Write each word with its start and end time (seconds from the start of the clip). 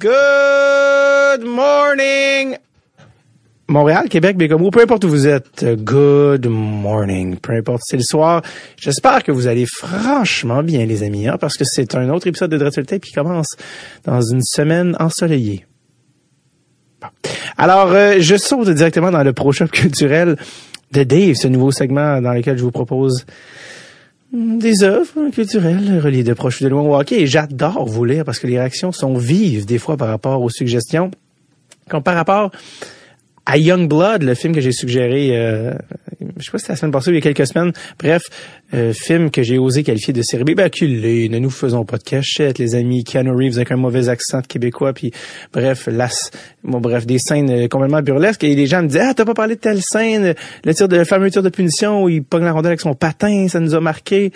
Good 0.00 1.44
morning! 1.44 2.56
Montréal, 3.66 4.08
Québec, 4.08 4.36
Bécomo, 4.36 4.70
peu 4.70 4.80
importe 4.80 5.02
où 5.02 5.08
vous 5.08 5.26
êtes, 5.26 5.64
good 5.64 6.46
morning. 6.46 7.36
Peu 7.36 7.54
importe, 7.54 7.82
c'est 7.84 7.96
le 7.96 8.04
soir. 8.04 8.42
J'espère 8.76 9.24
que 9.24 9.32
vous 9.32 9.48
allez 9.48 9.66
franchement 9.66 10.62
bien, 10.62 10.86
les 10.86 11.02
amis, 11.02 11.26
hein, 11.26 11.36
parce 11.40 11.56
que 11.56 11.64
c'est 11.64 11.96
un 11.96 12.10
autre 12.10 12.28
épisode 12.28 12.52
de 12.52 12.70
Tape 12.70 13.00
qui 13.00 13.12
commence 13.12 13.56
dans 14.04 14.20
une 14.20 14.42
semaine 14.42 14.94
ensoleillée. 15.00 15.66
Bon. 17.00 17.08
Alors, 17.56 17.92
euh, 17.92 18.18
je 18.20 18.36
saute 18.36 18.70
directement 18.70 19.10
dans 19.10 19.24
le 19.24 19.32
pro-shop 19.32 19.66
culturel 19.66 20.36
de 20.92 21.02
Dave, 21.02 21.34
ce 21.34 21.48
nouveau 21.48 21.72
segment 21.72 22.20
dans 22.20 22.34
lequel 22.34 22.56
je 22.56 22.62
vous 22.62 22.70
propose 22.70 23.26
des 24.32 24.82
œuvres 24.82 25.30
culturelles 25.30 26.00
reliées 26.00 26.24
de 26.24 26.34
proche 26.34 26.62
de 26.62 26.68
loin 26.68 26.82
au. 26.82 27.22
Et 27.22 27.26
j'adore 27.26 27.86
vous 27.86 28.04
lire 28.04 28.24
parce 28.24 28.38
que 28.38 28.46
les 28.46 28.58
réactions 28.58 28.92
sont 28.92 29.16
vives 29.16 29.64
des 29.64 29.78
fois 29.78 29.96
par 29.96 30.08
rapport 30.08 30.42
aux 30.42 30.50
suggestions. 30.50 31.10
Comme 31.88 32.02
par 32.02 32.14
rapport 32.14 32.50
à 33.48 33.56
Young 33.56 33.88
Blood, 33.88 34.24
le 34.24 34.34
film 34.34 34.54
que 34.54 34.60
j'ai 34.60 34.72
suggéré, 34.72 35.30
euh, 35.32 35.72
je 36.36 36.44
sais 36.44 36.50
pas 36.50 36.58
si 36.58 36.64
c'était 36.64 36.72
la 36.74 36.76
semaine 36.76 36.92
passée 36.92 37.08
ou 37.08 37.14
il 37.14 37.16
y 37.16 37.18
a 37.18 37.32
quelques 37.32 37.46
semaines. 37.46 37.72
Bref, 37.98 38.22
euh, 38.74 38.92
film 38.92 39.30
que 39.30 39.42
j'ai 39.42 39.56
osé 39.56 39.82
qualifier 39.84 40.12
de 40.12 40.20
série. 40.20 40.44
Ben, 40.44 40.68
ne 40.68 41.38
nous 41.38 41.48
faisons 41.48 41.86
pas 41.86 41.96
de 41.96 42.02
cachette, 42.02 42.58
les 42.58 42.74
amis. 42.74 43.04
Keanu 43.04 43.30
Reeves 43.30 43.56
avec 43.56 43.72
un 43.72 43.76
mauvais 43.76 44.10
accent 44.10 44.42
québécois, 44.42 44.92
puis 44.92 45.12
bref, 45.50 45.88
las, 45.90 46.30
bon, 46.62 46.78
bref, 46.78 47.06
des 47.06 47.18
scènes 47.18 47.50
euh, 47.50 47.68
complètement 47.68 48.02
burlesques. 48.02 48.44
Et 48.44 48.54
les 48.54 48.66
gens 48.66 48.82
me 48.82 48.88
disaient, 48.88 49.00
ah, 49.00 49.14
t'as 49.14 49.24
pas 49.24 49.32
parlé 49.32 49.54
de 49.54 49.60
telle 49.60 49.80
scène, 49.80 50.34
le 50.64 50.74
tir 50.74 50.86
de 50.86 50.96
le 50.96 51.04
fameux 51.04 51.30
tir 51.30 51.42
de 51.42 51.48
punition 51.48 52.02
où 52.02 52.10
il 52.10 52.22
pogne 52.22 52.44
la 52.44 52.52
rondelle 52.52 52.72
avec 52.72 52.82
son 52.82 52.92
patin, 52.92 53.48
ça 53.48 53.60
nous 53.60 53.74
a 53.74 53.80
marqué. 53.80 54.30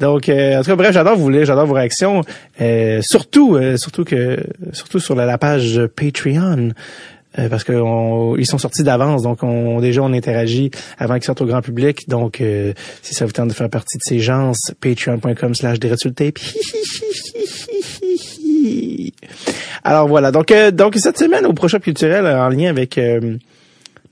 Donc, 0.00 0.28
euh, 0.28 0.58
en 0.58 0.60
tout 0.60 0.68
cas, 0.68 0.76
bref, 0.76 0.92
j'adore 0.92 1.16
vous 1.16 1.32
j'adore 1.32 1.64
vos 1.64 1.74
réactions. 1.74 2.20
surtout, 3.00 3.58
surtout 3.76 4.04
que, 4.04 4.36
surtout 4.72 5.00
sur 5.00 5.14
la 5.14 5.38
page 5.38 5.80
Patreon. 5.96 6.72
Euh, 7.38 7.48
parce 7.48 7.62
qu'ils 7.62 8.46
sont 8.46 8.58
sortis 8.58 8.82
d'avance, 8.82 9.22
donc 9.22 9.44
on 9.44 9.80
déjà 9.80 10.02
on 10.02 10.12
interagit 10.12 10.72
avant 10.98 11.14
qu'ils 11.14 11.22
sortent 11.24 11.42
au 11.42 11.46
grand 11.46 11.62
public. 11.62 12.08
Donc 12.08 12.40
euh, 12.40 12.72
si 13.02 13.14
ça 13.14 13.24
vous 13.24 13.30
tente 13.30 13.48
de 13.48 13.54
faire 13.54 13.70
partie 13.70 13.98
de 13.98 14.02
ces 14.02 14.18
gens, 14.18 14.50
patreon.com 14.80 15.54
slash 15.54 15.78
Alors 19.84 20.08
voilà, 20.08 20.32
donc 20.32 20.50
euh, 20.50 20.72
donc 20.72 20.96
cette 20.96 21.18
semaine 21.18 21.46
au 21.46 21.52
prochain 21.52 21.78
culturel 21.78 22.26
en 22.26 22.48
lien 22.48 22.68
avec 22.68 22.98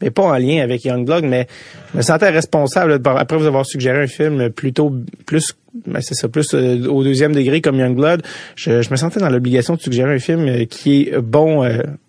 mais 0.01 0.11
pas 0.11 0.25
en 0.25 0.39
lien 0.39 0.63
avec 0.63 0.85
Youngblood, 0.85 1.25
mais 1.25 1.47
je 1.93 1.99
me 1.99 2.03
sentais 2.03 2.29
responsable 2.31 3.01
après 3.05 3.37
vous 3.37 3.47
avoir 3.47 3.67
suggéré 3.67 4.03
un 4.03 4.07
film 4.07 4.51
plutôt 4.51 4.95
plus 5.27 5.55
ben 5.87 6.01
c'est 6.01 6.15
ça 6.15 6.29
plus 6.29 6.55
au 6.55 7.05
deuxième 7.05 7.35
degré 7.35 7.61
comme 7.61 7.77
Youngblood, 7.79 8.23
je, 8.57 8.83
je 8.83 8.91
me 8.91 8.97
sentais 8.97 9.21
dans 9.21 9.29
l'obligation 9.29 9.75
de 9.75 9.81
suggérer 9.81 10.15
un 10.15 10.19
film 10.19 10.67
qui 10.67 11.03
est 11.03 11.21
bon 11.21 11.63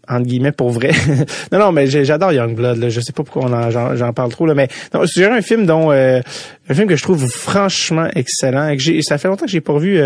entre 0.09 0.25
guillemets 0.25 0.51
pour 0.51 0.71
vrai. 0.71 0.91
non, 1.51 1.59
non, 1.59 1.71
mais 1.71 1.87
j'adore 1.87 2.33
Youngblood. 2.33 2.77
Là. 2.77 2.89
Je 2.89 2.99
sais 2.99 3.13
pas 3.13 3.23
pourquoi 3.23 3.69
j'en 3.69 4.13
parle 4.13 4.31
trop 4.31 4.45
là, 4.45 4.55
mais 4.55 4.67
non, 4.93 5.01
c'est 5.05 5.25
un 5.25 5.41
film 5.41 5.65
dont 5.65 5.91
euh, 5.91 6.19
un 6.67 6.73
film 6.73 6.87
que 6.87 6.95
je 6.95 7.03
trouve 7.03 7.27
franchement 7.27 8.07
excellent. 8.15 8.69
Et 8.69 8.77
que 8.77 9.01
ça 9.01 9.17
fait 9.17 9.27
longtemps 9.27 9.45
que 9.45 9.51
j'ai 9.51 9.61
pas 9.61 9.77
vu. 9.77 10.01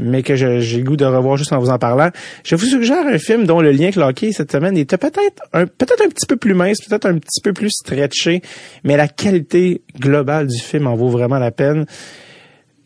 Mais 0.00 0.22
que 0.22 0.34
j'ai 0.36 0.82
goût 0.82 0.96
de 0.96 1.04
revoir 1.04 1.36
juste 1.36 1.52
en 1.52 1.58
vous 1.58 1.70
en 1.70 1.78
parlant. 1.78 2.10
Je 2.44 2.54
vous 2.54 2.66
suggère 2.66 3.06
un 3.06 3.18
film 3.18 3.44
dont 3.44 3.60
le 3.60 3.72
lien 3.72 3.90
avec 3.94 3.96
le 3.96 4.32
cette 4.32 4.52
semaine 4.52 4.76
était 4.76 4.98
peut-être 4.98 5.42
un 5.52 5.66
peut-être 5.66 6.02
un 6.04 6.08
petit 6.08 6.26
peu 6.26 6.36
plus 6.36 6.54
mince, 6.54 6.80
peut-être 6.80 7.06
un 7.06 7.18
petit 7.18 7.40
peu 7.40 7.52
plus 7.52 7.70
stretché, 7.70 8.42
mais 8.84 8.96
la 8.96 9.08
qualité 9.08 9.82
globale 9.98 10.46
du 10.46 10.58
film 10.58 10.86
en 10.86 10.94
vaut 10.94 11.08
vraiment 11.08 11.38
la 11.38 11.50
peine. 11.50 11.86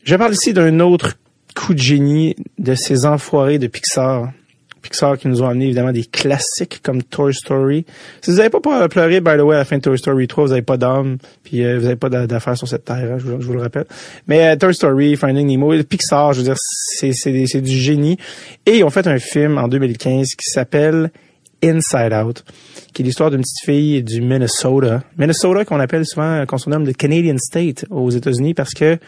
Je 0.05 0.17
parle 0.17 0.33
ici 0.33 0.53
d'un 0.53 0.81
autre 0.81 1.19
coup 1.55 1.75
de 1.75 1.79
génie 1.79 2.37
de 2.59 2.75
ces 2.75 3.05
enfoirés 3.05 3.59
de 3.59 3.67
Pixar 3.67 4.31
Pixar 4.81 5.19
qui 5.19 5.29
nous 5.29 5.43
ont 5.43 5.49
amené 5.49 5.67
évidemment 5.67 5.93
des 5.93 6.05
classiques 6.05 6.81
comme 6.83 7.03
Toy 7.03 7.35
Story. 7.35 7.85
Si 8.21 8.31
vous 8.31 8.37
n'avez 8.39 8.51
pas 8.51 8.89
pleuré, 8.89 9.21
by 9.21 9.37
the 9.37 9.41
way, 9.41 9.57
à 9.57 9.59
la 9.61 9.65
fin 9.65 9.77
de 9.77 9.83
Toy 9.83 9.99
Story 9.99 10.27
3, 10.29 10.45
vous 10.45 10.51
n'avez 10.51 10.63
pas 10.63 10.77
d'âme, 10.77 11.19
puis 11.45 11.65
euh, 11.65 11.79
vous 11.79 11.85
n'avez 11.85 11.97
pas 11.97 12.09
d'affaires 12.09 12.57
sur 12.57 12.69
cette 12.69 12.85
terre, 12.85 13.15
hein, 13.15 13.19
je, 13.19 13.31
vous, 13.31 13.53
le 13.53 13.61
rappelle. 13.61 13.87
Mais 14.27 14.49
euh, 14.49 14.57
Toy 14.57 14.75
Story, 14.75 15.17
Finding 15.17 15.47
Nemo, 15.47 15.73
Pixar, 15.83 16.33
je 16.33 16.39
veux 16.39 16.45
dire, 16.45 16.57
c'est 16.59 17.61
du 17.61 17.77
génie. 17.77 18.17
Et 18.67 18.79
ils 18.79 18.85
ont 18.85 18.91
fait 18.91 19.07
un 19.07 19.19
film 19.19 19.59
en 19.59 19.69
2015 19.69 20.29
qui 20.29 20.51
s'appelle 20.51 21.11
Inside 21.63 22.13
Out, 22.13 22.45
qui 22.93 23.03
est 23.03 23.05
l'histoire 23.05 23.31
d'une 23.31 23.41
petite 23.41 23.65
fille 23.65 24.03
du 24.03 24.21
Minnesota. 24.21 25.03
Minnesota 25.17 25.65
qu'on 25.65 25.81
appelle 25.81 26.07
souvent, 26.07 26.45
qu'on 26.47 26.59
surnomme 26.59 26.87
le 26.87 26.93
Canadian 26.93 27.37
State 27.39 27.85
aux 27.91 28.11
États-Unis 28.11 28.55
parce 28.55 28.75
que 28.75 28.99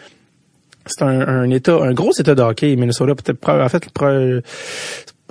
c'est 0.85 1.03
un, 1.03 1.49
état, 1.51 1.75
un 1.75 1.93
gros 1.93 2.11
état 2.11 2.33
de 2.33 2.75
Minnesota. 2.75 3.13
Peut-être, 3.15 3.49
en 3.49 3.69
fait, 3.69 3.87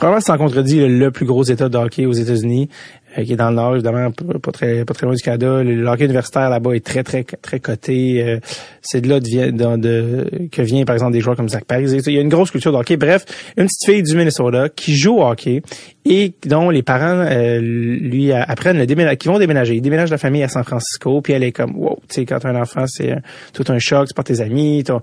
probablement 0.00 0.22
sans 0.22 0.38
contredit 0.38 0.88
le 0.88 1.10
plus 1.10 1.26
gros 1.26 1.42
état 1.42 1.68
de 1.68 1.76
aux 2.06 2.12
États-Unis. 2.12 2.70
Euh, 3.18 3.24
qui 3.24 3.32
est 3.32 3.36
dans 3.36 3.50
le 3.50 3.56
nord, 3.56 3.74
évidemment, 3.74 4.12
pas 4.12 4.52
très, 4.52 4.84
pas 4.84 4.94
très 4.94 5.04
loin 5.04 5.16
du 5.16 5.22
Canada. 5.22 5.64
Le, 5.64 5.84
hockey 5.84 6.04
universitaire 6.04 6.48
là-bas 6.48 6.74
est 6.74 6.84
très, 6.84 7.02
très, 7.02 7.24
très 7.24 7.58
coté. 7.58 8.22
Euh, 8.22 8.38
c'est 8.82 9.00
de 9.00 9.08
là 9.08 9.18
de, 9.18 9.76
de, 9.76 10.48
que 10.52 10.62
vient, 10.62 10.84
par 10.84 10.94
exemple, 10.94 11.12
des 11.12 11.20
joueurs 11.20 11.34
comme 11.34 11.48
Zach 11.48 11.64
Paris. 11.64 11.90
Il 11.90 12.12
y 12.12 12.18
a 12.18 12.20
une 12.20 12.28
grosse 12.28 12.52
culture 12.52 12.72
de 12.72 12.76
hockey. 12.76 12.96
Bref, 12.96 13.24
une 13.56 13.66
petite 13.66 13.84
fille 13.84 14.02
du 14.04 14.16
Minnesota 14.16 14.68
qui 14.68 14.94
joue 14.96 15.16
au 15.16 15.24
hockey 15.24 15.62
et 16.04 16.32
dont 16.46 16.70
les 16.70 16.82
parents 16.82 17.26
euh, 17.28 17.58
lui 17.60 18.32
apprennent 18.32 18.78
le 18.78 18.86
déménage, 18.86 19.16
qui 19.16 19.28
vont 19.28 19.38
déménager. 19.38 19.74
Ils 19.74 19.82
déménagent 19.82 20.10
la 20.10 20.18
famille 20.18 20.44
à 20.44 20.48
San 20.48 20.62
Francisco, 20.62 21.20
puis 21.20 21.32
elle 21.32 21.42
est 21.42 21.52
comme, 21.52 21.76
wow, 21.76 21.98
tu 22.08 22.14
sais, 22.14 22.24
quand 22.24 22.44
un 22.46 22.54
enfant, 22.60 22.84
c'est 22.86 23.16
tout 23.52 23.64
un 23.68 23.78
choc, 23.78 24.06
c'est 24.08 24.16
pas 24.16 24.22
tes 24.22 24.40
amis, 24.40 24.84
ton, 24.84 25.00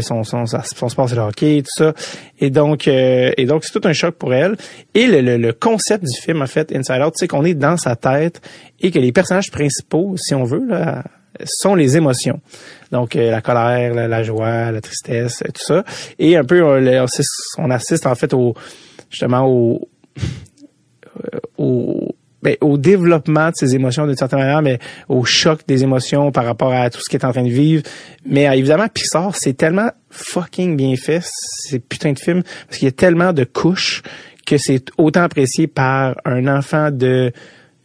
son, 0.00 0.24
son, 0.24 0.46
son, 0.46 0.88
sport, 0.88 1.08
c'est 1.08 1.14
le 1.14 1.22
hockey, 1.22 1.62
tout 1.62 1.84
ça. 1.84 1.92
Et 2.40 2.50
donc, 2.50 2.88
et 2.88 3.44
donc, 3.46 3.64
c'est 3.64 3.78
tout 3.78 3.86
un 3.86 3.92
choc 3.92 4.16
pour 4.16 4.34
elle. 4.34 4.56
Et 4.94 5.06
le, 5.06 5.36
le, 5.36 5.52
concept 5.52 6.04
du 6.04 6.20
film, 6.20 6.42
en 6.42 6.46
fait, 6.46 6.74
Inside 6.74 7.02
Out, 7.02 7.14
c'est 7.16 7.28
qu'on 7.34 7.44
est 7.44 7.54
dans 7.54 7.76
sa 7.76 7.96
tête 7.96 8.40
et 8.80 8.92
que 8.92 8.98
les 9.00 9.10
personnages 9.10 9.50
principaux, 9.50 10.14
si 10.16 10.34
on 10.34 10.44
veut, 10.44 10.68
sont 11.44 11.74
les 11.74 11.96
émotions. 11.96 12.40
Donc 12.92 13.16
euh, 13.16 13.30
la 13.30 13.40
colère, 13.40 13.92
la, 13.94 14.22
joie, 14.22 14.70
la 14.70 14.80
tristesse, 14.80 15.42
tout 15.52 15.64
ça. 15.64 15.84
Et 16.20 16.36
un 16.36 16.44
peu, 16.44 16.62
on, 16.62 17.06
on 17.58 17.70
assiste 17.70 18.06
en 18.06 18.14
fait 18.14 18.32
au 18.32 18.54
justement 19.10 19.46
au, 19.46 19.88
euh, 21.16 21.38
au 21.58 22.14
ben, 22.40 22.56
au 22.60 22.76
développement 22.76 23.48
de 23.48 23.54
ces 23.56 23.74
émotions 23.74 24.06
d'une 24.06 24.16
certaine 24.16 24.40
manière, 24.40 24.60
mais 24.60 24.78
au 25.08 25.24
choc 25.24 25.62
des 25.66 25.82
émotions 25.82 26.30
par 26.30 26.44
rapport 26.44 26.74
à 26.74 26.90
tout 26.90 27.00
ce 27.00 27.08
qui 27.08 27.16
est 27.16 27.24
en 27.24 27.32
train 27.32 27.42
de 27.42 27.48
vivre. 27.48 27.82
Mais 28.26 28.46
euh, 28.46 28.52
évidemment, 28.52 28.86
Pixar, 28.86 29.34
c'est 29.34 29.54
tellement 29.54 29.90
fucking 30.10 30.76
bien 30.76 30.94
fait, 30.96 31.22
ces 31.24 31.78
putains 31.78 32.12
de 32.12 32.18
films, 32.18 32.42
parce 32.66 32.78
qu'il 32.78 32.86
y 32.86 32.88
a 32.90 32.92
tellement 32.92 33.32
de 33.32 33.44
couches 33.44 34.02
que 34.44 34.58
c'est 34.58 34.90
autant 34.98 35.22
apprécié 35.22 35.66
par 35.66 36.16
un 36.24 36.46
enfant 36.46 36.90
de 36.90 37.32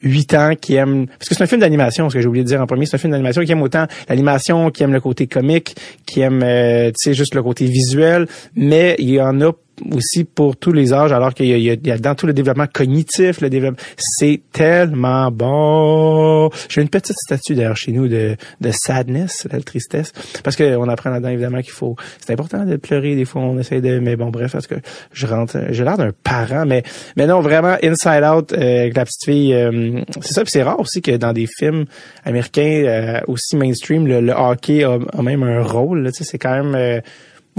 8 0.02 0.34
ans 0.36 0.52
qui 0.60 0.76
aime 0.76 1.08
parce 1.08 1.28
que 1.28 1.36
c'est 1.36 1.44
un 1.44 1.48
film 1.48 1.62
d'animation 1.62 2.10
ce 2.10 2.16
que 2.16 2.22
j'ai 2.22 2.28
oublié 2.28 2.44
de 2.44 2.50
dire 2.50 2.62
en 2.62 2.68
premier 2.68 2.86
c'est 2.86 2.96
un 2.96 3.00
film 3.00 3.12
d'animation 3.12 3.44
qui 3.44 3.52
aime 3.52 3.62
autant 3.62 3.86
l'animation 4.08 4.72
qui 4.72 4.84
aime 4.84 4.94
le 4.94 5.02
côté 5.02 5.28
comique 5.28 5.76
qui 6.06 6.22
aime 6.22 6.42
euh, 6.44 6.88
tu 6.90 6.96
sais 7.10 7.14
juste 7.14 7.36
le 7.36 7.44
côté 7.44 7.66
visuel 7.66 8.28
mais 8.56 8.96
il 9.00 9.10
y 9.10 9.22
en 9.22 9.42
a 9.42 9.52
aussi 9.92 10.24
pour 10.24 10.58
tous 10.58 10.72
les 10.72 10.94
âges, 10.94 11.12
alors 11.12 11.34
qu'il 11.34 11.48
y, 11.48 11.92
a 11.92 11.98
dans 11.98 12.16
tout 12.16 12.28
le 12.28 12.34
développement 12.34 12.68
cognitif, 12.72 13.42
le 13.42 13.50
développement, 13.50 13.80
c'est 13.98 14.42
tellement 14.52 15.32
bon. 15.32 16.50
J'ai 16.70 16.82
une 16.82 16.90
petite 16.90 17.18
statue 17.18 17.56
d'ailleurs 17.56 17.78
chez 17.78 17.92
nous 17.92 18.08
de, 18.08 18.36
de 18.62 18.72
sadness, 18.72 19.48
la 19.52 19.62
tristesse, 19.62 20.12
parce 20.44 20.56
qu'on 20.56 20.88
apprend 20.90 21.10
là-dedans 21.10 21.30
évidemment 21.30 21.62
qu'il 21.62 21.72
faut, 21.72 21.96
c'est 22.20 22.34
important 22.34 22.66
de 22.66 22.76
pleurer 22.76 23.16
des 23.16 23.26
fois, 23.26 23.42
on 23.42 23.58
essaie 23.58 23.82
de, 23.82 24.00
mais 24.00 24.16
bon 24.16 24.30
bref, 24.30 24.52
parce 24.52 24.68
que 24.68 24.76
je 25.12 25.28
rentre, 25.28 25.58
j'ai 25.70 25.84
l'air 25.84 25.98
d'un 25.98 26.12
parent, 26.24 26.66
mais 26.66 26.84
mais 27.16 27.28
non 27.28 27.42
vraiment 27.42 27.76
Inside 27.84 28.24
Out 28.24 28.54
euh, 28.54 28.82
avec 28.82 28.96
la 28.96 29.06
petite 29.06 29.26
fille, 29.26 29.54
euh, 29.54 30.02
c'est 30.22 30.34
ça, 30.34 30.44
puis 30.44 30.52
c'est 30.52 30.64
rare 30.64 30.80
aussi 30.80 31.02
que 31.02 31.16
dans 31.18 31.34
des 31.34 31.48
films 31.48 31.86
américains 32.26 32.84
euh, 32.86 33.20
aussi 33.28 33.56
mainstream, 33.56 34.08
le, 34.08 34.32
hockey 34.32 34.84
a, 34.84 35.00
même 35.22 35.44
un 35.44 35.62
rôle, 35.62 36.08
tu 36.12 36.20
sais, 36.20 36.24
c'est 36.24 36.38
quand 36.38 36.64
même 36.64 37.02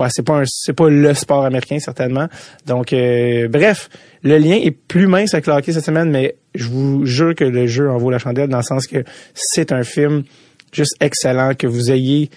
c'est 0.08 0.22
pas 0.22 0.88
le 0.88 1.14
sport 1.14 1.44
américain 1.44 1.78
certainement. 1.78 2.28
Donc 2.66 2.92
euh, 2.92 3.48
bref, 3.48 3.88
le 4.22 4.38
lien 4.38 4.56
est 4.56 4.70
plus 4.70 5.06
mince 5.06 5.34
avec 5.34 5.46
le 5.46 5.52
hockey 5.52 5.72
cette 5.72 5.84
semaine, 5.84 6.10
mais 6.10 6.36
je 6.54 6.64
vous 6.64 7.04
jure 7.06 7.34
que 7.34 7.44
le 7.44 7.66
jeu 7.66 7.90
en 7.90 7.98
vaut 7.98 8.10
la 8.10 8.18
chandelle 8.18 8.48
dans 8.48 8.58
le 8.58 8.62
sens 8.62 8.86
que 8.86 9.04
c'est 9.34 9.72
un 9.72 9.84
film 9.84 10.24
juste 10.72 10.96
excellent 11.00 11.54
que 11.54 11.66
vous 11.66 11.90
ayez 11.90 12.30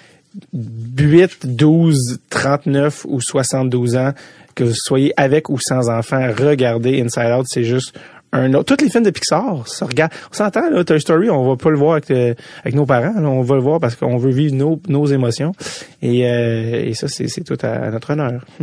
8, 0.54 1.56
12, 1.56 2.20
39 2.30 3.06
ou 3.08 3.22
72 3.22 3.96
ans, 3.96 4.14
que 4.56 4.64
vous 4.64 4.74
soyez 4.74 5.14
avec 5.18 5.50
ou 5.50 5.60
sans 5.60 5.90
enfants, 5.90 6.28
regardez 6.38 7.02
Inside 7.02 7.32
Out, 7.38 7.46
c'est 7.50 7.64
juste 7.64 7.98
un 8.34 8.54
autre. 8.56 8.76
Tous 8.76 8.84
les 8.84 8.90
films 8.90 9.04
de 9.04 9.12
Pixar, 9.12 9.68
ça 9.68 9.86
regarde. 9.86 10.12
On 10.32 10.34
s'entend, 10.34 10.68
là, 10.70 10.84
Toy 10.84 11.00
Story, 11.00 11.30
on 11.30 11.48
va 11.48 11.56
pas 11.56 11.70
le 11.70 11.78
voir 11.78 11.94
avec, 11.94 12.12
euh, 12.12 12.34
avec 12.62 12.76
nos 12.76 12.86
parents. 12.86 13.14
on 13.18 13.42
va 13.42 13.56
le 13.56 13.62
voir 13.62 13.80
parce 13.80 13.96
qu'on 13.96 14.18
veut 14.18 14.32
vivre 14.32 14.56
nos, 14.56 14.82
nos 14.88 15.06
émotions. 15.06 15.54
Et, 16.02 16.28
euh, 16.28 16.84
et 16.84 16.94
ça, 16.96 17.08
c'est, 17.08 17.28
c'est 17.28 17.44
tout 17.44 17.58
à, 17.62 17.92
notre 17.92 18.12
honneur. 18.12 18.44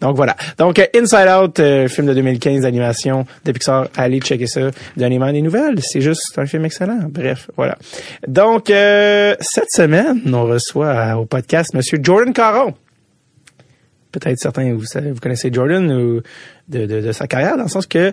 Donc 0.00 0.16
voilà. 0.16 0.36
Donc 0.58 0.80
Inside 0.94 1.28
Out, 1.28 1.60
euh, 1.60 1.88
film 1.88 2.08
de 2.08 2.14
2015 2.14 2.62
d'animation 2.62 3.26
de 3.44 3.52
Pixar. 3.52 3.88
Allez 3.96 4.20
checker 4.20 4.46
ça. 4.46 4.70
Donnez-moi 4.96 5.32
des 5.32 5.42
nouvelles. 5.42 5.80
C'est 5.82 6.00
juste 6.00 6.38
un 6.38 6.46
film 6.46 6.64
excellent. 6.64 7.00
Bref, 7.08 7.50
voilà. 7.56 7.76
Donc 8.26 8.68
cette 8.68 9.70
semaine, 9.70 10.22
on 10.26 10.44
reçoit 10.44 11.16
au 11.16 11.26
podcast 11.26 11.74
Monsieur 11.74 11.98
Jordan 12.02 12.32
Caron 12.32 12.74
peut-être 14.12 14.38
certains 14.38 14.72
vous, 14.74 14.80
vous 14.80 15.20
connaissez 15.20 15.50
Jordan 15.52 15.90
ou 15.92 16.22
de, 16.68 16.86
de, 16.86 17.00
de, 17.00 17.12
sa 17.12 17.26
carrière, 17.26 17.56
dans 17.56 17.64
le 17.64 17.68
sens 17.68 17.86
que 17.86 18.12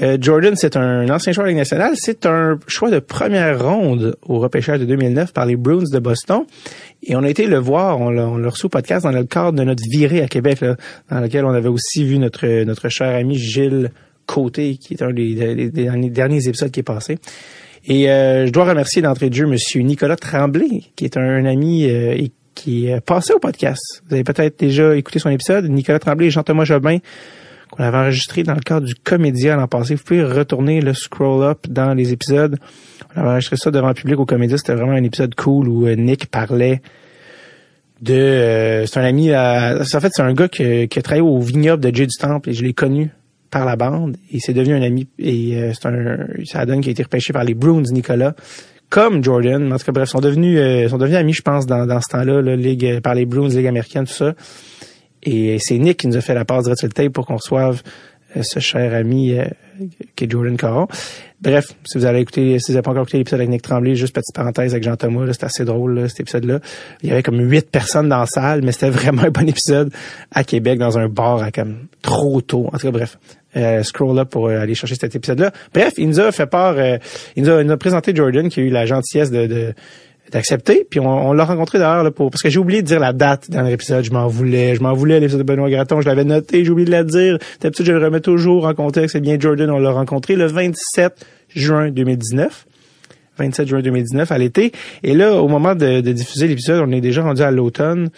euh, 0.00 0.16
Jordan, 0.20 0.54
c'est 0.54 0.76
un 0.76 1.08
ancien 1.10 1.32
joueur 1.32 1.46
de 1.46 1.50
Ligue 1.50 1.58
nationale. 1.58 1.94
C'est 1.96 2.26
un 2.26 2.58
choix 2.68 2.90
de 2.90 3.00
première 3.00 3.64
ronde 3.64 4.16
au 4.26 4.38
repêchage 4.38 4.78
de 4.80 4.84
2009 4.84 5.32
par 5.32 5.46
les 5.46 5.56
Bruins 5.56 5.90
de 5.90 5.98
Boston. 5.98 6.44
Et 7.02 7.16
on 7.16 7.22
a 7.22 7.28
été 7.28 7.46
le 7.46 7.58
voir, 7.58 8.00
on 8.00 8.10
l'a 8.10 8.48
reçu 8.48 8.66
au 8.66 8.68
podcast 8.68 9.04
dans 9.04 9.12
le 9.12 9.24
cadre 9.24 9.58
de 9.58 9.64
notre 9.64 9.82
virée 9.90 10.22
à 10.22 10.28
Québec, 10.28 10.60
là, 10.60 10.76
dans 11.10 11.20
lequel 11.20 11.44
on 11.44 11.52
avait 11.52 11.68
aussi 11.68 12.04
vu 12.04 12.18
notre, 12.18 12.46
notre 12.64 12.88
cher 12.88 13.14
ami 13.14 13.36
Gilles 13.36 13.90
Côté, 14.26 14.76
qui 14.76 14.92
est 14.92 15.02
un 15.02 15.12
des, 15.12 15.70
des, 15.70 16.10
derniers 16.10 16.46
épisodes 16.48 16.70
qui 16.70 16.80
est 16.80 16.84
passé. 16.84 17.18
Et 17.86 18.10
euh, 18.10 18.46
je 18.46 18.52
dois 18.52 18.64
remercier 18.64 19.00
d'entrée 19.00 19.30
de 19.30 19.34
jeu 19.34 19.46
Monsieur 19.46 19.80
Nicolas 19.80 20.16
Tremblay, 20.16 20.82
qui 20.96 21.06
est 21.06 21.16
un, 21.16 21.46
ami 21.46 21.90
euh, 21.90 22.14
qui 22.58 22.88
est 22.88 23.00
passé 23.00 23.32
au 23.32 23.38
podcast. 23.38 24.02
Vous 24.08 24.14
avez 24.14 24.24
peut-être 24.24 24.58
déjà 24.58 24.96
écouté 24.96 25.20
son 25.20 25.30
épisode. 25.30 25.68
Nicolas 25.68 26.00
Tremblay 26.00 26.26
et 26.26 26.30
Jean-Thomas 26.30 26.64
Jobin, 26.64 26.98
qu'on 27.70 27.84
avait 27.84 27.96
enregistré 27.96 28.42
dans 28.42 28.54
le 28.54 28.60
cadre 28.60 28.84
du 28.84 28.96
Comédien 28.96 29.56
l'an 29.56 29.68
passé. 29.68 29.94
Vous 29.94 30.02
pouvez 30.02 30.24
retourner 30.24 30.80
le 30.80 30.92
scroll-up 30.92 31.68
dans 31.68 31.94
les 31.94 32.12
épisodes. 32.12 32.58
On 33.14 33.20
avait 33.20 33.30
enregistré 33.30 33.56
ça 33.56 33.70
devant 33.70 33.88
le 33.88 33.94
public 33.94 34.18
au 34.18 34.26
Comédien. 34.26 34.56
C'était 34.56 34.74
vraiment 34.74 34.92
un 34.92 35.04
épisode 35.04 35.36
cool 35.36 35.68
où 35.68 35.86
euh, 35.86 35.94
Nick 35.94 36.26
parlait 36.26 36.82
de... 38.02 38.84
c'est 38.86 38.98
un 38.98 39.04
ami... 39.04 39.32
en 39.34 39.84
fait, 39.84 40.10
c'est 40.12 40.22
un 40.22 40.32
gars 40.32 40.48
qui, 40.48 40.88
qui, 40.88 40.98
a 40.98 41.02
travaillé 41.02 41.22
au 41.22 41.38
vignoble 41.40 41.82
de 41.84 41.94
Jay 41.94 42.06
du 42.06 42.16
Temple 42.16 42.50
et 42.50 42.54
je 42.54 42.64
l'ai 42.64 42.74
connu 42.74 43.10
par 43.50 43.64
la 43.64 43.76
bande 43.76 44.16
et 44.32 44.40
c'est 44.40 44.52
devenu 44.52 44.74
un 44.74 44.82
ami 44.82 45.08
et 45.18 45.56
euh, 45.56 45.72
c'est 45.72 45.88
un 45.88 46.18
ça 46.44 46.66
donne 46.66 46.80
qui 46.82 46.90
a 46.90 46.92
été 46.92 47.02
repêché 47.02 47.32
par 47.32 47.44
les 47.44 47.54
Bruins 47.54 47.82
Nicolas 47.90 48.34
comme 48.90 49.22
Jordan 49.22 49.72
en 49.72 49.78
tout 49.78 49.84
cas 49.84 49.92
bref 49.92 50.08
sont 50.08 50.20
devenus 50.20 50.58
euh, 50.58 50.88
sont 50.88 50.98
devenus 50.98 51.18
amis 51.18 51.32
je 51.32 51.42
pense 51.42 51.66
dans, 51.66 51.86
dans 51.86 52.00
ce 52.00 52.08
temps-là 52.10 52.42
la 52.42 52.56
ligue 52.56 53.00
par 53.00 53.14
les 53.14 53.26
Bruins 53.26 53.48
ligue 53.48 53.66
américaine 53.66 54.06
tout 54.06 54.12
ça 54.12 54.34
et 55.22 55.58
c'est 55.58 55.78
Nick 55.78 55.98
qui 55.98 56.06
nous 56.06 56.16
a 56.16 56.20
fait 56.20 56.34
la 56.34 56.44
passe 56.44 56.64
direct 56.64 56.78
sur 56.78 56.88
le 56.88 56.92
tape 56.92 57.12
pour 57.12 57.26
qu'on 57.26 57.36
reçoive 57.36 57.82
euh, 58.36 58.42
ce 58.42 58.60
cher 58.60 58.94
ami 58.94 59.34
qui 60.16 60.24
est 60.24 60.30
Jordan 60.30 60.56
Caron. 60.56 60.86
Bref, 61.40 61.74
si 61.84 61.98
vous 61.98 62.04
allez 62.04 62.20
écouter, 62.20 62.58
si 62.58 62.72
vous 62.72 62.74
n'avez 62.74 62.82
pas 62.82 62.90
encore 62.90 63.02
écouté 63.02 63.18
l'épisode 63.18 63.40
avec 63.40 63.50
Nick 63.50 63.62
Tremblay, 63.62 63.94
juste 63.94 64.14
petite 64.14 64.34
parenthèse 64.34 64.72
avec 64.72 64.82
Jean 64.82 64.96
Thomas, 64.96 65.32
c'était 65.32 65.44
assez 65.44 65.64
drôle 65.64 65.94
là, 65.94 66.08
cet 66.08 66.20
épisode-là. 66.20 66.58
Il 67.02 67.08
y 67.08 67.12
avait 67.12 67.22
comme 67.22 67.38
huit 67.38 67.70
personnes 67.70 68.08
dans 68.08 68.18
la 68.18 68.26
salle, 68.26 68.62
mais 68.62 68.72
c'était 68.72 68.90
vraiment 68.90 69.22
un 69.22 69.30
bon 69.30 69.48
épisode 69.48 69.92
à 70.32 70.44
Québec 70.44 70.78
dans 70.78 70.98
un 70.98 71.08
bar 71.08 71.42
à 71.42 71.52
comme 71.52 71.86
trop 72.02 72.40
tôt. 72.40 72.66
En 72.72 72.78
tout 72.78 72.86
cas, 72.86 72.90
bref, 72.90 73.18
euh, 73.58 73.82
scroll 73.82 74.18
up 74.18 74.30
pour 74.30 74.48
euh, 74.48 74.60
aller 74.60 74.74
chercher 74.74 74.94
cet 74.94 75.14
épisode-là. 75.14 75.52
Bref, 75.74 75.94
il 75.98 76.08
nous 76.08 76.20
a 76.20 76.32
fait 76.32 76.46
part, 76.46 76.74
euh, 76.78 76.98
il, 77.36 77.44
nous 77.44 77.50
a, 77.50 77.76
présenté 77.76 78.14
Jordan 78.14 78.48
qui 78.48 78.60
a 78.60 78.62
eu 78.62 78.70
la 78.70 78.86
gentillesse 78.86 79.30
de, 79.30 79.46
de 79.46 79.74
d'accepter. 80.30 80.86
Puis 80.88 81.00
on, 81.00 81.30
on 81.30 81.32
l'a 81.32 81.44
rencontré 81.44 81.78
d'ailleurs 81.78 82.12
pour 82.12 82.30
parce 82.30 82.42
que 82.42 82.50
j'ai 82.50 82.58
oublié 82.58 82.82
de 82.82 82.86
dire 82.86 83.00
la 83.00 83.12
date 83.12 83.50
dans 83.50 83.62
l'épisode. 83.62 84.04
Je 84.04 84.12
m'en 84.12 84.28
voulais, 84.28 84.74
je 84.74 84.82
m'en 84.82 84.92
voulais 84.92 85.20
l'épisode 85.20 85.40
de 85.40 85.46
Benoît 85.46 85.70
Graton. 85.70 86.00
Je 86.00 86.06
l'avais 86.06 86.24
noté, 86.24 86.64
j'ai 86.64 86.70
oublié 86.70 86.86
de 86.86 86.90
la 86.90 87.04
dire. 87.04 87.38
D'habitude, 87.60 87.86
je 87.86 87.92
le 87.92 88.04
remets 88.04 88.20
toujours 88.20 88.66
en 88.66 88.74
contexte. 88.74 89.14
C'est 89.14 89.20
bien 89.20 89.38
Jordan, 89.38 89.70
on 89.70 89.78
l'a 89.78 89.90
rencontré 89.90 90.36
le 90.36 90.46
27 90.46 91.26
juin 91.48 91.90
2019. 91.90 92.66
27 93.38 93.68
juin 93.68 93.80
2019 93.80 94.30
à 94.30 94.38
l'été. 94.38 94.72
Et 95.02 95.14
là, 95.14 95.34
au 95.34 95.48
moment 95.48 95.74
de, 95.74 96.00
de 96.00 96.12
diffuser 96.12 96.48
l'épisode, 96.48 96.84
on 96.86 96.92
est 96.92 97.00
déjà 97.00 97.22
rendu 97.22 97.42
à 97.42 97.50
l'automne. 97.50 98.10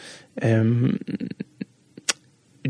Euh, 0.45 0.89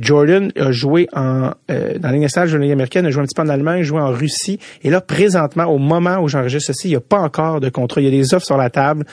Jordan 0.01 0.51
a 0.59 0.73
joué 0.73 1.09
en 1.13 1.51
euh, 1.71 1.99
dans 1.99 2.09
la 2.09 2.13
Ligue 2.13 2.23
nationale, 2.23 2.61
Ligue 2.61 2.73
américaine, 2.73 3.07
a 3.07 3.11
joué 3.11 3.23
un 3.23 3.27
petit 3.27 3.35
peu 3.35 3.43
en 3.43 3.49
Allemagne, 3.49 3.81
a 3.81 3.85
joué 3.85 4.01
en 4.01 4.11
Russie. 4.11 4.59
Et 4.83 4.91
là, 4.91 5.01
présentement, 5.01 5.65
au 5.65 5.79
moment 5.79 6.19
où 6.19 6.29
j'enregistre 6.29 6.73
ceci, 6.73 6.89
il 6.89 6.91
n'y 6.93 6.97
a 6.97 7.01
pas 7.01 7.19
encore 7.19 7.61
de 7.61 7.69
contrat. 7.69 8.01
Il 8.01 8.05
y 8.05 8.09
a 8.09 8.11
des 8.11 8.35
offres 8.35 8.47
sur 8.47 8.57
la 8.57 8.71
table, 8.71 9.05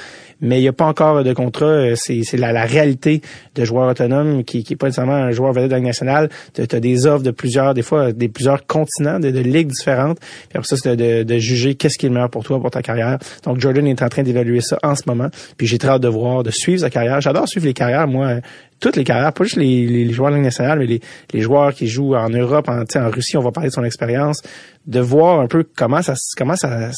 mais 0.41 0.59
il 0.59 0.61
n'y 0.61 0.67
a 0.67 0.73
pas 0.73 0.85
encore 0.85 1.23
de 1.23 1.33
contrat. 1.33 1.65
Euh, 1.65 1.95
c'est, 1.95 2.23
la, 2.37 2.51
la, 2.51 2.63
réalité 2.63 3.21
de 3.55 3.65
joueur 3.65 3.89
autonome 3.89 4.43
qui 4.43 4.65
n'est 4.69 4.75
pas 4.75 4.87
nécessairement 4.87 5.13
un 5.13 5.31
joueur 5.31 5.53
vedette 5.53 5.69
de 5.69 5.75
la 5.75 5.81
nationale. 5.81 6.29
Tu 6.53 6.61
as 6.61 6.79
des 6.79 7.05
offres 7.05 7.23
de 7.23 7.31
plusieurs, 7.31 7.73
des 7.73 7.81
fois, 7.81 8.11
des 8.11 8.29
plusieurs 8.29 8.65
continents, 8.65 9.19
de, 9.19 9.31
de 9.31 9.39
ligues 9.39 9.69
différentes. 9.69 10.19
Puis 10.19 10.57
après 10.57 10.67
ça, 10.67 10.77
c'est 10.77 10.95
de, 10.95 11.23
de, 11.23 11.37
juger 11.37 11.75
qu'est-ce 11.75 11.97
qui 11.97 12.05
est 12.05 12.09
le 12.09 12.15
meilleur 12.15 12.29
pour 12.29 12.43
toi, 12.43 12.59
pour 12.59 12.71
ta 12.71 12.81
carrière. 12.81 13.17
Donc, 13.43 13.59
Jordan 13.59 13.85
est 13.87 14.01
en 14.01 14.09
train 14.09 14.23
d'évaluer 14.23 14.61
ça 14.61 14.77
en 14.83 14.95
ce 14.95 15.03
moment. 15.07 15.29
Puis 15.57 15.67
j'ai 15.67 15.77
très 15.77 15.89
hâte 15.89 16.01
de 16.01 16.07
voir, 16.07 16.43
de 16.43 16.51
suivre 16.51 16.81
sa 16.81 16.89
carrière. 16.89 17.21
J'adore 17.21 17.47
suivre 17.47 17.65
les 17.65 17.73
carrières, 17.73 18.07
moi 18.07 18.35
toutes 18.79 18.95
les 18.95 19.03
carrières, 19.03 19.33
pas 19.33 19.43
juste 19.43 19.57
les, 19.57 19.87
les 19.87 20.13
joueurs 20.13 20.31
de 20.31 20.35
la 20.35 20.41
nationale, 20.41 20.79
mais 20.79 20.85
les, 20.85 21.01
les, 21.33 21.41
joueurs 21.41 21.73
qui 21.73 21.87
jouent 21.87 22.15
en 22.15 22.29
Europe, 22.29 22.69
en, 22.69 22.83
en 22.83 23.09
Russie, 23.09 23.37
on 23.37 23.41
va 23.41 23.51
parler 23.51 23.69
de 23.69 23.73
son 23.73 23.83
expérience, 23.83 24.41
de 24.85 24.99
voir 24.99 25.39
un 25.39 25.47
peu 25.47 25.65
comment 25.75 26.01
ça, 26.01 26.13
comment 26.37 26.55
ça, 26.55 26.91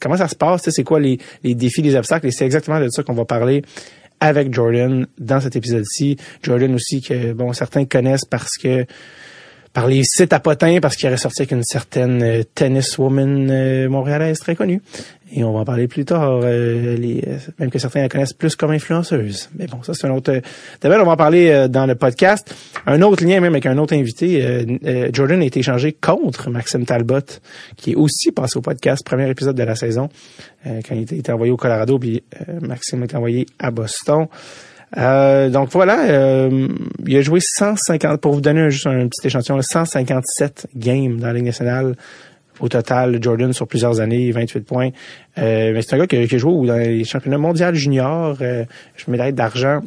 comment 0.00 0.16
ça 0.16 0.28
se 0.28 0.36
passe, 0.36 0.68
c'est 0.68 0.84
quoi 0.84 1.00
les, 1.00 1.18
les 1.42 1.54
défis, 1.54 1.82
les 1.82 1.96
obstacles, 1.96 2.26
et 2.26 2.30
c'est 2.30 2.44
exactement 2.44 2.80
de 2.80 2.88
ça 2.88 3.02
qu'on 3.02 3.14
va 3.14 3.24
parler 3.24 3.62
avec 4.20 4.52
Jordan 4.52 5.06
dans 5.18 5.40
cet 5.40 5.56
épisode-ci. 5.56 6.16
Jordan 6.42 6.74
aussi 6.74 7.02
que 7.02 7.32
bon 7.32 7.52
certains 7.52 7.84
connaissent 7.84 8.24
parce 8.24 8.56
que 8.56 8.86
par 9.74 9.88
les 9.88 10.04
sites 10.04 10.32
à 10.32 10.40
potins 10.40 10.78
parce 10.80 10.96
qu'il 10.96 11.08
est 11.08 11.12
ressorti 11.12 11.42
avec 11.42 11.50
une 11.50 11.64
certaine 11.64 12.22
euh, 12.22 12.42
tenniswoman 12.54 13.50
euh, 13.50 13.88
montréalaise 13.88 14.38
très 14.38 14.54
connue. 14.54 14.80
Et 15.32 15.42
on 15.42 15.52
va 15.52 15.60
en 15.60 15.64
parler 15.64 15.88
plus 15.88 16.04
tard, 16.04 16.42
euh, 16.44 16.96
les, 16.96 17.24
même 17.58 17.70
que 17.70 17.80
certains 17.80 18.02
la 18.02 18.08
connaissent 18.08 18.32
plus 18.32 18.54
comme 18.54 18.70
influenceuse. 18.70 19.50
Mais 19.58 19.66
bon, 19.66 19.82
ça 19.82 19.92
c'est 19.92 20.06
un 20.06 20.12
autre 20.12 20.40
D'abord, 20.80 21.00
on 21.00 21.06
va 21.06 21.12
en 21.12 21.16
parler 21.16 21.66
dans 21.68 21.86
le 21.86 21.96
podcast. 21.96 22.54
Un 22.86 23.02
autre 23.02 23.24
lien 23.24 23.40
même 23.40 23.52
avec 23.52 23.66
un 23.66 23.76
autre 23.78 23.94
invité. 23.94 24.64
Jordan 25.12 25.42
a 25.42 25.44
été 25.44 25.58
échangé 25.58 25.92
contre 25.92 26.50
Maxime 26.50 26.86
Talbot, 26.86 27.40
qui 27.76 27.92
est 27.92 27.94
aussi 27.96 28.30
passé 28.30 28.58
au 28.58 28.60
podcast, 28.60 29.04
premier 29.04 29.28
épisode 29.28 29.56
de 29.56 29.64
la 29.64 29.74
saison, 29.74 30.08
quand 30.64 30.94
il 30.94 31.02
était, 31.02 31.32
envoyé 31.32 31.50
au 31.50 31.56
Colorado, 31.56 31.98
puis 31.98 32.22
Maxime 32.60 33.02
a 33.02 33.04
été 33.06 33.16
envoyé 33.16 33.46
à 33.58 33.72
Boston. 33.72 34.28
Euh, 34.96 35.48
donc 35.50 35.70
voilà, 35.70 36.04
euh, 36.08 36.68
il 37.06 37.16
a 37.16 37.22
joué 37.22 37.40
150, 37.40 38.20
pour 38.20 38.32
vous 38.32 38.40
donner 38.40 38.70
juste 38.70 38.86
un, 38.86 39.08
petit 39.08 39.26
échantillon, 39.26 39.60
157 39.60 40.68
games 40.76 41.18
dans 41.18 41.28
la 41.28 41.32
Ligue 41.32 41.44
nationale 41.44 41.96
au 42.60 42.68
total, 42.68 43.18
Jordan 43.20 43.52
sur 43.52 43.66
plusieurs 43.66 44.00
années, 44.00 44.30
28 44.30 44.60
points. 44.60 44.90
Euh, 45.38 45.72
mais 45.72 45.82
c'est 45.82 45.94
un 45.94 45.98
gars 45.98 46.06
qui, 46.06 46.16
a 46.16 46.38
joué 46.38 46.66
dans 46.66 46.76
les 46.76 47.04
championnats 47.04 47.38
mondiaux 47.38 47.74
juniors, 47.74 48.36
euh, 48.40 48.64
je 48.96 49.10
médaille 49.10 49.32
d'argent 49.32 49.80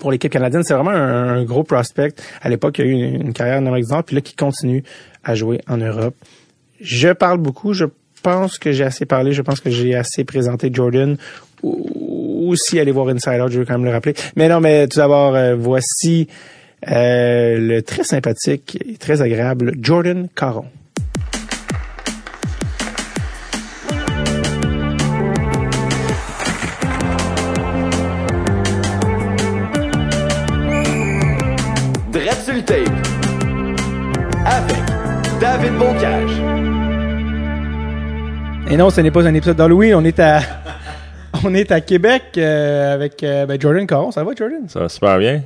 pour 0.00 0.10
l'équipe 0.10 0.32
canadienne. 0.32 0.64
C'est 0.64 0.74
vraiment 0.74 0.90
un, 0.90 1.44
gros 1.44 1.62
prospect. 1.62 2.14
À 2.42 2.48
l'époque, 2.48 2.78
il 2.78 2.84
a 2.84 2.88
eu 2.88 2.90
une, 2.90 3.26
une 3.26 3.32
carrière 3.32 3.60
en 3.60 3.66
Amérique 3.66 3.86
du 3.86 3.92
Nord, 3.92 4.02
puis 4.02 4.16
là, 4.16 4.22
qui 4.22 4.34
continue 4.34 4.82
à 5.22 5.36
jouer 5.36 5.60
en 5.68 5.76
Europe. 5.76 6.14
Je 6.80 7.12
parle 7.12 7.38
beaucoup, 7.38 7.72
je 7.72 7.84
pense 8.22 8.58
que 8.58 8.72
j'ai 8.72 8.84
assez 8.84 9.06
parlé, 9.06 9.32
je 9.32 9.42
pense 9.42 9.60
que 9.60 9.70
j'ai 9.70 9.94
assez 9.94 10.24
présenté 10.24 10.70
Jordan 10.72 11.16
aussi 12.48 12.78
aller 12.78 12.92
voir 12.92 13.08
Inside 13.08 13.40
Out, 13.40 13.52
je 13.52 13.58
veux 13.58 13.64
quand 13.64 13.74
même 13.74 13.84
le 13.84 13.90
rappeler. 13.90 14.14
Mais 14.36 14.48
non, 14.48 14.60
mais 14.60 14.86
tout 14.88 14.98
d'abord, 14.98 15.34
euh, 15.34 15.54
voici 15.54 16.28
euh, 16.90 17.58
le 17.58 17.82
très 17.82 18.04
sympathique 18.04 18.78
et 18.86 18.96
très 18.96 19.22
agréable 19.22 19.72
Jordan 19.80 20.28
Caron. 20.34 20.66
Tape 32.66 32.88
avec 34.46 34.76
David 35.40 35.74
Bocage. 35.74 36.30
Et 38.70 38.76
non, 38.76 38.90
ce 38.90 39.00
n'est 39.00 39.10
pas 39.10 39.26
un 39.26 39.34
épisode 39.34 39.56
d'Halloween, 39.56 39.94
on 39.94 40.04
est 40.04 40.18
à 40.20 40.40
on 41.44 41.54
est 41.54 41.70
à 41.70 41.80
Québec 41.80 42.22
euh, 42.36 42.94
avec 42.94 43.22
euh, 43.22 43.46
ben, 43.46 43.60
Jordan 43.60 43.86
Caron. 43.86 44.10
Ça 44.10 44.24
va, 44.24 44.32
Jordan? 44.36 44.68
Ça 44.68 44.80
va 44.80 44.88
super 44.88 45.18
bien. 45.18 45.42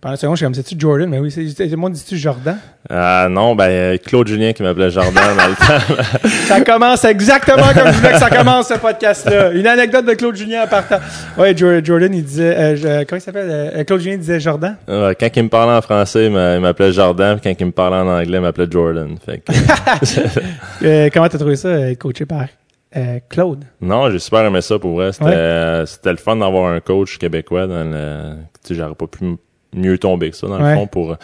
Pendant 0.00 0.14
une 0.14 0.18
seconde, 0.18 0.36
je 0.36 0.38
suis 0.38 0.44
comme, 0.46 0.54
c'est-tu 0.54 0.76
Jordan? 0.78 1.08
Mais 1.08 1.18
oui, 1.18 1.30
c'est, 1.30 1.76
moi, 1.76 1.90
dis-tu 1.90 2.16
Jordan? 2.16 2.56
Ah 2.88 3.26
non, 3.28 3.56
ben, 3.56 3.68
euh, 3.68 3.96
Claude 3.96 4.28
Julien 4.28 4.52
qui 4.52 4.62
m'appelait 4.62 4.90
Jordan 4.90 5.36
dans 5.36 5.48
le 5.48 5.56
temps. 5.56 6.28
ça 6.46 6.60
commence 6.60 7.04
exactement 7.04 7.66
comme 7.74 7.88
je 7.88 7.96
voulais 7.96 8.12
que 8.12 8.18
ça 8.18 8.30
commence, 8.30 8.68
ce 8.68 8.74
podcast-là. 8.74 9.50
Une 9.54 9.66
anecdote 9.66 10.06
de 10.06 10.14
Claude 10.14 10.36
Julien 10.36 10.62
en 10.64 10.66
partant. 10.68 10.98
Ouais, 11.36 11.56
Jordan, 11.56 12.14
il 12.14 12.22
disait, 12.22 12.54
euh, 12.56 13.04
comment 13.08 13.18
il 13.18 13.22
s'appelle? 13.22 13.84
Claude 13.86 14.00
Julien 14.00 14.18
disait 14.18 14.38
Jordan? 14.38 14.76
quand 14.86 15.36
il 15.36 15.42
me 15.42 15.48
parlait 15.48 15.76
en 15.76 15.82
français, 15.82 16.26
il 16.26 16.30
m'appelait 16.30 16.92
Jordan, 16.92 17.40
puis 17.40 17.50
quand 17.50 17.60
il 17.60 17.66
me 17.66 17.72
parlait 17.72 17.96
en 17.96 18.08
anglais, 18.08 18.38
il 18.38 18.40
m'appelait 18.40 18.68
Jordan. 18.70 19.16
Fait 19.26 19.38
que... 19.38 21.08
comment 21.12 21.28
t'as 21.28 21.38
trouvé 21.38 21.56
ça, 21.56 21.94
coaché 21.96 22.24
par 22.24 22.46
euh, 22.96 23.20
Claude. 23.28 23.64
Non, 23.80 24.10
j'ai 24.10 24.18
super 24.18 24.44
aimé 24.44 24.60
ça 24.60 24.78
pour 24.78 24.94
vrai. 24.94 25.12
C'était 25.12 25.24
euh, 25.26 25.86
le 26.04 26.16
fun 26.16 26.36
d'avoir 26.36 26.72
un 26.72 26.80
coach 26.80 27.18
québécois 27.18 27.66
dans 27.66 27.84
le. 27.84 28.36
Tu 28.62 28.68
sais, 28.68 28.74
j'aurais 28.74 28.94
pas 28.94 29.06
pu 29.06 29.36
mieux 29.74 29.98
tomber 29.98 30.30
que 30.30 30.36
ça, 30.36 30.46
dans 30.46 30.58
le 30.58 30.74
fond, 30.74 30.86
pour 30.86 31.12
euh, 31.12 31.16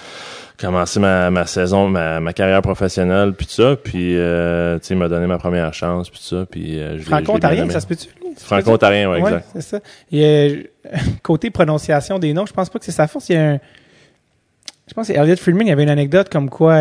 commencer 0.59 1.01
ma, 1.01 1.31
ma 1.31 1.47
saison, 1.47 1.89
ma, 1.89 2.21
ma 2.21 2.33
carrière 2.33 2.63
professionnelle, 2.63 3.33
puis 3.33 3.47
tout 3.47 3.53
ça. 3.53 3.77
Puis, 3.77 4.17
euh, 4.17 4.79
tu 4.79 4.87
sais, 4.87 4.95
il 4.95 4.99
m'a 4.99 5.09
donné 5.09 5.27
ma 5.27 5.39
première 5.39 5.73
chance, 5.75 6.11
puis 6.11 6.21
tout 6.21 6.37
ça. 6.37 6.47
Puis, 6.47 6.79
euh, 6.79 6.99
Franco-ontarien, 7.01 7.69
ça 7.71 7.81
se 7.81 7.87
peut-tu? 7.87 8.09
Franco-ontarien, 8.37 9.11
oui, 9.11 9.19
exact. 9.19 9.49
c'est 9.55 9.63
ça. 9.63 9.81
Et, 10.13 10.71
côté 11.23 11.51
prononciation 11.51 12.19
des 12.19 12.33
noms, 12.33 12.47
je 12.47 12.53
pense 12.53 12.69
pas 12.69 12.79
que 12.79 12.85
c'est 12.85 12.93
sa 12.93 13.07
force. 13.07 13.29
Il 13.29 13.35
y 13.35 13.39
a 13.39 13.51
un... 13.53 13.59
Je 14.87 14.93
pense 14.93 15.09
que 15.09 15.13
Elliot 15.15 15.37
Friedman, 15.37 15.67
il 15.67 15.71
y 15.71 15.73
avait 15.73 15.85
une 15.85 15.91
anecdote 15.91 16.29
comme 16.29 16.51
quoi 16.51 16.75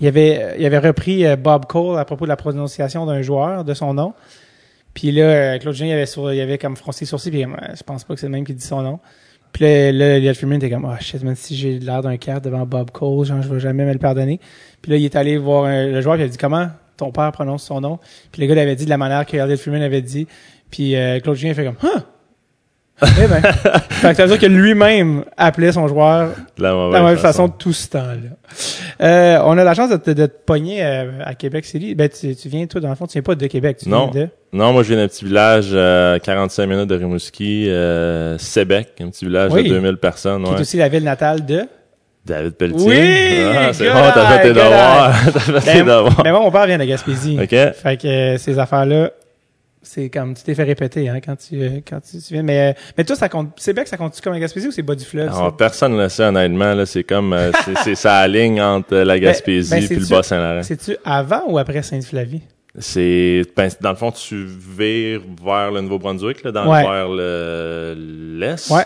il 0.00 0.06
avait, 0.06 0.56
il 0.58 0.66
avait 0.66 0.78
repris 0.78 1.26
euh, 1.26 1.36
Bob 1.36 1.66
Cole 1.66 1.98
à 1.98 2.04
propos 2.04 2.24
de 2.24 2.28
la 2.28 2.36
prononciation 2.36 3.06
d'un 3.06 3.22
joueur, 3.22 3.64
de 3.64 3.74
son 3.74 3.94
nom. 3.94 4.14
Puis 4.94 5.12
là, 5.12 5.24
euh, 5.24 5.58
Claude 5.58 5.74
Julien, 5.74 5.90
il 5.90 5.94
avait, 5.94 6.06
sur, 6.06 6.32
il 6.32 6.40
avait 6.40 6.58
comme 6.58 6.76
froncé 6.76 7.04
les 7.04 7.06
sourcils, 7.06 7.30
puis 7.30 7.44
euh, 7.44 7.48
je 7.76 7.82
pense 7.82 8.04
pas 8.04 8.14
que 8.14 8.20
c'est 8.20 8.26
le 8.26 8.32
même 8.32 8.44
qui 8.44 8.54
dit 8.54 8.64
son 8.64 8.82
nom. 8.82 9.00
Puis 9.52 9.64
là, 9.64 9.92
là 9.92 10.16
Elliot 10.16 10.34
Freeman 10.34 10.58
était 10.58 10.70
comme, 10.70 10.84
oh 10.84 10.96
shit, 11.00 11.22
man, 11.22 11.34
si 11.34 11.56
j'ai 11.56 11.78
l'air 11.78 12.02
d'un 12.02 12.16
carte 12.16 12.44
devant 12.44 12.66
Bob 12.66 12.90
Cole, 12.90 13.24
genre, 13.26 13.42
je 13.42 13.48
vais 13.48 13.60
jamais 13.60 13.84
me 13.84 13.92
le 13.92 13.98
pardonner. 13.98 14.40
Puis 14.82 14.92
là, 14.92 14.98
il 14.98 15.04
est 15.04 15.16
allé 15.16 15.36
voir 15.38 15.68
le 15.68 16.00
joueur, 16.00 16.16
puis 16.16 16.24
il 16.24 16.26
a 16.26 16.28
dit, 16.28 16.38
comment 16.38 16.68
ton 16.96 17.12
père 17.12 17.32
prononce 17.32 17.64
son 17.64 17.80
nom? 17.80 17.98
Puis 18.32 18.42
le 18.42 18.48
gars, 18.48 18.54
il 18.54 18.58
avait 18.60 18.76
dit 18.76 18.84
de 18.84 18.90
la 18.90 18.98
manière 18.98 19.24
que 19.24 19.36
Elliot 19.36 19.56
Freeman 19.56 19.82
avait 19.82 20.02
dit. 20.02 20.26
Puis 20.70 20.96
euh, 20.96 21.20
Claude 21.20 21.36
Julien 21.36 21.54
fait 21.54 21.64
comme, 21.64 21.76
huh! 21.82 22.00
Eh 23.02 23.26
ben. 23.28 23.40
fait 23.42 24.10
que 24.10 24.16
ça 24.16 24.22
veut 24.26 24.28
dire 24.36 24.38
que 24.40 24.46
lui-même 24.46 25.24
appelait 25.36 25.72
son 25.72 25.86
joueur 25.88 26.30
De 26.56 26.62
la 26.62 26.72
mauvaise, 26.72 27.00
la 27.00 27.06
même 27.08 27.16
façon 27.18 27.48
tout 27.48 27.72
ce 27.72 27.88
temps-là. 27.90 28.30
Euh, 29.00 29.38
on 29.44 29.56
a 29.58 29.64
la 29.64 29.74
chance 29.74 29.90
de 29.90 29.96
te, 29.96 30.10
de 30.10 30.26
te 30.26 30.32
pogner 30.44 30.84
euh, 30.84 31.20
à 31.24 31.34
Québec 31.34 31.64
City. 31.64 31.94
Ben, 31.94 32.08
tu, 32.08 32.34
tu 32.34 32.48
viens, 32.48 32.66
toi, 32.66 32.80
dans 32.80 32.88
le 32.88 32.94
fond, 32.96 33.06
tu 33.06 33.12
viens 33.12 33.22
pas 33.22 33.34
de 33.34 33.46
Québec, 33.46 33.78
tu 33.82 33.88
Non. 33.88 34.10
viens 34.12 34.24
de... 34.24 34.28
Non, 34.52 34.72
moi, 34.72 34.82
je 34.82 34.88
viens 34.88 34.96
d'un 34.96 35.08
petit 35.08 35.24
village 35.24 35.68
euh, 35.72 36.18
45 36.18 36.66
minutes 36.66 36.88
de 36.88 36.96
Rimouski, 36.96 37.68
euh, 37.68 38.36
Sébec, 38.38 38.88
un 39.00 39.10
petit 39.10 39.26
village 39.26 39.52
Oui. 39.52 39.64
de 39.64 39.68
2000 39.68 39.96
personnes. 39.98 40.42
Qui 40.44 40.50
est 40.50 40.54
Ouais. 40.54 40.60
aussi 40.60 40.76
la 40.78 40.88
ville 40.88 41.04
natale 41.04 41.44
de... 41.44 41.62
David 42.26 42.54
Pelletier. 42.56 42.86
Oui! 42.88 43.54
Ah, 43.56 43.72
c'est 43.72 43.86
bon, 43.88 43.94
t'as 44.12 44.26
fait 44.38 44.42
tes 44.42 44.48
devoirs. 44.52 45.14
t'as 45.32 45.40
fait 45.40 45.60
tes 45.72 45.82
Ben, 45.82 45.86
devoirs. 45.96 46.22
ben, 46.22 46.30
moi, 46.32 46.40
mon 46.40 46.50
père 46.50 46.66
vient 46.66 46.76
de 46.78 46.84
Gaspésie. 46.84 47.38
OK. 47.40 47.48
Fait 47.48 47.96
que 48.00 48.06
euh, 48.06 48.36
ces 48.38 48.58
affaires-là, 48.58 49.12
c'est 49.90 50.10
comme 50.10 50.34
tu 50.34 50.42
t'es 50.42 50.54
fait 50.54 50.64
répéter 50.64 51.08
hein, 51.08 51.18
quand 51.24 51.36
tu 51.36 51.62
euh, 51.62 51.80
quand 51.88 52.00
tu, 52.00 52.18
tu 52.18 52.34
viens. 52.34 52.42
Mais 52.42 52.70
euh, 52.70 52.72
mais 52.96 53.04
toi, 53.04 53.16
ça 53.16 53.28
compte. 53.28 53.52
C'est 53.56 53.72
bien 53.72 53.84
que 53.84 53.88
ça 53.88 53.96
compte 53.96 54.20
comme 54.20 54.34
à 54.34 54.38
Gaspésie 54.40 54.68
ou 54.68 54.70
c'est 54.70 54.82
bas 54.82 54.94
du 54.94 55.04
fleuve? 55.04 55.28
Alors, 55.28 55.56
personne 55.56 55.96
ne 55.96 56.02
le 56.02 56.08
sait, 56.08 56.24
honnêtement. 56.24 56.74
Là, 56.74 56.84
c'est 56.84 57.04
comme, 57.04 57.32
euh, 57.32 57.50
c'est, 57.64 57.78
c'est 57.84 57.94
ça 57.94 58.20
la 58.26 58.28
ligne 58.28 58.60
entre 58.60 58.94
la 58.96 59.18
Gaspésie 59.18 59.70
ben, 59.70 59.86
puis 59.86 59.96
le 59.96 60.06
Bas-Saint-Laurent. 60.06 60.62
C'est-tu 60.62 60.96
avant 61.04 61.42
ou 61.48 61.56
après 61.58 61.82
Sainte-Flavie? 61.82 62.42
C'est, 62.78 63.42
ben, 63.56 63.68
dans 63.80 63.90
le 63.90 63.96
fond, 63.96 64.12
tu 64.12 64.46
vires 64.46 65.22
vers 65.44 65.70
le 65.72 65.80
Nouveau-Brunswick, 65.80 66.44
là, 66.44 66.52
dans 66.52 66.70
Ouais. 66.70 66.82
vers 66.82 67.08
le, 67.08 67.94
l'est. 68.38 68.70
Ouais. 68.70 68.84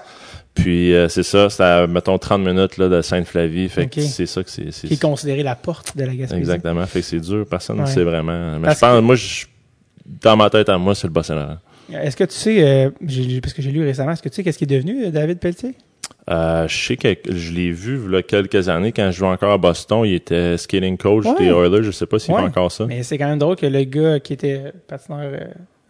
Puis, 0.55 0.95
euh, 0.95 1.09
c'est 1.09 1.23
ça, 1.23 1.51
c'est 1.51 1.63
à, 1.63 1.87
mettons, 1.87 2.17
30 2.19 2.43
minutes, 2.43 2.77
là, 2.77 2.89
de 2.89 3.03
Sainte-Flavie. 3.03 3.69
Fait 3.69 3.87
que 3.89 4.01
c'est 4.03 4.27
ça 4.27 4.43
que 4.43 4.51
c'est, 4.51 4.71
c'est, 4.71 4.87
Qui 4.87 4.95
est 4.95 5.03
considérée 5.03 5.43
la 5.43 5.57
porte 5.57 5.97
de 5.97 6.05
la 6.05 6.15
Gaspésie. 6.15 6.41
exactement. 6.41 6.87
Fait 6.87 7.01
que 7.01 7.07
c'est 7.07 7.21
dur. 7.21 7.45
Personne 7.49 7.79
ne 7.79 7.83
Ouais. 7.83 7.89
sait 7.91 8.05
vraiment. 8.05 8.59
Mais 8.59 8.67
Parce 8.67 8.77
je 8.77 8.81
pense, 8.81 8.97
que- 8.97 9.01
moi, 9.01 9.15
je, 9.17 9.45
dans 10.21 10.37
ma 10.37 10.51
tête 10.51 10.69
à 10.69 10.79
moi, 10.79 10.95
c'est 10.95 11.07
le 11.07 11.13
Bas-Saint-Laurent. 11.13 11.59
Est-ce 11.93 12.17
que 12.17 12.25
tu 12.25 12.35
sais, 12.35 12.63
euh, 12.63 12.91
j'ai 13.07 13.41
parce 13.41 13.53
que 13.55 13.61
j'ai 13.63 13.71
lu 13.71 13.83
récemment, 13.85 14.13
est-ce 14.13 14.23
que 14.23 14.29
tu 14.29 14.37
sais 14.37 14.45
qu'est-ce 14.45 14.59
qui 14.59 14.65
est 14.65 14.67
devenu 14.67 15.05
euh, 15.07 15.11
David 15.11 15.39
Pelletier? 15.39 15.75
Euh, 16.31 16.69
je 16.69 16.87
sais 16.87 16.97
que 16.97 17.09
je 17.29 17.53
l'ai 17.53 17.71
vu, 17.73 18.01
il 18.07 18.13
y 18.13 18.17
a 18.17 18.23
quelques 18.23 18.69
années, 18.69 18.93
quand 18.93 19.11
je 19.11 19.17
jouais 19.19 19.29
encore 19.29 19.53
à 19.53 19.59
Boston, 19.59 20.03
il 20.05 20.15
était 20.15 20.57
skating 20.57 20.97
coach 20.97 21.27
Ouais. 21.27 21.35
des 21.39 21.47
Oilers. 21.47 21.83
Je 21.83 21.91
sais 21.91 22.07
pas 22.07 22.19
s'il 22.19 22.33
Ouais. 22.35 22.41
fait 22.41 22.47
encore 22.47 22.71
ça. 22.71 22.87
Mais 22.87 23.03
c'est 23.03 23.19
quand 23.19 23.27
même 23.29 23.39
drôle 23.39 23.57
que 23.57 23.67
le 23.67 23.83
gars 23.85 24.21
qui 24.21 24.33
était 24.35 24.73
patineur 24.87 25.33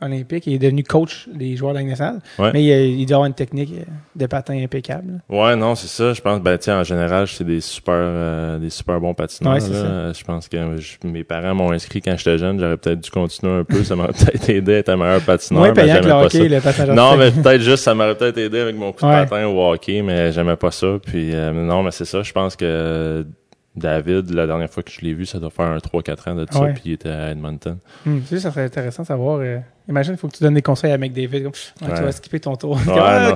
olympique 0.02 0.46
il 0.46 0.54
est 0.54 0.58
devenu 0.58 0.82
coach 0.84 1.28
des 1.32 1.56
joueurs 1.56 1.72
de 1.72 1.76
la 1.78 1.80
Ligue 1.82 1.90
nationale. 1.90 2.20
Ouais. 2.38 2.50
Mais 2.52 2.62
il, 2.64 2.72
a- 2.72 2.84
il 2.84 3.06
doit 3.06 3.16
avoir 3.16 3.26
une 3.26 3.34
technique 3.34 3.70
euh, 3.72 3.82
de 4.16 4.26
patin 4.26 4.54
impeccable. 4.62 5.20
Ouais, 5.28 5.56
non, 5.56 5.74
c'est 5.74 5.86
ça. 5.88 6.12
Je 6.12 6.20
pense, 6.20 6.40
ben, 6.40 6.56
tiens, 6.58 6.80
en 6.80 6.84
général, 6.84 7.26
c'est 7.28 7.44
des 7.44 7.60
super, 7.60 7.94
euh, 7.96 8.58
des 8.58 8.70
super 8.70 9.00
bons 9.00 9.14
patineurs. 9.14 9.54
Ouais, 9.54 9.60
c'est 9.60 9.72
là. 9.72 10.12
Je 10.12 10.24
pense 10.24 10.48
que 10.48 10.76
je- 10.78 10.96
mes 11.06 11.24
parents 11.24 11.54
m'ont 11.54 11.72
inscrit 11.72 12.00
quand 12.02 12.16
j'étais 12.16 12.38
jeune. 12.38 12.58
J'aurais 12.60 12.76
peut-être 12.76 13.00
dû 13.00 13.10
continuer 13.10 13.52
un 13.60 13.64
peu. 13.64 13.82
Ça 13.84 13.96
m'aurait 13.96 14.12
peut-être 14.12 14.48
aidé 14.50 14.74
à 14.74 14.78
être 14.78 14.88
un 14.90 14.96
meilleur 14.96 15.20
patineur. 15.22 15.60
Moins 15.64 15.72
mais 15.74 15.82
payant 15.82 16.00
que 16.00 16.06
le 16.06 16.12
hockey, 16.12 16.48
le 16.48 16.60
patinage 16.60 16.96
Non, 16.96 17.16
mais 17.16 17.30
peut-être 17.30 17.62
juste, 17.62 17.84
ça 17.84 17.94
m'aurait 17.94 18.14
peut-être 18.16 18.38
aidé 18.38 18.60
avec 18.60 18.76
mon 18.76 18.92
coup 18.92 19.04
de 19.04 19.10
Ouais. 19.10 19.26
patin 19.26 19.46
au 19.46 19.72
hockey, 19.72 20.02
mais 20.02 20.32
j'aimais 20.32 20.56
pas 20.56 20.70
ça. 20.70 20.98
Puis, 21.04 21.34
euh, 21.34 21.52
non, 21.52 21.82
mais 21.82 21.90
c'est 21.90 22.04
ça. 22.04 22.22
Je 22.22 22.32
pense 22.32 22.56
que 22.56 23.24
David, 23.74 24.30
la 24.34 24.46
dernière 24.46 24.68
fois 24.68 24.82
que 24.82 24.90
je 24.90 25.00
l'ai 25.00 25.14
vu, 25.14 25.24
ça 25.24 25.38
doit 25.38 25.48
faire 25.50 25.64
un 25.66 25.78
3-4 25.78 26.28
ans 26.30 26.34
de 26.34 26.46
ça, 26.50 26.60
Ouais. 26.60 26.74
puis 26.74 26.82
il 26.86 26.92
était 26.92 27.08
à 27.08 27.30
Edmonton. 27.30 27.78
Hum, 28.06 28.20
tu 28.20 28.26
sais, 28.26 28.40
ça 28.40 28.50
serait 28.50 28.64
intéressant 28.64 29.02
de 29.02 29.08
savoir. 29.08 29.38
euh, 29.40 29.58
imagine, 29.88 30.12
il 30.12 30.18
faut 30.18 30.28
que 30.28 30.36
tu 30.36 30.42
donnes 30.42 30.52
des 30.54 30.60
conseils 30.62 30.92
à 30.92 30.98
McDavid. 30.98 31.44
Comme, 31.44 31.52
Ouais. 31.88 31.94
Tu 31.96 32.02
vas 32.02 32.12
skipper 32.12 32.38
ton 32.40 32.54
tour. 32.56 32.72
Ouais, 32.72 32.82
ah, 32.98 33.30
non, 33.30 33.34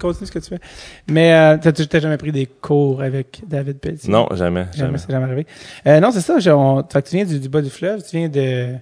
Continue 0.00 0.26
ce 0.26 0.30
que 0.32 0.38
tu 0.38 0.48
fais. 0.48 0.60
Mais 1.10 1.32
euh, 1.34 1.56
t'as 1.60 1.72
t'as 1.72 1.98
jamais 1.98 2.18
pris 2.18 2.30
des 2.30 2.46
cours 2.46 3.02
avec 3.02 3.40
David 3.48 3.78
Pelletier? 3.80 4.12
Non, 4.12 4.28
jamais, 4.34 4.66
Jamais, 4.76 4.96
c'est 4.98 5.10
jamais 5.10 5.24
arrivé. 5.24 5.46
Euh, 5.88 5.98
non, 5.98 6.12
c'est 6.12 6.20
ça. 6.20 6.36
on- 6.56 6.82
tu 6.84 7.16
viens 7.16 7.24
du, 7.24 7.40
du 7.40 7.48
bas 7.48 7.60
du 7.60 7.70
fleuve, 7.70 8.02
tu 8.08 8.16
viens 8.16 8.28
de 8.28 8.74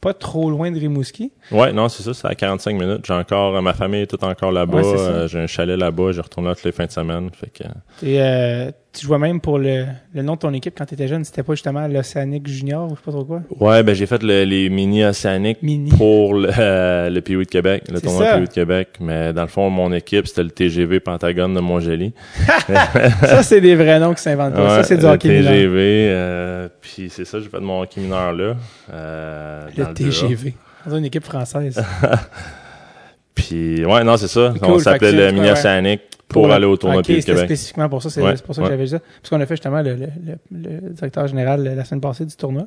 pas 0.00 0.14
trop 0.14 0.48
loin 0.50 0.70
de 0.70 0.78
Rimouski. 0.78 1.32
Ouais, 1.50 1.72
non, 1.72 1.88
c'est 1.88 2.04
ça, 2.04 2.14
c'est 2.14 2.28
à 2.28 2.34
45 2.34 2.72
minutes. 2.78 3.04
J'ai 3.04 3.14
encore, 3.14 3.60
ma 3.62 3.72
famille 3.72 4.02
est 4.02 4.06
toute 4.06 4.22
encore 4.22 4.52
là-bas. 4.52 4.78
Euh, 4.84 5.26
j'ai 5.26 5.40
un 5.40 5.48
chalet 5.48 5.76
là-bas, 5.76 6.12
je 6.12 6.20
retourne 6.20 6.46
là 6.46 6.54
toutes 6.54 6.64
les 6.66 6.72
fins 6.72 6.86
de 6.86 6.92
semaine. 6.92 7.30
Fait 7.32 7.50
que, 7.50 7.64
Et, 8.06 8.22
euh, 8.22 8.70
tu 8.92 9.06
jouais 9.06 9.18
même 9.18 9.40
pour 9.40 9.58
le, 9.58 9.84
le 10.14 10.22
nom 10.22 10.34
de 10.34 10.38
ton 10.38 10.52
équipe 10.54 10.74
quand 10.76 10.86
tu 10.86 10.94
étais 10.94 11.06
jeune. 11.08 11.24
C'était 11.24 11.42
pas 11.42 11.52
justement 11.52 11.86
l'Océanique 11.86 12.48
Junior 12.48 12.86
ou 12.86 12.90
je 12.90 12.94
sais 12.96 13.04
pas 13.04 13.10
trop 13.12 13.24
quoi? 13.24 13.42
Ouais, 13.60 13.82
ben 13.82 13.94
j'ai 13.94 14.06
fait 14.06 14.22
le- 14.22 14.44
les 14.44 14.68
mini 14.70 15.04
océaniques 15.04 15.62
Mini. 15.62 15.90
pour 15.90 16.34
le, 16.34 16.48
euh, 16.58 17.10
le 17.10 17.20
de 17.20 17.44
Québec, 17.44 17.84
le 17.92 18.00
tournoi 18.00 18.24
ça. 18.24 18.40
De 18.40 18.46
Québec. 18.46 18.88
Mais 19.00 19.32
dans 19.32 19.42
le 19.42 19.48
fond, 19.48 19.68
mon 19.70 19.92
équipe, 19.92 20.26
c'était 20.26 20.42
le 20.42 20.50
TGV 20.50 21.00
Pentagone 21.00 21.54
de 21.54 21.60
Montgély. 21.60 22.12
ça, 22.66 23.42
c'est 23.42 23.60
des 23.60 23.76
vrais 23.76 24.00
noms 24.00 24.14
qui 24.14 24.22
s'inventent 24.22 24.54
pas. 24.54 24.76
ça, 24.76 24.82
c'est 24.84 24.96
du 24.96 25.02
le 25.02 25.08
hockey 25.08 25.28
mineur. 25.28 25.52
TGV. 25.52 26.08
euh, 26.10 26.68
puis 26.80 27.08
c'est 27.10 27.24
ça, 27.26 27.38
j'ai 27.40 27.48
fait 27.48 27.60
mon 27.60 27.82
hockey 27.82 28.00
mineur 28.00 28.32
là. 28.32 28.54
euh, 28.92 29.66
Le. 29.76 29.92
TGV. 29.94 30.54
Dans 30.86 30.96
une 30.96 31.04
équipe 31.04 31.24
française. 31.24 31.82
Puis 33.34 33.84
ouais, 33.84 34.02
non, 34.04 34.16
c'est 34.16 34.28
ça. 34.28 34.52
C'est 34.56 34.64
On 34.64 34.72
cool, 34.72 34.80
s'appelait 34.80 35.12
le 35.12 35.32
mini 35.32 35.50
océanique 35.50 36.00
pour, 36.28 36.50
aller 36.52 36.66
au 36.66 36.76
tournoi 36.76 37.00
Ok, 37.00 37.06
POE 37.06 37.14
de 37.14 37.20
c'était 37.20 37.32
Québec. 37.32 37.46
spécifiquement 37.46 37.88
pour 37.88 38.02
ça. 38.02 38.10
C'est 38.10 38.22
Ouais, 38.22 38.34
pour 38.44 38.54
ça 38.54 38.60
que 38.60 38.66
ouais. 38.66 38.72
j'avais 38.72 38.84
dit 38.84 38.90
ça. 38.90 38.98
Parce 39.00 39.30
qu'on 39.30 39.40
a 39.40 39.46
fait 39.46 39.54
justement 39.56 39.80
le, 39.82 39.94
le, 39.94 40.06
le, 40.52 40.80
le 40.82 40.90
directeur 40.90 41.26
général 41.26 41.62
la 41.64 41.84
semaine 41.84 42.00
passée 42.00 42.24
du 42.26 42.36
tournoi. 42.36 42.66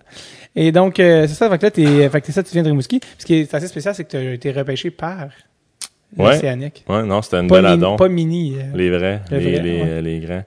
Et 0.55 0.71
donc, 0.71 0.99
euh, 0.99 1.27
c'est 1.27 1.35
ça. 1.35 1.49
Fait 1.49 1.57
que 1.57 1.63
là, 1.65 1.71
t'es, 1.71 2.09
fait 2.09 2.21
que 2.21 2.31
ça, 2.31 2.41
tu 2.43 2.51
viens 2.53 2.63
de 2.63 2.69
Rimouski. 2.69 2.99
Ce 3.17 3.25
qui 3.25 3.35
est 3.35 3.53
assez 3.53 3.67
spécial, 3.67 3.93
c'est 3.95 4.03
que 4.05 4.09
tu 4.11 4.17
as 4.17 4.33
été 4.33 4.51
repêché 4.51 4.89
par 4.91 5.29
Ouais. 6.17 6.33
l'Océanique. 6.33 6.83
Ouais, 6.89 7.03
non, 7.03 7.21
c'était 7.21 7.37
une 7.39 7.47
Pas, 7.47 7.61
belle 7.61 7.77
mini, 7.79 7.95
pas 7.97 8.09
mini. 8.09 8.55
euh, 8.57 8.75
Les 8.75 8.89
vrais, 8.89 9.21
Le 9.31 9.37
les, 9.37 9.51
vrai, 9.53 9.61
les, 9.63 9.81
ouais. 9.81 10.01
les 10.01 10.19
grands. 10.19 10.43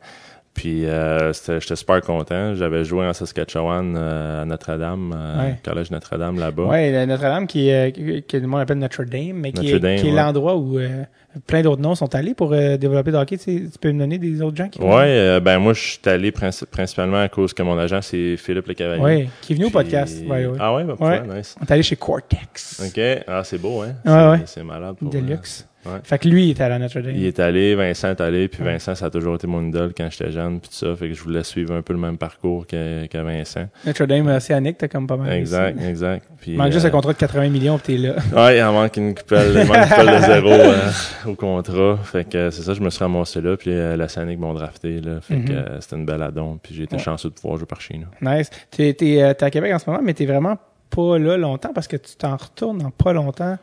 Puis 0.55 0.87
euh, 0.87 1.33
j'étais 1.33 1.75
super 1.77 2.01
content. 2.01 2.55
J'avais 2.55 2.85
joué 2.85 3.05
en 3.07 3.13
Saskatchewan 3.13 3.97
euh, 3.99 4.43
à 4.43 4.45
Notre-Dame, 4.45 5.13
euh, 5.17 5.43
Ouais. 5.43 5.57
Collège 5.65 5.91
Notre-Dame 5.91 6.39
là-bas. 6.39 6.69
La 6.71 7.07
Notre-Dame 7.07 7.47
qui, 7.49 7.69
est- 7.69 7.91
que, 7.93 8.21
que 8.21 8.37
le 8.37 8.47
monde 8.47 8.61
appelle 8.61 8.79
Notre-Dame, 8.79 9.33
mais 9.35 9.51
qui 9.53 9.69
est, 9.69 9.73
Notre-Dame, 9.73 9.97
qui 9.97 10.07
est 10.07 10.11
ouais. 10.13 10.17
l'endroit 10.17 10.55
où 10.57 10.79
euh, 10.79 11.03
plein 11.49 11.63
d'autres 11.63 11.83
noms 11.83 11.97
sont 11.97 12.15
allés 12.15 12.35
pour 12.35 12.53
euh, 12.53 12.77
développer 12.77 13.11
le 13.11 13.17
hockey. 13.19 13.37
Tu, 13.37 13.43
sais, 13.43 13.63
tu 13.73 13.79
peux 13.81 13.91
me 13.91 13.99
donner 13.99 14.19
des 14.19 14.41
autres 14.43 14.57
gens 14.57 14.69
qui 14.69 14.81
Ouais, 14.81 14.89
euh, 15.09 15.41
ben 15.41 15.59
moi 15.59 15.73
je 15.73 15.81
suis 15.81 15.99
allé 16.07 16.31
princi- 16.31 16.67
principalement 16.67 17.21
à 17.21 17.29
cause 17.29 17.53
que 17.53 17.63
mon 17.65 17.77
agent 17.77 18.01
c'est 18.03 18.37
Philippe 18.37 18.69
Le 18.69 18.75
Cavalier. 18.75 19.03
Ouais, 19.03 19.29
qui 19.41 19.55
est 19.55 19.57
venu 19.57 19.67
au 19.67 19.71
podcast. 19.71 20.23
Ouais. 20.25 20.47
Ah 20.61 20.73
ouais, 20.77 20.85
ben, 20.85 20.95
ouais, 21.01 21.21
nice. 21.37 21.57
On 21.61 21.65
est 21.65 21.73
allé 21.73 21.83
chez 21.83 21.97
Cortex. 21.97 22.81
OK, 22.87 23.01
ah 23.27 23.43
c'est 23.43 23.59
beau 23.59 23.83
hein. 23.83 23.87
Ouais, 23.89 23.95
c'est, 24.05 24.29
ouais. 24.31 24.43
c'est 24.47 24.63
malade 24.63 24.95
pour 25.01 25.11
Deluxe. 25.11 25.67
Ouais. 25.87 26.01
Fait 26.03 26.19
que 26.19 26.29
lui, 26.29 26.47
il 26.47 26.51
était 26.53 26.63
à 26.63 26.69
la 26.69 26.79
Notre-Dame. 26.79 27.13
Il 27.15 27.25
est 27.27 27.39
allé, 27.41 27.75
Vincent 27.75 28.11
est 28.11 28.21
allé, 28.21 28.49
puis 28.49 28.63
Ouais. 28.63 28.73
Vincent, 28.73 28.95
ça 28.95 29.07
a 29.07 29.11
toujours 29.11 29.35
été 29.35 29.47
mon 29.47 29.63
idole 29.67 29.93
quand 29.97 30.09
j'étais 30.11 30.31
jeune, 30.31 30.61
puis 30.61 30.69
tout 30.71 30.77
ça, 30.77 30.97
fait 30.97 31.09
que 31.09 31.15
je 31.15 31.23
voulais 31.23 31.43
suivre 31.45 31.75
un 31.75 31.83
peu 31.83 31.93
le 31.93 31.99
même 31.99 32.17
parcours 32.19 32.67
que, 32.67 33.07
que 33.07 33.19
Vincent. 33.19 33.67
Notre-Dame 33.87 34.27
Océanique, 34.29 34.79
t'as 34.79 34.89
comme 34.89 35.07
pas 35.07 35.17
mal. 35.17 35.33
Exact, 35.33 35.79
exact. 35.83 36.27
Puis, 36.41 36.53
Il 36.53 36.57
manque 36.59 36.73
juste 36.73 36.85
euh, 36.85 36.89
un 36.89 36.91
contrat 36.93 37.13
de 37.13 37.19
80 37.19 37.49
millions 37.51 37.79
pis 37.79 37.85
t'es 37.85 37.97
là. 37.99 38.15
Ouais, 38.35 38.59
il 38.59 38.63
en 38.63 38.73
manque 38.73 38.97
une 38.97 39.15
coupelle, 39.15 39.51
il 39.63 39.67
manque 39.69 39.77
une 39.77 39.89
coupelle 39.89 40.21
de 40.21 40.23
zéro 40.27 40.49
euh, 40.51 40.91
au 41.27 41.35
contrat. 41.35 41.99
Fait 42.03 42.29
que 42.29 42.37
euh, 42.39 42.51
c'est 42.51 42.63
ça, 42.63 42.75
je 42.75 42.81
me 42.81 42.91
suis 42.91 43.01
ramassé 43.05 43.41
là, 43.41 43.57
puis 43.57 43.71
euh, 43.71 43.97
la 43.97 44.09
Sanic 44.09 44.39
m'ont 44.39 44.55
drafté 44.55 45.01
là. 45.01 45.21
Fait 45.21 45.35
Mhm. 45.37 45.45
que 45.45 45.53
euh, 45.53 45.81
c'était 45.81 45.97
une 45.97 46.07
belle 46.07 46.23
addon, 46.23 46.59
puis 46.63 46.75
j'ai 46.75 46.85
été 46.85 46.97
Ouais. 46.97 47.03
chanceux 47.03 47.29
de 47.29 47.35
pouvoir 47.35 47.57
jouer 47.59 47.67
par 47.67 47.81
chez 47.81 47.99
nous. 47.99 48.07
Nice. 48.29 48.51
T'es, 48.71 48.95
t'es, 48.95 49.23
euh, 49.23 49.35
t'es 49.35 49.45
à 49.45 49.51
Québec 49.51 49.73
en 49.75 49.79
ce 49.79 49.89
moment, 49.91 50.03
mais 50.03 50.15
t'es 50.15 50.27
vraiment 50.27 50.57
pas 50.91 51.19
là 51.19 51.37
longtemps 51.37 51.73
parce 51.75 51.89
que 51.89 51.97
tu 51.97 52.15
t'en 52.17 52.37
retournes 52.37 52.79
dans 52.79 52.91
pas 52.91 53.13
longtemps 53.13 53.59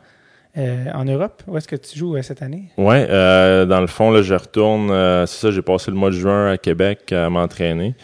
euh, 0.58 0.84
en 0.94 1.04
Europe. 1.04 1.42
Où 1.46 1.56
est-ce 1.56 1.68
que 1.68 1.76
tu 1.76 1.98
joues 1.98 2.16
euh, 2.16 2.22
cette 2.22 2.42
année? 2.42 2.64
Ouais, 2.76 3.06
euh, 3.10 3.64
dans 3.66 3.80
le 3.80 3.86
fond, 3.86 4.10
là, 4.10 4.22
je 4.22 4.34
retourne, 4.34 4.90
euh, 4.90 5.26
c'est 5.26 5.40
ça, 5.46 5.50
j'ai 5.50 5.62
passé 5.62 5.90
le 5.90 5.96
mois 5.96 6.10
de 6.10 6.16
juin 6.16 6.50
à 6.50 6.58
Québec 6.58 7.12
à 7.12 7.28
m'entraîner. 7.30 7.94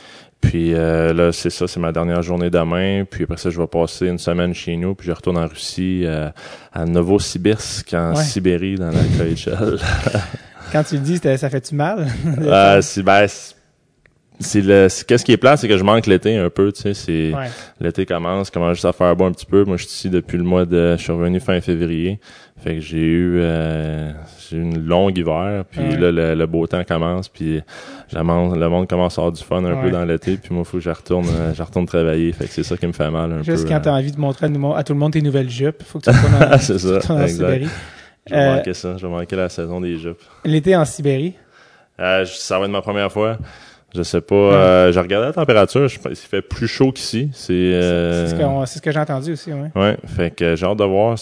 Puis 0.40 0.70
là, 0.72 1.32
c'est 1.32 1.50
ça, 1.50 1.66
c'est 1.66 1.80
ma 1.80 1.90
dernière 1.90 2.22
journée 2.22 2.48
demain. 2.48 3.04
Puis 3.10 3.24
après 3.24 3.38
ça, 3.38 3.50
je 3.50 3.60
vais 3.60 3.66
passer 3.66 4.06
une 4.06 4.18
semaine 4.18 4.54
chez 4.54 4.76
nous. 4.76 4.94
Puis 4.94 5.08
je 5.08 5.12
retourne 5.12 5.36
en 5.36 5.48
Russie, 5.48 6.04
à 6.72 6.84
Novosibirsk, 6.86 7.92
en 7.94 8.14
Ouais. 8.14 8.22
Sibérie, 8.22 8.76
dans 8.76 8.86
la 8.92 9.00
KHL. 9.02 9.78
Quand 10.70 10.84
tu 10.84 10.94
le 10.94 11.00
dis, 11.00 11.16
ça 11.18 11.50
fait-tu 11.50 11.74
mal? 11.74 12.06
Euh, 12.40 12.80
c'est 12.82 13.02
ben, 13.02 13.26
c'est- 14.40 14.60
le 14.62 14.88
qu'est-ce 15.06 15.24
qui 15.24 15.32
est 15.32 15.36
plat 15.36 15.56
c'est 15.56 15.68
que 15.68 15.76
je 15.78 15.84
manque 15.84 16.06
l'été 16.06 16.36
un 16.36 16.50
peu 16.50 16.70
tu 16.72 16.82
sais 16.82 16.94
c'est 16.94 17.34
ouais. 17.34 17.48
l'été 17.80 18.06
commence 18.06 18.50
commence 18.50 18.74
juste 18.74 18.84
à 18.84 18.92
faire 18.92 19.14
beau 19.16 19.24
un 19.24 19.32
petit 19.32 19.46
peu 19.46 19.64
moi 19.64 19.76
je 19.76 19.82
suis 19.84 19.92
ici 19.92 20.10
depuis 20.10 20.38
le 20.38 20.44
mois 20.44 20.64
de 20.64 20.96
je 20.96 21.02
suis 21.02 21.12
revenu 21.12 21.40
fin 21.40 21.60
février 21.60 22.20
fait 22.62 22.74
que 22.76 22.80
j'ai 22.80 22.98
eu 22.98 23.38
euh, 23.40 24.10
j'ai 24.48 24.56
eu 24.56 24.62
une 24.62 24.84
longue 24.86 25.16
hiver 25.18 25.64
puis 25.70 25.80
Ouais. 25.80 25.96
là 25.96 26.10
le, 26.12 26.34
le 26.34 26.46
beau 26.46 26.66
temps 26.66 26.82
commence 26.84 27.28
puis 27.28 27.60
le 28.12 28.22
monde, 28.22 28.56
le 28.58 28.68
monde 28.68 28.88
commence 28.88 29.18
à 29.18 29.22
avoir 29.22 29.32
du 29.32 29.42
fun 29.42 29.64
un 29.64 29.74
Ouais. 29.74 29.82
peu 29.82 29.90
dans 29.90 30.04
l'été 30.04 30.36
puis 30.36 30.54
moi 30.54 30.64
faut 30.64 30.78
que 30.78 30.82
je 30.84 30.90
retourne 30.90 31.26
euh, 31.28 31.52
je 31.54 31.62
retourne 31.62 31.86
travailler 31.86 32.32
fait 32.32 32.44
que 32.46 32.50
c'est 32.52 32.62
ça 32.64 32.76
qui 32.76 32.86
me 32.86 32.92
fait 32.92 33.10
mal 33.10 33.32
un 33.32 33.42
Juste 33.42 33.64
peu 33.64 33.68
quand 33.70 33.76
euh. 33.76 33.80
t'as 33.82 33.92
envie 33.92 34.12
de 34.12 34.18
montrer 34.20 34.46
à, 34.46 34.82
tout 34.84 34.92
le 34.92 34.98
monde 34.98 35.12
tes 35.12 35.22
nouvelles 35.22 35.50
jupes, 35.50 35.82
faut 35.84 35.98
que 35.98 36.04
tu 36.04 36.16
retournes 36.16 36.52
en, 36.54 36.58
c'est 36.58 36.78
ça 36.78 36.94
retournes 36.94 37.22
en 37.22 37.26
Sibérie. 37.28 37.68
je 38.26 38.34
vais 38.34 38.40
Euh, 38.40 38.54
manquer 38.56 38.74
ça 38.74 38.96
je 38.96 39.06
vais 39.06 39.12
manquer 39.12 39.36
la 39.36 39.48
saison 39.48 39.80
des 39.80 39.96
jupes 39.98 40.20
L'été 40.44 40.74
en 40.76 40.84
Sibérie? 40.84 41.34
Euh, 42.00 42.24
ça 42.26 42.58
va 42.60 42.66
être 42.66 42.70
ma 42.70 42.80
première 42.80 43.10
fois. 43.10 43.38
Je 43.94 44.02
sais 44.02 44.20
pas. 44.20 44.34
Euh, 44.34 44.92
j'ai 44.92 45.00
regardé 45.00 45.26
la 45.28 45.32
température. 45.32 45.88
Je, 45.88 45.98
pense- 45.98 46.12
il 46.12 46.16
fait 46.28 46.42
plus 46.42 46.68
chaud 46.68 46.92
qu'ici. 46.92 47.30
C'est. 47.32 47.52
Euh, 47.54 48.26
C'est 48.26 48.76
ce 48.78 48.82
que, 48.82 48.92
j'ai 48.92 48.98
entendu 48.98 49.32
aussi, 49.32 49.52
ouais. 49.52 49.70
Ouais. 49.74 49.96
Fait 50.06 50.30
que 50.34 50.56
j'ai 50.56 50.66
hâte 50.66 50.78
de 50.78 50.84
voir. 50.84 51.16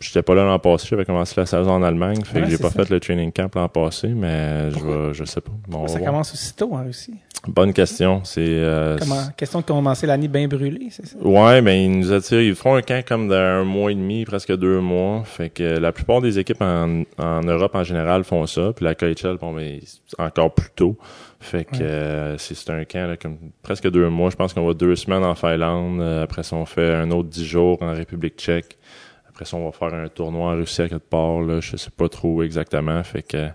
j'étais 0.00 0.22
pas 0.22 0.34
là 0.34 0.44
l'an 0.44 0.58
passé, 0.58 0.86
j'avais 0.90 1.04
commencé 1.04 1.34
la 1.38 1.46
saison 1.46 1.70
en 1.72 1.82
Allemagne, 1.82 2.22
fait 2.24 2.40
que 2.42 2.48
j'ai 2.50 2.58
pas 2.58 2.70
fait 2.70 2.88
le 2.88 3.00
training 3.00 3.32
camp 3.32 3.54
l'an 3.54 3.68
passé, 3.68 4.08
mais 4.08 4.70
je 4.70 4.78
vais, 4.78 5.14
je 5.14 5.24
sais 5.24 5.40
pas. 5.40 5.52
Bon, 5.68 5.86
ça 5.86 6.00
commence 6.00 6.32
aussitôt 6.32 6.72
en 6.74 6.84
Russie. 6.84 7.14
Bonne 7.48 7.72
question. 7.72 8.20
C'est 8.24 8.44
euh, 8.46 8.98
question 9.34 9.60
de 9.60 9.64
commencer 9.64 10.06
l'année 10.06 10.28
bien 10.28 10.46
brûlée, 10.46 10.88
c'est 10.90 11.06
ça? 11.06 11.16
Ouais, 11.22 11.62
ben 11.62 11.72
ils 11.72 11.90
nous 11.98 12.12
attirent, 12.12 12.42
ils 12.42 12.54
font 12.54 12.74
un 12.74 12.82
camp 12.82 13.02
comme 13.06 13.28
d'un 13.28 13.64
mois 13.64 13.90
et 13.90 13.94
demi, 13.94 14.26
presque 14.26 14.54
deux 14.56 14.80
mois. 14.80 15.22
Fait 15.24 15.48
que 15.48 15.78
la 15.78 15.92
plupart 15.92 16.20
des 16.20 16.38
équipes 16.38 16.60
en, 16.60 17.02
en 17.18 17.40
Europe 17.40 17.74
en 17.74 17.84
général 17.84 18.24
font 18.24 18.44
ça. 18.46 18.72
Puis 18.76 18.84
la 18.84 18.94
KHL, 18.94 19.38
bon 19.40 19.54
ben 19.54 19.80
encore 20.18 20.52
plus 20.52 20.68
tôt. 20.76 20.96
Fait 21.42 21.64
que 21.64 21.82
euh, 21.82 22.36
c'est 22.36 22.68
un 22.68 22.84
camp 22.84 23.08
là, 23.08 23.16
comme 23.16 23.38
presque 23.62 23.90
deux 23.90 24.08
mois. 24.10 24.28
Je 24.28 24.36
pense 24.36 24.52
qu'on 24.52 24.66
va 24.66 24.74
deux 24.74 24.94
semaines 24.94 25.24
en 25.24 25.34
Finlande. 25.34 26.00
Euh, 26.00 26.22
après 26.22 26.42
ça, 26.42 26.54
on 26.56 26.66
fait 26.66 26.94
un 26.94 27.10
autre 27.10 27.30
dix 27.30 27.46
jours 27.46 27.78
en 27.80 27.92
République 27.92 28.36
tchèque. 28.36 28.78
Après 29.40 29.48
ça, 29.48 29.56
on 29.56 29.64
va 29.64 29.72
faire 29.72 29.94
un 29.94 30.06
tournoi 30.08 30.52
en 30.52 30.54
Russie 30.54 30.82
à 30.82 30.88
quelque 30.90 31.08
part, 31.08 31.40
là. 31.40 31.60
Je 31.60 31.78
sais 31.78 31.88
pas 31.96 32.10
trop 32.10 32.42
exactement. 32.42 33.02
Fait 33.02 33.22
que, 33.22 33.46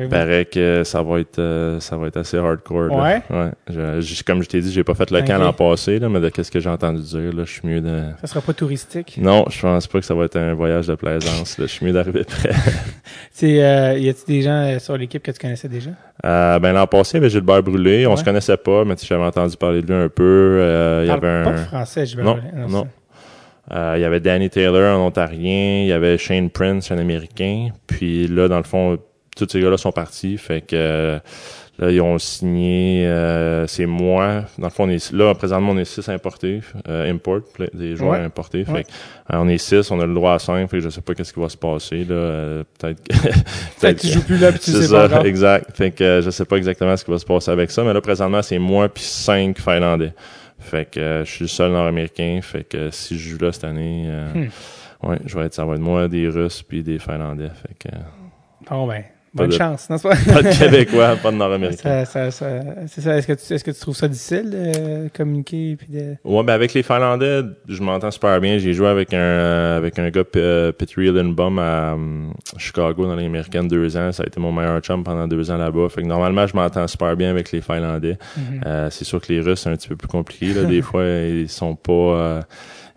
il 0.00 0.08
paraît 0.08 0.44
que 0.44 0.84
ça 0.84 1.02
va 1.02 1.18
être, 1.18 1.40
euh, 1.40 1.80
ça 1.80 1.96
va 1.96 2.06
être 2.06 2.18
assez 2.18 2.38
hardcore, 2.38 2.92
Ouais? 2.92 3.22
Ouais. 3.28 3.50
Je, 3.68 4.22
comme 4.22 4.40
je 4.44 4.48
t'ai 4.48 4.60
dit, 4.60 4.70
j'ai 4.70 4.84
pas 4.84 4.94
fait 4.94 5.10
le 5.10 5.20
camp 5.22 5.38
l'an 5.38 5.52
passé, 5.52 5.98
là, 5.98 6.08
mais 6.08 6.20
de 6.20 6.28
qu'est-ce 6.28 6.52
que 6.52 6.60
j'ai 6.60 6.70
entendu 6.70 7.02
dire, 7.02 7.32
là, 7.32 7.42
je 7.44 7.50
suis 7.50 7.66
mieux 7.66 7.80
de... 7.80 8.04
Ça 8.20 8.28
sera 8.28 8.40
pas 8.40 8.52
touristique? 8.52 9.18
Non, 9.20 9.44
je 9.50 9.60
pense 9.62 9.88
pas 9.88 9.98
que 9.98 10.06
ça 10.06 10.14
va 10.14 10.26
être 10.26 10.36
un 10.36 10.54
voyage 10.54 10.86
de 10.86 10.94
plaisance, 10.94 11.56
Je 11.58 11.66
suis 11.66 11.86
mieux 11.86 11.92
d'arriver 11.92 12.22
près. 12.22 12.52
C'est, 13.32 13.64
euh, 13.64 13.98
y 13.98 14.08
a-t-il 14.08 14.36
des 14.36 14.42
gens 14.42 14.62
euh, 14.62 14.78
sur 14.78 14.96
l'équipe 14.96 15.24
que 15.24 15.32
tu 15.32 15.40
connaissais 15.40 15.68
déjà? 15.68 15.90
Euh, 16.24 16.60
ben, 16.60 16.72
l'an 16.72 16.86
passé, 16.86 17.14
il 17.14 17.20
y 17.20 17.24
avait 17.24 17.30
Gilbert 17.30 17.64
Brûlé. 17.64 18.06
On 18.06 18.16
se 18.16 18.22
connaissait 18.22 18.58
pas, 18.58 18.84
mais 18.84 18.94
j'avais 19.02 19.24
entendu 19.24 19.56
parler 19.56 19.82
de 19.82 19.92
lui 19.92 20.04
un 20.04 20.08
peu. 20.08 21.00
Il 21.02 21.08
y 21.08 21.10
avait 21.10 21.28
un... 21.28 21.42
pas 21.42 21.52
de 21.52 21.56
français, 21.56 22.06
Gilbert 22.06 22.26
non, 22.26 22.38
non. 22.54 22.68
non. 22.68 22.88
Euh, 23.72 23.94
il 23.96 24.02
y 24.02 24.04
avait 24.04 24.20
Danny 24.20 24.50
Taylor, 24.50 24.96
un 24.96 24.98
Ontarien. 24.98 25.82
Il 25.82 25.88
y 25.88 25.92
avait 25.92 26.18
Shane 26.18 26.50
Prince, 26.50 26.90
un 26.90 26.98
Américain. 26.98 27.68
Puis 27.86 28.28
là, 28.28 28.48
dans 28.48 28.58
le 28.58 28.64
fond, 28.64 28.98
tous 29.36 29.48
ces 29.50 29.60
gars-là 29.60 29.76
sont 29.76 29.92
partis. 29.92 30.36
Fait 30.36 30.60
que 30.60 31.20
là, 31.78 31.90
ils 31.90 32.00
ont 32.00 32.18
signé. 32.18 33.06
Euh, 33.06 33.66
c'est 33.66 33.86
moi. 33.86 34.44
Dans 34.58 34.66
le 34.66 34.72
fond, 34.72 34.84
on 34.84 34.90
est 34.90 35.12
là 35.12 35.34
présentement, 35.34 35.72
on 35.72 35.78
est 35.78 35.84
six 35.84 36.08
importés, 36.08 36.60
euh, 36.88 37.10
import, 37.10 37.40
des 37.74 37.96
joueurs 37.96 38.20
importés. 38.20 38.64
Fait 38.64 38.84
que, 38.84 38.88
euh, 38.88 39.38
on 39.38 39.48
est 39.48 39.58
six, 39.58 39.90
on 39.90 40.00
a 40.00 40.06
le 40.06 40.14
droit 40.14 40.34
à 40.34 40.38
cinq. 40.38 40.68
Fait 40.68 40.78
que 40.78 40.84
je 40.84 40.90
sais 40.90 41.00
pas 41.00 41.14
qu'est-ce 41.14 41.32
qui 41.32 41.40
va 41.40 41.48
se 41.48 41.56
passer 41.56 42.04
là. 42.04 42.14
Euh, 42.14 42.64
peut-être. 42.78 43.02
que 43.02 43.12
peut-être 43.80 43.96
que 43.96 44.06
tu 44.06 44.08
joues 44.08 44.24
plus 44.24 44.38
là, 44.38 44.52
puis 44.52 44.60
tu 44.60 44.72
sais 44.72 44.86
ça, 44.86 45.08
pas. 45.08 45.24
Exact. 45.24 45.76
Fait 45.76 45.90
que 45.90 46.20
je 46.22 46.30
sais 46.30 46.44
pas 46.44 46.56
exactement 46.56 46.96
ce 46.96 47.04
qui 47.04 47.10
va 47.10 47.18
se 47.18 47.26
passer 47.26 47.50
avec 47.50 47.70
ça. 47.70 47.82
Mais 47.84 47.92
là, 47.92 48.00
présentement, 48.00 48.42
c'est 48.42 48.58
moi 48.58 48.88
puis 48.88 49.04
cinq 49.04 49.58
Finlandais. 49.58 50.12
Fait 50.62 50.90
que 50.90 51.00
euh, 51.00 51.24
je 51.24 51.30
suis 51.30 51.44
le 51.44 51.48
seul 51.48 51.72
Nord-Américain. 51.72 52.40
Fait 52.42 52.64
que 52.64 52.90
si 52.90 53.18
je 53.18 53.30
joue 53.30 53.38
là 53.38 53.52
cette 53.52 53.64
année, 53.64 54.06
euh, 54.08 54.32
hmm. 54.32 55.08
ouais, 55.08 55.18
je 55.26 55.38
vais 55.38 55.46
être, 55.46 55.54
ça 55.54 55.64
va 55.64 55.74
être 55.74 55.80
moi, 55.80 56.08
des 56.08 56.28
Russes 56.28 56.62
puis 56.62 56.82
des 56.82 56.98
Finlandais. 56.98 57.50
Fait 57.50 57.90
que. 57.90 57.96
Bon 58.70 58.86
ben, 58.86 59.02
Bonne 59.34 59.52
chance, 59.52 59.88
n'est-ce 59.88 60.02
pas? 60.02 60.14
pas 60.14 60.42
de 60.42 60.58
Québécois, 60.58 61.16
pas 61.16 61.30
de 61.30 61.36
Nord-Américains. 61.36 62.04
Ça, 62.04 62.30
ça, 62.30 62.60
c'est 62.86 63.00
ça. 63.00 63.16
Est-ce 63.16 63.26
que, 63.26 63.32
tu, 63.32 63.54
est-ce 63.54 63.64
que 63.64 63.70
tu 63.70 63.80
trouves 63.80 63.96
ça 63.96 64.06
difficile 64.06 64.50
de 64.50 65.08
communiquer? 65.08 65.76
Puis 65.76 65.88
de... 65.88 66.16
Ouais, 66.22 66.42
ben 66.42 66.52
avec 66.52 66.74
les 66.74 66.82
Finlandais, 66.82 67.40
je 67.66 67.82
m'entends 67.82 68.10
super 68.10 68.38
bien. 68.40 68.58
J'ai 68.58 68.74
joué 68.74 68.88
avec 68.88 69.14
un 69.14 69.76
avec 69.76 69.98
un 69.98 70.10
gars, 70.10 70.24
euh, 70.36 70.72
Petri 70.72 71.10
Lindbom, 71.10 71.58
à 71.58 71.94
um, 71.94 72.34
Chicago 72.58 73.06
dans 73.06 73.16
les 73.16 73.24
Américaines 73.24 73.68
deux 73.68 73.96
ans. 73.96 74.12
Ça 74.12 74.22
a 74.22 74.26
été 74.26 74.38
mon 74.38 74.52
meilleur 74.52 74.80
chum 74.80 75.02
pendant 75.02 75.26
deux 75.26 75.50
ans 75.50 75.56
là-bas. 75.56 75.88
Fait 75.88 76.02
que 76.02 76.06
normalement, 76.06 76.46
je 76.46 76.54
m'entends 76.54 76.86
super 76.86 77.16
bien 77.16 77.30
avec 77.30 77.52
les 77.52 77.62
Finlandais. 77.62 78.18
Mm-hmm. 78.38 78.66
euh, 78.66 78.90
c'est 78.90 79.04
sûr 79.04 79.20
que 79.20 79.32
les 79.32 79.40
Russes, 79.40 79.60
c'est 79.60 79.70
un 79.70 79.76
petit 79.76 79.88
peu 79.88 79.96
plus 79.96 80.08
compliqué. 80.08 80.52
Là. 80.52 80.64
Des 80.64 80.82
fois, 80.82 81.04
ils 81.04 81.48
sont 81.48 81.74
pas... 81.74 81.92
Euh, 81.92 82.42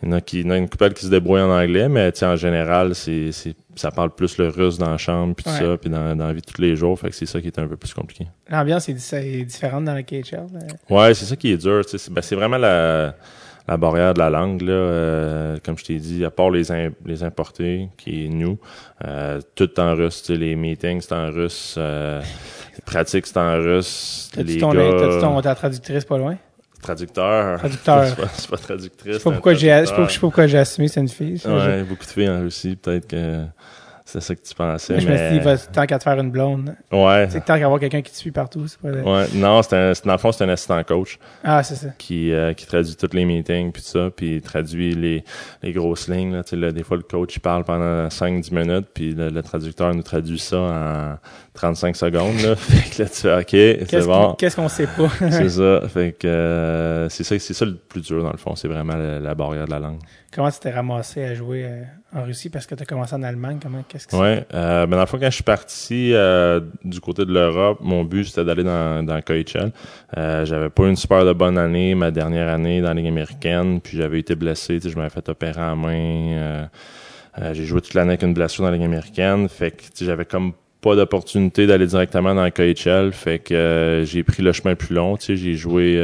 il 0.06 0.12
y 0.12 0.14
en 0.14 0.18
a 0.18 0.22
qui, 0.22 0.42
il 0.42 0.46
y 0.46 0.48
en 0.48 0.52
a 0.52 0.58
une 0.58 0.70
couple 0.70 0.94
qui 0.94 1.06
se 1.06 1.10
débrouille 1.10 1.42
en 1.42 1.50
anglais, 1.50 1.90
mais 1.90 2.12
en 2.24 2.36
général, 2.36 2.94
c'est, 2.94 3.32
c'est, 3.32 3.56
ça 3.76 3.90
parle 3.90 4.12
plus 4.12 4.38
le 4.38 4.50
russe 4.50 4.78
dans 4.78 4.92
la 4.92 4.98
chambre, 4.98 5.34
puis 5.34 5.44
tout 5.44 5.50
ça, 5.50 5.78
puis 5.78 5.90
dans, 5.90 6.16
dans 6.16 6.28
la 6.28 6.34
vie 6.34 6.42
de 6.42 6.46
tous 6.46 6.62
les 6.62 6.76
jours. 6.76 7.00
Fait 7.00 7.10
que 7.10 7.16
c'est 7.16 7.26
ça 7.26 7.42
qui 7.42 7.48
est 7.48 7.58
un 7.58 7.68
peu 7.68 7.76
plus 7.76 7.94
compliqué. 7.94 8.28
L'ambiance 8.50 8.88
est, 8.88 9.44
différente 9.44 9.86
dans 9.86 9.96
la 9.96 10.04
KHL. 10.04 10.46
Ouais, 10.92 11.14
c'est 11.16 11.26
ça 11.26 11.36
qui 11.36 11.52
est 11.52 11.58
dur. 11.58 11.82
C'est, 11.88 12.12
ben, 12.12 12.22
c'est 12.22 12.36
vraiment 12.36 12.58
la, 12.58 13.16
la 13.68 13.78
barrière 13.78 14.14
de 14.14 14.20
la 14.20 14.30
langue. 14.30 14.62
Là, 14.62 14.74
euh, 14.74 15.58
comme 15.66 15.78
je 15.78 15.86
t'ai 15.86 15.98
dit, 15.98 16.24
à 16.24 16.30
part 16.30 16.52
les, 16.52 16.66
les 17.04 17.24
importés, 17.24 17.90
qui 17.98 18.26
est 18.26 18.30
nous, 18.30 18.60
euh, 19.06 19.42
tout 19.56 19.80
en 19.80 19.96
russe. 19.96 20.30
Les 20.30 20.56
meetings, 20.56 21.02
c'est 21.02 21.14
en 21.14 21.32
russe. 21.32 21.76
Euh, 21.80 22.22
les 22.76 22.82
pratiques, 22.86 23.26
c'est 23.26 23.38
en 23.38 23.56
russe. 23.56 24.30
T'as-tu 24.36 24.60
ton, 24.60 24.72
gars... 24.72 25.20
ton, 25.20 25.42
ta 25.42 25.56
traductrice 25.56 26.06
pas 26.06 26.20
loin? 26.20 26.38
Traducteur. 26.86 27.60
Traducteur. 27.60 28.06
C'est 28.34 28.50
pas, 28.50 28.58
traductrice. 28.58 29.20
Pas 29.20 29.32
pourquoi 29.32 29.54
j'ai, 29.54 29.70
je 29.70 29.86
sais 29.86 29.94
pas 29.96 30.08
pourquoi 30.20 30.48
j'ai 30.48 30.58
assumé 30.58 30.88
c'est 30.88 31.02
une 31.02 31.10
fille. 31.10 31.42
Ouais, 31.46 31.84
beaucoup 31.84 32.06
de 32.06 32.10
filles 32.10 32.30
en 32.30 32.42
Russie, 32.42 32.76
peut-être 32.76 33.08
que 33.08 33.46
c'est 34.08 34.22
ça 34.22 34.36
que 34.36 34.42
tu 34.42 34.54
pensais. 34.54 35.00
je 35.00 35.10
me 35.10 35.18
suis 35.18 35.40
dit, 35.40 35.68
tant 35.74 35.88
qu'à 35.88 35.98
te 35.98 36.04
faire 36.04 36.20
une 36.20 36.30
blonde. 36.30 36.76
Ouais. 36.92 37.28
C'est 37.32 37.44
tant 37.44 37.58
qu'à 37.58 37.66
avoir 37.66 37.80
quelqu'un 37.80 38.04
qui 38.04 38.12
te 38.12 38.18
suit 38.18 38.32
partout. 38.32 38.66
Pas 38.82 38.90
Ouais. 38.90 39.26
Non, 39.34 39.64
c'est 39.64 39.76
un, 39.76 39.94
dans 40.06 40.12
le 40.12 40.18
fond, 40.20 40.32
c'est 40.32 40.44
un 40.44 40.50
assistant 40.50 40.82
coach. 40.84 41.18
Ah, 41.44 41.64
c'est 41.64 41.74
ça. 41.74 41.88
Qui, 41.98 42.32
euh, 42.32 42.54
qui 42.54 42.68
traduit 42.68 42.96
tous 42.96 43.14
les 43.14 43.26
meetings 43.26 43.72
puis 43.72 43.82
tout 43.82 43.90
ça, 43.90 44.12
puis 44.16 44.36
il 44.36 44.42
traduit 44.42 44.94
les, 44.94 45.24
les 45.64 45.74
grosses 45.74 46.08
lignes. 46.08 46.34
Là. 46.34 46.44
Tu 46.44 46.52
sais, 46.52 46.56
là, 46.56 46.72
des 46.72 46.84
fois, 46.84 46.98
le 46.98 47.04
coach, 47.04 47.36
il 47.36 47.40
parle 47.40 47.64
pendant 47.64 48.08
5-10 48.08 48.54
minutes, 48.54 48.88
puis 48.94 49.16
le, 49.16 49.42
traducteur 49.42 49.94
nous 49.96 50.04
traduit 50.04 50.40
ça 50.40 50.58
en 50.58 51.18
35 51.56 51.96
secondes. 51.96 52.40
Là. 52.42 52.56
fait 52.56 52.96
que 52.96 53.02
là, 53.02 53.10
tu 53.10 53.22
fais 53.22 53.36
OK, 53.36 53.88
c'est 53.90 54.06
bon. 54.06 54.36
Qu'est-ce 54.38 54.56
qu'on 54.56 54.70
sait 54.70 54.88
pas? 54.88 55.10
c'est 55.32 55.50
ça. 55.50 55.82
Fait 55.88 56.12
que 56.12 56.28
euh, 56.28 57.10
c'est 57.10 57.24
ça, 57.24 57.40
c'est 57.40 57.54
ça 57.56 57.66
le 57.66 57.76
plus 57.76 58.02
dur, 58.02 58.24
dans 58.24 58.32
le 58.32 58.38
fond. 58.38 58.56
C'est 58.56 58.68
vraiment 58.68 58.96
la, 58.96 59.34
barrière 59.34 59.66
de 59.66 59.72
la 59.72 59.80
langue. 59.80 60.00
Comment 60.32 60.52
tu 60.52 60.60
t'es 60.60 60.72
ramassé 60.72 61.24
à 61.24 61.34
jouer 61.34 61.66
euh, 61.66 61.84
en 62.16 62.24
Russie 62.24 62.50
parce 62.50 62.66
que 62.66 62.76
tu 62.76 62.84
as 62.84 62.86
commencé 62.86 63.14
en 63.14 63.24
Allemagne? 63.24 63.60
Comment, 63.62 63.84
qu'est-ce 63.88 64.08
que 64.08 64.16
Ouais, 64.16 64.46
euh, 64.54 64.86
ben 64.86 64.96
dans 64.96 65.02
le 65.02 65.06
fond, 65.06 65.18
quand 65.20 65.30
je 65.30 65.36
suis 65.36 65.44
parti 65.44 66.14
euh, 66.14 66.62
du 66.84 67.00
côté 67.02 67.26
de 67.26 67.34
l'Europe, 67.34 67.80
mon 67.82 68.04
but 68.04 68.26
c'était 68.26 68.46
d'aller 68.46 68.64
dans, 68.64 69.04
dans 69.06 69.22
KHL. 69.22 69.72
Euh, 70.18 70.46
j'avais 70.46 70.70
pas 70.70 70.88
une 70.88 70.96
super 70.96 71.26
de 71.26 71.34
bonne 71.34 71.58
année, 71.58 71.94
ma 71.94 72.12
dernière 72.12 72.48
année 72.48 72.82
dans 72.82 72.88
la 72.90 72.94
Ligue 72.94 73.08
américaine, 73.08 73.82
puis 73.82 73.98
j'avais 73.98 74.20
été 74.20 74.36
blessé, 74.36 74.80
je 74.84 74.96
m'avais 74.96 75.10
fait 75.10 75.28
opérer 75.28 75.62
en 75.62 75.76
main. 75.76 75.92
Euh, 75.94 76.66
euh, 77.42 77.54
j'ai 77.54 77.66
joué 77.66 77.82
toute 77.82 77.94
l'année 77.94 78.12
avec 78.12 78.24
une 78.24 78.34
blessure 78.34 78.64
dans 78.64 78.72
la 78.72 78.78
Ligue 78.78 78.86
américaine, 78.86 79.50
fait 79.50 79.72
que 79.72 79.84
j'avais 80.00 80.26
comme 80.26 80.54
pas 80.80 80.96
d'opportunité 80.96 81.68
d'aller 81.68 81.88
directement 81.88 82.34
dans 82.34 82.46
le 82.46 82.52
KHL, 82.52 83.12
fait 83.12 83.40
que 83.40 83.54
euh, 83.54 84.06
j'ai 84.06 84.24
pris 84.24 84.42
le 84.42 84.54
chemin 84.54 84.76
plus 84.76 84.96
long, 84.96 85.18
tu 85.18 85.26
sais, 85.26 85.36
j'ai 85.36 85.56
joué 85.56 86.00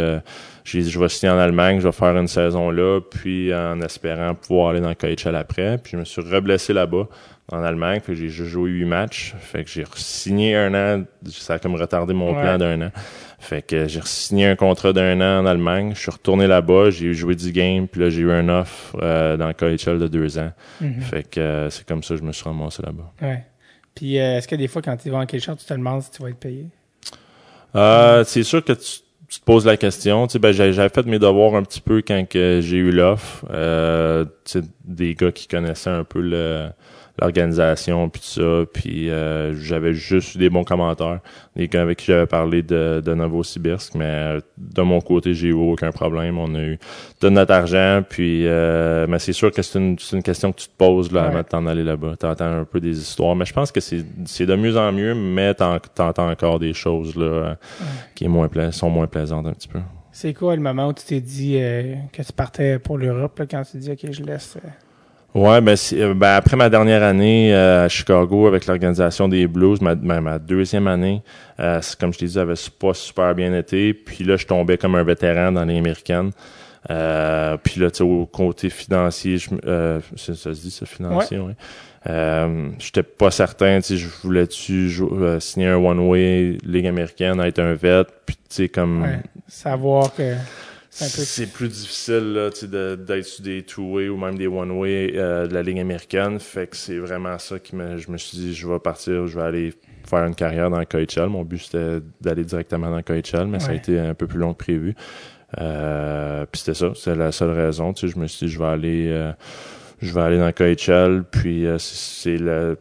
j'ai 0.63 0.83
je 0.83 0.99
vais 0.99 1.09
signer 1.09 1.31
en 1.31 1.37
Allemagne, 1.37 1.79
je 1.79 1.85
vais 1.85 1.91
faire 1.91 2.15
une 2.17 2.27
saison 2.27 2.69
là, 2.69 2.99
puis 3.01 3.53
en 3.53 3.81
espérant 3.81 4.35
pouvoir 4.35 4.69
aller 4.69 4.81
dans 4.81 4.89
le 4.89 4.95
KHL 4.95 5.35
après. 5.35 5.77
Puis 5.77 5.93
je 5.93 5.97
me 5.97 6.05
suis 6.05 6.21
reblessé 6.21 6.73
là-bas 6.73 7.07
en 7.51 7.63
Allemagne, 7.63 7.99
puis 8.03 8.15
j'ai 8.15 8.29
joué 8.29 8.69
huit 8.69 8.85
matchs. 8.85 9.35
Fait 9.39 9.63
que 9.63 9.69
j'ai 9.69 9.83
signé 9.95 10.55
un 10.55 10.73
an, 10.73 11.03
ça 11.27 11.55
a 11.55 11.59
comme 11.59 11.75
retardé 11.75 12.13
mon 12.13 12.33
plan 12.33 12.57
d'un 12.57 12.81
an. 12.81 12.91
Fait 13.39 13.63
que 13.63 13.87
j'ai 13.87 14.01
signé 14.03 14.45
un 14.45 14.55
contrat 14.55 14.93
d'un 14.93 15.19
an 15.19 15.43
en 15.43 15.45
Allemagne. 15.47 15.93
Je 15.95 15.99
suis 15.99 16.11
retourné 16.11 16.45
là-bas, 16.45 16.91
j'ai 16.91 17.13
joué 17.13 17.35
10 17.35 17.51
games, 17.51 17.87
puis 17.87 18.01
là 18.01 18.09
j'ai 18.09 18.21
eu 18.21 18.31
un 18.31 18.47
offre 18.49 18.95
euh, 19.01 19.35
dans 19.35 19.47
le 19.47 19.53
KHL 19.53 19.97
de 19.97 20.07
deux 20.07 20.37
ans. 20.37 20.51
Mm-hmm. 20.81 21.01
Fait 21.01 21.29
que 21.29 21.39
euh, 21.39 21.69
c'est 21.71 21.85
comme 21.85 22.03
ça 22.03 22.13
que 22.13 22.19
je 22.19 22.25
me 22.25 22.31
suis 22.31 22.43
ramassé 22.43 22.83
là-bas. 22.83 23.11
Ouais. 23.21 23.43
Puis 23.95 24.19
euh, 24.19 24.37
est-ce 24.37 24.47
que 24.47 24.55
des 24.55 24.67
fois 24.67 24.81
quand 24.81 24.95
tu 24.95 25.09
vas 25.09 25.17
en 25.17 25.25
KHL, 25.25 25.57
tu 25.57 25.65
te 25.65 25.73
demandes 25.73 26.03
si 26.03 26.11
tu 26.11 26.21
vas 26.21 26.29
être 26.29 26.39
payé? 26.39 26.67
Euh, 27.75 28.23
c'est 28.23 28.43
sûr 28.43 28.63
que 28.63 28.73
tu 28.73 28.99
tu 29.31 29.39
te 29.39 29.45
poses 29.45 29.65
la 29.65 29.77
question. 29.77 30.27
Tu 30.27 30.33
sais, 30.33 30.39
ben, 30.39 30.51
j'avais 30.51 30.89
fait 30.89 31.05
mes 31.05 31.17
devoirs 31.17 31.55
un 31.55 31.63
petit 31.63 31.79
peu 31.79 32.03
quand 32.05 32.21
j'ai 32.33 32.77
eu 32.77 32.91
l'offre. 32.91 33.45
Euh, 33.49 34.25
tu 34.43 34.59
sais, 34.59 34.61
des 34.83 35.15
gars 35.15 35.31
qui 35.31 35.47
connaissaient 35.47 35.89
un 35.89 36.03
peu 36.03 36.19
le, 36.19 36.67
l'organisation 37.21 38.09
puis 38.09 38.21
tout 38.21 38.41
ça. 38.41 38.65
Puis 38.73 39.09
euh, 39.09 39.53
j'avais 39.55 39.93
juste 39.93 40.35
eu 40.35 40.39
des 40.39 40.49
bons 40.49 40.63
commentaires 40.63 41.19
des 41.55 41.67
gars 41.67 41.81
avec 41.81 41.99
qui 41.99 42.07
j'avais 42.07 42.25
parlé 42.25 42.61
de, 42.63 43.01
de 43.05 43.13
Novosibirsk 43.13 43.95
mais 43.95 44.05
euh, 44.05 44.39
de 44.57 44.81
mon 44.81 44.99
côté 45.01 45.33
j'ai 45.33 45.49
eu 45.49 45.53
aucun 45.53 45.91
problème. 45.91 46.37
On 46.37 46.55
a 46.55 46.61
eu 46.61 46.79
de 47.21 47.29
notre 47.29 47.53
argent 47.53 48.01
puis 48.07 48.47
euh, 48.47 49.05
mais 49.07 49.19
c'est 49.19 49.33
sûr 49.33 49.51
que 49.51 49.61
c'est 49.61 49.79
une, 49.79 49.97
une 50.11 50.23
question 50.23 50.51
que 50.51 50.59
tu 50.59 50.67
te 50.67 50.77
poses 50.77 51.11
là 51.11 51.25
avant 51.25 51.39
de 51.39 51.47
t'en 51.47 51.65
aller 51.67 51.83
là-bas. 51.83 52.15
T'entends 52.17 52.59
un 52.61 52.65
peu 52.65 52.79
des 52.79 52.99
histoires 52.99 53.35
mais 53.35 53.45
je 53.45 53.53
pense 53.53 53.71
que 53.71 53.79
c'est 53.79 54.03
c'est 54.25 54.45
de 54.45 54.55
mieux 54.55 54.77
en 54.77 54.91
mieux 54.91 55.13
mais 55.13 55.53
t'entends 55.53 56.29
encore 56.29 56.59
des 56.59 56.73
choses 56.73 57.15
là 57.15 57.57
qui 58.15 58.25
est 58.25 58.27
moins 58.27 58.49
sont 58.71 58.89
moins 58.89 59.07
plaisantes 59.07 59.45
un 59.45 59.53
petit 59.53 59.67
peu. 59.67 59.79
C'est 60.11 60.33
quoi 60.33 60.55
le 60.55 60.61
moment 60.61 60.87
où 60.87 60.93
tu 60.93 61.05
t'es 61.05 61.21
dit 61.21 61.53
que 62.11 62.21
tu 62.21 62.33
partais 62.33 62.79
pour 62.79 62.97
l'Europe 62.97 63.41
quand 63.49 63.63
tu 63.63 63.77
dis 63.77 63.91
ok 63.91 64.11
je 64.11 64.23
laisse 64.23 64.57
Ouais, 65.33 65.61
ben, 65.61 65.75
euh, 65.93 66.13
ben, 66.13 66.35
après 66.35 66.57
ma 66.57 66.69
dernière 66.69 67.03
année 67.03 67.55
euh, 67.55 67.85
à 67.85 67.89
Chicago 67.89 68.47
avec 68.47 68.65
l'organisation 68.65 69.29
des 69.29 69.47
Blues, 69.47 69.79
ma, 69.81 69.95
ma, 69.95 70.39
deuxième 70.39 70.87
année, 70.87 71.21
euh, 71.59 71.79
comme 71.99 72.11
je 72.11 72.19
t'ai 72.19 72.25
dit, 72.25 72.37
avait 72.37 72.55
pas 72.77 72.93
super 72.93 73.33
bien 73.33 73.57
été. 73.57 73.93
Puis 73.93 74.25
là, 74.25 74.35
je 74.35 74.45
tombais 74.45 74.77
comme 74.77 74.95
un 74.95 75.03
vétéran 75.03 75.53
dans 75.53 75.63
les 75.63 75.77
américaines. 75.77 76.31
Euh, 76.89 77.55
puis 77.63 77.79
là, 77.79 77.91
tu 77.91 77.99
sais, 77.99 78.03
au 78.03 78.25
côté 78.25 78.69
financier, 78.69 79.37
je, 79.37 79.49
euh, 79.65 80.01
ça, 80.17 80.35
se 80.35 80.49
dit, 80.49 80.71
ça, 80.71 80.85
financier, 80.85 81.39
oui. 81.39 81.45
Ouais. 81.45 81.55
Euh, 82.09 82.69
j'étais 82.79 83.03
pas 83.03 83.31
certain, 83.31 83.79
tu 83.79 83.89
sais, 83.89 83.97
je 83.97 84.09
voulais-tu 84.23 84.91
signer 85.39 85.67
un 85.67 85.77
one-way 85.77 86.57
Ligue 86.65 86.87
américaine, 86.87 87.39
être 87.39 87.59
un 87.59 87.75
vet, 87.75 88.05
puis 88.25 88.35
tu 88.35 88.41
sais, 88.49 88.69
comme... 88.69 89.05
savoir 89.47 90.13
que 90.13 90.33
C'est 90.93 91.51
plus 91.51 91.69
difficile 91.69 92.33
là, 92.33 92.49
d'être 92.97 93.25
sur 93.25 93.43
des 93.43 93.63
two-way 93.63 94.09
ou 94.09 94.17
même 94.17 94.37
des 94.37 94.47
one-way 94.47 95.13
euh, 95.15 95.47
de 95.47 95.53
la 95.53 95.63
ligne 95.63 95.79
américaine. 95.79 96.37
Fait 96.37 96.67
que 96.67 96.75
c'est 96.75 96.97
vraiment 96.97 97.39
ça 97.39 97.59
qui 97.59 97.77
me. 97.77 97.97
Je 97.97 98.11
me 98.11 98.17
suis 98.17 98.37
dit, 98.37 98.53
je 98.53 98.67
vais 98.67 98.77
partir, 98.77 99.25
je 99.25 99.39
vais 99.39 99.45
aller 99.45 99.73
faire 100.05 100.25
une 100.25 100.35
carrière 100.35 100.69
dans 100.69 100.79
le 100.79 100.85
KHL. 100.85 101.27
Mon 101.27 101.45
but 101.45 101.59
c'était 101.59 101.99
d'aller 102.19 102.43
directement 102.43 102.89
dans 102.89 102.97
le 102.97 103.03
KHL, 103.03 103.47
mais 103.47 103.59
ça 103.59 103.71
a 103.71 103.73
été 103.73 103.97
un 103.97 104.13
peu 104.13 104.27
plus 104.27 104.39
long 104.39 104.53
que 104.53 104.59
prévu. 104.59 104.93
Euh, 105.59 106.45
puis 106.51 106.59
c'était 106.59 106.77
ça, 106.77 106.91
c'est 106.95 107.15
la 107.15 107.31
seule 107.31 107.51
raison. 107.51 107.93
Tu 107.93 108.07
sais, 108.07 108.13
je 108.13 108.19
me 108.19 108.27
suis 108.27 108.47
dit, 108.47 108.51
je 108.51 108.59
vais 108.59 108.65
aller, 108.65 109.07
euh, 109.09 109.31
je 110.01 110.13
vais 110.13 110.21
aller 110.21 110.37
dans 110.37 110.47
le 110.47 110.51
KHL. 110.51 111.23
Puis 111.23 111.65
euh, 111.65 111.77
c'est 111.79 112.37
le 112.37 112.77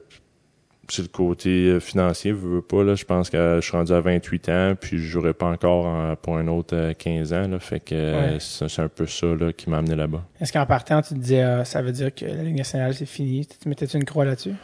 c'est 0.93 1.03
le 1.03 1.09
côté 1.09 1.49
euh, 1.69 1.81
financier, 1.81 2.31
je 2.31 2.37
veux 2.37 2.63
pas, 2.63 2.83
là. 2.83 2.95
Je 2.95 3.05
pense 3.05 3.31
que 3.31 3.59
je 3.61 3.67
suis 3.67 3.77
rendu 3.77 3.93
à 3.93 4.01
28 4.01 4.49
ans, 4.49 4.75
puis 4.81 4.99
je 4.99 5.09
jouerai 5.09 5.33
pas 5.33 5.47
encore 5.47 6.17
pour 6.19 6.37
un 6.37 6.49
autre 6.49 6.93
15 6.93 7.33
ans, 7.33 7.49
là. 7.49 7.59
Fait 7.59 7.81
que 7.81 8.37
c'est 8.39 8.81
un 8.81 8.89
peu 8.89 9.07
ça, 9.07 9.27
là, 9.27 9.53
qui 9.53 9.71
m'a 9.71 9.79
amené 9.79 9.95
là-bas. 9.95 10.23
Est-ce 10.41 10.53
qu'en 10.53 10.67
partant, 10.67 11.03
tu 11.03 11.15
te 11.15 11.19
disais, 11.19 11.43
ah, 11.43 11.65
ça 11.65 11.83
veut 11.83 11.93
dire 11.93 12.15
que 12.15 12.25
la 12.25 12.43
Ligue 12.43 12.57
nationale, 12.57 12.95
c'est 12.95 13.07
fini? 13.07 13.47
Tu 13.47 13.69
mettais-tu 13.69 13.97
une 13.97 14.05
croix 14.05 14.25
là-dessus? 14.25 14.55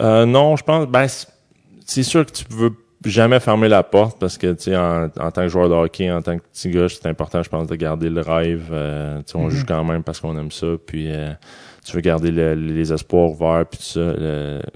Euh, 0.00 0.26
non, 0.26 0.56
je 0.56 0.64
pense, 0.64 0.86
ben, 0.86 1.06
c'est 1.84 2.02
sûr 2.02 2.26
que 2.26 2.32
tu 2.32 2.44
veux 2.50 2.72
jamais 3.04 3.40
fermer 3.40 3.68
la 3.68 3.82
porte 3.82 4.18
parce 4.18 4.38
que, 4.38 4.52
tu 4.52 4.64
sais, 4.64 4.76
en, 4.76 5.08
tant 5.08 5.30
que 5.30 5.48
joueur 5.48 5.68
de 5.68 5.74
hockey, 5.74 6.10
en 6.10 6.22
tant 6.22 6.38
que 6.38 6.42
petit 6.52 6.70
gars, 6.70 6.88
c'est 6.88 7.06
important, 7.06 7.42
je 7.42 7.48
pense, 7.48 7.66
de 7.66 7.76
garder 7.76 8.10
le 8.10 8.20
rêve. 8.20 8.68
Euh, 8.72 9.22
on 9.34 9.48
mm-hmm. 9.48 9.50
joue 9.50 9.64
quand 9.66 9.84
même 9.84 10.02
parce 10.02 10.20
qu'on 10.20 10.36
aime 10.38 10.50
ça, 10.50 10.68
puis 10.84 11.12
tu 11.84 11.96
veux 11.96 12.00
garder 12.00 12.30
les 12.30 12.92
espoirs 12.92 13.30
ouverts 13.30 13.66
puis 13.66 13.78
tout 13.78 13.84
ça 13.84 14.14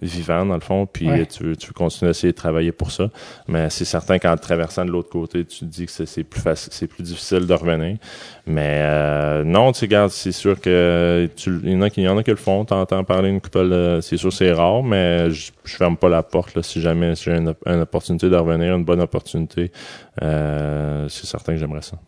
vivant 0.03 0.45
dans 0.45 0.55
le 0.55 0.61
fond 0.61 0.87
puis 0.87 1.07
tu 1.29 1.45
veux 1.45 1.57
tu 1.57 1.69
veux 1.69 1.73
continuer 1.73 2.09
à 2.09 2.11
essayer 2.11 2.33
de 2.33 2.37
travailler 2.37 2.73
pour 2.73 2.91
ça. 2.91 3.11
Mais 3.47 3.71
c'est 3.71 3.85
certain 3.85 4.19
qu'en 4.19 4.37
traversant 4.37 4.85
de 4.85 4.91
l'autre 4.91 5.11
côté 5.11 5.45
tu 5.45 5.61
te 5.61 5.65
dis 5.65 5.87
que 5.87 5.93
c'est 5.93 6.25
plus 6.25 6.41
facile 6.41 6.73
c'est 6.73 6.87
plus 6.87 7.03
difficile 7.03 7.47
de 7.47 7.55
revenir. 7.55 7.97
Mais 8.47 8.81
euh, 8.83 9.45
non 9.45 9.73
tu 9.73 9.85
regardes 9.85 10.11
c'est 10.11 10.33
sûr 10.33 10.61
que 10.61 11.29
tu 11.37 11.61
il 11.63 11.73
y 11.73 11.77
en 11.77 11.83
a 11.83 11.91
qui 11.91 12.03
y 12.03 12.09
en 12.09 12.19
a 12.19 12.23
qui 12.23 12.31
le 12.31 12.37
font. 12.37 12.65
T'entends 12.65 13.05
parler 13.05 13.31
une 13.31 13.41
couple 13.41 14.01
c'est 14.03 14.17
sûr 14.17 14.33
c'est 14.33 14.53
rare 14.53 14.83
mais 14.83 15.31
je, 15.31 15.53
je 15.65 15.77
ferme 15.77 15.97
pas 15.97 16.09
la 16.09 16.23
porte 16.23 16.55
là 16.57 16.63
si 16.63 16.81
jamais 16.81 17.15
j'ai 17.15 17.33
une, 17.33 17.55
une, 17.67 17.81
opportunité 17.81 18.29
de 18.29 18.37
revenir 18.37 18.75
une 18.75 18.85
bonne 18.85 19.01
opportunité 19.01 19.71
euh, 20.23 21.09
c'est 21.09 21.27
certain 21.27 21.53
que 21.53 21.59
j'aimerais 21.59 21.83
ça. 21.83 21.99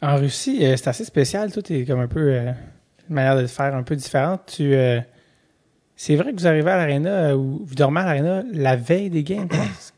En 0.00 0.16
Russie 0.16 0.64
euh, 0.64 0.76
c'est 0.76 0.88
assez 0.88 1.04
spécial 1.04 1.52
tout 1.52 1.72
est 1.72 1.84
comme 1.84 2.00
un 2.00 2.08
peu 2.08 2.48
manière 3.12 3.36
de 3.36 3.42
le 3.42 3.46
faire 3.46 3.74
un 3.74 3.82
peu 3.82 3.96
différente. 3.96 4.42
Tu, 4.56 4.74
euh, 4.74 5.00
c'est 5.96 6.16
vrai 6.16 6.32
que 6.32 6.38
vous 6.38 6.46
arrivez 6.46 6.70
à 6.70 6.76
l'aréna 6.76 7.10
euh, 7.10 7.34
ou 7.34 7.62
vous 7.64 7.74
dormez 7.74 8.00
à 8.00 8.04
l'aréna 8.04 8.42
la 8.52 8.76
veille 8.76 9.10
des 9.10 9.22
games. 9.22 9.48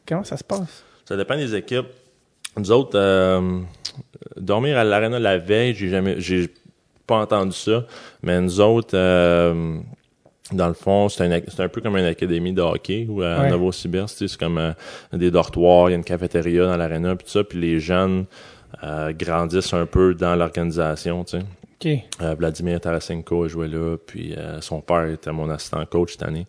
Comment, 0.07 0.24
ça 0.24 0.37
se 0.37 0.44
passe? 0.44 0.85
Ça 1.05 1.16
dépend 1.16 1.37
des 1.37 1.55
équipes. 1.55 1.87
Nous 2.57 2.70
autres, 2.70 2.96
euh, 2.96 3.61
dormir 4.37 4.79
à 4.79 4.85
l'aréna 4.85 5.18
la 5.18 5.38
veille, 5.38 5.74
j'ai 5.74 5.88
jamais, 5.88 6.20
j'ai 6.20 6.48
pas 7.07 7.16
entendu 7.16 7.53
ça. 7.53 7.85
Mais 8.22 8.40
nous 8.40 8.61
autres, 8.61 8.96
dans 10.53 10.68
le 10.68 10.74
fond, 10.74 11.09
c'est 11.09 11.24
un, 11.24 11.33
un 11.33 11.68
peu 11.68 11.81
comme 11.81 11.96
une 11.96 12.05
académie 12.05 12.53
de 12.53 12.62
hockey 12.62 13.07
ou 13.09 13.22
à 13.22 13.48
Novosibirsk, 13.48 14.16
c'est 14.29 14.37
comme 14.37 14.74
des 15.12 15.31
dortoirs, 15.31 15.88
il 15.88 15.92
y 15.92 15.94
a 15.94 15.96
une 15.96 16.05
cafétéria 16.05 16.66
dans 16.66 16.77
l'aréna 16.77 17.16
puis 17.16 17.24
tout 17.24 17.33
ça, 17.33 17.44
puis 17.44 17.59
les 17.61 17.81
jeunes 17.81 18.27
grandissent 19.18 19.74
un 19.74 19.87
peu 19.87 20.14
dans 20.14 20.37
l'organisation, 20.37 21.24
tu 21.24 21.38
sais. 21.38 21.44
Euh, 21.86 22.34
Vladimir 22.38 22.80
Tarasenko 22.80 23.44
a 23.44 23.48
joué 23.48 23.68
là, 23.68 23.96
puis 24.06 24.34
euh, 24.34 24.60
son 24.60 24.80
père 24.80 25.04
était 25.06 25.32
mon 25.32 25.48
assistant 25.50 25.84
coach 25.86 26.12
cette 26.12 26.22
année. 26.22 26.46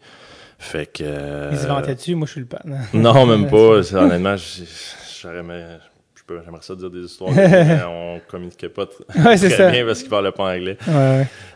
Fait 0.57 0.85
que. 0.85 1.03
Euh, 1.03 1.49
Il 1.51 1.57
se 1.57 1.67
vantait 1.67 1.95
dessus, 1.95 2.15
moi 2.15 2.25
je 2.27 2.31
suis 2.33 2.41
le 2.41 2.47
pan. 2.47 2.59
non, 2.93 3.25
même 3.25 3.47
pas. 3.49 3.81
Honnêtement, 3.97 4.35
j'aurais 5.21 5.43
j'aimerais 6.27 6.61
ça 6.61 6.75
dire 6.75 6.89
des 6.89 7.01
histoires, 7.01 7.31
mais 7.35 7.79
on 7.88 8.19
communiquait 8.27 8.69
pas 8.69 8.85
très 8.85 9.71
bien 9.71 9.85
parce 9.85 10.01
qu'il 10.01 10.09
parlait 10.09 10.31
pas 10.31 10.55
anglais. 10.55 10.77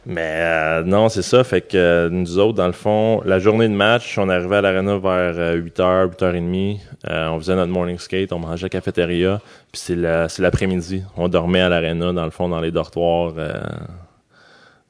Mais 0.05 0.21
euh, 0.21 0.83
non, 0.83 1.09
c'est 1.09 1.21
ça. 1.21 1.43
Fait 1.43 1.61
que 1.61 1.77
euh, 1.77 2.09
nous 2.09 2.37
autres, 2.37 2.55
dans 2.55 2.67
le 2.67 2.73
fond, 2.73 3.21
la 3.25 3.39
journée 3.39 3.67
de 3.67 3.73
match, 3.73 4.17
on 4.17 4.29
arrivait 4.29 4.57
à 4.57 4.61
l'arena 4.61 4.97
vers 4.97 5.55
8h, 5.55 5.81
euh, 5.81 6.07
8h30. 6.07 6.79
on 7.07 7.39
faisait 7.39 7.55
notre 7.55 7.71
morning 7.71 7.97
skate, 7.97 8.31
on 8.31 8.39
mangeait 8.39 8.65
à 8.65 8.65
la 8.65 8.69
cafétéria. 8.69 9.41
Puis 9.71 9.81
c'est 9.81 10.41
l'après-midi. 10.41 11.03
On 11.17 11.27
dormait 11.27 11.61
à 11.61 11.69
l'arena, 11.69 12.13
dans 12.13 12.25
le 12.25 12.31
fond, 12.31 12.49
dans 12.49 12.61
les 12.61 12.71
dortoirs 12.71 13.33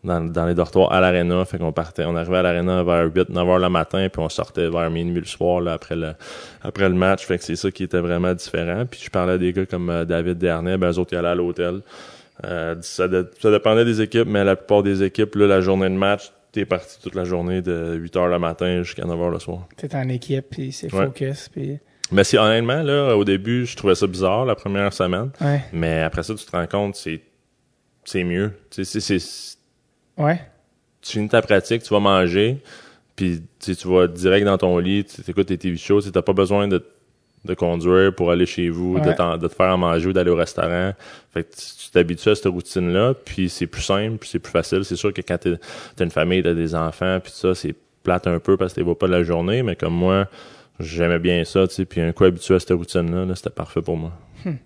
dans, 0.03 0.21
dans 0.21 0.45
les 0.45 0.53
dortoirs 0.53 0.91
à 0.91 1.01
l'aréna. 1.01 1.43
Fait 1.45 1.57
qu'on 1.57 1.71
partait, 1.71 2.05
on 2.05 2.15
arrivait 2.15 2.37
à 2.37 2.41
l'aréna 2.41 2.83
vers 2.83 3.05
8, 3.13 3.29
9 3.29 3.49
heures 3.49 3.59
le 3.59 3.69
matin, 3.69 4.07
puis 4.09 4.21
on 4.21 4.29
sortait 4.29 4.69
vers 4.69 4.89
minuit 4.89 5.19
le 5.19 5.25
soir, 5.25 5.61
là, 5.61 5.73
après 5.73 5.95
le, 5.95 6.13
après 6.61 6.87
le 6.87 6.95
match. 6.95 7.25
Fait 7.25 7.37
que 7.37 7.43
c'est 7.43 7.55
ça 7.55 7.71
qui 7.71 7.83
était 7.83 7.99
vraiment 7.99 8.33
différent. 8.33 8.85
Puis 8.89 9.01
je 9.03 9.09
parlais 9.09 9.33
à 9.33 9.37
des 9.37 9.53
gars 9.53 9.65
comme 9.65 9.89
euh, 9.89 10.05
David 10.05 10.37
Dernay, 10.37 10.77
ben, 10.77 10.91
eux 10.91 10.99
autres, 10.99 11.13
ils 11.13 11.17
allaient 11.17 11.29
à 11.29 11.35
l'hôtel. 11.35 11.81
Euh, 12.45 12.75
ça, 12.81 13.07
ça 13.41 13.51
dépendait 13.51 13.85
des 13.85 14.01
équipes, 14.01 14.27
mais 14.27 14.43
la 14.43 14.55
plupart 14.55 14.83
des 14.83 15.03
équipes, 15.03 15.35
là, 15.35 15.47
la 15.47 15.61
journée 15.61 15.89
de 15.89 15.95
match, 15.95 16.31
t'es 16.51 16.65
parti 16.65 16.97
toute 17.01 17.15
la 17.15 17.25
journée 17.25 17.61
de 17.61 17.95
8 17.95 18.15
heures 18.15 18.27
le 18.29 18.39
matin 18.39 18.83
jusqu'à 18.83 19.05
9 19.05 19.21
heures 19.21 19.29
le 19.29 19.39
soir. 19.39 19.67
T'es 19.75 19.93
en 19.95 20.07
équipe, 20.07 20.45
puis 20.49 20.71
c'est 20.71 20.89
focus, 20.89 21.49
puis... 21.49 21.79
Mais 22.11 22.23
si 22.23 22.39
honnêtement, 22.39 22.81
là, 22.81 23.15
au 23.15 23.23
début, 23.23 23.67
je 23.67 23.77
trouvais 23.77 23.93
ça 23.93 24.07
bizarre 24.07 24.43
la 24.43 24.55
première 24.55 24.91
semaine. 24.93 25.29
Mais 25.71 26.01
après 26.01 26.23
ça, 26.23 26.33
tu 26.33 26.43
te 26.43 26.51
rends 26.51 26.65
compte, 26.65 26.95
c'est 26.95 27.21
c'est 28.09 28.23
mieux. 28.23 28.53
C'est 28.71 29.19
Ouais. 30.19 30.39
Tu 31.01 31.13
finis 31.13 31.29
ta 31.29 31.41
pratique, 31.41 31.83
tu 31.83 31.93
vas 31.93 31.99
manger, 31.99 32.57
puis 33.15 33.41
tu 33.59 33.73
vas 33.87 34.07
direct 34.07 34.45
dans 34.45 34.57
ton 34.57 34.77
lit, 34.77 35.05
tu 35.05 35.29
écoutes 35.29 35.47
tes 35.47 35.57
TV 35.57 35.77
shows, 35.77 36.01
tu 36.01 36.09
n'as 36.13 36.21
pas 36.21 36.33
besoin 36.33 36.67
de, 36.67 36.85
de 37.45 37.53
conduire 37.53 38.13
pour 38.13 38.31
aller 38.31 38.45
chez 38.45 38.69
vous, 38.69 38.99
de, 38.99 39.09
de, 39.09 39.47
te 39.47 39.53
faire 39.53 39.71
à 39.71 39.77
manger 39.77 40.07
ou 40.07 40.13
d'aller 40.13 40.29
au 40.29 40.35
restaurant. 40.35 40.93
Fait 41.33 41.43
que 41.43 41.55
tu 41.55 41.91
t'habitues 41.91 42.29
à 42.29 42.35
cette 42.35 42.45
routine-là, 42.45 43.13
puis 43.13 43.49
c'est 43.49 43.67
plus 43.67 43.81
simple, 43.81 44.17
puis 44.17 44.29
c'est 44.29 44.39
plus 44.39 44.51
facile. 44.51 44.83
C'est 44.83 44.97
sûr 44.97 45.13
que 45.13 45.21
quand 45.21 45.37
tu 45.37 45.53
as 45.53 46.03
une 46.03 46.11
famille, 46.11 46.43
tu 46.43 46.53
des 46.53 46.75
enfants, 46.75 47.19
puis 47.23 47.31
ça, 47.33 47.55
c'est 47.55 47.75
plate 48.03 48.27
un 48.27 48.39
peu 48.39 48.57
parce 48.57 48.73
que 48.73 48.81
tu 48.81 48.85
vois 48.85 48.97
pas 48.97 49.07
de 49.07 49.13
la 49.13 49.23
journée, 49.23 49.63
mais 49.63 49.75
comme 49.75 49.93
moi, 49.93 50.27
j'aimais 50.79 51.19
bien 51.19 51.43
ça, 51.45 51.67
tu 51.67 51.75
sais, 51.75 51.85
puis 51.85 52.01
un 52.01 52.11
coup 52.11 52.25
habitué 52.25 52.55
à 52.55 52.59
cette 52.59 52.71
routine-là, 52.71 53.25
-là, 53.25 53.35
c'était 53.35 53.49
parfait 53.49 53.81
pour 53.81 53.97
moi. 53.97 54.11
Hum. 54.45 54.57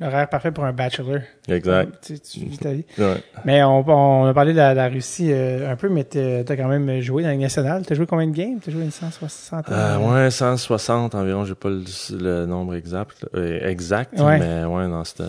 L'horaire 0.00 0.28
parfait 0.28 0.50
pour 0.50 0.64
un 0.64 0.72
bachelor. 0.72 1.20
Exact. 1.48 1.92
Tu, 2.04 2.18
tu 2.18 2.40
vis 2.46 2.58
ta 2.58 2.72
vie. 2.72 2.84
Mais 3.44 3.62
on, 3.62 3.88
on, 3.88 4.26
a 4.26 4.34
parlé 4.34 4.52
de 4.52 4.58
la, 4.58 4.88
Russie 4.88 5.28
euh, 5.30 5.70
un 5.70 5.76
peu, 5.76 5.88
mais 5.88 6.04
tu 6.04 6.18
as 6.18 6.56
quand 6.56 6.68
même 6.68 7.00
joué 7.00 7.22
dans 7.22 7.28
la 7.28 7.36
nationale. 7.36 7.84
Tu 7.86 7.92
as 7.92 7.96
joué 7.96 8.06
combien 8.06 8.26
de 8.26 8.34
games? 8.34 8.58
Tu 8.60 8.70
as 8.70 8.72
joué 8.72 8.82
une 8.82 8.90
160? 8.90 9.70
Euh, 9.70 9.98
ouais, 9.98 10.30
160 10.30 11.14
environ. 11.14 11.44
J'ai 11.44 11.54
pas 11.54 11.68
le, 11.70 12.46
nombre 12.46 12.74
exact. 12.74 13.26
Euh, 13.34 13.68
exact, 13.68 14.14
mais 14.18 14.64
ouais, 14.64 14.88
dans 14.88 15.04
cette... 15.04 15.22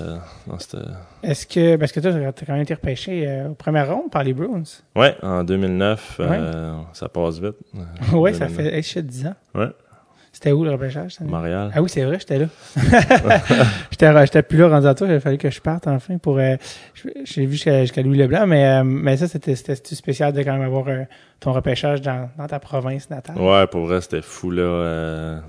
Dans 0.47 0.59
cette... 0.59 0.77
Est-ce 1.21 1.45
que, 1.47 1.75
parce 1.77 1.91
que 1.91 1.99
toi, 1.99 2.11
tu 2.11 2.17
as 2.25 2.45
quand 2.45 2.53
même 2.53 2.63
été 2.63 2.73
repêché 2.73 3.27
euh, 3.27 3.49
au 3.49 3.53
premier 3.53 3.83
round 3.83 4.09
par 4.11 4.23
les 4.23 4.33
Bruins? 4.33 4.63
Ouais, 4.95 5.15
en 5.21 5.43
2009. 5.43 6.21
ça 6.93 7.09
passe 7.09 7.39
vite. 7.39 7.55
ouais, 8.13 8.33
ça 8.33 8.47
fait, 8.47 8.73
hey, 8.73 9.03
10 9.03 9.27
ans. 9.27 9.35
Ouais. 9.55 9.69
C'était 10.43 10.51
où 10.51 10.65
le 10.65 10.71
repêchage? 10.71 11.21
Montréal. 11.21 11.71
Ah 11.73 11.81
oui, 11.81 11.87
c'est 11.87 12.03
vrai, 12.03 12.19
j'étais 12.19 12.37
là. 12.37 12.47
j'étais, 13.91 14.25
j'étais 14.25 14.43
plus 14.43 14.57
là 14.57 14.67
rendu 14.67 14.87
à 14.87 14.93
toi, 14.93 15.07
il 15.07 15.21
fallu 15.21 15.37
que 15.37 15.49
je 15.49 15.61
parte 15.61 15.87
enfin 15.87 16.17
pour... 16.17 16.37
Euh, 16.37 16.57
j'ai 17.23 17.45
vu 17.45 17.53
jusqu'à, 17.53 18.01
Louis 18.01 18.17
Leblanc, 18.17 18.45
mais, 18.45 18.65
euh, 18.65 18.83
mais 18.83 19.15
ça, 19.15 19.29
c'était, 19.29 19.55
c'était 19.55 19.95
spécial 19.95 20.33
de 20.33 20.43
quand 20.43 20.51
même 20.51 20.63
avoir 20.63 20.89
euh, 20.89 21.03
ton 21.39 21.53
repêchage 21.53 22.01
dans, 22.01 22.29
dans 22.37 22.47
ta 22.47 22.59
province 22.59 23.09
natale. 23.09 23.37
Ouais, 23.37 23.67
pour 23.67 23.85
vrai, 23.85 24.01
c'était 24.01 24.21
fou, 24.21 24.51
là. 24.51 25.39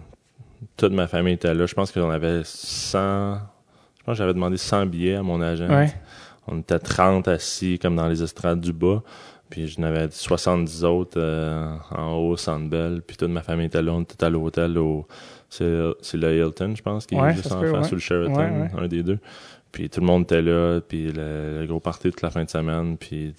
toute 0.77 0.93
ma 0.93 1.09
famille 1.09 1.35
était 1.35 1.53
là. 1.53 1.67
Je 1.67 1.75
pense 1.75 1.91
que 1.91 1.99
j'en 1.99 2.11
avais 2.11 2.43
100... 2.45 3.35
Je 3.99 4.05
pense 4.05 4.13
que 4.13 4.19
j'avais 4.19 4.35
demandé 4.35 4.57
100 4.57 4.87
billets 4.87 5.17
à 5.17 5.25
mon 5.25 5.43
agent. 5.43 5.67
Ouais. 5.67 5.93
On 6.47 6.61
était 6.61 6.79
30 6.79 7.27
assis 7.27 7.81
comme 7.81 7.97
dans 7.97 8.07
les 8.07 8.23
estrades 8.23 8.61
du 8.61 8.73
bas. 8.73 9.03
Puis 9.55 9.69
je 9.69 9.81
n'avais 9.81 10.11
70 10.11 10.83
autres 10.83 11.17
euh, 11.17 11.77
en 11.93 12.17
haut, 12.17 12.37
Sandbell. 12.37 13.03
Puis 13.07 13.17
toute 13.17 13.31
ma 13.31 13.41
famille 13.41 13.67
était 13.67 13.83
là. 13.83 13.93
On 13.93 14.03
était 14.03 14.25
à 14.25 14.29
l'hôtel 14.29 14.77
au... 14.79 15.07
C'est 15.49 15.65
le 16.15 16.37
Hilton, 16.37 16.75
je 16.75 16.83
pense, 16.83 17.07
qui 17.07 17.15
est 17.15 17.35
juste 17.35 17.53
en 17.53 17.63
face, 17.63 17.93
ou 17.93 17.95
le 17.95 18.01
Sheraton, 18.01 18.69
un 18.77 18.89
des 18.89 19.05
deux. 19.05 19.21
Puis 19.71 19.89
tout 19.89 20.01
le 20.01 20.07
monde 20.07 20.25
était 20.25 20.43
là. 20.43 20.81
Puis 20.81 21.13
le, 21.13 21.65
gros 21.69 21.79
party 21.79 22.11
toute 22.11 22.23
la 22.23 22.33
fin 22.33 22.43
de 22.43 22.51
semaine. 22.51 22.97
Puis 22.97 23.33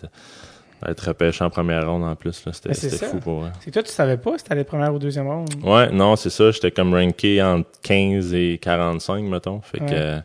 être 0.88 1.02
repêché 1.02 1.44
en 1.44 1.50
première 1.50 1.86
ronde 1.86 2.04
en 2.04 2.16
plus, 2.16 2.46
c'était 2.50 2.74
fou 2.74 3.18
pour 3.18 3.40
moi. 3.42 3.52
C'est 3.60 3.72
toi, 3.72 3.84
tu 3.84 3.92
savais 3.92 4.16
pas 4.16 4.38
si 4.38 4.46
t'allais 4.46 4.64
première 4.64 4.94
ou 4.94 5.00
deuxième 5.00 5.28
ronde? 5.28 5.50
Ouais, 5.66 5.92
non, 5.92 6.16
c'est 6.16 6.30
ça. 6.30 6.50
J'étais 6.52 6.72
comme 6.72 6.94
ranké 6.94 7.44
entre 7.44 7.68
15 7.84 8.34
et 8.34 8.58
45, 8.62 9.22
mettons. 9.26 9.60
Fait 9.60 9.80
que 9.80 10.22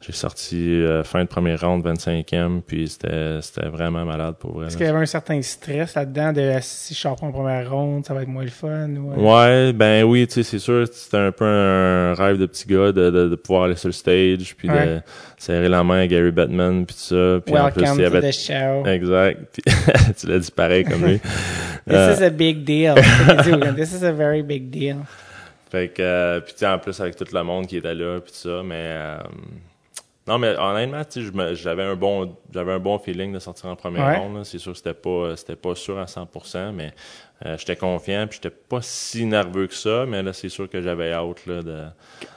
j'ai 0.00 0.12
sorti 0.12 0.56
euh, 0.56 1.04
fin 1.04 1.22
de 1.22 1.28
première 1.28 1.60
ronde, 1.60 1.84
25e, 1.84 2.62
puis 2.62 2.88
c'était, 2.88 3.38
c'était 3.42 3.68
vraiment 3.68 4.06
malade 4.06 4.36
pour 4.38 4.54
vrai. 4.54 4.68
Est-ce 4.68 4.78
qu'il 4.78 4.86
y 4.86 4.88
avait 4.88 4.98
un 4.98 5.06
certain 5.06 5.42
stress 5.42 5.94
là-dedans 5.94 6.32
de 6.32 6.54
si 6.62 6.94
je 6.94 7.00
sors 7.00 7.16
pas 7.16 7.26
en 7.26 7.32
première 7.32 7.70
ronde, 7.70 8.06
ça 8.06 8.14
va 8.14 8.22
être 8.22 8.28
moins 8.28 8.44
le 8.44 8.48
fun? 8.48 8.88
Ou, 8.88 9.12
euh? 9.12 9.16
Ouais, 9.16 9.72
ben 9.74 10.04
oui, 10.04 10.26
tu 10.26 10.34
sais, 10.34 10.42
c'est 10.42 10.58
sûr, 10.58 10.88
c'était 10.90 11.18
un 11.18 11.32
peu 11.32 11.44
un 11.44 12.14
rêve 12.14 12.38
de 12.38 12.46
petit 12.46 12.66
gars 12.66 12.92
de, 12.92 13.10
de, 13.10 13.28
de 13.28 13.34
pouvoir 13.34 13.64
aller 13.64 13.76
sur 13.76 13.88
le 13.88 13.92
stage, 13.92 14.56
puis 14.56 14.68
de 14.68 15.02
serrer 15.36 15.68
la 15.68 15.84
main 15.84 16.00
à 16.00 16.06
Gary 16.06 16.30
Batman, 16.30 16.86
puis 16.86 16.96
tout 16.96 17.14
ça. 17.14 17.40
Puis 17.44 17.58
en 17.58 17.70
plus, 17.70 17.84
il 17.96 18.00
y 18.00 18.04
avait... 18.06 18.20
the 18.22 18.32
show. 18.32 18.86
Exact. 18.86 19.38
Puis 19.52 19.62
tu 20.18 20.26
l'as 20.28 20.38
dit 20.38 20.50
pareil 20.50 20.84
comme 20.84 21.04
lui. 21.04 21.20
This 21.86 22.18
is 22.18 22.22
a 22.22 22.30
big 22.30 22.64
deal. 22.64 22.94
This 23.76 23.92
is 23.92 24.02
a 24.02 24.12
very 24.12 24.42
big 24.42 24.70
deal. 24.70 24.96
Fait 25.70 25.88
que, 25.88 26.00
euh, 26.00 26.40
puis 26.40 26.54
tu 26.54 26.60
sais, 26.60 26.66
en 26.66 26.78
plus 26.78 26.98
avec 27.00 27.16
tout 27.16 27.26
le 27.30 27.42
monde 27.42 27.66
qui 27.66 27.76
était 27.76 27.94
là, 27.94 28.18
puis 28.20 28.32
tout 28.32 28.48
ça, 28.48 28.62
mais... 28.64 29.18
Non, 30.30 30.38
mais 30.38 30.54
honnêtement, 30.56 31.02
j'avais 31.54 31.82
un 31.82 31.96
bon 31.96 32.36
j'avais 32.52 32.70
un 32.70 32.78
bon 32.78 32.98
feeling 32.98 33.32
de 33.32 33.40
sortir 33.40 33.66
en 33.66 33.74
première 33.74 34.20
ronde. 34.20 34.44
C'est 34.44 34.58
sûr 34.58 34.70
que 34.70 34.78
c'était 34.78 34.94
pas 34.94 35.34
c'était 35.34 35.56
pas 35.56 35.74
sûr 35.74 35.98
à 35.98 36.04
100%, 36.04 36.70
mais 36.70 36.92
euh, 37.44 37.56
j'étais 37.58 37.74
confiant, 37.74 38.28
puis 38.28 38.38
j'étais 38.40 38.54
pas 38.54 38.78
si 38.80 39.24
nerveux 39.26 39.66
que 39.66 39.74
ça, 39.74 40.04
mais 40.06 40.22
là 40.22 40.32
c'est 40.32 40.48
sûr 40.48 40.70
que 40.70 40.80
j'avais 40.80 41.12
hâte 41.12 41.46
là 41.46 41.62
de. 41.62 41.84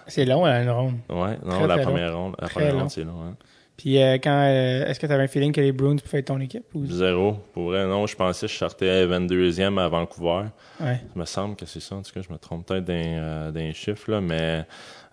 C'est 0.07 0.25
long 0.25 0.43
la 0.43 0.63
une 0.63 0.71
ronde. 0.71 0.95
Ouais, 1.07 1.37
non, 1.45 1.67
la 1.67 1.77
première 1.77 2.17
ronde, 2.17 2.35
la 2.39 2.49
première 2.49 2.79
ronde 2.79 2.89
c'est 2.89 3.03
long. 3.03 3.21
Hein. 3.21 3.35
Puis 3.77 4.01
euh, 4.01 4.15
quand 4.15 4.47
euh, 4.47 4.85
est-ce 4.85 4.99
que 4.99 5.07
tu 5.07 5.13
avais 5.13 5.23
un 5.23 5.27
feeling 5.27 5.51
que 5.51 5.61
les 5.61 5.71
Bruins 5.71 5.97
pouvaient 5.97 6.19
être 6.19 6.27
ton 6.27 6.39
équipe 6.39 6.65
ou... 6.73 6.85
Zéro. 6.85 7.37
Pour 7.53 7.65
vrai, 7.65 7.85
non, 7.85 8.05
je 8.05 8.15
pensais 8.15 8.45
que 8.45 8.51
je 8.51 8.57
sortais 8.57 9.05
22e 9.07 9.79
à 9.79 9.87
Vancouver. 9.87 10.45
Ouais. 10.79 11.01
Il 11.15 11.19
me 11.19 11.25
semble 11.25 11.55
que 11.55 11.65
c'est 11.65 11.79
ça. 11.79 11.95
En 11.95 12.01
tout 12.01 12.11
cas, 12.13 12.21
je 12.21 12.31
me 12.31 12.37
trompe 12.37 12.67
peut-être 12.67 12.85
d'un 12.85 12.93
euh, 12.93 13.73
chiffre, 13.73 14.11
là, 14.11 14.21
mais 14.21 14.65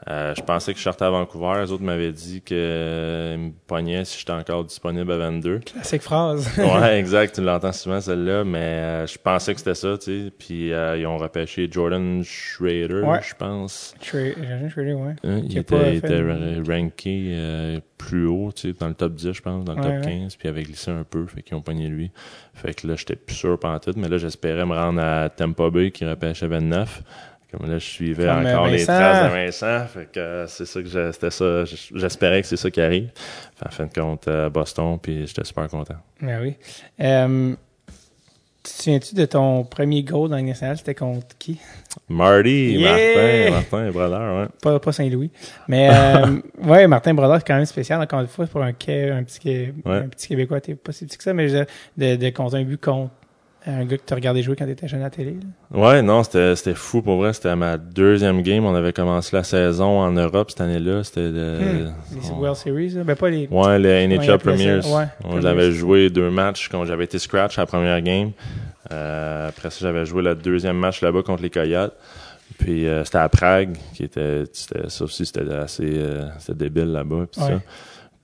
euh, 0.09 0.35
je 0.35 0.43
pensais 0.43 0.73
que 0.73 0.79
je 0.79 0.85
sortais 0.85 1.05
à 1.05 1.11
Vancouver. 1.11 1.61
Les 1.61 1.73
autres 1.73 1.83
m'avaient 1.83 2.13
dit 2.13 2.41
qu'ils 2.41 2.57
euh, 2.59 3.37
me 3.37 3.51
pognaient 3.67 4.05
si 4.05 4.19
j'étais 4.19 4.33
encore 4.33 4.65
disponible 4.65 5.13
à 5.13 5.19
22. 5.19 5.59
Classique 5.59 6.03
phrase. 6.03 6.49
ouais, 6.59 6.99
exact. 6.99 7.35
Tu 7.35 7.43
l'entends 7.43 7.73
souvent, 7.73 8.01
celle-là. 8.01 8.45
Mais 8.45 8.59
euh, 8.59 9.07
je 9.07 9.19
pensais 9.19 9.53
que 9.53 9.59
c'était 9.59 9.75
ça, 9.75 9.99
tu 9.99 10.05
sais. 10.05 10.33
Puis 10.37 10.69
ils 10.71 11.07
ont 11.07 11.19
repêché 11.19 11.69
Jordan 11.71 12.23
Schrader, 12.25 13.03
je 13.23 13.35
pense. 13.35 13.95
Jordan 14.03 14.71
Schrader, 14.71 14.95
ouais. 14.95 15.17
Hein, 15.25 15.41
il, 15.45 15.59
était, 15.59 15.93
il 15.93 15.99
était, 15.99 16.23
ranké 16.67 17.81
plus 17.99 18.27
haut, 18.27 18.51
tu 18.55 18.71
sais, 18.71 18.79
dans 18.79 18.89
le 18.89 18.95
top 18.95 19.15
10, 19.15 19.33
je 19.33 19.43
pense, 19.43 19.65
dans 19.65 19.75
le 19.75 19.83
top 19.83 20.01
15. 20.03 20.37
Puis 20.37 20.49
il 20.49 20.49
avait 20.49 20.63
glissé 20.63 20.91
un 20.91 21.05
peu, 21.05 21.27
fait 21.27 21.43
qu'ils 21.43 21.57
ont 21.57 21.63
pogné 21.63 21.89
lui. 21.89 22.11
Fait 22.55 22.75
que 22.75 22.87
là, 22.87 22.97
j'étais 22.97 23.17
plus 23.17 23.37
sûr 23.37 23.59
pendant 23.59 23.79
tout. 23.79 23.93
Mais 23.97 24.09
là, 24.09 24.17
j'espérais 24.17 24.65
me 24.65 24.75
rendre 24.75 25.01
à 25.03 25.29
Tampa 25.29 25.69
Bay 25.69 25.91
qui 25.91 26.07
repêchait 26.07 26.47
29. 26.47 27.03
Comme 27.51 27.69
là, 27.69 27.79
je 27.79 27.85
suivais 27.85 28.31
encore 28.31 28.69
les 28.69 28.85
traces 28.85 29.25
de 29.25 29.37
Vincent. 29.37 29.87
Fait 29.87 30.09
que 30.13 30.21
euh, 30.21 30.47
c'est 30.47 30.67
ça 30.67 30.83
que 30.83 31.13
c'était 31.13 31.31
ça. 31.31 31.65
J'espérais 31.95 32.43
que 32.43 32.47
c'est 32.47 32.57
ça 32.57 32.71
qui 32.71 32.81
arrive. 32.81 33.11
en 33.65 33.71
fin 33.71 33.87
de 33.87 33.93
compte, 33.93 34.29
euh, 34.29 34.49
Boston, 34.49 34.99
puis 35.03 35.27
j'étais 35.27 35.45
super 35.45 35.69
content. 35.69 35.97
Ben 36.21 36.41
oui. 36.41 36.55
Euh, 37.01 37.55
tu 38.63 38.73
te 38.73 38.83
souviens-tu 38.83 39.15
de 39.15 39.25
ton 39.25 39.65
premier 39.65 40.03
goal 40.03 40.29
dans 40.29 40.37
le 40.37 40.55
C'était 40.55 40.95
contre 40.95 41.27
qui? 41.39 41.59
Marty, 42.09 42.79
Martin, 42.83 43.51
Martin 43.51 43.91
Brodeur, 43.91 44.43
ouais. 44.43 44.49
Pas, 44.63 44.79
pas 44.79 44.93
Saint-Louis. 44.93 45.31
Mais, 45.67 45.89
euh, 45.91 46.41
ouais, 46.63 46.87
Martin 46.87 47.15
Brodeur, 47.15 47.39
c'est 47.39 47.47
quand 47.47 47.57
même 47.57 47.65
spécial, 47.65 48.01
encore 48.03 48.21
une 48.21 48.27
fois, 48.27 48.47
pour 48.47 48.63
un, 48.63 48.69
un, 48.69 48.73
petit, 48.73 49.69
un 49.87 50.09
petit 50.09 50.29
Québécois, 50.29 50.61
t'es 50.61 50.75
pas 50.75 50.93
si 50.93 51.07
petit 51.07 51.17
que 51.17 51.25
ça, 51.25 51.33
mais 51.33 51.49
de, 51.49 51.67
de, 51.97 52.17
de 52.17 52.31
compter 52.31 52.59
un 52.59 52.65
but 52.65 52.81
contre 52.81 53.11
un 53.67 53.85
gars 53.85 53.99
que 53.99 54.03
tu 54.07 54.15
regardé 54.15 54.43
jouer 54.43 54.57
quand 54.57 54.65
tu 54.65 54.71
étais 54.71 54.89
jeune 54.89 55.01
à 55.01 55.05
la 55.05 55.11
télé. 55.11 55.37
Ouais, 55.71 56.03
non, 56.03 56.23
c'était 56.23 56.57
c'était 56.57 56.75
fou 56.75 57.03
pour 57.03 57.19
vrai. 57.19 57.33
C'était 57.33 57.55
ma 57.57 57.77
deuxième 57.77 58.43
game. 58.43 58.65
On 58.65 58.75
avait 58.75 58.93
commencé 58.93 59.37
la 59.37 59.45
saison 59.45 60.01
en 60.01 60.13
Europe 60.13 60.51
cette 60.51 60.61
année-là. 60.61 61.05
C'était 61.05 61.29
hmm. 61.29 61.93
les 62.15 62.31
World 62.31 62.57
Series, 62.57 62.91
là. 62.91 63.05
ben 63.05 63.17
pas 63.17 63.31
les. 63.31 63.49
Ouais, 63.49 63.79
les 63.79 64.07
NHL 64.07 64.39
Premiers. 64.39 64.87
Ouais, 64.87 65.07
on 65.25 65.45
avait 65.45 65.73
joué 65.73 66.11
deux 66.11 66.31
matchs 66.31 66.69
quand 66.69 66.85
j'avais 66.85 67.05
été 67.05 67.19
scratch 67.19 67.59
à 67.59 67.63
la 67.63 67.67
première 67.67 68.01
game. 68.01 68.33
Euh, 68.93 69.49
après 69.49 69.71
ça, 69.71 69.79
j'avais 69.81 70.07
joué 70.07 70.23
le 70.23 70.35
deuxième 70.35 70.77
match 70.77 71.03
là-bas 71.03 71.23
contre 71.23 71.43
les 71.43 71.51
Coyotes. 71.51 71.95
Puis 72.59 72.87
euh, 72.87 73.05
c'était 73.05 73.19
à 73.19 73.29
Prague, 73.29 73.77
qui 73.95 74.05
était, 74.05 74.45
ça 74.89 75.05
aussi 75.05 75.25
c'était 75.25 75.51
assez, 75.53 75.85
euh, 75.85 76.29
c'était 76.39 76.55
débile 76.55 76.93
là-bas. 76.93 77.27
Puis 77.31 77.41
ça. 77.41 77.61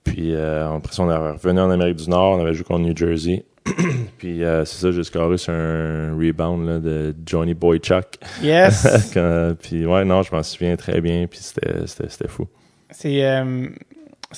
Puis 0.03 0.33
euh, 0.33 0.75
après 0.75 0.93
ça, 0.93 1.03
on 1.03 1.11
est 1.11 1.15
revenu 1.15 1.59
en 1.59 1.69
Amérique 1.69 1.97
du 1.97 2.09
Nord. 2.09 2.37
On 2.37 2.41
avait 2.41 2.53
joué 2.53 2.63
contre 2.63 2.81
New 2.81 2.95
Jersey. 2.95 3.45
puis 4.17 4.43
euh, 4.43 4.65
c'est 4.65 4.81
ça, 4.81 4.91
j'ai 4.91 5.03
scoré 5.03 5.37
sur 5.37 5.53
un 5.53 6.15
rebound 6.15 6.67
là, 6.67 6.79
de 6.79 7.15
Johnny 7.25 7.53
Boychuk. 7.53 8.17
Yes! 8.41 8.87
puis 9.61 9.85
ouais, 9.85 10.05
non, 10.05 10.23
je 10.23 10.33
m'en 10.33 10.43
souviens 10.43 10.75
très 10.75 11.01
bien, 11.01 11.27
puis 11.27 11.39
c'était 11.39 12.27
fou. 12.27 12.47
C'est... 12.89 13.25
Euh, 13.25 13.67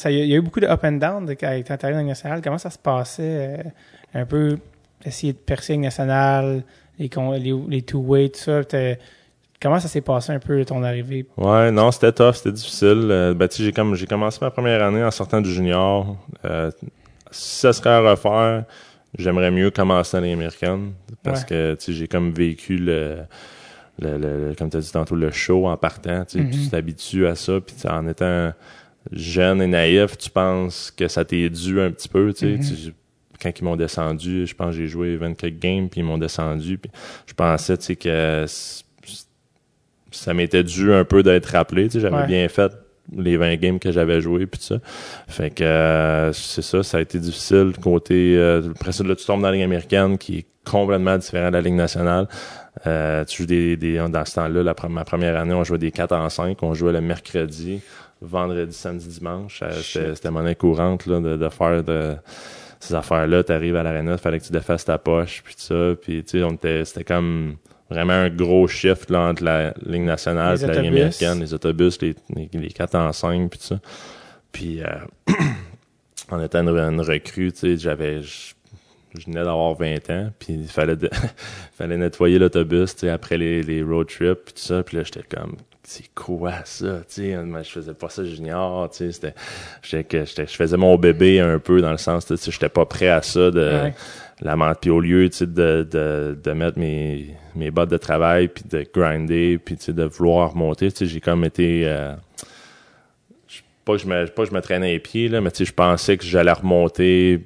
il 0.05 0.25
y 0.25 0.33
a 0.33 0.37
eu 0.37 0.41
beaucoup 0.41 0.59
de 0.59 0.67
up 0.67 0.81
and 0.83 0.93
down 0.93 1.25
de, 1.25 1.35
avec 1.43 1.65
ton 1.65 1.75
dans 1.75 2.03
nationale. 2.03 2.41
Comment 2.43 2.59
ça 2.59 2.69
se 2.69 2.77
passait? 2.77 3.57
Euh, 3.57 3.63
un 4.13 4.25
peu 4.25 4.57
essayer 5.03 5.33
de 5.33 5.37
percer 5.37 5.77
nationale, 5.77 6.63
les, 6.99 7.09
les, 7.39 7.55
les 7.67 7.81
two-way, 7.81 8.29
tout 8.29 8.39
ça? 8.39 8.61
Comment 9.61 9.79
ça 9.79 9.87
s'est 9.87 10.01
passé 10.01 10.31
un 10.31 10.39
peu 10.39 10.63
ton 10.63 10.83
arrivée? 10.83 11.25
Ouais, 11.37 11.71
non, 11.71 11.91
c'était 11.91 12.11
tough, 12.13 12.35
c'était 12.35 12.51
difficile. 12.51 13.33
ben, 13.35 13.49
j'ai 13.51 13.73
comme 13.73 13.95
j'ai 13.95 14.05
commencé 14.05 14.37
ma 14.41 14.51
première 14.51 14.83
année 14.83 15.03
en 15.03 15.11
sortant 15.11 15.41
du 15.41 15.51
junior. 15.51 16.15
si 17.31 17.59
ça 17.59 17.73
serait 17.73 17.89
à 17.89 17.99
refaire, 17.99 18.63
j'aimerais 19.17 19.51
mieux 19.51 19.71
commencer 19.71 20.17
dans 20.17 20.23
les 20.23 20.33
américaines 20.33 20.93
parce 21.23 21.43
que 21.43 21.75
tu 21.75 21.93
j'ai 21.93 22.07
comme 22.07 22.31
vécu 22.31 22.77
le, 22.77 23.19
le, 23.99 24.53
comme 24.57 24.69
tu 24.69 24.77
as 24.77 24.81
dit 24.81 24.91
tantôt 24.91 25.15
le 25.15 25.31
show 25.31 25.67
en 25.67 25.77
partant 25.77 26.25
tu 26.25 26.39
mm-hmm. 26.39 26.69
t'habitues 26.69 27.25
à 27.25 27.35
ça 27.35 27.59
puis 27.59 27.75
en 27.87 28.07
étant 28.07 28.53
jeune 29.11 29.61
et 29.61 29.67
naïf 29.67 30.17
tu 30.17 30.29
penses 30.29 30.91
que 30.91 31.07
ça 31.07 31.25
t'est 31.25 31.49
dû 31.49 31.81
un 31.81 31.91
petit 31.91 32.09
peu 32.09 32.33
tu 32.33 32.61
sais 32.61 32.73
mm-hmm. 32.73 32.93
quand 33.41 33.59
ils 33.59 33.63
m'ont 33.63 33.75
descendu 33.75 34.45
je 34.45 34.53
pense 34.53 34.75
que 34.75 34.81
j'ai 34.81 34.87
joué 34.87 35.17
24 35.17 35.57
games 35.57 35.89
puis 35.89 36.01
ils 36.01 36.05
m'ont 36.05 36.17
descendu 36.17 36.77
puis 36.77 36.91
je 37.25 37.33
pensais 37.33 37.77
tu 37.77 37.85
sais 37.85 37.95
que 37.95 38.45
ça 40.11 40.33
m'était 40.33 40.63
dû 40.63 40.93
un 40.93 41.03
peu 41.03 41.23
d'être 41.23 41.47
rappelé 41.47 41.89
tu 41.89 41.99
j'avais 41.99 42.27
bien 42.27 42.47
fait 42.47 42.71
les 43.15 43.37
20 43.37 43.55
games 43.55 43.79
que 43.79 43.91
j'avais 43.91 44.21
joué 44.21 44.45
puis 44.45 44.59
tout 44.59 44.65
ça. 44.65 44.79
Fait 45.27 45.49
que 45.49 45.63
euh, 45.63 46.33
c'est 46.33 46.61
ça, 46.61 46.83
ça 46.83 46.97
a 46.97 47.01
été 47.01 47.19
difficile 47.19 47.73
côté 47.81 48.35
euh, 48.37 48.61
après 48.75 48.91
ça 48.91 49.03
là 49.03 49.15
tu 49.15 49.25
tombes 49.25 49.41
dans 49.41 49.47
la 49.47 49.53
ligue 49.53 49.63
américaine 49.63 50.17
qui 50.17 50.39
est 50.39 50.45
complètement 50.69 51.17
différent 51.17 51.47
de 51.47 51.53
la 51.53 51.61
ligue 51.61 51.75
nationale. 51.75 52.27
Euh, 52.87 53.25
tu 53.25 53.43
joues 53.43 53.47
des, 53.47 53.77
des 53.77 53.97
dans 53.97 54.25
ce 54.25 54.35
temps-là 54.35 54.63
la 54.63 54.75
ma 54.89 55.03
première 55.03 55.37
année 55.37 55.53
on 55.53 55.63
jouait 55.63 55.77
des 55.77 55.91
4 55.91 56.13
en 56.13 56.29
5, 56.29 56.61
on 56.63 56.73
jouait 56.73 56.93
le 56.93 57.01
mercredi, 57.01 57.81
vendredi, 58.21 58.73
samedi, 58.73 59.07
dimanche, 59.07 59.61
euh, 59.63 59.71
c'était 59.81 60.31
monnaie 60.31 60.55
courante 60.55 61.05
là 61.05 61.19
de, 61.19 61.35
de 61.35 61.49
faire 61.49 61.83
de 61.83 62.15
ces 62.79 62.95
affaires-là, 62.95 63.43
tu 63.43 63.51
arrives 63.51 63.75
à 63.75 63.83
l'aréna, 63.83 64.13
il 64.13 64.17
fallait 64.17 64.39
que 64.39 64.45
tu 64.45 64.53
défasses 64.53 64.85
ta 64.85 64.97
poche, 64.97 65.41
puis 65.43 65.55
tout 65.55 65.61
ça, 65.61 65.95
puis 66.01 66.23
tu 66.23 66.39
sais, 66.39 66.43
on 66.43 66.51
était, 66.51 66.85
c'était 66.85 67.03
comme 67.03 67.57
vraiment 67.89 68.13
un 68.13 68.29
gros 68.29 68.67
shift 68.67 69.09
là, 69.09 69.21
entre 69.21 69.43
la 69.43 69.73
ligne 69.85 70.05
nationale 70.05 70.61
et 70.61 70.67
la 70.67 70.81
ligne 70.81 70.87
américaine, 70.91 71.39
les 71.39 71.53
autobus, 71.53 71.99
les, 72.01 72.15
les, 72.53 72.69
4 72.69 72.95
en 72.95 73.11
5 73.11 73.49
puis 73.49 73.59
tout 73.59 73.65
ça. 73.65 73.79
Puis 74.51 74.81
euh, 74.81 74.87
en 76.31 76.41
étant 76.41 76.59
une, 76.67 77.01
recrue, 77.01 77.51
tu 77.51 77.59
sais, 77.59 77.77
j'avais 77.77 78.21
je, 78.21 78.53
venais 79.25 79.43
d'avoir 79.43 79.73
20 79.73 80.09
ans, 80.11 80.31
puis 80.37 80.53
il 80.53 80.67
fallait 80.67 80.95
fallait 81.77 81.97
nettoyer 81.97 82.37
l'autobus, 82.37 82.95
tu 82.95 83.01
sais, 83.01 83.09
après 83.09 83.37
les, 83.37 83.63
les 83.63 83.81
road 83.81 84.07
trips 84.07 84.45
puis 84.45 84.53
tout 84.53 84.61
ça, 84.61 84.83
puis 84.83 84.97
là 84.97 85.03
j'étais 85.03 85.23
comme 85.23 85.55
c'est 85.83 86.13
quoi 86.13 86.53
ça, 86.65 86.99
tu 87.07 87.33
sais, 87.33 87.37
je 87.63 87.69
faisais 87.69 87.95
pas 87.95 88.09
ça 88.09 88.23
junior, 88.23 88.91
tu 88.91 89.11
sais, 89.11 89.33
c'était 89.81 90.45
je 90.45 90.55
faisais 90.55 90.77
mon 90.77 90.95
bébé 90.97 91.39
un 91.39 91.57
peu 91.57 91.81
dans 91.81 91.89
le 91.89 91.97
sens 91.97 92.27
tu 92.27 92.37
sais, 92.37 92.51
j'étais 92.51 92.69
pas 92.69 92.85
prêt 92.85 93.09
à 93.09 93.23
ça 93.23 93.49
de 93.49 93.91
la 94.41 94.55
menthe 94.55 94.79
puis 94.81 94.89
au 94.89 94.99
lieu, 94.99 95.29
de, 95.29 95.45
de, 95.45 96.37
de 96.41 96.51
mettre 96.51 96.79
mes 96.79 97.35
mes 97.59 97.71
bottes 97.71 97.89
de 97.89 97.97
travail, 97.97 98.47
puis 98.47 98.63
de 98.67 98.85
grinder, 98.91 99.59
puis 99.59 99.77
de 99.87 100.03
vouloir 100.03 100.53
remonter. 100.53 100.89
J'ai 100.99 101.21
comme 101.21 101.43
été... 101.45 101.83
Euh, 101.85 102.15
pas, 103.85 103.93
que 103.93 103.99
je 103.99 104.07
me, 104.07 104.25
pas 104.25 104.43
que 104.43 104.49
je 104.49 104.55
me 104.55 104.61
traînais 104.61 104.93
les 104.93 104.99
pieds, 104.99 105.27
là, 105.27 105.41
mais 105.41 105.51
je 105.57 105.71
pensais 105.71 106.17
que 106.17 106.23
j'allais 106.23 106.51
remonter 106.51 107.45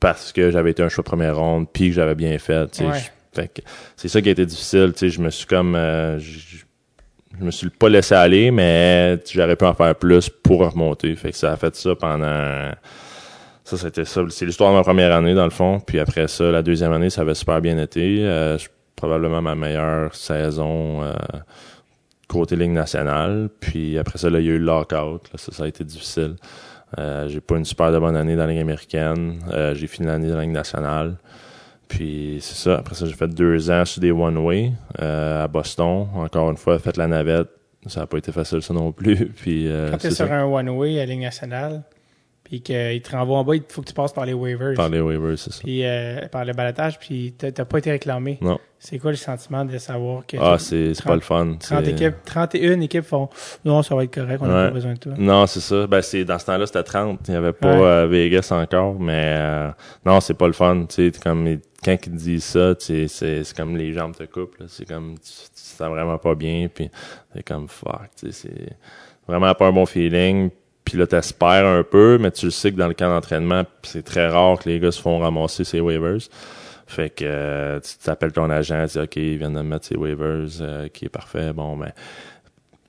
parce 0.00 0.32
que 0.32 0.50
j'avais 0.50 0.72
été 0.72 0.82
un 0.82 0.88
choix 0.88 1.04
première 1.04 1.36
ronde, 1.36 1.66
puis 1.72 1.88
que 1.88 1.94
j'avais 1.94 2.14
bien 2.14 2.38
fait. 2.38 2.82
c'est 3.96 4.08
ça 4.08 4.20
qui 4.20 4.28
a 4.28 4.32
été 4.32 4.44
difficile. 4.44 4.92
Je 5.00 5.20
me 5.20 5.30
suis 5.30 5.46
comme... 5.46 5.74
Euh, 5.74 6.18
je, 6.18 6.62
me 7.40 7.50
suis 7.50 7.70
pas 7.70 7.88
laissé 7.88 8.14
aller, 8.14 8.50
mais 8.50 9.18
j'aurais 9.32 9.56
pu 9.56 9.64
en 9.64 9.72
faire 9.74 9.94
plus 9.94 10.28
pour 10.28 10.70
remonter. 10.70 11.14
Fait 11.16 11.30
que 11.30 11.36
ça 11.36 11.52
a 11.52 11.56
fait 11.56 11.74
ça 11.76 11.94
pendant... 11.94 12.72
Ça, 13.64 13.76
c'était 13.76 14.04
ça. 14.04 14.22
C'est 14.30 14.44
l'histoire 14.44 14.72
de 14.72 14.76
ma 14.76 14.82
première 14.82 15.12
année, 15.14 15.34
dans 15.34 15.44
le 15.44 15.50
fond. 15.50 15.80
Puis 15.80 15.98
après 16.00 16.28
ça, 16.28 16.50
la 16.50 16.62
deuxième 16.62 16.92
année, 16.92 17.10
ça 17.10 17.20
avait 17.20 17.34
super 17.34 17.60
bien 17.60 17.78
été. 17.78 18.18
Euh, 18.20 18.58
probablement 18.96 19.42
ma 19.42 19.54
meilleure 19.54 20.14
saison 20.14 21.02
euh, 21.02 21.12
côté 22.28 22.56
Ligue 22.56 22.70
nationale. 22.70 23.48
Puis 23.60 23.98
après 23.98 24.18
ça, 24.18 24.30
là, 24.30 24.40
il 24.40 24.46
y 24.46 24.48
a 24.48 24.52
eu 24.52 24.58
le 24.58 24.64
lockout. 24.64 25.20
Là, 25.32 25.36
ça, 25.36 25.52
ça 25.52 25.64
a 25.64 25.66
été 25.68 25.84
difficile. 25.84 26.36
Euh, 26.98 27.28
j'ai 27.28 27.40
pas 27.40 27.56
une 27.56 27.64
super 27.64 27.92
de 27.92 27.98
bonne 27.98 28.16
année 28.16 28.36
dans 28.36 28.46
la 28.46 28.52
Ligue 28.52 28.60
américaine. 28.60 29.40
Euh, 29.52 29.74
j'ai 29.74 29.86
fini 29.86 30.06
l'année 30.06 30.28
dans 30.28 30.36
la 30.36 30.42
Ligue 30.42 30.52
nationale. 30.52 31.16
Puis 31.88 32.38
c'est 32.40 32.56
ça. 32.56 32.78
Après 32.78 32.94
ça, 32.94 33.06
j'ai 33.06 33.14
fait 33.14 33.28
deux 33.28 33.70
ans 33.70 33.84
sur 33.84 34.00
des 34.00 34.12
one-way 34.12 34.72
euh, 35.00 35.44
à 35.44 35.48
Boston. 35.48 36.08
Encore 36.14 36.50
une 36.50 36.56
fois, 36.56 36.78
fait 36.78 36.96
la 36.96 37.06
navette. 37.06 37.48
Ça 37.86 38.00
n'a 38.00 38.06
pas 38.06 38.18
été 38.18 38.30
facile, 38.30 38.62
ça 38.62 38.72
non 38.72 38.92
plus. 38.92 39.26
Puis, 39.36 39.68
Quand 39.90 39.98
tu 39.98 40.06
es 40.06 40.10
sur 40.10 40.30
un 40.30 40.44
one-way 40.44 41.00
à 41.00 41.06
Ligue 41.06 41.20
nationale, 41.20 41.82
puis 42.52 42.60
qu'il 42.60 43.00
te 43.00 43.16
renvoie 43.16 43.38
en 43.38 43.44
bas, 43.44 43.56
il 43.56 43.62
faut 43.66 43.80
que 43.80 43.86
tu 43.86 43.94
passes 43.94 44.12
par 44.12 44.26
les 44.26 44.34
waivers. 44.34 44.74
Par 44.74 44.90
les 44.90 45.00
waivers, 45.00 45.38
c'est 45.38 45.54
ça. 45.54 45.60
Puis 45.64 45.86
euh, 45.86 46.28
par 46.28 46.44
le 46.44 46.52
balatage, 46.52 46.98
puis 46.98 47.32
t'as 47.32 47.64
pas 47.64 47.78
été 47.78 47.90
réclamé. 47.90 48.36
Non. 48.42 48.58
C'est 48.78 48.98
quoi 48.98 49.10
le 49.10 49.16
sentiment 49.16 49.64
de 49.64 49.78
savoir 49.78 50.26
que... 50.26 50.36
Ah, 50.38 50.58
c'est 50.58 50.92
pas 51.02 51.14
le 51.14 51.22
fun. 51.22 51.56
30 51.58 51.88
équipes, 51.88 52.16
31 52.26 52.80
équipes 52.82 53.06
font 53.06 53.30
«Non, 53.64 53.82
ça 53.82 53.94
va 53.94 54.04
être 54.04 54.12
correct, 54.12 54.40
on 54.42 54.48
n'a 54.48 54.66
pas 54.66 54.70
besoin 54.70 54.92
de 54.92 54.98
toi.» 54.98 55.14
Non, 55.18 55.46
c'est 55.46 55.60
ça. 55.60 55.86
Ben, 55.86 56.02
c'est 56.02 56.26
dans 56.26 56.38
ce 56.38 56.44
temps-là, 56.44 56.66
c'était 56.66 56.82
30. 56.82 57.20
Il 57.26 57.30
n'y 57.30 57.36
avait 57.38 57.54
pas 57.54 57.68
euh, 57.68 58.06
Vegas 58.06 58.48
encore, 58.50 59.00
mais 59.00 59.34
euh, 59.38 59.70
non, 60.04 60.20
c'est 60.20 60.34
pas 60.34 60.46
le 60.46 60.52
fun. 60.52 60.84
Tu 60.90 61.10
sais, 61.10 61.20
comme 61.22 61.56
quand 61.82 61.96
ils 62.06 62.12
disent 62.12 62.44
ça, 62.44 62.74
c'est 62.78 63.08
c'est 63.08 63.56
comme 63.56 63.78
les 63.78 63.94
jambes 63.94 64.14
te 64.14 64.24
coupent. 64.24 64.56
C'est 64.66 64.86
comme 64.86 65.14
tu, 65.14 65.30
tu 65.30 65.50
sens 65.54 65.88
vraiment 65.88 66.18
pas 66.18 66.34
bien, 66.34 66.68
puis 66.68 66.90
c'est 67.34 67.44
comme 67.44 67.66
«Fuck», 67.68 68.10
tu 68.20 68.30
sais, 68.30 68.46
c'est 68.46 68.76
vraiment 69.26 69.54
pas 69.54 69.68
un 69.68 69.72
bon 69.72 69.86
feeling 69.86 70.50
puis 70.84 70.98
là, 70.98 71.06
t'espères 71.06 71.66
un 71.66 71.82
peu, 71.82 72.18
mais 72.20 72.30
tu 72.30 72.46
le 72.46 72.50
sais 72.50 72.72
que 72.72 72.76
dans 72.76 72.88
le 72.88 72.94
camp 72.94 73.08
d'entraînement, 73.08 73.64
c'est 73.82 74.04
très 74.04 74.28
rare 74.28 74.58
que 74.58 74.68
les 74.68 74.80
gars 74.80 74.92
se 74.92 75.00
font 75.00 75.18
ramasser 75.18 75.64
ces 75.64 75.80
waivers. 75.80 76.28
Fait 76.86 77.10
que 77.10 77.24
euh, 77.24 77.80
tu 77.80 77.96
t'appelles 78.04 78.32
ton 78.32 78.50
agent, 78.50 78.86
tu 78.86 78.98
dis 78.98 79.04
OK, 79.04 79.16
il 79.16 79.38
vient 79.38 79.50
de 79.50 79.62
mettre 79.62 79.86
ses 79.86 79.96
waivers, 79.96 80.48
euh, 80.60 80.88
qui 80.88 81.06
est 81.06 81.08
parfait. 81.08 81.52
Bon, 81.52 81.76
ben 81.76 81.92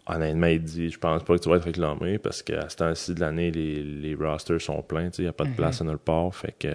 honnêtement, 0.08 0.47
il 0.47 0.62
dit 0.62 0.89
Je 0.89 0.97
pense 0.97 1.23
pas 1.23 1.38
que 1.38 1.43
tu 1.43 1.49
vas 1.49 1.58
être 1.58 1.63
réclamé 1.63 2.17
parce 2.17 2.41
qu'à 2.41 2.67
ce 2.67 2.77
temps-ci 2.77 3.13
de 3.13 3.19
l'année, 3.21 3.51
les, 3.51 3.84
les 3.84 4.15
rosters 4.15 4.60
sont 4.60 4.82
pleins, 4.82 5.10
il 5.17 5.21
n'y 5.21 5.27
a 5.27 5.34
pas 5.34 5.45
de 5.45 5.51
mm-hmm. 5.51 5.56
place 5.56 5.82
à 5.82 5.86
nulle 5.86 5.97
part. 5.99 6.34
Fait 6.36 6.56
que 6.58 6.67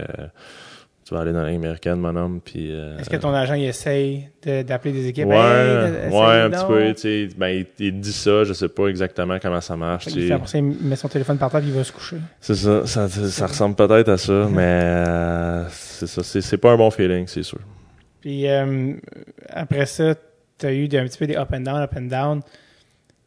tu 1.09 1.15
vas 1.15 1.23
aller 1.23 1.33
dans 1.33 1.43
l'américaine, 1.43 1.95
américaine, 1.95 2.01
mon 2.01 2.17
homme. 2.17 2.41
Puis, 2.45 2.71
euh, 2.71 2.99
Est-ce 2.99 3.09
que 3.09 3.17
ton 3.17 3.33
agent 3.33 3.55
il 3.55 3.65
essaye 3.65 4.29
d'appeler 4.45 4.93
des 4.93 5.07
équipes? 5.07 5.25
Ouais, 5.25 6.09
ouais 6.11 6.41
un 6.43 6.51
petit 6.51 6.67
peu. 6.67 6.95
Tu 6.95 7.01
sais, 7.01 7.29
ben, 7.35 7.65
il, 7.79 7.99
dit 7.99 8.13
ça, 8.13 8.45
je 8.45 8.53
sais 8.53 8.69
pas 8.69 8.89
exactement 8.89 9.39
comment 9.41 9.63
ça 9.63 9.75
marche. 9.75 10.09
Il, 10.09 10.29
fait, 10.29 10.35
après 10.35 10.49
ça, 10.49 10.59
il 10.59 10.65
met 10.65 10.97
son 10.97 11.09
téléphone 11.09 11.39
par 11.39 11.51
terre 11.51 11.63
et 11.63 11.67
il 11.67 11.73
va 11.73 11.83
se 11.83 11.93
coucher. 11.93 12.19
C'est 12.41 12.57
ça, 12.57 12.87
ça, 12.87 13.09
ça 13.09 13.47
ressemble 13.47 13.75
peut-être 13.75 14.11
à 14.11 14.19
ça, 14.19 14.49
mais 14.51 14.61
euh, 14.63 15.65
c'est 15.71 16.07
ça, 16.07 16.23
c'est 16.23 16.59
pas 16.59 16.73
un 16.73 16.77
bon 16.77 16.91
feeling, 16.91 17.27
c'est 17.27 17.43
sûr. 17.43 17.61
Puis 18.21 18.47
euh, 18.47 18.93
après 19.49 19.87
ça, 19.87 20.15
tu 20.59 20.67
as 20.67 20.73
eu 20.73 20.85
un 20.85 21.07
petit 21.07 21.19
peu 21.19 21.27
des 21.27 21.37
up 21.37 21.49
and 21.55 21.61
down, 21.61 21.81
up 21.81 21.95
and 21.97 22.03
down 22.03 22.43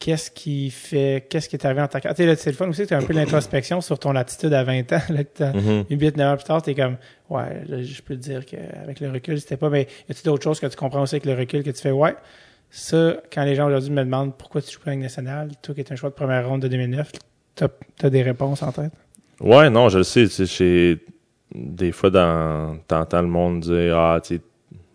qu'est-ce 0.02 0.32
qui 0.32 0.72
fait, 0.72 1.28
qu'est-ce 1.30 1.48
qui 1.48 1.56
est 1.56 1.64
arrivé 1.64 1.80
en 1.80 1.88
ta 1.88 2.02
carrière. 2.02 2.16
Tu 2.16 2.24
sais, 2.24 2.30
le 2.30 2.36
téléphone 2.36 2.70
aussi, 2.72 2.88
tu 2.88 2.94
as 2.96 2.98
un 2.98 3.04
peu 3.04 3.14
l'introspection 3.14 3.82
sur 3.82 4.00
ton 4.00 4.16
attitude 4.16 4.52
à 4.52 4.64
20 4.64 4.92
ans. 4.94 5.00
Là, 5.10 5.24
que 5.24 5.44
mm-hmm. 5.44 5.86
8, 5.90 6.18
9 6.18 6.34
ans 6.34 6.36
plus 6.36 6.44
tard, 6.44 6.62
tu 6.64 6.72
es 6.72 6.76
comme, 6.76 6.98
ouais, 7.30 7.64
je 7.70 8.02
peux 8.02 8.16
te 8.16 8.22
dire 8.22 8.44
qu'avec 8.46 9.00
le 9.00 9.12
recul, 9.12 9.40
c'était 9.40 9.58
pas, 9.58 9.70
mais 9.70 9.84
y 10.10 10.12
a-t-il 10.12 10.26
d'autres 10.26 10.44
choses 10.44 10.60
que 10.60 10.66
tu 10.66 10.76
comprends 10.76 11.04
aussi 11.04 11.16
avec 11.16 11.26
le 11.26 11.36
recul 11.36 11.64
que 11.64 11.70
tu 11.70 11.82
fais, 11.82 11.92
ouais, 11.92 12.16
ça, 12.72 13.18
quand 13.32 13.44
les 13.44 13.54
gens 13.54 13.68
aujourd'hui 13.68 13.92
me 13.92 14.04
demandent 14.04 14.36
pourquoi 14.36 14.62
tu 14.64 14.72
joues 14.72 14.80
pas 14.80 14.90
avec 14.90 15.02
nationale, 15.02 15.52
toi 15.62 15.76
qui 15.76 15.82
es 15.82 15.94
un 15.94 15.96
choix 15.96 16.10
de 16.10 16.16
première 16.16 16.50
ronde 16.50 16.64
de 16.64 16.68
2009, 16.68 17.12
tu 17.56 17.64
as, 17.64 18.10
des 18.10 18.24
réponses 18.24 18.64
en 18.64 18.72
tête? 18.72 18.94
Ouais, 19.40 19.70
non, 19.70 19.90
je 19.90 20.00
le 20.00 20.04
sais. 20.04 20.28
Tu 20.28 20.48
sais, 20.48 20.98
des 21.54 21.92
fois, 21.92 22.10
dans, 22.10 22.78
t'entends 22.88 23.22
le 23.22 23.28
monde 23.28 23.60
dire, 23.60 24.00
ah, 24.00 24.20
tu 24.24 24.40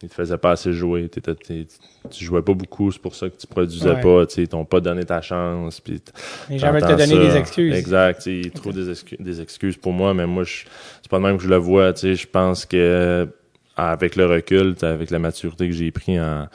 il 0.07 0.09
te 0.09 0.15
faisait 0.15 0.39
pas 0.39 0.53
assez 0.53 0.73
jouer, 0.73 1.09
tu 1.09 2.25
jouais 2.25 2.41
pas 2.41 2.55
beaucoup, 2.55 2.93
c'est 2.93 3.03
pour 3.03 3.17
ça 3.17 3.29
que 3.29 3.37
tu 3.37 3.47
produisais 3.49 4.01
pas, 4.01 4.25
tu 4.25 4.47
t'ont 4.47 4.65
pas 4.65 4.81
donné 4.81 5.03
ta 5.05 5.21
chance. 5.21 5.81
Puis 5.81 6.01
Les 6.49 6.59
gens 6.59 6.73
veulent 6.73 6.83
te 6.83 6.95
donner 6.95 7.19
des 7.19 7.37
excuses. 7.37 7.75
Exact, 7.75 8.25
ils 8.27 8.53
trouvent 8.53 8.73
des, 8.73 8.89
excuses, 8.89 9.19
des 9.19 9.41
excuses 9.41 9.77
pour 9.77 9.93
moi, 9.93 10.15
mais 10.15 10.27
moi, 10.27 10.45
c'est 10.47 11.11
pas 11.11 11.19
de 11.19 11.25
même 11.25 11.39
que 11.39 11.43
je 11.43 11.49
le 11.49 11.57
vois, 11.57 11.93
je 11.93 12.27
pense 12.27 12.65
que 12.67 13.29
avec 13.77 14.15
le 14.15 14.27
recul, 14.27 14.77
avec 14.83 15.11
la 15.11 15.19
maturité 15.19 15.69
que 15.69 15.75
j'ai 15.75 15.91
pris 15.91 16.21
en, 16.21 16.47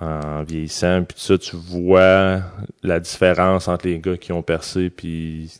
en 0.00 0.42
vieillissant, 0.42 1.04
puis 1.04 1.14
tout 1.14 1.22
ça, 1.22 1.38
tu 1.38 1.54
vois 1.54 2.40
la 2.82 2.98
différence 2.98 3.68
entre 3.68 3.86
les 3.86 4.00
gars 4.00 4.16
qui 4.16 4.32
ont 4.32 4.42
percé 4.42 4.90
puis 4.90 5.52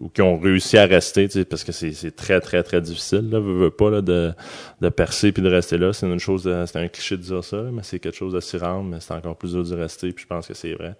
ou 0.00 0.08
qui 0.08 0.22
ont 0.22 0.38
réussi 0.38 0.78
à 0.78 0.86
rester, 0.86 1.28
parce 1.44 1.64
que 1.64 1.72
c'est 1.72 2.14
très, 2.14 2.40
très, 2.40 2.62
très 2.62 2.80
difficile, 2.80 3.28
là, 3.30 3.40
veux, 3.40 3.70
pas, 3.70 3.90
là, 3.90 4.00
de, 4.00 4.32
de 4.80 4.88
percer 4.88 5.32
puis 5.32 5.42
de 5.42 5.48
rester 5.48 5.78
là. 5.78 5.92
C'est 5.92 6.06
une 6.06 6.18
chose, 6.18 6.48
c'est 6.66 6.78
un 6.78 6.88
cliché 6.88 7.16
de 7.16 7.22
dire 7.22 7.42
ça, 7.42 7.62
mais 7.72 7.82
c'est 7.82 7.98
quelque 7.98 8.16
chose 8.16 8.32
de 8.32 8.40
s'y 8.40 8.56
rendre, 8.56 8.84
mais 8.84 9.00
c'est 9.00 9.14
encore 9.14 9.36
plus 9.36 9.52
dur 9.52 9.64
de 9.64 9.74
rester, 9.74 10.12
puis 10.12 10.22
je 10.22 10.28
pense 10.28 10.46
que 10.46 10.54
c'est 10.54 10.74
vrai. 10.74 10.94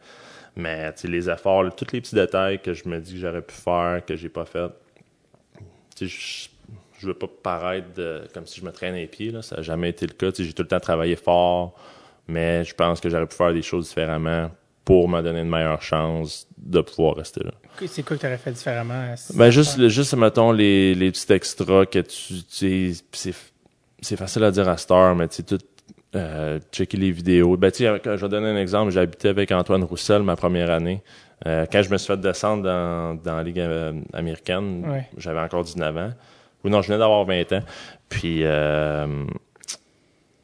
Mais, 0.57 0.93
les 1.05 1.31
efforts, 1.31 1.75
tous 1.77 1.93
les 1.93 2.01
petits 2.01 2.17
détails 2.17 2.61
que 2.61 2.75
je 2.75 2.89
me 2.89 2.99
dis 2.99 3.13
que 3.13 3.19
j'aurais 3.21 3.43
pu 3.43 3.55
faire, 3.55 4.05
que 4.05 4.17
j'ai 4.17 4.29
pas 4.29 4.45
fait, 4.45 4.71
je, 6.01 6.49
je 6.99 7.07
veux 7.07 7.15
pas 7.15 7.29
paraître 7.43 7.89
comme 8.35 8.47
si 8.47 8.61
je 8.61 8.65
me 8.65 8.73
traînais 8.73 9.03
les 9.03 9.07
pieds, 9.07 9.31
là. 9.31 9.43
Ça 9.43 9.57
n'a 9.57 9.63
jamais 9.63 9.91
été 9.91 10.07
le 10.07 10.15
cas. 10.15 10.31
J'ai 10.37 10.53
tout 10.53 10.63
le 10.63 10.69
temps 10.69 10.81
travaillé 10.81 11.15
fort, 11.15 11.79
mais 12.27 12.65
je 12.65 12.75
pense 12.75 13.01
que 13.01 13.09
j'aurais 13.09 13.27
pu 13.27 13.37
faire 13.37 13.53
des 13.53 13.63
choses 13.63 13.89
différemment 13.89 14.51
pour 14.89 15.07
me 15.07 15.21
donner 15.21 15.41
une 15.41 15.51
meilleure 15.51 15.83
chance 15.83 16.49
de 16.57 16.81
pouvoir 16.81 17.17
rester 17.17 17.45
là. 17.45 17.51
C'est 17.87 18.03
quoi 18.03 18.17
que 18.17 18.23
tu 18.23 18.27
aurais 18.27 18.39
fait 18.39 18.53
différemment? 18.53 19.15
Ben 19.35 19.51
juste, 19.51 19.87
juste, 19.89 20.15
mettons, 20.15 20.51
les, 20.51 20.95
les 20.95 21.11
petits 21.11 21.31
extras 21.31 21.85
que 21.85 21.99
tu, 21.99 22.43
tu 22.45 22.95
c'est 24.01 24.17
facile 24.17 24.45
à 24.45 24.51
dire 24.51 24.67
à 24.67 24.79
Star, 24.79 25.15
mais 25.15 25.29
tu 25.29 25.37
sais, 25.37 25.43
tout, 25.43 25.59
euh, 26.17 26.59
checker 26.73 26.97
les 26.97 27.11
vidéos. 27.11 27.59
Ben, 27.59 27.71
tu 27.71 27.85
sais, 27.85 28.01
je 28.03 28.11
vais 28.13 28.29
donner 28.31 28.49
un 28.49 28.57
exemple. 28.57 28.99
Habité 28.99 29.29
avec 29.29 29.53
Antoine 29.53 29.85
Roussel 29.85 30.23
ma 30.23 30.37
première 30.37 30.71
année. 30.71 31.03
Euh, 31.47 31.67
quand 31.71 31.83
je 31.83 31.91
me 31.91 31.99
suis 31.99 32.07
fait 32.07 32.19
descendre 32.19 32.63
dans, 32.63 33.15
dans 33.23 33.37
la 33.37 33.43
Ligue 33.43 33.61
euh, 33.61 33.93
américaine, 34.15 35.05
j'avais 35.19 35.41
encore 35.41 35.65
19 35.65 35.97
ans. 35.99 36.11
Ou 36.65 36.71
non, 36.71 36.81
je 36.81 36.89
venais 36.89 36.99
d'avoir 36.99 37.27
20 37.27 37.53
ans. 37.53 37.63
Puis, 38.09 38.41
euh, 38.43 39.27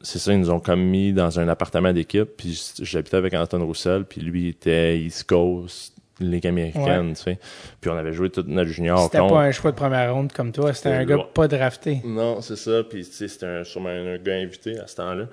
c'est 0.05 0.19
ça, 0.19 0.31
ils 0.31 0.39
nous 0.39 0.51
ont 0.51 0.59
comme 0.59 0.81
mis 0.81 1.11
dans 1.13 1.39
un 1.39 1.47
appartement 1.47 1.91
d'équipe, 1.91 2.29
puis 2.37 2.73
j'habitais 2.81 3.17
avec 3.17 3.33
Anton 3.33 3.65
Roussel, 3.65 4.05
puis 4.05 4.21
lui 4.21 4.49
était 4.49 4.99
East 4.99 5.25
Coast, 5.25 5.93
Ligue 6.21 6.47
américaine, 6.47 7.13
tu 7.13 7.23
sais. 7.23 7.39
Puis 7.81 7.89
on 7.89 7.97
avait 7.97 8.13
joué 8.13 8.29
toute 8.29 8.47
notre 8.47 8.69
junior. 8.69 9.03
C'était 9.03 9.17
pas 9.17 9.41
un 9.41 9.51
choix 9.51 9.71
de 9.71 9.75
première 9.75 10.13
ronde 10.13 10.31
comme 10.31 10.53
toi, 10.53 10.73
c'était 10.73 10.89
un 10.89 11.03
gars 11.03 11.17
pas 11.33 11.49
drafté. 11.49 12.01
Non, 12.05 12.39
c'est 12.39 12.55
ça, 12.55 12.83
puis 12.89 13.03
tu 13.03 13.11
sais, 13.11 13.27
c'était 13.27 13.47
un, 13.47 13.63
sûrement 13.65 13.89
un, 13.89 14.17
gars 14.17 14.35
invité 14.35 14.79
à 14.79 14.87
ce 14.87 14.95
temps-là. 14.95 15.25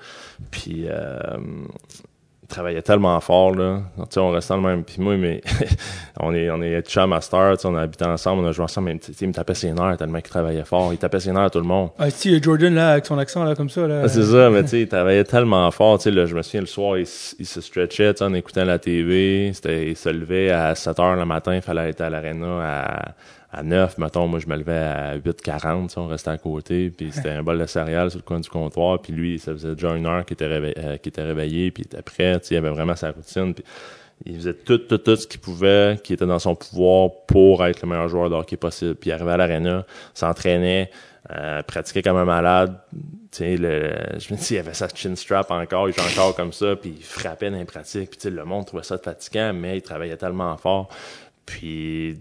Puis 0.51 0.87
euh, 0.89 1.21
travaillait 2.53 2.83
tellement 2.83 3.19
fort 3.21 3.55
là. 3.55 3.81
sais, 4.11 4.21
on 4.21 4.31
restait 4.31 4.55
le 4.55 4.61
même 4.61 4.85
puis 4.85 4.97
moi 5.01 5.17
mais 5.17 5.41
on 6.21 6.35
est 6.35 6.51
on 6.51 6.63
est 6.63 6.83
chum 6.89 7.11
master, 7.11 7.57
on 7.65 7.75
a 7.75 7.83
habité 7.83 8.05
ensemble, 8.05 8.43
on 8.45 8.49
a 8.49 8.53
joué 8.53 8.65
ensemble, 8.65 8.93
mais 8.93 9.01
il 9.21 9.29
me 9.29 9.33
tapait 9.33 9.55
ses 9.55 9.73
nerfs 9.73 9.97
tellement 9.97 10.21
qu'il 10.21 10.31
travaillait 10.31 10.65
fort, 10.65 10.93
il 10.93 10.99
tapait 10.99 11.21
ses 11.21 11.33
nerfs 11.33 11.45
à 11.45 11.51
tout 11.51 11.59
le 11.59 11.65
monde. 11.65 11.91
Ah 11.99 12.11
si 12.11 12.41
Jordan 12.43 12.75
là 12.75 12.93
avec 12.93 13.07
son 13.07 13.19
accent 13.19 13.45
là 13.45 13.55
comme 13.55 13.71
ça 13.71 13.87
là. 13.87 14.03
Ah, 14.05 14.09
c'est 14.09 14.23
ça, 14.23 14.51
mais 14.51 14.63
tu 14.63 14.69
sais, 14.69 14.81
il 14.83 14.89
travaillait 14.89 15.25
tellement 15.25 15.71
fort, 15.71 15.99
tu 15.99 16.05
sais 16.05 16.11
là, 16.11 16.27
je 16.27 16.35
me 16.35 16.43
souviens 16.43 16.61
le 16.61 16.67
soir, 16.67 16.99
il, 16.99 17.07
se 17.07 17.61
stretchait 17.61 18.23
en 18.23 18.33
écoutant 18.35 18.65
la 18.65 18.79
TV, 18.79 19.51
c'était 19.55 19.89
il 19.89 19.97
se 19.97 20.09
levait 20.09 20.51
à 20.51 20.75
7 20.75 20.99
heures 21.01 21.17
le 21.17 21.25
matin, 21.25 21.55
il 21.55 21.63
fallait 21.63 21.91
être 21.91 22.01
à 22.01 22.11
l'aréna 22.11 22.61
à 22.63 23.15
à 23.53 23.63
9, 23.63 23.99
mettons, 23.99 24.27
moi, 24.27 24.39
je 24.39 24.47
me 24.47 24.57
levais 24.57 24.73
à 24.73 25.19
8h40, 25.19 25.93
on 25.97 26.07
restait 26.07 26.31
à 26.31 26.39
côté, 26.39 26.91
puis 26.91 27.13
c'était 27.13 27.31
un 27.31 27.43
bol 27.43 27.59
de 27.59 27.67
céréales 27.67 28.11
sur 28.11 28.19
le 28.19 28.25
coin 28.25 28.41
du 28.41 28.49
comptoir, 28.49 29.01
puis 29.01 29.13
lui, 29.13 29.39
ça 29.39 29.53
faisait 29.53 29.75
déjà 29.75 29.95
une 29.95 30.07
heure 30.07 30.25
qu'il 30.25 30.35
était, 30.35 30.47
réveillé, 30.47 30.75
euh, 30.79 30.95
était 30.95 31.23
réveillé, 31.23 31.71
puis 31.71 31.83
il 31.83 31.87
était 31.87 32.03
prêt, 32.03 32.41
il 32.51 32.57
avait 32.57 32.71
vraiment 32.71 32.97
sa 32.97 33.11
routine, 33.11 33.53
puis 33.53 33.63
il 34.25 34.37
faisait 34.37 34.55
tout, 34.55 34.79
tout, 34.79 34.97
tout 34.97 35.17
ce 35.17 35.27
qu'il 35.27 35.41
pouvait, 35.41 35.99
qui 36.03 36.15
était 36.15 36.25
dans 36.25 36.39
son 36.39 36.55
pouvoir 36.55 37.11
pour 37.27 37.65
être 37.67 37.83
le 37.83 37.89
meilleur 37.89 38.09
joueur 38.09 38.31
de 38.31 38.35
hockey 38.37 38.57
possible. 38.57 38.95
Puis 38.95 39.11
il 39.11 39.13
arrivait 39.13 39.33
à 39.33 39.37
l'aréna, 39.37 39.85
s'entraînait, 40.15 40.91
euh, 41.31 41.63
pratiquait 41.63 42.03
comme 42.03 42.17
un 42.17 42.25
malade. 42.25 42.79
Tu 42.93 43.39
sais, 43.39 43.57
le, 43.57 43.95
je 44.19 44.33
me 44.33 44.39
dis, 44.39 44.55
il 44.55 44.59
avait 44.59 44.75
sa 44.75 44.89
chin 44.89 45.15
strap 45.17 45.51
encore, 45.51 45.89
il 45.89 45.95
jouait 45.95 46.05
encore 46.05 46.35
comme 46.37 46.53
ça, 46.53 46.77
puis 46.77 46.95
il 46.99 47.05
frappait 47.05 47.51
dans 47.51 47.59
les 47.59 47.65
pratiques. 47.65 48.11
Puis 48.11 48.19
tu 48.19 48.29
sais, 48.29 48.31
le 48.31 48.45
monde 48.45 48.67
trouvait 48.67 48.83
ça 48.83 48.97
fatigant, 48.97 49.53
mais 49.53 49.79
il 49.79 49.83
travaillait 49.83 50.17
tellement 50.17 50.57
fort. 50.57 50.89
Puis 51.45 52.21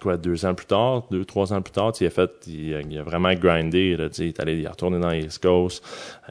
quoi, 0.00 0.16
deux 0.16 0.44
ans 0.44 0.54
plus 0.54 0.66
tard, 0.66 1.04
deux, 1.10 1.24
trois 1.24 1.52
ans 1.52 1.62
plus 1.62 1.72
tard, 1.72 1.92
il 2.00 2.06
a 2.06 2.10
fait, 2.10 2.30
il, 2.46 2.98
a 2.98 3.02
vraiment 3.02 3.32
grindé, 3.34 3.96
là, 3.96 4.08
il 4.18 4.24
est 4.24 4.40
allé, 4.40 4.54
il 4.54 4.64
est 4.64 4.68
retourné 4.68 4.98
dans 4.98 5.10
les 5.10 5.28
Coast. 5.40 5.84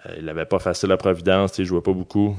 Euh, 0.06 0.16
il 0.20 0.30
avait 0.30 0.46
pas 0.46 0.60
facile 0.60 0.92
à 0.92 0.98
Providence, 0.98 1.58
il 1.58 1.66
jouait 1.66 1.82
pas 1.82 1.94
beaucoup. 1.94 2.36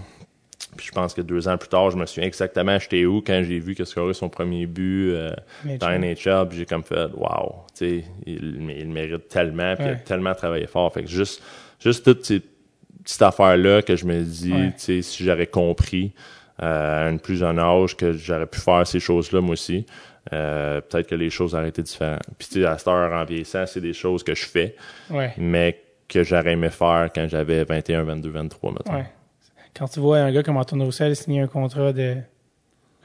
Puis 0.77 0.87
je 0.87 0.93
pense 0.93 1.15
que 1.15 1.23
deux 1.23 1.49
ans 1.49 1.57
plus 1.57 1.69
tard, 1.69 1.91
je 1.91 1.97
me 1.97 2.07
suis 2.07 2.23
exactement 2.23 2.73
acheté 2.73 3.07
où 3.07 3.21
quand 3.21 3.43
j'ai 3.43 3.59
vu 3.59 3.75
qu'il 3.75 3.83
a 3.83 3.87
scoré 3.87 4.15
son 4.15 4.29
premier 4.29 4.67
but 4.67 5.11
euh, 5.11 5.33
dans 5.81 5.89
NHL, 5.89 6.49
puis 6.49 6.59
j'ai 6.59 6.67
comme 6.67 6.85
fait 6.85 7.11
wow, 7.15 7.65
tu 7.77 8.01
sais, 8.01 8.05
il, 8.27 8.71
il, 8.71 8.89
mérite 8.89 9.29
tellement, 9.29 9.75
puis 9.77 9.87
il 9.87 9.91
a 9.93 9.97
tellement 9.97 10.35
travaillé 10.35 10.67
fort. 10.67 10.93
Fait 10.93 11.03
que 11.03 11.09
juste, 11.09 11.43
juste 11.81 12.05
toutes 12.05 12.25
ces 12.25 12.43
petites 13.03 13.23
affaires-là 13.23 13.83
que 13.83 13.97
je 13.97 14.05
me 14.05 14.23
dis, 14.23 14.51
tu 14.51 14.73
sais, 14.77 15.03
si 15.03 15.25
j'aurais 15.25 15.47
compris 15.47 16.13
euh, 16.63 17.07
à 17.07 17.09
un 17.09 17.19
plus 17.19 17.37
jeune 17.37 17.59
âge 17.59 17.97
que 17.97 18.13
j'aurais 18.13 18.47
pu 18.47 18.59
faire 18.59 18.85
ces 18.85 18.99
choses-là 18.99 19.41
moi 19.41 19.53
aussi. 19.53 19.87
Euh, 20.33 20.81
peut-être 20.81 21.09
que 21.09 21.15
les 21.15 21.31
choses 21.31 21.55
auraient 21.55 21.69
été 21.69 21.83
différentes. 21.83 22.23
Puis 22.39 22.49
tu 22.49 22.61
sais, 22.61 22.67
à 22.67 22.77
cette 22.77 22.89
heure 22.89 23.13
en 23.13 23.25
vieillissant, 23.25 23.65
c'est 23.67 23.81
des 23.81 23.93
choses 23.93 24.23
que 24.23 24.35
je 24.35 24.45
fais, 24.45 24.77
mais 25.39 25.81
que 26.09 26.23
j'aurais 26.23 26.53
aimé 26.53 26.71
faire 26.71 27.11
quand 27.15 27.27
j'avais 27.29 27.65
21, 27.65 28.05
22, 28.05 28.31
23 28.31 28.73
maintenant. 28.73 29.05
Quand 29.75 29.89
tu 29.89 30.01
vois 30.01 30.19
un 30.19 30.33
gars 30.33 30.43
comme 30.43 30.57
Antoine 30.57 30.83
Roussel 30.83 31.15
signer 31.15 31.43
un 31.43 31.47
contrat 31.47 31.93
de 31.93 32.17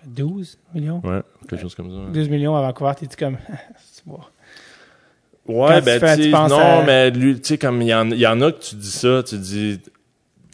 12 0.05 0.57
millions? 0.73 1.01
Ouais, 1.03 1.21
quelque 1.47 1.61
chose 1.61 1.75
comme 1.75 1.89
ça. 1.89 2.11
12 2.11 2.29
millions 2.29 2.55
à 2.55 2.61
Vancouver, 2.61 2.93
t'es-tu 2.97 3.17
comme... 3.17 3.37
Ouais, 5.45 5.81
ben 5.81 5.99
tu, 6.15 6.29
non, 6.29 6.83
mais 6.85 7.11
lui, 7.11 7.35
tu 7.35 7.49
sais, 7.49 7.57
comme 7.57 7.81
il 7.81 7.89
y, 7.89 7.93
en, 7.93 8.09
y 8.11 8.25
en 8.25 8.39
a 8.39 8.51
que 8.53 8.61
tu 8.61 8.75
dis 8.75 8.91
ça, 8.91 9.21
tu 9.23 9.37
dis, 9.37 9.81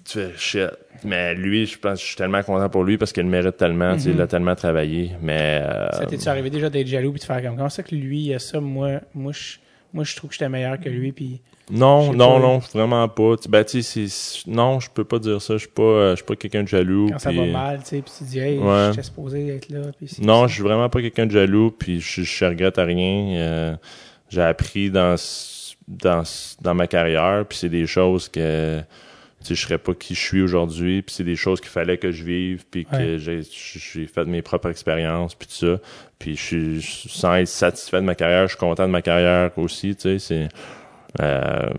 tu 0.03 0.19
fais 0.19 0.31
shit 0.35 0.69
mais 1.03 1.35
lui, 1.35 1.65
je 1.65 1.77
pense, 1.77 2.01
je 2.01 2.05
suis 2.05 2.15
tellement 2.15 2.43
content 2.43 2.69
pour 2.69 2.83
lui 2.83 2.97
parce 2.97 3.11
qu'il 3.11 3.25
mérite 3.25 3.57
tellement, 3.57 3.95
il 3.95 4.19
a 4.19 4.23
mhm. 4.23 4.27
tellement 4.27 4.55
travaillé. 4.55 5.11
Mais 5.21 5.61
euh, 5.63 5.91
ça 5.91 6.05
t'est 6.05 6.27
arrivé 6.27 6.49
déjà 6.49 6.69
d'être 6.69 6.87
jaloux 6.87 7.11
puis 7.11 7.19
de 7.19 7.25
faire 7.25 7.41
comme 7.41 7.55
comment 7.55 7.69
ça 7.69 7.83
que 7.83 7.95
lui 7.95 8.25
il 8.25 8.33
a 8.33 8.39
ça, 8.39 8.59
moi, 8.59 9.01
moi 9.13 9.31
je, 9.33 9.57
moi 9.93 10.03
je 10.03 10.15
trouve 10.15 10.29
que 10.29 10.35
j'étais 10.35 10.49
meilleur 10.49 10.79
que 10.79 10.89
lui 10.89 11.11
puis. 11.11 11.41
Non, 11.71 12.13
non, 12.13 12.39
non, 12.39 12.59
vraiment 12.73 13.07
pas. 13.07 13.35
Ben, 13.47 13.63
tu 13.63 13.83
sais, 13.83 14.07
non, 14.47 14.79
je 14.79 14.89
peux 14.89 15.03
pas 15.03 15.19
dire 15.19 15.39
ça. 15.39 15.53
Je 15.53 15.59
suis 15.59 15.67
pas, 15.67 15.83
euh, 15.83 16.11
je 16.11 16.15
suis 16.15 16.25
pas 16.25 16.35
quelqu'un 16.35 16.63
de 16.63 16.67
jaloux. 16.67 17.09
Quand 17.11 17.19
ça 17.19 17.31
va 17.31 17.45
mal, 17.45 17.79
tu 17.81 17.89
sais, 17.89 18.01
puis 18.01 18.11
tu 18.17 18.23
dis, 18.23 18.39
hey, 18.39 18.57
ouais. 18.57 18.87
j'étais 18.89 19.03
supposé 19.03 19.47
être 19.49 19.69
là. 19.69 19.81
non, 20.19 20.47
je 20.47 20.55
suis 20.55 20.63
vraiment 20.63 20.89
pas 20.89 20.99
quelqu'un 20.99 21.27
de 21.27 21.31
jaloux, 21.31 21.69
puis 21.69 22.01
je, 22.01 22.23
je 22.23 22.45
regrette 22.45 22.79
à 22.79 22.85
rien. 22.85 23.35
Euh, 23.35 23.75
j'ai 24.29 24.41
appris 24.41 24.89
dans, 24.89 25.15
dans, 25.87 26.23
dans 26.59 26.73
ma 26.73 26.87
carrière, 26.87 27.45
puis 27.47 27.59
c'est 27.59 27.69
des 27.69 27.85
choses 27.85 28.29
que 28.29 28.81
sais, 29.47 29.55
je 29.55 29.61
serais 29.61 29.77
pas 29.77 29.93
qui 29.93 30.15
je 30.15 30.19
suis 30.19 30.41
aujourd'hui, 30.41 31.01
puis 31.01 31.15
c'est 31.15 31.23
des 31.23 31.35
choses 31.35 31.61
qu'il 31.61 31.69
fallait 31.69 31.97
que 31.97 32.11
je 32.11 32.23
vive, 32.23 32.65
puis 32.69 32.85
que 32.85 33.17
j'ai, 33.17 33.41
j'ai 33.43 34.07
fait 34.07 34.25
mes 34.25 34.41
propres 34.41 34.69
expériences, 34.69 35.35
puis 35.35 35.47
tout 35.47 35.65
ça. 35.67 35.81
Puis 36.17 36.35
je 36.35 36.79
suis, 36.79 37.09
sans 37.09 37.35
être 37.35 37.47
satisfait 37.47 37.97
de 37.97 38.05
ma 38.05 38.15
carrière, 38.15 38.43
je 38.43 38.49
suis 38.49 38.57
content 38.57 38.85
de 38.85 38.91
ma 38.91 39.01
carrière 39.01 39.51
aussi, 39.57 39.95
tu 39.95 40.01
sais, 40.01 40.19
c'est... 40.19 40.49
Euh, 41.21 41.69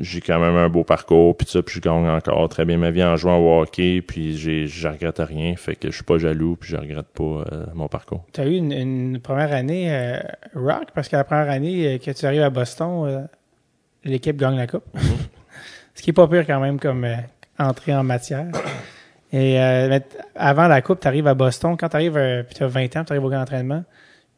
J'ai 0.00 0.20
quand 0.20 0.40
même 0.40 0.56
un 0.56 0.68
beau 0.68 0.82
parcours, 0.82 1.36
puis 1.36 1.46
ça, 1.46 1.62
puis 1.62 1.76
je 1.76 1.80
gagne 1.80 2.08
encore 2.08 2.48
très 2.48 2.64
bien 2.64 2.76
ma 2.76 2.90
vie 2.90 3.04
en 3.04 3.16
jouant 3.16 3.38
au 3.38 3.62
hockey, 3.62 4.02
puis 4.02 4.36
j'ai, 4.36 4.66
je 4.66 4.88
regrette 4.88 5.18
rien, 5.18 5.54
fait 5.54 5.76
que 5.76 5.90
je 5.90 5.94
suis 5.94 6.04
pas 6.04 6.18
jaloux, 6.18 6.56
puis 6.56 6.70
je 6.70 6.76
regrette 6.76 7.06
pas 7.06 7.44
euh, 7.52 7.66
mon 7.74 7.86
parcours. 7.86 8.24
Tu 8.32 8.40
as 8.40 8.46
eu 8.46 8.56
une, 8.56 9.20
première 9.20 9.52
année 9.52 9.94
euh, 9.94 10.18
rock, 10.56 10.88
parce 10.92 11.08
que 11.08 11.14
la 11.14 11.22
première 11.22 11.50
année 11.50 12.00
que 12.04 12.10
tu 12.10 12.26
arrives 12.26 12.42
à 12.42 12.50
Boston, 12.50 13.28
l'équipe 14.02 14.36
gagne 14.36 14.56
la 14.56 14.66
coupe. 14.66 14.84
Mm-hmm. 14.96 15.33
Ce 15.94 16.02
qui 16.02 16.10
est 16.10 16.14
pas 16.14 16.26
pire 16.28 16.46
quand 16.46 16.60
même 16.60 16.78
comme 16.78 17.06
entrée 17.58 17.94
en 17.94 18.02
matière. 18.02 18.46
Et 19.32 19.58
avant 20.34 20.68
la 20.68 20.82
coupe, 20.82 21.00
tu 21.00 21.08
arrives 21.08 21.26
à 21.26 21.34
Boston, 21.34 21.76
quand 21.76 21.88
tu 21.88 21.96
arrives, 21.96 22.44
puis 22.46 22.54
tu 22.54 22.62
as 22.62 22.68
20 22.68 22.96
ans, 22.96 23.04
tu 23.04 23.12
arrives 23.12 23.24
au 23.24 23.28
grand 23.28 23.42
entraînement, 23.42 23.84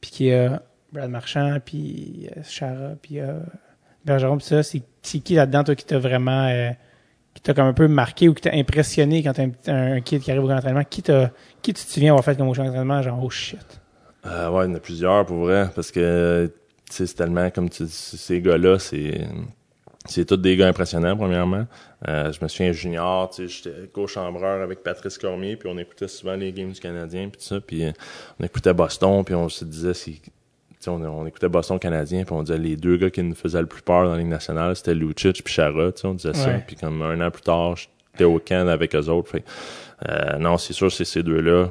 puis 0.00 0.10
qu'il 0.10 0.26
y 0.26 0.34
a 0.34 0.62
Brad 0.92 1.10
Marchand, 1.10 1.58
puis 1.64 2.28
Chara, 2.44 2.92
puis 3.00 3.20
Bergeron, 4.06 4.38
ça, 4.38 4.62
c'est 4.62 4.82
qui 5.02 5.34
là-dedans, 5.34 5.64
toi, 5.64 5.74
qui 5.74 5.84
t'a 5.84 5.98
vraiment, 5.98 6.46
euh, 6.46 6.70
qui 7.34 7.42
t'a 7.42 7.54
comme 7.54 7.66
un 7.66 7.72
peu 7.72 7.88
marqué 7.88 8.28
ou 8.28 8.34
qui 8.34 8.42
t'a 8.42 8.54
impressionné 8.54 9.22
quand 9.24 9.32
t'as 9.32 9.72
un, 9.72 9.96
un, 9.96 10.00
kid 10.00 10.22
qui 10.22 10.30
arrive 10.30 10.44
au 10.44 10.46
grand 10.46 10.58
entraînement? 10.58 10.84
Qui 10.84 11.02
qui 11.02 11.74
tu 11.74 11.84
te 11.84 11.90
souviens 11.90 12.12
avoir 12.12 12.24
fait 12.24 12.36
comme 12.36 12.48
au 12.48 12.52
grand 12.52 12.68
entraînement, 12.68 13.02
genre, 13.02 13.22
oh 13.22 13.30
shit? 13.30 13.80
Euh, 14.24 14.48
ouais, 14.50 14.66
il 14.66 14.70
y 14.70 14.72
en 14.72 14.76
a 14.76 14.80
plusieurs, 14.80 15.26
pour 15.26 15.38
vrai, 15.38 15.68
parce 15.74 15.90
que, 15.90 16.52
c'est 16.88 17.12
tellement, 17.16 17.50
comme 17.50 17.68
tu 17.68 17.84
ces 17.88 18.40
gars-là, 18.40 18.78
c'est, 18.78 19.26
c'est 20.08 20.24
tous 20.24 20.36
des 20.36 20.56
gars 20.56 20.68
impressionnants, 20.68 21.16
premièrement. 21.16 21.66
Euh, 22.08 22.32
je 22.32 22.38
me 22.42 22.48
souviens 22.48 22.72
junior, 22.72 23.30
tu 23.30 23.48
sais, 23.48 23.62
j'étais 23.64 23.88
co-chambreur 23.88 24.62
avec 24.62 24.82
Patrice 24.82 25.18
Cormier, 25.18 25.56
puis 25.56 25.68
on 25.72 25.78
écoutait 25.78 26.08
souvent 26.08 26.34
les 26.34 26.52
games 26.52 26.72
du 26.72 26.80
Canadien, 26.80 27.28
puis 27.28 27.40
tout 27.40 27.46
ça, 27.46 27.60
puis 27.60 27.84
on 28.40 28.44
écoutait 28.44 28.74
Boston, 28.74 29.24
puis 29.24 29.34
on 29.34 29.48
se 29.48 29.64
disait, 29.64 29.94
c'est 29.94 30.20
on, 30.88 31.26
écoutait 31.26 31.48
Boston 31.48 31.78
canadien, 31.78 32.24
puis 32.24 32.34
on 32.34 32.42
disait 32.42 32.58
les 32.58 32.76
deux 32.76 32.96
gars 32.96 33.10
qui 33.10 33.22
nous 33.22 33.34
faisaient 33.34 33.60
le 33.60 33.66
plus 33.66 33.82
peur 33.82 34.04
dans 34.04 34.12
la 34.12 34.18
Ligue 34.18 34.28
nationale, 34.28 34.76
c'était 34.76 34.94
Lucic 34.94 35.42
puis 35.42 35.54
Chara, 35.54 35.90
on 36.04 36.14
disait 36.14 36.34
ça. 36.34 36.50
Puis 36.66 36.76
comme 36.76 37.02
un 37.02 37.20
an 37.20 37.30
plus 37.30 37.42
tard, 37.42 37.76
j'étais 37.76 38.24
au 38.24 38.38
camp 38.38 38.68
avec 38.68 38.94
eux 38.94 39.08
autres. 39.08 39.30
Fait, 39.30 39.44
euh, 40.08 40.38
non, 40.38 40.58
c'est 40.58 40.72
sûr, 40.72 40.90
c'est 40.90 41.04
ces 41.04 41.22
deux-là. 41.22 41.68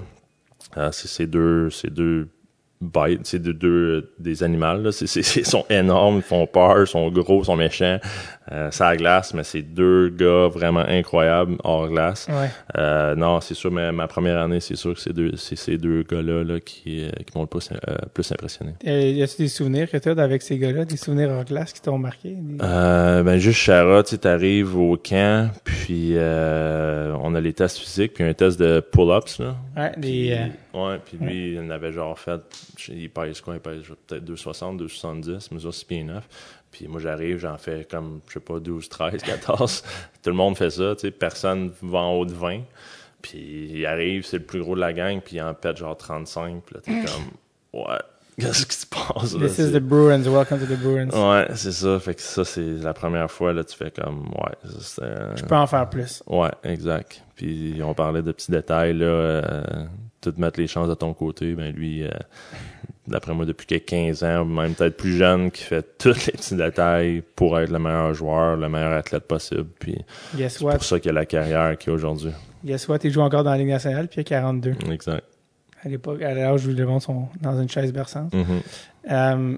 Euh, 0.77 0.91
c'est 0.91 1.07
ces 1.07 1.27
deux, 1.27 1.69
ces 1.69 1.89
deux 1.89 2.27
c'est 3.23 3.41
de 3.41 3.51
deux 3.51 4.11
des 4.19 4.43
animaux 4.43 4.77
là. 4.81 4.91
C'est 4.91 5.07
c'est 5.07 5.43
sont 5.43 5.65
énormes 5.69 6.17
ils 6.17 6.21
font 6.21 6.45
peur 6.45 6.81
ils 6.81 6.87
sont 6.87 7.09
gros 7.09 7.41
ils 7.41 7.45
sont 7.45 7.55
méchants. 7.55 7.99
Euh, 8.51 8.69
ça 8.69 8.95
glace 8.95 9.33
mais 9.33 9.43
c'est 9.43 9.63
deux 9.63 10.09
gars 10.09 10.47
vraiment 10.49 10.85
incroyables 10.87 11.55
hors 11.63 11.87
glace. 11.87 12.27
Euh, 12.77 13.15
non 13.15 13.41
c'est 13.41 13.53
sûr 13.53 13.71
mais 13.71 13.91
ma 13.91 14.07
première 14.07 14.39
année 14.39 14.59
c'est 14.59 14.75
sûr 14.75 14.93
que 14.93 14.99
c'est 14.99 15.13
deux 15.13 15.35
c'est 15.35 15.55
ces 15.55 15.77
deux 15.77 16.03
gars 16.03 16.21
là, 16.21 16.59
qui 16.59 17.05
euh, 17.05 17.09
qui 17.25 17.35
m'ont 17.35 17.41
le 17.41 17.47
plus 17.47 17.69
euh, 17.71 17.95
plus 18.13 18.31
impressionné. 18.31 18.73
Y 18.83 19.23
a-tu 19.23 19.37
des 19.37 19.47
souvenirs 19.47 19.89
que 19.89 19.97
tu 19.97 20.09
as 20.09 20.21
avec 20.21 20.41
ces 20.41 20.57
gars 20.59 20.71
là 20.71 20.85
des 20.85 20.97
souvenirs 20.97 21.31
hors 21.31 21.45
glace 21.45 21.73
qui 21.73 21.81
t'ont 21.81 21.97
marqué? 21.97 22.35
Euh, 22.61 23.23
ben 23.23 23.37
juste 23.37 23.59
Chara 23.59 24.03
tu 24.03 24.17
t'arrives 24.17 24.77
au 24.77 24.97
camp 24.97 25.49
puis 25.63 26.15
on 26.17 27.35
a 27.35 27.41
les 27.41 27.53
tests 27.53 27.79
physiques 27.79 28.13
puis 28.13 28.23
un 28.23 28.33
test 28.33 28.59
de 28.59 28.79
pull-ups 28.79 29.39
là. 29.39 29.55
Ouais 29.75 29.91
des 29.97 30.37
Ouais, 30.75 30.99
puis 31.03 31.17
lui, 31.17 31.53
il 31.53 31.71
avait 31.71 31.93
genre 31.93 32.19
fait, 32.19 32.41
il 32.89 33.09
pèse 33.09 33.39
quoi, 33.39 33.53
il 33.53 33.61
pèse 33.61 33.83
peut-être 34.07 34.25
2,60, 34.25 34.77
2,70, 34.77 35.53
mesure 35.53 35.73
6 35.73 35.83
pieds 35.85 36.03
9. 36.03 36.27
Puis 36.69 36.89
moi, 36.89 36.99
j'arrive, 36.99 37.37
j'en 37.37 37.57
fais 37.57 37.87
comme, 37.89 38.19
je 38.27 38.33
sais 38.33 38.39
pas, 38.41 38.59
12, 38.59 38.89
13, 38.89 39.21
14. 39.23 39.83
Tout 40.21 40.29
le 40.29 40.35
monde 40.35 40.57
fait 40.57 40.69
ça, 40.71 40.93
tu 40.95 41.07
sais, 41.07 41.11
personne 41.11 41.71
va 41.81 41.99
en 41.99 42.11
haut 42.15 42.25
de 42.25 42.33
20. 42.33 42.59
Puis 43.21 43.69
il 43.73 43.85
arrive, 43.85 44.25
c'est 44.25 44.39
le 44.39 44.43
plus 44.43 44.59
gros 44.59 44.75
de 44.75 44.81
la 44.81 44.91
gang, 44.91 45.21
puis 45.21 45.37
il 45.37 45.41
en 45.41 45.53
pète 45.53 45.77
genre 45.77 45.95
35. 45.95 46.61
Puis 46.65 46.75
là, 46.75 46.81
t'es 46.81 47.09
comme, 47.09 47.81
ouais, 47.81 47.99
qu'est-ce 48.39 48.65
qui 48.65 48.75
se 48.75 48.85
passe 48.85 49.33
là? 49.33 49.47
This 49.47 49.59
is 49.59 49.71
the 49.71 49.79
Bruins, 49.79 50.23
welcome 50.23 50.59
to 50.59 50.65
the 50.65 50.77
Bruins. 50.77 51.09
Ouais, 51.11 51.47
c'est 51.55 51.71
ça. 51.71 51.97
Fait 52.01 52.15
que 52.15 52.21
ça, 52.21 52.43
c'est 52.43 52.61
la 52.61 52.93
première 52.93 53.31
fois, 53.31 53.53
là, 53.53 53.63
tu 53.63 53.77
fais 53.77 53.91
comme, 53.91 54.27
ouais, 54.27 54.71
ça, 54.81 55.33
Je 55.37 55.45
peux 55.45 55.55
en 55.55 55.67
faire 55.67 55.89
plus. 55.89 56.21
Ouais, 56.27 56.51
exact. 56.63 57.23
Puis 57.37 57.79
on 57.81 57.93
parlait 57.93 58.21
de 58.21 58.33
petits 58.33 58.51
détails, 58.51 58.93
là, 58.93 59.05
euh, 59.05 59.85
tout 60.31 60.39
mettre 60.39 60.59
les 60.59 60.67
chances 60.67 60.89
de 60.89 60.93
ton 60.93 61.13
côté, 61.13 61.53
ben 61.53 61.73
lui, 61.73 62.03
euh, 62.03 62.09
d'après 63.07 63.33
moi, 63.33 63.45
depuis 63.45 63.65
que 63.65 63.75
15 63.75 64.23
ans, 64.23 64.45
même 64.45 64.73
peut-être 64.73 64.97
plus 64.97 65.17
jeune, 65.17 65.51
qui 65.51 65.63
fait 65.63 65.97
tous 65.97 66.25
les 66.25 66.33
petits 66.33 66.55
détails 66.55 67.23
pour 67.35 67.59
être 67.59 67.71
le 67.71 67.79
meilleur 67.79 68.13
joueur, 68.13 68.55
le 68.55 68.69
meilleur 68.69 68.93
athlète 68.93 69.23
possible. 69.23 69.67
Puis 69.79 69.97
c'est 70.37 70.59
pour 70.59 70.83
ça 70.83 70.99
qu'il 70.99 71.11
a 71.11 71.13
la 71.13 71.25
carrière 71.25 71.77
qu'il 71.77 71.91
a 71.91 71.95
aujourd'hui. 71.95 72.31
Guess 72.63 72.87
what? 72.87 72.99
Il 73.03 73.11
joue 73.11 73.21
encore 73.21 73.43
dans 73.43 73.51
la 73.51 73.57
Ligue 73.57 73.67
nationale, 73.67 74.07
puis 74.07 74.17
il 74.17 74.21
a 74.21 74.23
42. 74.23 74.75
Exact. 74.91 75.23
À 75.83 75.87
l'époque, 75.87 76.21
à 76.23 76.33
l'âge 76.33 76.65
où 76.65 76.71
les 76.71 76.83
monde 76.83 77.01
sont 77.01 77.27
dans 77.41 77.61
une 77.61 77.69
chaise 77.69 77.93
berçante. 77.93 78.33
Mm-hmm. 78.33 79.11
Euh, 79.11 79.57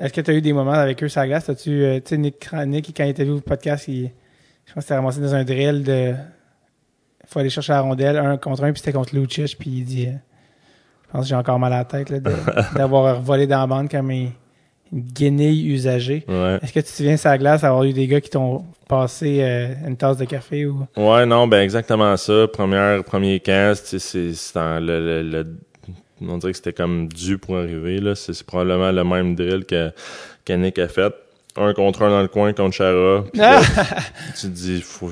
est-ce 0.00 0.12
que 0.12 0.20
tu 0.20 0.30
as 0.32 0.34
eu 0.34 0.40
des 0.40 0.52
moments 0.52 0.72
avec 0.72 1.00
eux 1.04 1.08
sur 1.08 1.20
la 1.20 1.28
glace? 1.28 1.48
As-tu, 1.48 1.84
euh, 1.84 2.00
tu 2.00 2.08
sais, 2.08 2.16
Nick, 2.16 2.50
Nick, 2.66 2.92
quand 2.96 3.04
il 3.04 3.10
était 3.10 3.24
vu 3.24 3.32
au 3.32 3.40
podcast, 3.40 3.86
il, 3.86 4.10
je 4.64 4.72
pense 4.72 4.82
que 4.82 4.88
c'était 4.88 4.94
ramassé 4.94 5.20
dans 5.20 5.34
un 5.34 5.44
drill 5.44 5.84
de 5.84 6.14
faut 7.30 7.38
aller 7.38 7.50
chercher 7.50 7.72
la 7.72 7.80
rondelle 7.80 8.16
un 8.16 8.36
contre 8.36 8.64
un, 8.64 8.72
puis 8.72 8.80
c'était 8.80 8.92
contre 8.92 9.14
Lucic, 9.14 9.56
puis 9.58 9.70
il 9.70 9.84
dit, 9.84 10.06
euh, 10.06 10.12
je 11.06 11.12
pense 11.12 11.22
que 11.22 11.28
j'ai 11.28 11.34
encore 11.36 11.58
mal 11.58 11.72
à 11.72 11.78
la 11.78 11.84
tête 11.84 12.12
d'avoir 12.74 13.20
volé 13.20 13.46
dans 13.46 13.60
la 13.60 13.66
bande 13.66 13.88
comme 13.88 14.10
une, 14.10 14.30
guenille 14.92 15.68
usagée. 15.68 16.26
Est-ce 16.28 16.72
que 16.72 16.80
tu 16.80 16.86
te 16.86 16.88
souviens, 16.88 17.16
sa 17.16 17.38
glace, 17.38 17.62
avoir 17.62 17.84
eu 17.84 17.92
des 17.92 18.08
gars 18.08 18.20
qui 18.20 18.30
t'ont 18.30 18.64
passé 18.88 19.38
euh, 19.40 19.72
une 19.86 19.96
tasse 19.96 20.16
de 20.16 20.24
café 20.24 20.66
ou? 20.66 20.84
Ouais, 20.96 21.24
non, 21.26 21.46
ben 21.46 21.62
exactement 21.62 22.16
ça. 22.16 22.48
Première, 22.52 23.04
premier 23.04 23.38
camp, 23.38 23.76
c'est 23.76 23.98
le, 24.56 25.22
le, 25.22 25.46
on 26.20 26.38
dirait 26.38 26.50
que 26.50 26.56
c'était 26.56 26.72
comme 26.72 27.06
dû 27.06 27.38
pour 27.38 27.58
arriver, 27.58 28.00
là. 28.00 28.16
C'est 28.16 28.42
probablement 28.42 28.90
le 28.90 29.04
même 29.04 29.36
drill 29.36 29.64
que, 29.64 29.92
Nick 30.48 30.80
a 30.80 30.88
fait. 30.88 31.14
Un 31.56 31.72
contre 31.72 32.02
un 32.02 32.10
dans 32.10 32.22
le 32.22 32.28
coin 32.28 32.52
contre 32.52 32.74
Chara. 32.74 33.24
tu 33.32 34.42
te 34.42 34.46
dis, 34.46 34.82
faut, 34.82 35.10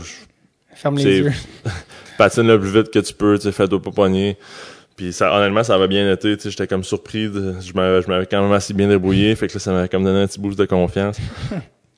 Ferme 0.79 0.97
les 0.99 1.19
yeux. 1.19 1.33
patine 2.19 2.47
le 2.47 2.61
plus 2.61 2.71
vite 2.71 2.91
que 2.91 2.99
tu 2.99 3.14
peux, 3.14 3.39
tu 3.39 3.45
sais, 3.45 3.53
fais-toi 3.53 3.81
pas 3.81 3.91
pogner. 3.91 4.37
Puis 4.97 5.12
ça, 5.12 5.33
honnêtement, 5.33 5.62
ça 5.62 5.79
va 5.79 5.87
bien 5.87 6.12
été. 6.12 6.37
Tu 6.37 6.43
sais, 6.43 6.51
j'étais 6.51 6.66
comme 6.66 6.83
surpris. 6.83 7.31
De, 7.31 7.55
je 7.61 7.73
m'avais 7.73 8.27
quand 8.27 8.43
même 8.43 8.53
assez 8.53 8.75
bien 8.75 8.89
débrouillé. 8.89 9.35
Fait 9.37 9.47
que 9.47 9.55
là, 9.55 9.61
ça 9.61 9.73
m'avait 9.73 9.89
comme 9.89 10.03
donné 10.03 10.23
un 10.23 10.27
petit 10.27 10.41
boost 10.41 10.59
de 10.59 10.66
confiance. 10.66 11.19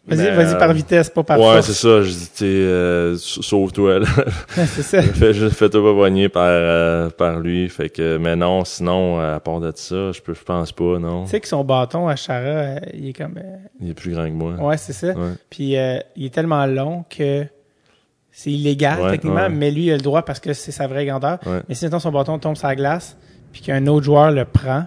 Vas-y, 0.07 0.35
vas-y 0.35 0.59
par 0.59 0.73
vitesse, 0.73 1.11
pas 1.11 1.23
par 1.23 1.39
ouais, 1.39 1.63
c'est 1.63 1.75
ça. 1.75 2.03
Je 2.03 2.11
dis, 2.11 2.31
tu 2.35 2.45
euh, 2.45 3.17
sauve-toi, 3.17 4.01
c'est 4.49 4.83
ça. 4.83 5.03
Fais-toi 5.03 5.69
pas 5.69 5.95
pogner 5.95 6.29
par, 6.29 6.47
euh, 6.47 7.11
par 7.11 7.39
lui. 7.39 7.69
Fait 7.69 7.91
que, 7.91 8.17
mais 8.17 8.35
non, 8.35 8.65
sinon, 8.65 9.21
à 9.21 9.39
part 9.41 9.61
de 9.61 9.71
ça, 9.75 10.11
je 10.11 10.21
peux, 10.21 10.35
je 10.35 10.43
pense 10.43 10.73
pas, 10.73 10.99
non. 10.99 11.25
Tu 11.25 11.31
sais 11.31 11.41
que 11.41 11.47
son 11.47 11.63
bâton 11.65 12.09
à 12.09 12.17
Chara, 12.17 12.41
euh, 12.41 12.79
il 12.95 13.11
est 13.11 13.13
comme... 13.13 13.39
il 13.81 13.91
est 13.91 13.95
plus 13.95 14.13
grand 14.13 14.25
que 14.25 14.33
moi. 14.33 14.55
Ouais, 14.55 14.79
c'est 14.79 14.95
ça. 14.95 15.15
Puis, 15.49 15.75
il 16.17 16.25
est 16.25 16.35
tellement 16.35 16.65
long 16.67 17.05
que 17.09 17.45
c'est 18.43 18.53
illégal, 18.53 19.11
techniquement, 19.11 19.51
mais 19.51 19.71
lui, 19.71 19.87
il 19.87 19.93
a 19.93 19.97
le 19.97 20.03
droit 20.03 20.23
parce 20.23 20.41
que 20.41 20.55
c'est 20.55 20.73
sa 20.73 20.87
vraie 20.87 21.05
grandeur. 21.05 21.39
Mais 21.69 21.75
si, 21.75 21.87
son 21.91 22.11
bâton 22.11 22.39
tombe 22.39 22.57
sur 22.57 22.69
la 22.69 22.75
glace, 22.75 23.19
puis 23.53 23.61
qu'un 23.61 23.87
autre 23.87 24.07
joueur 24.07 24.31
le 24.31 24.47
prend, 24.47 24.85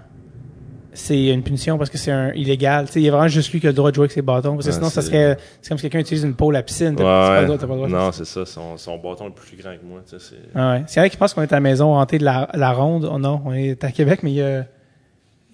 c'est 0.93 1.27
une 1.27 1.43
punition 1.43 1.77
parce 1.77 1.91
que 1.91 1.99
c'est 1.99 2.11
un 2.11 2.31
illégal. 2.33 2.87
il 2.95 3.01
y 3.03 3.09
a 3.09 3.11
vraiment 3.11 3.27
juste 3.27 3.51
lui 3.51 3.59
qui 3.59 3.67
a 3.67 3.69
le 3.69 3.75
droit 3.75 3.91
de 3.91 3.95
jouer 3.95 4.05
avec 4.05 4.11
ses 4.11 4.23
bâtons. 4.23 4.55
Parce 4.55 4.65
que 4.65 4.71
sinon, 4.71 4.89
ça 4.89 5.03
serait, 5.03 5.37
c'est 5.61 5.69
comme 5.69 5.77
si 5.77 5.83
quelqu'un 5.83 5.99
utilise 5.99 6.23
une 6.23 6.33
pôle 6.33 6.55
à 6.55 6.63
piscine. 6.63 6.95
Pas 6.95 7.41
le 7.41 7.45
droit, 7.45 7.57
pas 7.59 7.67
le 7.67 7.75
droit, 7.75 7.87
non, 7.87 8.11
c'est 8.11 8.25
ça. 8.25 8.43
Son, 8.43 8.75
son, 8.77 8.97
bâton 8.97 9.27
est 9.27 9.35
plus 9.35 9.55
grand 9.55 9.75
que 9.75 9.85
moi. 9.85 10.01
C'est 10.05 10.17
ah 10.55 10.71
ouais. 10.71 10.85
y 10.95 10.99
en 10.99 11.03
a 11.03 11.09
qui 11.09 11.17
pensent 11.17 11.35
qu'on 11.35 11.43
est 11.43 11.53
à 11.53 11.57
la 11.57 11.61
maison 11.61 11.95
hantée 11.95 12.17
de 12.17 12.25
la, 12.25 12.49
la 12.55 12.73
ronde. 12.73 13.07
Oh 13.11 13.19
non, 13.19 13.39
on 13.45 13.53
est 13.53 13.83
à 13.83 13.91
Québec, 13.91 14.21
mais 14.23 14.31
il 14.31 14.37
y 14.37 14.41
a, 14.41 14.65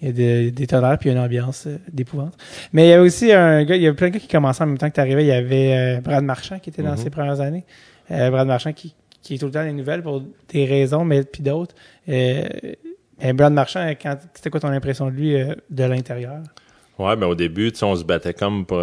il 0.00 0.06
y 0.06 0.10
a 0.10 0.12
des, 0.12 0.50
des 0.50 0.66
tonnerres 0.66 0.96
puis 0.98 1.10
il 1.10 1.12
y 1.12 1.16
a 1.16 1.18
une 1.18 1.24
ambiance 1.24 1.66
euh, 1.66 1.76
d'épouvante. 1.92 2.32
Mais 2.72 2.86
il 2.86 2.90
y 2.90 2.94
a 2.94 3.02
aussi 3.02 3.30
un 3.30 3.62
gars, 3.64 3.76
il 3.76 3.82
y 3.82 3.86
a 3.86 3.92
plein 3.92 4.08
de 4.08 4.14
gars 4.14 4.20
qui 4.20 4.28
commençaient 4.28 4.64
en 4.64 4.68
même 4.68 4.78
temps 4.78 4.88
que 4.88 4.94
tu 4.94 5.00
arrivais. 5.00 5.24
Il 5.24 5.28
y 5.28 5.32
avait 5.32 5.98
euh, 5.98 6.00
Brad 6.00 6.24
Marchand 6.24 6.58
qui 6.58 6.70
était 6.70 6.82
dans 6.82 6.94
mm-hmm. 6.94 7.02
ses 7.02 7.10
premières 7.10 7.40
années. 7.42 7.64
Euh, 8.10 8.30
Brad 8.30 8.46
Marchand 8.46 8.72
qui, 8.72 8.94
qui 9.22 9.34
est 9.34 9.38
tout 9.38 9.46
le 9.46 9.52
temps 9.52 9.60
dans 9.60 9.66
les 9.66 9.72
nouvelles 9.72 10.02
pour 10.02 10.22
des 10.48 10.64
raisons, 10.64 11.04
mais 11.04 11.22
puis 11.24 11.42
d'autres. 11.42 11.74
Euh, 12.08 12.44
Brad 13.34 13.52
Marchand, 13.52 13.86
quand, 14.00 14.16
c'était 14.34 14.50
quoi 14.50 14.60
ton 14.60 14.68
impression 14.68 15.06
de 15.06 15.12
lui 15.12 15.34
euh, 15.34 15.54
de 15.70 15.84
l'intérieur? 15.84 16.38
Ouais, 16.98 17.16
ben 17.16 17.26
au 17.28 17.34
début, 17.34 17.72
on 17.80 17.96
se 17.96 18.04
battait 18.04 18.34
comme 18.34 18.66
pour, 18.66 18.76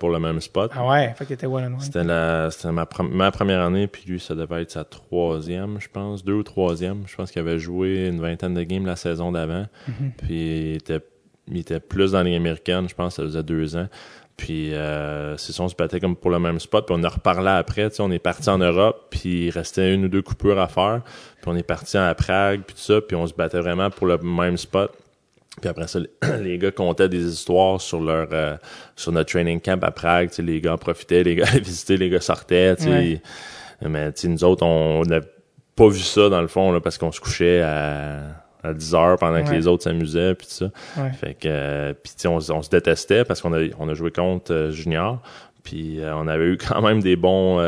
pour 0.00 0.10
le 0.10 0.18
même 0.18 0.40
spot. 0.40 0.72
Ah 0.74 0.88
ouais, 0.88 1.14
fait 1.16 1.26
qu'il 1.26 1.34
était 1.34 1.46
one 1.46 1.74
on 1.76 1.78
C'était 1.78 2.02
la, 2.02 2.50
c'était 2.50 2.72
ma, 2.72 2.88
ma, 3.08 3.30
première 3.30 3.60
année, 3.60 3.86
puis 3.86 4.02
lui, 4.04 4.18
ça 4.18 4.34
devait 4.34 4.62
être 4.62 4.72
sa 4.72 4.82
troisième, 4.82 5.80
je 5.80 5.86
pense, 5.88 6.24
deux 6.24 6.32
ou 6.32 6.42
troisième. 6.42 7.04
Je 7.06 7.14
pense 7.14 7.30
qu'il 7.30 7.40
avait 7.40 7.60
joué 7.60 8.08
une 8.08 8.20
vingtaine 8.20 8.54
de 8.54 8.64
games 8.64 8.84
la 8.84 8.96
saison 8.96 9.30
d'avant. 9.30 9.66
Mm-hmm. 9.88 10.10
Puis 10.16 10.34
il 10.34 10.74
était, 10.74 11.00
il 11.46 11.58
était 11.58 11.78
plus 11.78 12.12
dans 12.12 12.22
les 12.22 12.34
américaines, 12.34 12.88
je 12.88 12.94
pense, 12.96 13.14
ça 13.14 13.22
faisait 13.22 13.44
deux 13.44 13.76
ans. 13.76 13.86
Puis 14.36 14.74
euh, 14.74 15.36
c'est 15.38 15.52
ça, 15.52 15.62
on 15.62 15.68
se 15.68 15.74
battait 15.74 15.98
comme 15.98 16.14
pour 16.14 16.30
le 16.30 16.38
même 16.38 16.60
spot. 16.60 16.86
Puis 16.86 16.94
on 16.98 17.02
a 17.04 17.08
reparlé 17.08 17.48
après. 17.48 17.88
On 18.00 18.10
est 18.10 18.18
parti 18.18 18.48
en 18.50 18.58
Europe, 18.58 19.06
puis 19.10 19.46
il 19.46 19.50
restait 19.50 19.94
une 19.94 20.04
ou 20.04 20.08
deux 20.08 20.22
coupures 20.22 20.58
à 20.60 20.68
faire. 20.68 21.02
Puis 21.40 21.46
on 21.46 21.56
est 21.56 21.62
parti 21.62 21.96
à 21.96 22.14
Prague, 22.14 22.62
puis 22.66 22.74
tout 22.74 22.82
ça. 22.82 23.00
Puis 23.00 23.16
on 23.16 23.26
se 23.26 23.34
battait 23.34 23.60
vraiment 23.60 23.90
pour 23.90 24.06
le 24.06 24.18
même 24.18 24.56
spot. 24.56 24.92
Puis 25.60 25.70
après 25.70 25.88
ça, 25.88 26.00
les 26.40 26.58
gars 26.58 26.70
comptaient 26.70 27.08
des 27.08 27.24
histoires 27.24 27.80
sur 27.80 28.00
leur 28.00 28.28
euh, 28.32 28.56
sur 28.94 29.12
notre 29.12 29.32
training 29.32 29.60
camp 29.60 29.82
à 29.82 29.90
Prague. 29.90 30.30
Les 30.38 30.60
gars 30.60 30.74
en 30.74 30.78
profitaient, 30.78 31.22
les 31.22 31.34
gars 31.36 31.46
visitaient, 31.46 31.96
les 31.96 32.10
gars 32.10 32.20
sortaient. 32.20 32.76
Mais 33.82 34.12
nous 34.24 34.44
autres, 34.44 34.64
on 34.64 35.02
n'a 35.02 35.20
pas 35.76 35.88
vu 35.88 36.00
ça 36.00 36.28
dans 36.28 36.40
le 36.40 36.48
fond 36.48 36.72
là, 36.72 36.80
parce 36.80 36.98
qu'on 36.98 37.12
se 37.12 37.20
couchait 37.20 37.60
à, 37.62 38.45
à 38.62 38.72
10 38.72 38.94
heures 38.94 39.16
pendant 39.18 39.42
que 39.44 39.50
les 39.50 39.66
autres 39.66 39.84
s'amusaient 39.84 40.34
puis 40.34 40.46
tout 40.46 40.52
ça. 40.52 40.70
Fait 41.12 41.34
que 41.34 41.46
euh, 41.46 41.94
puis 41.94 42.12
on, 42.26 42.36
on, 42.36 42.62
se 42.62 42.70
détestait 42.70 43.24
parce 43.24 43.40
qu'on 43.40 43.52
a 43.52 43.66
on 43.78 43.88
a 43.88 43.94
joué 43.94 44.10
contre 44.10 44.52
euh, 44.52 44.70
junior. 44.70 45.20
Puis 45.62 46.00
euh, 46.00 46.14
on 46.14 46.28
avait 46.28 46.46
eu 46.46 46.56
quand 46.68 46.82
même 46.82 47.00
des 47.00 47.16
bons 47.16 47.60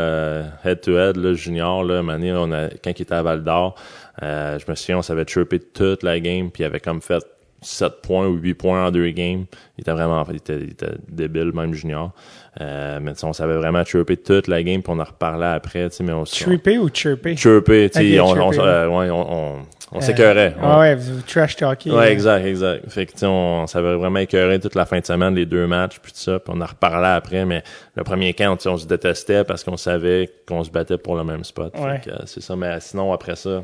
head-to-head 0.65 1.17
là, 1.17 1.35
junior 1.35 1.85
là, 1.85 2.03
on 2.03 2.53
a 2.53 2.69
quand 2.83 2.99
il 2.99 3.03
était 3.03 3.15
à 3.15 3.23
Val 3.23 3.45
d'Or, 3.45 3.75
je 4.21 4.71
me 4.71 4.75
souviens 4.75 4.99
on 4.99 5.03
s'avait 5.03 5.27
chirpé 5.27 5.59
toute 5.59 6.03
la 6.03 6.21
game 6.21 6.51
puis 6.51 6.63
il 6.63 6.67
avait 6.67 6.81
comme 6.81 7.01
fait 7.01 7.25
7 7.61 8.03
points 8.03 8.27
ou 8.27 8.35
8 8.35 8.55
points 8.55 8.87
en 8.87 8.91
deux 8.91 9.11
games. 9.11 9.45
Il 9.77 9.83
était 9.83 9.93
vraiment, 9.93 10.25
il 10.31 10.37
était, 10.37 10.59
il 10.59 10.71
était 10.71 10.95
débile, 11.09 11.53
même 11.53 11.75
junior. 11.75 12.13
Euh, 12.61 12.99
mais 13.01 13.13
on 13.25 13.33
savait 13.33 13.57
vraiment 13.57 13.85
chirper 13.85 14.17
toute 14.17 14.49
la 14.49 14.63
game, 14.63 14.83
puis 14.83 14.93
on 14.95 14.99
en 14.99 15.05
reparlait 15.05 15.47
après, 15.47 15.89
tu 15.91 15.97
sais, 15.97 16.05
mais 16.05 16.13
on... 16.13 16.25
Chirper 16.25 16.79
ou 16.79 16.89
chirper? 16.93 17.37
Chirper, 17.37 17.91
tu 17.91 17.99
sais, 18.01 18.21
on, 18.21 18.31
on, 18.31 18.53
euh, 18.53 18.89
ouais, 18.89 19.11
on, 19.11 19.59
on, 19.93 19.99
on 19.99 20.01
s'écœurait. 20.01 20.55
Ah 20.61 20.81
ouais, 20.81 20.95
vous 20.95 21.23
trash 21.23 21.57
talking. 21.57 21.93
Ouais, 21.93 22.13
exact, 22.13 22.45
exact. 22.45 22.91
Fait 22.91 23.07
que, 23.07 23.17
tu 23.17 23.25
on, 23.25 23.67
s'avait 23.67 23.95
vraiment 23.95 24.19
écœuré 24.19 24.61
toute 24.61 24.75
la 24.75 24.87
fin 24.87 25.01
de 25.01 25.07
semaine, 25.07 25.35
les 25.35 25.47
deux 25.47 25.67
matchs, 25.67 25.99
puis 26.01 26.13
tout 26.13 26.19
ça, 26.19 26.39
puis 26.39 26.53
on 26.57 26.61
en 26.61 26.67
reparlait 26.67 27.09
après, 27.09 27.45
mais 27.45 27.63
le 27.95 28.05
premier 28.05 28.35
camp, 28.35 28.57
tu 28.57 28.65
sais, 28.65 28.69
on 28.69 28.77
se 28.77 28.87
détestait 28.87 29.45
parce 29.45 29.65
qu'on 29.65 29.77
savait 29.77 30.31
qu'on 30.47 30.63
se 30.65 30.71
battait 30.71 30.99
pour 30.99 31.17
le 31.17 31.25
même 31.25 31.45
spot. 31.45 31.75
Ouais. 31.79 31.99
Fait 31.99 32.11
que, 32.11 32.27
c'est 32.27 32.43
ça, 32.43 32.57
mais 32.57 32.79
sinon, 32.81 33.13
après 33.13 33.37
ça, 33.37 33.63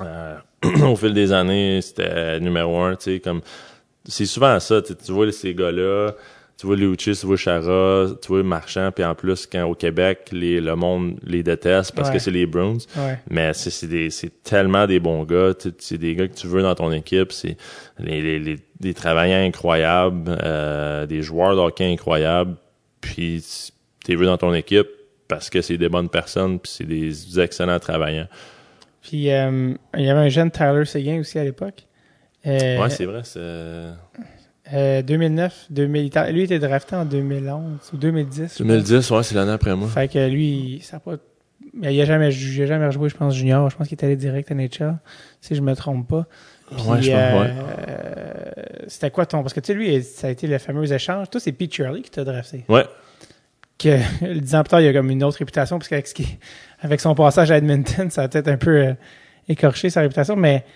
euh, 0.00 0.36
au 0.86 0.96
fil 0.96 1.14
des 1.14 1.32
années, 1.32 1.80
c'était 1.82 2.40
numéro 2.40 2.80
un, 2.80 2.96
tu 2.96 3.14
sais, 3.14 3.20
comme 3.20 3.40
c'est 4.04 4.26
souvent 4.26 4.58
ça, 4.58 4.82
tu 4.82 5.12
vois 5.12 5.30
ces 5.32 5.54
gars-là, 5.54 6.12
tu 6.62 6.68
vois 6.68 6.76
Lucci, 6.76 7.10
tu 7.10 7.26
vois 7.26 7.36
Chara, 7.36 8.06
tu 8.22 8.28
vois 8.28 8.44
Marchand, 8.44 8.92
puis 8.92 9.04
en 9.04 9.16
plus 9.16 9.46
quand 9.46 9.64
au 9.64 9.74
Québec, 9.74 10.28
les, 10.30 10.60
le 10.60 10.76
monde 10.76 11.18
les 11.24 11.42
déteste 11.42 11.92
parce 11.92 12.08
que 12.08 12.20
c'est 12.20 12.30
les 12.30 12.46
Bruins. 12.46 12.78
Mais 13.28 13.52
c'est 13.52 14.42
tellement 14.44 14.86
des 14.86 15.00
bons 15.00 15.24
gars, 15.24 15.54
c'est 15.78 15.98
des 15.98 16.14
gars 16.14 16.28
que 16.28 16.34
tu 16.34 16.46
veux 16.46 16.62
dans 16.62 16.76
ton 16.76 16.92
équipe, 16.92 17.32
c'est 17.32 17.56
les, 17.98 18.38
les, 18.38 18.60
des 18.78 18.94
travailleurs 18.94 19.44
incroyables, 19.44 20.38
euh, 20.40 21.04
des 21.04 21.20
joueurs 21.20 21.56
de 21.56 21.60
hockey 21.62 21.92
incroyables, 21.92 22.54
puis 23.00 23.44
tu 24.04 24.14
veux 24.14 24.26
dans 24.26 24.38
ton 24.38 24.54
équipe 24.54 24.86
parce 25.26 25.50
que 25.50 25.62
c'est 25.62 25.78
des 25.78 25.88
bonnes 25.88 26.10
personnes, 26.10 26.60
puis 26.60 26.70
c'est 26.76 26.86
des 26.86 27.40
excellents 27.40 27.80
travailleurs. 27.80 28.28
Puis 29.02 29.32
euh, 29.32 29.74
il 29.96 30.04
y 30.04 30.10
avait 30.10 30.20
un 30.20 30.28
jeune 30.28 30.52
Tyler 30.52 30.84
Seguin 30.84 31.18
aussi 31.18 31.40
à 31.40 31.44
l'époque. 31.44 31.88
Euh, 32.46 32.80
ouais, 32.80 32.90
c'est 32.90 33.06
vrai. 33.06 33.22
C'est... 33.24 33.40
Euh, 34.72 35.02
2009, 35.02 35.66
2000, 35.70 36.10
lui 36.30 36.42
était 36.42 36.58
drafté 36.58 36.96
en 36.96 37.04
2011 37.04 37.90
ou 37.92 37.96
2010. 37.96 38.58
2010, 38.58 39.10
ouais, 39.10 39.22
c'est 39.22 39.34
l'année 39.34 39.52
après 39.52 39.74
moi. 39.76 39.88
Fait 39.88 40.08
que 40.08 40.28
lui, 40.28 40.80
ça 40.82 40.96
a 40.96 41.00
pas. 41.00 41.16
Il 41.82 42.00
a 42.00 42.04
jamais, 42.04 42.34
il 42.34 42.62
a 42.62 42.66
jamais 42.66 42.86
rejoué, 42.86 43.08
je 43.08 43.16
pense, 43.16 43.34
junior. 43.34 43.68
Je 43.70 43.76
pense 43.76 43.88
qu'il 43.88 43.98
est 43.98 44.04
allé 44.04 44.16
direct 44.16 44.50
à 44.50 44.54
Nature, 44.54 44.94
si 45.40 45.54
je 45.54 45.60
me 45.60 45.74
trompe 45.74 46.08
pas. 46.08 46.26
Puis, 46.70 46.76
ouais, 46.88 47.02
je 47.02 47.10
pense, 47.10 47.20
euh, 47.20 47.40
ouais. 47.40 48.84
C'était 48.88 49.10
quoi 49.10 49.26
ton. 49.26 49.42
Parce 49.42 49.52
que 49.54 49.60
tu 49.60 49.68
sais, 49.68 49.74
lui, 49.74 50.02
ça 50.02 50.28
a 50.28 50.30
été 50.30 50.46
le 50.46 50.58
fameux 50.58 50.90
échange. 50.90 51.30
Toi, 51.30 51.40
c'est 51.40 51.52
Pete 51.52 51.74
Shirley 51.74 52.02
qui 52.02 52.10
t'a 52.10 52.24
drafté. 52.24 52.64
Ouais. 52.68 52.84
Que, 53.78 53.98
dix 54.40 54.54
ans 54.54 54.62
plus 54.62 54.70
tard, 54.70 54.80
il 54.80 54.88
a 54.88 54.92
comme 54.92 55.10
une 55.10 55.24
autre 55.24 55.38
réputation, 55.38 55.78
parce 55.78 55.88
qu'avec 55.88 56.06
ce 56.06 56.14
qui, 56.14 56.38
avec 56.80 57.00
son 57.00 57.14
passage 57.14 57.50
à 57.50 57.58
Edmonton, 57.58 58.10
ça 58.10 58.22
a 58.22 58.28
peut-être 58.28 58.48
un 58.48 58.56
peu 58.56 58.76
euh, 58.76 58.94
écorché 59.48 59.90
sa 59.90 60.00
réputation, 60.00 60.36
mais 60.36 60.56
euh, 60.56 60.68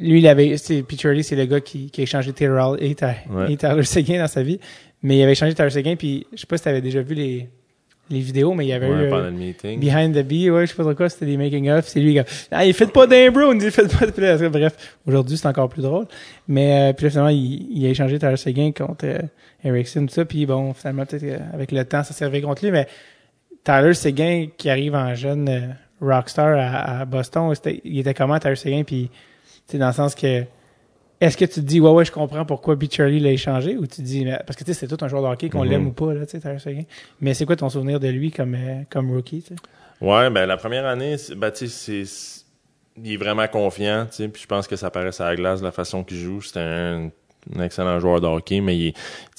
lui, 0.00 0.20
il 0.20 0.28
avait, 0.28 0.56
c'est 0.56 0.84
Shirley, 0.98 1.22
c'est 1.22 1.36
le 1.36 1.46
gars 1.46 1.60
qui, 1.60 1.90
qui 1.90 2.00
a 2.00 2.04
échangé 2.04 2.32
Taylor 2.32 2.76
et, 2.80 2.94
Ouais. 3.30 3.52
et 3.52 3.56
Tyler 3.56 3.82
Seguin 3.82 4.18
dans 4.20 4.28
sa 4.28 4.42
vie, 4.42 4.60
mais 5.02 5.18
il 5.18 5.22
avait 5.22 5.32
échangé 5.32 5.54
Tyler 5.54 5.70
Seguin, 5.70 5.96
puis 5.96 6.26
je 6.32 6.40
sais 6.40 6.46
pas 6.46 6.56
si 6.56 6.64
t'avais 6.64 6.80
déjà 6.80 7.02
vu 7.02 7.14
les, 7.14 7.48
les 8.10 8.20
vidéos, 8.20 8.54
mais 8.54 8.64
il 8.66 8.68
y 8.68 8.72
avait 8.72 8.88
Ouais, 8.88 9.06
eu 9.06 9.08
pendant 9.10 9.24
euh, 9.24 9.30
le 9.30 9.36
meeting. 9.36 9.80
Behind 9.80 10.14
the 10.14 10.26
Bee, 10.26 10.50
ouais, 10.50 10.66
je 10.66 10.70
sais 10.70 10.76
pas 10.76 10.84
trop 10.84 10.94
quoi, 10.94 11.08
c'était 11.08 11.26
des 11.26 11.36
making 11.36 11.68
of, 11.70 11.86
c'est 11.86 12.00
lui 12.00 12.12
qui 12.12 12.18
a, 12.20 12.24
ah, 12.52 12.64
il 12.64 12.72
fait 12.74 12.86
pas 12.92 13.06
d'un 13.06 13.16
il 13.26 13.70
fait 13.70 13.98
pas 13.98 14.06
de 14.06 14.48
bref, 14.48 14.96
aujourd'hui 15.06 15.36
c'est 15.36 15.48
encore 15.48 15.68
plus 15.68 15.82
drôle, 15.82 16.06
mais 16.46 16.90
euh, 16.90 16.92
puis 16.92 17.04
là 17.04 17.10
finalement 17.10 17.30
il, 17.30 17.68
il 17.76 17.86
a 17.86 17.90
échangé 17.90 18.18
Tyler 18.18 18.36
Seguin 18.36 18.70
contre 18.72 19.04
euh, 19.06 19.18
Erickson 19.64 20.06
tout 20.06 20.14
ça, 20.14 20.24
puis 20.24 20.46
bon 20.46 20.72
finalement 20.74 21.04
peut-être 21.06 21.24
euh, 21.24 21.38
avec 21.52 21.72
le 21.72 21.84
temps 21.84 22.04
ça 22.04 22.14
servait 22.14 22.40
contre 22.40 22.64
lui, 22.64 22.70
mais 22.70 22.86
Tyler 23.64 23.94
Seguin 23.94 24.46
qui 24.56 24.70
arrive 24.70 24.94
en 24.94 25.14
jeune 25.14 25.48
euh, 25.48 25.60
rockstar 26.00 26.56
à, 26.58 27.00
à 27.00 27.04
Boston, 27.04 27.54
c'était- 27.54 27.80
il 27.84 27.98
était 27.98 28.14
comment 28.14 28.38
Tyler 28.38 28.56
Seguin, 28.56 28.82
puis 28.84 29.10
dans 29.74 29.88
le 29.88 29.92
sens 29.92 30.14
que 30.14 30.44
est-ce 31.20 31.36
que 31.36 31.44
tu 31.44 31.54
te 31.54 31.60
dis 31.60 31.80
ouais 31.80 31.90
ouais 31.90 32.04
je 32.04 32.12
comprends 32.12 32.44
pourquoi 32.44 32.76
Shirley 32.90 33.18
l'a 33.18 33.32
échangé 33.32 33.76
ou 33.76 33.82
tu 33.86 33.96
te 33.96 34.02
dis 34.02 34.24
mais- 34.24 34.38
parce 34.46 34.56
que 34.56 34.64
tu 34.64 34.72
sais 34.72 34.86
c'est 34.86 34.96
tout 34.96 35.04
un 35.04 35.08
joueur 35.08 35.22
de 35.22 35.26
hockey 35.28 35.48
qu'on 35.50 35.64
Mhm. 35.64 35.70
l'aime 35.70 35.86
ou 35.88 35.92
pas 35.92 36.14
là 36.14 36.24
tu 36.26 36.32
sais 36.32 36.40
Tyler 36.40 36.58
Seguin, 36.60 36.82
mais 37.20 37.34
c'est 37.34 37.44
quoi 37.44 37.56
ton 37.56 37.68
souvenir 37.68 37.98
de 38.00 38.08
lui 38.08 38.30
comme 38.30 38.54
euh, 38.54 38.82
comme 38.88 39.10
rookie 39.12 39.42
tu 39.42 39.54
sais? 39.54 39.60
Ouais, 40.00 40.30
ben 40.30 40.46
la 40.46 40.56
première 40.56 40.86
année, 40.86 41.16
ben, 41.36 41.50
tu 41.50 41.66
sais, 41.66 42.04
c'est 42.04 42.44
il 43.02 43.12
est 43.12 43.16
vraiment 43.16 43.46
confiant, 43.48 44.06
tu 44.08 44.16
sais, 44.16 44.28
puis 44.28 44.42
je 44.42 44.46
pense 44.46 44.68
que 44.68 44.76
ça 44.76 44.90
paraît 44.90 45.10
sur 45.12 45.24
la 45.24 45.34
glace 45.34 45.60
la 45.60 45.72
façon 45.72 46.04
qu'il 46.04 46.18
joue. 46.18 46.40
C'est 46.40 46.58
un, 46.60 47.10
un 47.56 47.62
excellent 47.64 47.98
joueur 47.98 48.20
de 48.20 48.26
hockey, 48.28 48.60
mais 48.60 48.76
il 48.76 48.94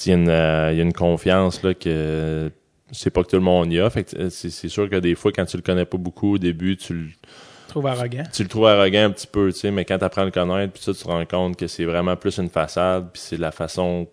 y 0.06 0.10
a 0.10 0.14
une, 0.14 0.28
euh, 0.28 0.70
il 0.72 0.76
y 0.76 0.80
a 0.80 0.82
une 0.82 0.92
confiance 0.92 1.62
là 1.62 1.72
que 1.74 2.50
c'est 2.92 3.10
pas 3.10 3.22
que 3.22 3.28
tout 3.28 3.36
le 3.36 3.42
monde 3.42 3.72
y 3.72 3.80
a. 3.80 3.88
Fait 3.90 4.04
que 4.04 4.16
euh, 4.16 4.30
c'est 4.30 4.50
c'est 4.50 4.68
sûr 4.68 4.88
que 4.90 4.96
des 4.96 5.14
fois, 5.14 5.32
quand 5.32 5.44
tu 5.46 5.56
le 5.56 5.62
connais 5.62 5.84
pas 5.84 5.98
beaucoup 5.98 6.34
au 6.34 6.38
début, 6.38 6.76
tu 6.76 6.94
le 6.94 7.04
Je 7.06 7.68
trouve 7.68 7.86
arrogant. 7.86 8.24
tu 8.32 8.42
le 8.42 8.48
trouves 8.48 8.66
arrogant 8.66 9.04
un 9.04 9.10
petit 9.10 9.26
peu, 9.26 9.52
tu 9.52 9.58
sais, 9.60 9.70
mais 9.70 9.84
quand 9.84 9.98
tu 9.98 10.04
apprends 10.04 10.22
à 10.22 10.24
le 10.26 10.30
connaître, 10.30 10.72
puis 10.72 10.82
ça, 10.82 10.92
tu 10.92 11.02
te 11.02 11.08
rends 11.08 11.24
compte 11.26 11.56
que 11.56 11.66
c'est 11.66 11.84
vraiment 11.84 12.16
plus 12.16 12.38
une 12.38 12.48
façade, 12.50 13.08
puis 13.12 13.22
c'est 13.24 13.38
la 13.38 13.52
façon 13.52 14.06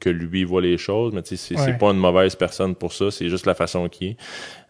que 0.00 0.10
lui 0.10 0.44
voit 0.44 0.60
les 0.60 0.76
choses, 0.76 1.12
mais 1.14 1.22
tu 1.22 1.36
sais, 1.36 1.54
c'est 1.56 1.60
Ouais. 1.60 1.78
pas 1.78 1.90
une 1.92 1.98
mauvaise 1.98 2.34
personne 2.36 2.74
pour 2.74 2.92
ça, 2.92 3.10
c'est 3.10 3.28
juste 3.30 3.46
la 3.46 3.54
façon 3.54 3.88
qu'il 3.88 4.08
est. 4.08 4.16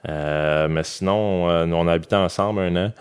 Euh, 0.09 0.69
mais 0.69 0.85
sinon, 0.85 1.49
euh, 1.51 1.65
nous, 1.67 1.75
on 1.77 1.89
a 1.89 1.93
habité 1.93 2.15
ensemble 2.17 2.61
un 2.61 2.87
an. 2.87 2.93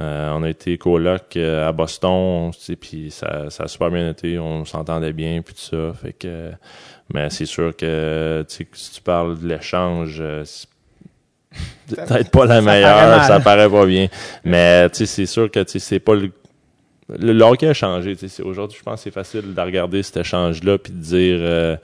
Euh, 0.00 0.30
on 0.32 0.42
a 0.44 0.48
été 0.50 0.76
coloc 0.78 1.36
euh, 1.36 1.66
à 1.68 1.72
Boston, 1.72 2.50
tu 2.52 2.60
sais, 2.60 2.76
puis 2.76 3.10
ça, 3.10 3.50
ça 3.50 3.64
a 3.64 3.68
super 3.68 3.90
bien 3.90 4.10
été, 4.10 4.38
on 4.38 4.64
s'entendait 4.64 5.12
bien, 5.12 5.40
puis 5.42 5.54
tout 5.54 5.60
ça, 5.76 5.92
fait 5.94 6.12
que... 6.12 6.52
Mais 7.14 7.30
c'est 7.30 7.46
sûr 7.46 7.74
que, 7.76 8.44
si 8.48 8.66
tu 8.92 9.00
parles 9.00 9.38
de 9.38 9.48
l'échange, 9.48 10.18
euh, 10.20 10.44
c'est 10.44 10.68
peut-être 11.96 12.30
pas 12.30 12.44
la 12.44 12.60
meilleure, 12.60 13.24
ça 13.24 13.40
paraît 13.44 13.70
pas 13.70 13.86
bien. 13.86 14.08
Mais 14.44 14.88
tu 14.90 14.98
sais, 14.98 15.06
c'est 15.06 15.26
sûr 15.26 15.50
que 15.50 15.60
tu 15.62 15.72
sais, 15.72 15.78
c'est 15.78 16.00
pas 16.00 16.14
le 16.14 16.30
le, 17.10 17.32
le 17.32 17.42
hockey 17.42 17.66
a 17.66 17.72
changé. 17.72 18.14
tu 18.14 18.28
sais, 18.28 18.36
c'est- 18.36 18.42
Aujourd'hui, 18.42 18.76
je 18.78 18.82
pense 18.84 18.96
que 18.96 19.04
c'est 19.04 19.10
facile 19.10 19.54
de 19.54 19.60
regarder 19.62 20.02
cet 20.02 20.18
échange-là 20.18 20.76
puis 20.76 20.92
de 20.92 20.98
dire 20.98 21.38
euh, 21.40 21.76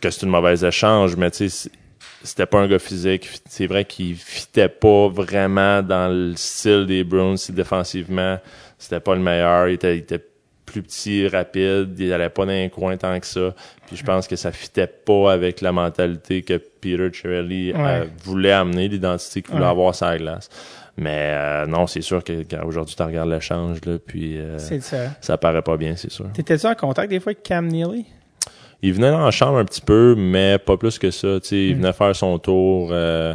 que 0.00 0.10
c'est 0.10 0.22
une 0.22 0.30
mauvaise 0.30 0.64
échange, 0.64 1.16
mais 1.16 1.30
tu 1.30 1.36
sais, 1.36 1.48
c'est- 1.50 1.70
c'était 2.22 2.46
pas 2.46 2.60
un 2.60 2.68
gars 2.68 2.78
physique. 2.78 3.28
C'est 3.48 3.66
vrai 3.66 3.84
qu'il 3.84 4.14
fitait 4.16 4.68
pas 4.70 5.08
vraiment 5.08 5.82
dans 5.82 6.08
le 6.10 6.34
style 6.36 6.86
des 6.86 7.04
Browns 7.04 7.36
si 7.36 7.52
défensivement. 7.52 8.38
C'était 8.78 9.00
pas 9.00 9.14
le 9.14 9.20
meilleur. 9.20 9.68
Il 9.68 9.74
était, 9.74 9.96
il 9.96 10.00
était 10.00 10.24
plus 10.70 10.82
petit, 10.82 11.26
rapide. 11.28 11.94
Il 11.98 12.12
allait 12.12 12.28
pas 12.28 12.44
dans 12.46 12.52
les 12.52 12.70
coins 12.70 12.96
tant 12.96 13.18
que 13.20 13.26
ça. 13.26 13.54
Puis 13.86 13.96
je 13.96 14.04
pense 14.04 14.26
que 14.28 14.36
ça 14.36 14.52
fitait 14.52 14.86
pas 14.86 15.32
avec 15.32 15.60
la 15.60 15.72
mentalité 15.72 16.42
que 16.42 16.54
Peter 16.80 17.08
Chiarelli 17.12 17.72
euh, 17.72 17.76
Ouais. 18.02 18.08
voulait 18.24 18.52
amener, 18.52 18.88
l'identité 18.88 19.42
qu'il 19.42 19.52
voulait 19.52 19.64
Ouais. 19.64 19.70
avoir 19.70 19.94
sur 19.94 20.06
la 20.06 20.18
glace. 20.18 20.48
Mais 20.96 21.30
euh, 21.32 21.66
non, 21.66 21.86
c'est 21.86 22.00
sûr 22.02 22.22
que 22.22 22.42
quand 22.50 22.64
aujourd'hui 22.66 22.94
tu 22.94 23.02
regardes 23.02 23.30
l'échange 23.30 23.78
là, 23.86 23.96
puis 24.04 24.36
euh, 24.38 24.58
ça. 24.58 24.96
ça 25.20 25.38
paraît 25.38 25.62
pas 25.62 25.76
bien, 25.76 25.96
c'est 25.96 26.10
sûr. 26.10 26.26
T'étais-tu 26.32 26.66
en 26.66 26.74
contact 26.74 27.08
des 27.10 27.20
fois 27.20 27.30
avec 27.32 27.42
Cam 27.42 27.66
Neely? 27.66 28.04
Il 28.82 28.94
venait 28.94 29.10
dans 29.10 29.24
la 29.24 29.30
chambre 29.30 29.58
un 29.58 29.64
petit 29.64 29.80
peu, 29.82 30.14
mais 30.16 30.58
pas 30.58 30.76
plus 30.76 30.98
que 30.98 31.10
ça. 31.10 31.38
Sais, 31.42 31.56
il 31.68 31.74
Mm. 31.76 31.78
venait 31.78 31.92
faire 31.92 32.16
son 32.16 32.38
tour. 32.38 32.90
euh, 32.92 33.34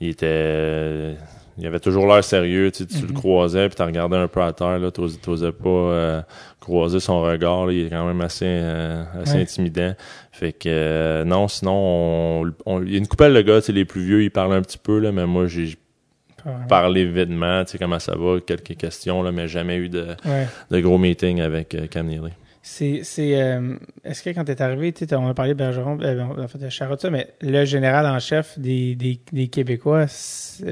il 0.00 0.08
était, 0.10 1.16
il 1.58 1.66
avait 1.66 1.80
toujours 1.80 2.06
l'air 2.06 2.22
sérieux. 2.24 2.70
Tu, 2.70 2.86
tu 2.86 3.02
le 3.02 3.08
Mhm. 3.08 3.12
croisais, 3.14 3.68
puis 3.68 3.76
tu 3.76 3.82
regardais 3.82 4.16
un 4.16 4.28
peu 4.28 4.42
à 4.42 4.52
terre. 4.52 4.78
Là, 4.78 4.90
t'osais, 4.90 5.18
t'osais 5.18 5.52
pas 5.52 5.68
euh, 5.68 6.22
croiser 6.60 7.00
son 7.00 7.20
regard. 7.22 7.66
là. 7.66 7.72
il 7.72 7.86
est 7.86 7.90
quand 7.90 8.06
même 8.06 8.20
assez, 8.20 8.44
euh, 8.48 9.04
assez 9.22 9.36
Ouais. 9.36 9.42
intimidant. 9.42 9.94
Fait 10.32 10.52
que 10.52 10.68
euh, 10.68 11.24
non, 11.24 11.46
sinon, 11.48 11.72
on, 11.74 12.52
on- 12.66 12.82
il 12.82 12.92
y 12.92 12.94
a 12.96 12.98
une 12.98 13.06
coupelle 13.06 13.34
de 13.34 13.40
gars. 13.42 13.60
Tu 13.62 13.72
les 13.72 13.84
plus 13.84 14.02
vieux, 14.04 14.22
ils 14.22 14.30
parlent 14.30 14.52
un 14.54 14.62
petit 14.62 14.78
peu 14.78 14.98
là, 14.98 15.12
mais 15.12 15.26
moi, 15.26 15.46
j'ai 15.46 15.76
vraiment. 16.44 16.66
parlé 16.66 17.04
vitement. 17.06 17.64
Tu 17.64 17.72
sais 17.72 17.78
comment 17.78 17.98
ça 18.00 18.14
va, 18.16 18.40
quelques 18.40 18.76
questions 18.76 19.22
là, 19.22 19.30
mais 19.32 19.46
jamais 19.48 19.76
eu 19.76 19.88
de, 19.88 20.08
Ouais. 20.26 20.46
de 20.70 20.80
gros 20.80 20.98
meetings 20.98 21.40
avec 21.40 21.74
euh, 21.74 21.86
Cam 21.86 22.06
Neely. 22.06 22.32
C'est, 22.66 23.00
c'est, 23.02 23.38
euh, 23.42 23.76
est-ce 24.04 24.22
que 24.22 24.30
quand 24.30 24.42
t'es 24.44 24.62
arrivé, 24.62 24.90
tu 24.90 25.04
sais, 25.04 25.14
on 25.16 25.28
a 25.28 25.34
parlé 25.34 25.52
de 25.52 25.58
Bergeron, 25.58 25.98
euh, 26.00 26.22
en 26.22 26.48
fait, 26.48 26.56
de 26.56 26.70
ça, 26.70 27.10
mais 27.10 27.28
le 27.42 27.66
général 27.66 28.06
en 28.06 28.18
chef 28.18 28.58
des, 28.58 28.94
des, 28.94 29.20
des 29.32 29.48
Québécois, 29.48 30.06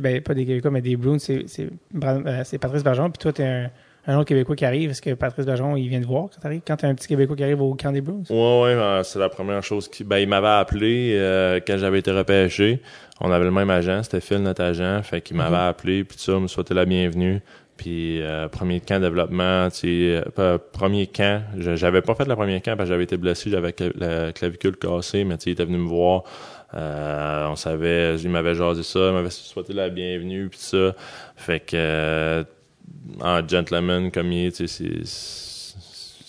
ben, 0.00 0.22
pas 0.22 0.32
des 0.32 0.46
Québécois, 0.46 0.70
mais 0.70 0.80
des 0.80 0.96
Bruins, 0.96 1.18
c'est, 1.18 1.44
c'est, 1.48 1.68
euh, 2.02 2.42
c'est 2.44 2.56
Patrice 2.56 2.82
Bergeron, 2.82 3.10
puis 3.10 3.18
toi, 3.18 3.34
t'es 3.34 3.44
un, 3.44 3.70
un 4.06 4.16
autre 4.16 4.28
Québécois 4.28 4.56
qui 4.56 4.64
arrive. 4.64 4.90
Est-ce 4.90 5.02
que 5.02 5.12
Patrice 5.12 5.44
Bergeron, 5.44 5.76
il 5.76 5.86
vient 5.88 6.00
te 6.00 6.06
voir 6.06 6.30
quand 6.34 6.40
t'arrives? 6.40 6.62
Quand 6.66 6.76
t'as 6.76 6.88
un 6.88 6.94
petit 6.94 7.08
Québécois 7.08 7.36
qui 7.36 7.44
arrive 7.44 7.60
au 7.60 7.74
camp 7.74 7.92
des 7.92 8.00
Bruins? 8.00 8.22
Ouais, 8.30 8.36
ouais, 8.36 8.70
euh, 8.80 9.02
c'est 9.02 9.18
la 9.18 9.28
première 9.28 9.62
chose 9.62 9.86
qui. 9.86 10.02
Ben, 10.02 10.16
il 10.16 10.28
m'avait 10.28 10.48
appelé 10.48 11.14
euh, 11.18 11.60
quand 11.66 11.76
j'avais 11.76 11.98
été 11.98 12.10
repêché. 12.10 12.80
On 13.20 13.30
avait 13.30 13.44
le 13.44 13.50
même 13.52 13.68
agent, 13.70 14.02
c'était 14.02 14.20
Phil, 14.22 14.38
notre 14.38 14.62
agent. 14.64 15.02
Fait 15.02 15.20
qu'il 15.20 15.36
m'avait 15.36 15.50
Mhm. 15.56 15.62
appelé, 15.68 16.04
puis 16.04 16.18
ça, 16.18 16.40
me 16.40 16.48
souhaitait 16.48 16.74
la 16.74 16.86
bienvenue. 16.86 17.40
Puis 17.82 18.22
euh, 18.22 18.46
premier 18.48 18.80
camp 18.80 19.00
de 19.00 19.06
développement, 19.08 19.68
tu 19.68 19.76
sais, 19.76 20.22
euh, 20.38 20.56
premier 20.72 21.08
camp, 21.08 21.42
j'avais 21.56 22.00
pas 22.00 22.14
fait 22.14 22.26
le 22.26 22.36
premier 22.36 22.60
camp 22.60 22.76
parce 22.76 22.88
que 22.88 22.94
j'avais 22.94 23.02
été 23.02 23.16
blessé, 23.16 23.50
j'avais 23.50 23.74
la 23.96 24.32
clavicule 24.32 24.76
cassée, 24.76 25.24
mais 25.24 25.36
tu 25.36 25.44
sais, 25.44 25.50
il 25.50 25.52
était 25.54 25.64
venu 25.64 25.78
me 25.78 25.88
voir 25.88 26.22
Euh, 26.74 27.48
on 27.48 27.56
savait, 27.56 28.16
il 28.16 28.30
m'avait 28.30 28.54
jasé 28.54 28.82
ça, 28.84 29.08
il 29.08 29.12
m'avait 29.14 29.30
souhaité 29.30 29.72
la 29.74 29.90
bienvenue, 29.90 30.48
puis 30.48 30.60
ça. 30.60 30.94
Fait 31.36 31.60
que, 31.60 31.74
euh, 31.76 32.44
en 33.20 33.46
gentleman 33.46 34.10
comme 34.12 34.30
il 34.32 34.46
est, 34.46 34.66
c'est 34.66 35.04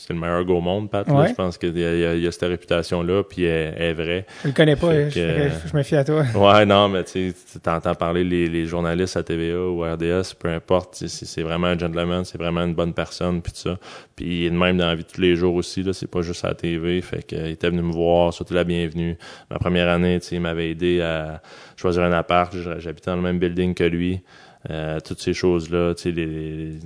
c'est 0.06 0.14
le 0.14 0.20
meilleur 0.20 0.44
go 0.44 0.58
au 0.58 0.62
monde, 0.62 0.90
Pat. 0.90 1.08
Je 1.08 1.34
pense 1.34 1.58
qu'il 1.58 1.78
y, 1.78 2.28
a 2.28 2.32
cette 2.32 2.50
réputation-là, 2.50 3.24
puis 3.24 3.46
elle, 3.46 3.82
est 3.82 3.94
vraie. 3.94 4.26
Je 4.42 4.50
le 4.50 4.54
connais 4.54 4.76
pas, 4.76 5.10
je, 5.10 5.78
me 5.78 5.82
fie 5.82 5.96
à 5.96 6.04
toi. 6.04 6.26
Ouais, 6.36 6.66
non, 6.66 6.90
mais 6.90 7.06
tu 7.06 7.34
entends 7.66 7.96
parler 7.96 8.26
les, 8.26 8.66
journalistes 8.66 9.16
à 9.16 9.24
TVA 9.24 9.60
ou 9.60 9.82
RDS, 9.82 10.36
peu 10.38 10.50
importe, 10.50 10.96
c'est 11.08 11.42
vraiment 11.42 11.68
un 11.68 11.78
gentleman, 11.78 12.26
c'est 12.26 12.38
vraiment 12.38 12.66
une 12.66 12.74
bonne 12.74 12.94
personne, 12.94 13.42
puis 13.42 13.54
tout 13.54 13.60
ça. 13.60 13.80
Puis 14.18 14.26
il 14.26 14.46
est 14.48 14.50
de 14.50 14.58
même 14.58 14.78
dans 14.78 14.88
la 14.88 14.96
vie 14.96 15.06
tous 15.06 15.22
les 15.22 15.38
jours 15.38 15.56
aussi, 15.56 15.84
là, 15.84 15.94
c'est 15.94 16.12
pas 16.12 16.22
juste 16.22 16.44
à 16.44 16.50
la 16.50 16.56
TV, 16.56 17.00
fait 17.02 17.24
qu'il 17.24 17.46
était 17.48 17.70
venu 17.70 17.82
me 17.82 17.94
voir, 17.94 18.34
surtout 18.34 18.56
la 18.56 18.66
bienvenue. 18.66 19.18
Ma 19.50 19.58
première 19.58 19.88
année, 19.88 20.20
tu 20.20 20.28
sais, 20.28 20.36
il 20.36 20.42
m'avait 20.42 20.72
aidé 20.72 21.00
à 21.00 21.42
choisir 21.78 22.04
un 22.04 22.12
appart, 22.12 22.54
j'habitais 22.80 23.10
dans 23.10 23.16
le 23.16 23.22
même 23.22 23.40
building 23.40 23.74
que 23.74 23.86
lui. 23.86 24.22
Euh, 24.70 25.00
toutes 25.00 25.22
ces 25.22 25.34
choses-là, 25.34 25.94
tu 25.94 26.04
sais, 26.04 26.12
les 26.12 26.78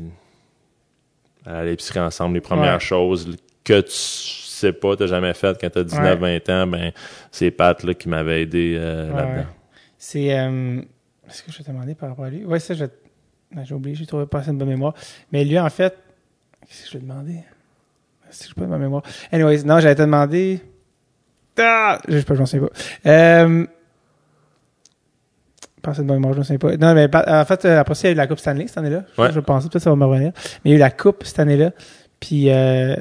à 1.48 1.64
l'épicerie 1.64 2.00
ensemble, 2.00 2.36
les 2.36 2.42
premières 2.42 2.82
choses 2.82 3.36
que 3.64 3.82
tu 3.82 3.92
sais 3.92 4.74
pas, 4.74 4.96
t'as 4.96 5.08
jamais 5.08 5.34
fait 5.34 5.58
quand 5.60 5.70
t'as 5.70 5.84
19, 5.84 6.20
20 6.20 6.50
ans, 6.50 6.68
ben, 6.68 6.92
c'est 7.32 7.52
Pat, 7.52 7.82
là, 7.84 7.94
qui 7.94 8.10
m'avait 8.10 8.42
aidé 8.42 8.76
euh, 8.78 9.14
là-dedans. 9.14 9.50
C'est, 9.98 10.38
euh, 10.38 10.82
est-ce 11.28 11.44
que 11.44 11.52
je 11.52 11.58
vais 11.60 11.64
te 11.64 11.70
demander 11.70 11.96
par 11.96 12.10
rapport 12.10 12.26
à 12.26 12.30
lui? 12.30 12.46
Ouais, 12.46 12.60
ça, 12.60 12.74
j'ai 12.74 13.76
oublié, 13.76 13.96
j'ai 13.96 14.06
trouvé 14.06 14.26
pas 14.26 14.40
assez 14.40 14.52
de 14.52 14.58
bonne 14.58 14.70
mémoire. 14.70 14.94
Mais 15.32 15.44
lui, 15.44 15.60
en 15.60 15.70
fait, 15.70 15.98
qu'est-ce 16.66 16.84
que 16.84 16.88
je 16.88 16.94
vais 16.94 17.00
te 17.00 17.10
demander? 17.10 17.44
Si 18.30 18.50
je 18.50 18.54
pas 18.54 18.62
de 18.62 18.68
ma 18.68 18.78
mémoire? 18.78 19.04
Anyways, 19.32 19.64
non, 19.64 19.80
j'allais 19.80 19.96
te 19.96 20.02
demander. 20.02 20.60
Ah! 21.58 22.00
Je 22.08 22.18
sais 22.18 22.26
pas, 22.26 22.36
je 22.36 22.40
m'en 22.40 22.46
sais 22.46 22.60
pas. 22.60 22.70
Euh, 23.06 23.66
pas 25.92 26.02
de 26.02 26.08
mémoire, 26.12 26.34
je 26.34 26.40
me 26.40 26.44
souviens 26.44 26.58
pas. 26.58 26.78
Non, 26.78 26.94
mais 26.94 27.08
en 27.14 27.46
fait, 27.46 27.66
euh, 27.66 27.80
après 27.80 27.96
ça, 27.96 28.08
il 28.08 28.12
y 28.12 28.12
a 28.12 28.14
eu 28.14 28.18
la 28.18 28.28
Coupe 28.28 28.40
Stanley 28.40 28.68
cette 28.68 28.78
année-là. 28.78 29.04
Je, 29.18 29.32
je 29.32 29.40
pensais, 29.40 29.70
peut-être 29.70 29.84
ça 29.84 29.90
va 29.90 29.96
me 29.96 30.06
revenir. 30.06 30.32
Mais 30.64 30.70
il 30.70 30.72
y 30.72 30.74
a 30.74 30.78
eu 30.78 30.80
la 30.80 30.92
Coupe 30.92 31.24
cette 31.24 31.40
année-là. 31.40 31.72
Puis, 32.20 32.50
euh, 32.50 32.96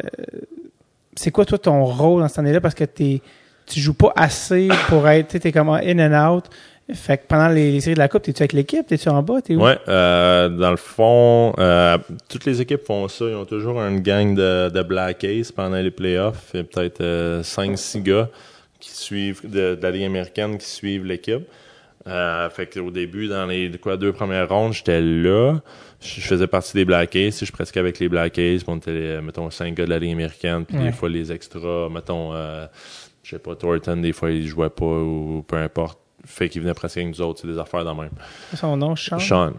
c'est 1.14 1.30
quoi, 1.30 1.44
toi, 1.44 1.58
ton 1.58 1.84
rôle 1.84 2.22
dans 2.22 2.28
cette 2.28 2.38
année-là? 2.38 2.60
Parce 2.60 2.74
que 2.74 2.84
t'es, 2.84 3.22
tu 3.66 3.80
joues 3.80 3.94
pas 3.94 4.12
assez 4.16 4.68
pour 4.88 5.08
être, 5.08 5.38
t'es 5.38 5.52
comme 5.52 5.70
in 5.70 5.98
and 5.98 6.34
out. 6.34 6.44
Fait 6.94 7.18
que 7.18 7.24
pendant 7.26 7.48
les, 7.48 7.80
séries 7.80 7.94
de 7.94 7.98
la 7.98 8.08
Coupe, 8.08 8.22
t'es-tu 8.22 8.42
avec 8.42 8.52
l'équipe? 8.52 8.86
T'es-tu 8.86 9.08
en 9.08 9.20
bas? 9.20 9.42
T'es 9.42 9.56
où? 9.56 9.62
Ouais, 9.62 9.76
euh, 9.88 10.48
dans 10.48 10.70
le 10.70 10.76
fond, 10.76 11.52
euh, 11.58 11.98
toutes 12.28 12.44
les 12.44 12.60
équipes 12.60 12.84
font 12.84 13.08
ça. 13.08 13.24
Ils 13.24 13.34
ont 13.34 13.44
toujours 13.44 13.80
une 13.80 14.00
gang 14.00 14.36
de, 14.36 14.70
de 14.70 14.82
Black 14.82 15.24
Ace 15.24 15.50
pendant 15.50 15.78
les 15.78 15.90
playoffs. 15.90 16.50
Il 16.54 16.58
y 16.58 16.60
a 16.60 16.64
peut-être 16.64 17.00
euh, 17.00 17.42
5-6 17.42 18.02
gars 18.02 18.28
qui 18.78 18.90
suivent 18.90 19.50
de, 19.50 19.74
de 19.74 19.82
la 19.82 19.90
Ligue 19.90 20.04
américaine 20.04 20.58
qui 20.58 20.68
suivent 20.68 21.04
l'équipe. 21.04 21.42
Euh, 22.06 22.48
fait 22.50 22.66
qu'au 22.66 22.90
début, 22.90 23.26
dans 23.26 23.46
les 23.46 23.70
quoi, 23.78 23.96
deux 23.96 24.12
premières 24.12 24.48
rondes, 24.48 24.72
j'étais 24.72 25.00
là. 25.00 25.58
Je, 26.00 26.20
faisais 26.20 26.46
partie 26.46 26.74
des 26.74 26.84
Black 26.84 27.16
Aces. 27.16 27.44
Je 27.44 27.50
pratiquais 27.50 27.80
avec 27.80 27.98
les 27.98 28.08
Black 28.08 28.38
Aces. 28.38 28.62
On 28.66 28.76
était, 28.76 29.20
mettons, 29.20 29.50
cinq 29.50 29.74
gars 29.74 29.86
de 29.86 29.90
la 29.90 29.98
Ligue 29.98 30.12
américaine. 30.12 30.64
Puis 30.64 30.76
des 30.76 30.92
fois, 30.92 31.08
les 31.08 31.32
extras, 31.32 31.88
mettons, 31.88 32.32
euh, 32.34 32.66
je 33.22 33.30
sais 33.30 33.38
pas, 33.38 33.56
Thornton, 33.56 33.96
des 33.96 34.12
fois, 34.12 34.30
il 34.30 34.46
jouait 34.46 34.70
pas 34.70 34.84
ou 34.84 35.44
peu 35.46 35.56
importe. 35.56 35.98
Fait 36.24 36.48
qu'il 36.48 36.60
venait 36.60 36.74
pratiquer 36.74 37.02
avec 37.02 37.16
nous 37.16 37.24
autres. 37.24 37.40
C'est 37.42 37.48
des 37.48 37.58
affaires 37.58 37.84
dans 37.84 37.94
même. 37.94 38.10
Son 38.54 38.76
nom, 38.76 38.96
Sean? 38.96 39.18
Sean, 39.18 39.52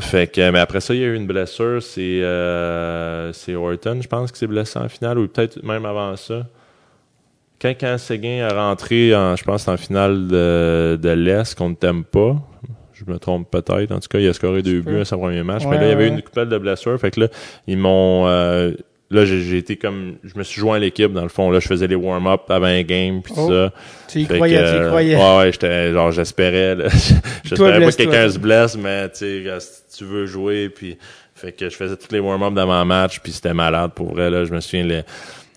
Fait 0.00 0.26
que, 0.26 0.50
mais 0.50 0.58
après 0.58 0.80
ça, 0.80 0.94
il 0.94 1.00
y 1.00 1.04
a 1.04 1.06
eu 1.06 1.14
une 1.14 1.28
blessure. 1.28 1.80
C'est, 1.80 2.22
euh, 2.22 3.32
c'est 3.32 3.54
Orton, 3.54 4.00
je 4.00 4.08
pense, 4.08 4.32
qui 4.32 4.38
s'est 4.38 4.48
blessé 4.48 4.78
en 4.78 4.88
finale. 4.88 5.18
Ou 5.18 5.28
peut-être 5.28 5.62
même 5.62 5.86
avant 5.86 6.16
ça 6.16 6.46
quand, 7.74 7.74
quand 7.80 7.98
Séguin 7.98 8.46
a 8.48 8.54
rentré, 8.54 9.14
en, 9.14 9.36
je 9.36 9.44
pense, 9.44 9.66
en 9.68 9.76
finale 9.76 10.28
de, 10.28 10.98
de 11.00 11.10
l'Est 11.10 11.56
contre 11.56 11.78
t'aime 11.78 12.04
pas, 12.04 12.36
je 12.92 13.10
me 13.10 13.18
trompe 13.18 13.50
peut-être. 13.50 13.92
En 13.92 14.00
tout 14.00 14.08
cas, 14.08 14.18
il 14.18 14.28
a 14.28 14.32
scoré 14.32 14.62
deux 14.62 14.80
buts 14.80 15.00
à 15.00 15.04
son 15.04 15.18
premier 15.18 15.42
match. 15.42 15.64
mais 15.66 15.76
là, 15.76 15.84
il 15.84 15.88
y 15.88 15.92
avait 15.92 16.08
une 16.08 16.22
coupelle 16.22 16.48
de 16.48 16.58
blessure. 16.58 16.98
Fait 16.98 17.10
que 17.10 17.20
là, 17.20 17.28
ils 17.66 17.76
m'ont... 17.76 18.26
Euh, 18.26 18.72
là, 19.10 19.24
j'ai 19.24 19.58
été 19.58 19.76
comme... 19.76 20.16
Je 20.24 20.36
me 20.38 20.42
suis 20.42 20.60
joint 20.60 20.76
à 20.76 20.78
l'équipe, 20.78 21.12
dans 21.12 21.22
le 21.22 21.28
fond. 21.28 21.50
Là, 21.50 21.60
je 21.60 21.66
faisais 21.66 21.86
les 21.86 21.94
warm-up 21.94 22.42
avant 22.48 22.66
un 22.66 22.82
game, 22.82 23.22
puis 23.22 23.34
oh. 23.36 23.48
ça. 23.48 23.72
Tu 24.08 24.20
y 24.20 24.26
croyais, 24.26 24.58
tu 24.58 24.64
y 24.64 24.78
euh, 24.78 24.88
croyais. 24.88 25.16
Ouais, 25.16 25.38
ouais, 25.38 25.52
j'étais... 25.52 25.92
Genre, 25.92 26.10
j'espérais. 26.10 26.76
J'espérais 27.44 27.80
pas 27.80 27.90
que 27.90 27.96
quelqu'un 27.96 28.28
se 28.28 28.38
blesse, 28.38 28.76
mais 28.76 29.08
tu 29.10 29.44
sais, 29.44 29.60
si 29.60 29.98
tu 29.98 30.04
veux 30.04 30.26
jouer, 30.26 30.68
puis... 30.68 30.96
Fait 31.34 31.52
que 31.52 31.68
je 31.68 31.76
faisais 31.76 31.96
tous 31.96 32.12
les 32.12 32.18
warm-up 32.18 32.54
d'avant-match, 32.54 33.20
puis 33.20 33.30
c'était 33.30 33.52
malade 33.52 33.90
pour 33.94 34.14
vrai. 34.14 34.30
Là, 34.30 34.44
je 34.44 34.52
me 34.52 34.60
souviens... 34.60 34.84
Les, 34.84 35.02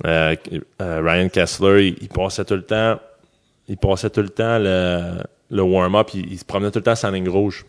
euh, 0.05 0.35
euh, 0.81 1.01
Ryan 1.01 1.29
Kessler, 1.29 1.95
il, 2.01 2.09
passait 2.09 2.45
tout 2.45 2.55
le 2.55 2.63
temps, 2.63 2.99
il 3.67 3.77
passait 3.77 4.09
tout 4.09 4.21
le 4.21 4.29
temps 4.29 4.57
le, 4.57 5.21
le 5.49 5.61
warm-up, 5.61 6.09
il, 6.13 6.37
se 6.37 6.45
promenait 6.45 6.71
tout 6.71 6.79
le 6.79 6.83
temps 6.83 6.95
sans 6.95 7.11
ligne 7.11 7.29
rouge. 7.29 7.65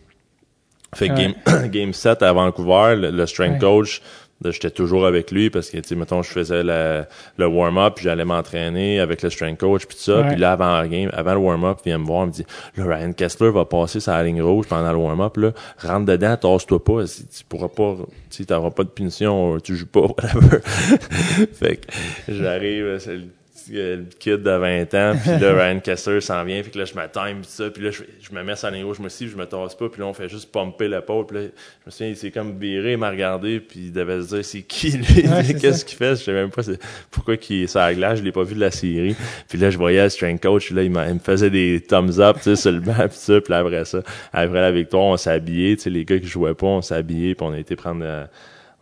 Fait 0.95 1.09
game, 1.09 1.33
game 1.69 1.93
7 1.93 2.21
à 2.21 2.33
Vancouver, 2.33 2.95
le, 2.97 3.25
strength 3.25 3.59
coach, 3.59 4.01
j'étais 4.45 4.71
toujours 4.71 5.05
avec 5.05 5.31
lui 5.31 5.49
parce 5.49 5.69
que, 5.69 5.77
tu 5.77 5.89
sais, 5.89 5.95
mettons, 5.95 6.23
je 6.23 6.29
faisais 6.31 6.63
le, 6.63 7.03
le 7.37 7.47
warm-up, 7.47 7.95
puis 7.95 8.05
j'allais 8.05 8.25
m'entraîner 8.25 8.99
avec 8.99 9.21
le 9.21 9.29
strength 9.29 9.59
coach, 9.59 9.85
puis 9.85 9.95
tout 9.95 10.03
ça. 10.03 10.23
Puis 10.23 10.37
là, 10.37 10.53
avant, 10.53 10.85
game, 10.87 11.09
avant 11.13 11.33
le 11.33 11.39
warm-up, 11.39 11.79
il 11.85 11.89
vient 11.89 11.97
me 11.99 12.05
voir, 12.05 12.23
il 12.23 12.27
me 12.27 12.31
dit, 12.31 12.45
là, 12.77 12.85
Ryan 12.85 13.13
Kessler 13.13 13.51
va 13.51 13.65
passer 13.65 13.99
sa 13.99 14.21
ligne 14.23 14.41
rouge 14.41 14.67
pendant 14.67 14.91
le 14.91 14.97
warm-up, 14.97 15.37
là, 15.37 15.51
rentre 15.79 16.05
dedans, 16.05 16.35
tasse-toi 16.37 16.83
pas, 16.83 17.03
tu 17.05 17.43
pourras 17.47 17.69
pas, 17.69 17.97
tu 18.29 18.45
t'auras 18.45 18.71
pas 18.71 18.83
de 18.83 18.89
punition, 18.89 19.59
tu 19.59 19.75
joues 19.75 19.85
pas, 19.85 20.01
whatever. 20.01 20.59
fait 21.53 21.77
que 21.77 22.33
j'arrive, 22.33 22.97
le 23.69 24.05
kid 24.19 24.43
de 24.43 24.51
20 24.51 24.93
ans, 24.93 25.15
puis 25.21 25.39
là, 25.39 25.53
Ryan 25.67 25.79
Kessler 25.79 26.21
s'en 26.21 26.43
vient, 26.43 26.61
puis 26.61 26.77
là, 26.77 26.85
je 26.85 26.93
me 26.93 27.07
time, 27.07 27.43
ça, 27.43 27.69
puis 27.69 27.83
là, 27.83 27.91
je, 27.91 28.33
me 28.33 28.43
mets 28.43 28.55
sur 28.55 28.71
la 28.71 28.77
je 28.77 29.01
me 29.01 29.09
suis 29.09 29.27
je 29.27 29.35
me 29.35 29.45
tasse 29.45 29.75
pas, 29.75 29.89
puis 29.89 30.01
là, 30.01 30.07
on 30.07 30.13
fait 30.13 30.29
juste 30.29 30.51
pomper 30.51 30.87
l'épaule, 30.87 31.25
puis 31.25 31.37
là, 31.37 31.43
je 31.43 31.85
me 31.85 31.91
souviens, 31.91 32.07
il 32.07 32.17
s'est 32.17 32.31
comme 32.31 32.57
viré, 32.57 32.93
il 32.93 32.97
m'a 32.97 33.09
regardé, 33.09 33.59
puis 33.59 33.79
il 33.85 33.91
devait 33.91 34.21
se 34.21 34.35
dire, 34.35 34.45
c'est 34.45 34.61
qui, 34.61 34.91
lui, 34.91 35.05
qu'est-ce 35.59 35.85
qu'il 35.85 35.97
fait, 35.97 36.15
je 36.15 36.23
sais 36.23 36.33
même 36.33 36.49
pas 36.49 36.61
pourquoi 37.09 37.35
il 37.49 37.63
est 37.63 37.67
sur 37.67 37.79
la 37.79 37.93
glace, 37.93 38.19
je 38.19 38.23
l'ai 38.23 38.31
pas 38.31 38.43
vu 38.43 38.55
de 38.55 38.59
la 38.59 38.71
série, 38.71 39.15
puis 39.47 39.57
là, 39.57 39.69
je 39.69 39.77
voyais 39.77 40.03
le 40.03 40.09
strength 40.09 40.41
coach, 40.41 40.71
là, 40.71 40.83
il, 40.83 40.91
me 40.91 41.19
faisait 41.19 41.49
des 41.49 41.81
thumbs 41.81 42.19
up, 42.19 42.37
tu 42.37 42.43
sais, 42.43 42.55
sur 42.55 42.71
le 42.71 42.79
banc, 42.79 42.93
puis 43.09 43.17
ça, 43.17 43.41
puis 43.41 43.53
après 43.53 43.85
ça, 43.85 43.99
après 44.33 44.61
la 44.61 44.71
victoire, 44.71 45.03
on 45.03 45.17
s'est 45.17 45.31
habillés, 45.31 45.75
tu 45.75 45.83
sais, 45.83 45.89
les 45.89 46.05
gars 46.05 46.19
qui 46.19 46.27
jouaient 46.27 46.53
pas, 46.53 46.67
on 46.67 46.81
s'est 46.81 46.95
habillés, 46.95 47.35
puis 47.35 47.45
on 47.45 47.53
a 47.53 47.59
été 47.59 47.75
prendre... 47.75 48.01
Euh, 48.03 48.25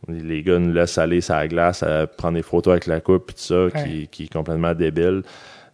les 0.10 0.44
gars 0.44 0.60
nous 0.60 0.74
laissent 0.74 0.98
aller 0.98 1.22
sur 1.22 1.36
la 1.36 1.48
glace, 1.48 1.84
à 1.84 2.08
prendre 2.08 2.36
des 2.36 2.44
photos 2.44 2.72
avec 2.72 2.88
la 2.88 3.00
coupe, 3.00 3.32
et 3.32 3.34
tout 3.34 3.40
ça, 3.40 3.84
qui, 3.84 4.08
qui 4.08 4.24
est 4.24 4.34
complètement 4.34 4.74
débile. 4.74 5.24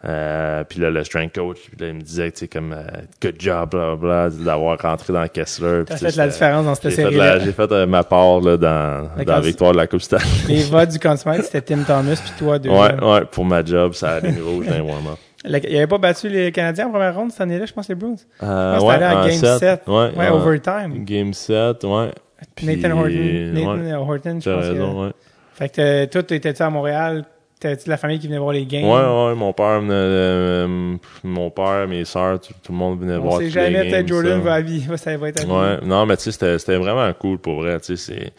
Euh, 0.08 0.64
puis 0.64 0.80
là, 0.80 0.92
le 0.92 1.04
strength 1.04 1.34
coach, 1.34 1.58
il 1.80 1.94
me 1.94 2.02
disait, 2.02 2.32
tu 2.32 2.40
sais, 2.40 2.48
comme, 2.48 2.74
euh, 2.74 2.86
good 3.22 3.36
job, 3.40 3.72
bla, 3.72 3.96
bla, 3.96 4.30
d'avoir 4.30 4.78
rentré 4.80 5.12
dans 5.12 5.28
Kessler. 5.28 5.84
T'as 5.88 5.98
fait 5.98 6.16
la 6.16 6.28
différence 6.28 6.66
dans 6.66 6.76
cette 6.76 6.92
série 6.92 7.18
J'ai 7.44 7.52
fait 7.52 7.72
euh, 7.72 7.88
ma 7.88 8.04
part, 8.04 8.40
là, 8.42 8.56
dans, 8.56 9.10
dans 9.24 9.34
la 9.34 9.40
victoire 9.40 9.72
de 9.72 9.78
la 9.78 9.88
Coupe 9.88 10.02
Stanley. 10.02 10.24
Les 10.48 10.64
votes 10.64 10.90
du 10.90 11.00
consumer, 11.00 11.42
c'était 11.42 11.62
Tim 11.62 11.84
Thomas, 11.84 12.22
puis 12.24 12.34
toi, 12.38 12.60
deux. 12.60 12.70
Ouais, 12.70 13.04
ouais, 13.04 13.26
pour 13.32 13.46
ma 13.46 13.66
job, 13.66 13.94
ça 13.94 14.16
a 14.16 14.22
des 14.22 14.40
rouge 14.40 14.68
les 14.68 14.80
warm-up. 14.80 15.18
Il 15.48 15.56
avait 15.56 15.88
pas 15.88 15.98
battu 15.98 16.30
les 16.30 16.52
Canadiens 16.52 16.88
en 16.88 16.92
première 16.92 17.16
ronde 17.16 17.32
cette 17.32 17.42
année-là, 17.42 17.66
je 17.66 17.74
pense, 17.74 17.88
les 17.88 17.96
Bruins? 17.96 18.16
Euh, 18.42 18.80
ouais, 18.80 18.96
allé 18.96 19.06
à 19.06 19.28
Game 19.28 19.40
7. 19.40 19.60
7. 19.60 19.82
Ouais, 19.88 20.12
ouais, 20.16 20.30
overtime. 20.30 21.04
Game 21.06 21.34
7, 21.34 21.84
ouais. 21.84 22.12
Nathan 22.64 22.92
Horton. 22.92 23.52
Nathan 23.54 24.02
Horton, 24.02 24.40
je 24.42 24.50
pense. 24.50 24.64
raison, 24.64 25.06
ouais. 25.06 25.12
Fait 25.54 25.70
que 25.70 26.06
toi, 26.06 26.24
t'étais-tu 26.24 26.62
à 26.62 26.70
Montréal? 26.70 27.26
T'étais-tu 27.60 27.90
la 27.90 27.98
famille 27.98 28.20
qui 28.20 28.28
venait 28.28 28.40
voir 28.40 28.52
les 28.52 28.66
games? 28.66 28.84
Ouais, 28.84 29.28
ouais, 29.30 29.36
mon 29.36 29.54
père 29.54 29.80
venait, 29.80 29.94
euh, 29.94 30.98
mon 31.24 31.50
père, 31.50 31.88
mes 31.88 32.04
sœurs, 32.04 32.42
tout, 32.42 32.54
le 32.70 32.76
monde 32.76 33.00
venait 33.00 33.18
voir 33.18 33.40
les 33.40 33.46
games. 33.46 33.54
C'est 33.54 33.72
jamais 33.72 33.90
peut-être 33.90 34.08
Jordan 34.08 34.42
va, 34.42 34.62
va, 34.62 34.98
ça 34.98 35.16
va 35.16 35.30
être 35.30 35.48
Ouais, 35.48 35.80
non, 35.86 36.06
mais 36.06 36.18
tu 36.18 36.32
sais, 36.32 36.58
c'était 36.60 36.76
vraiment 36.76 37.12
cool 37.14 37.38
pour 37.38 37.56
vrai, 37.62 37.80
tu 37.80 37.96
sais, 37.96 38.14
c'est, 38.14 38.34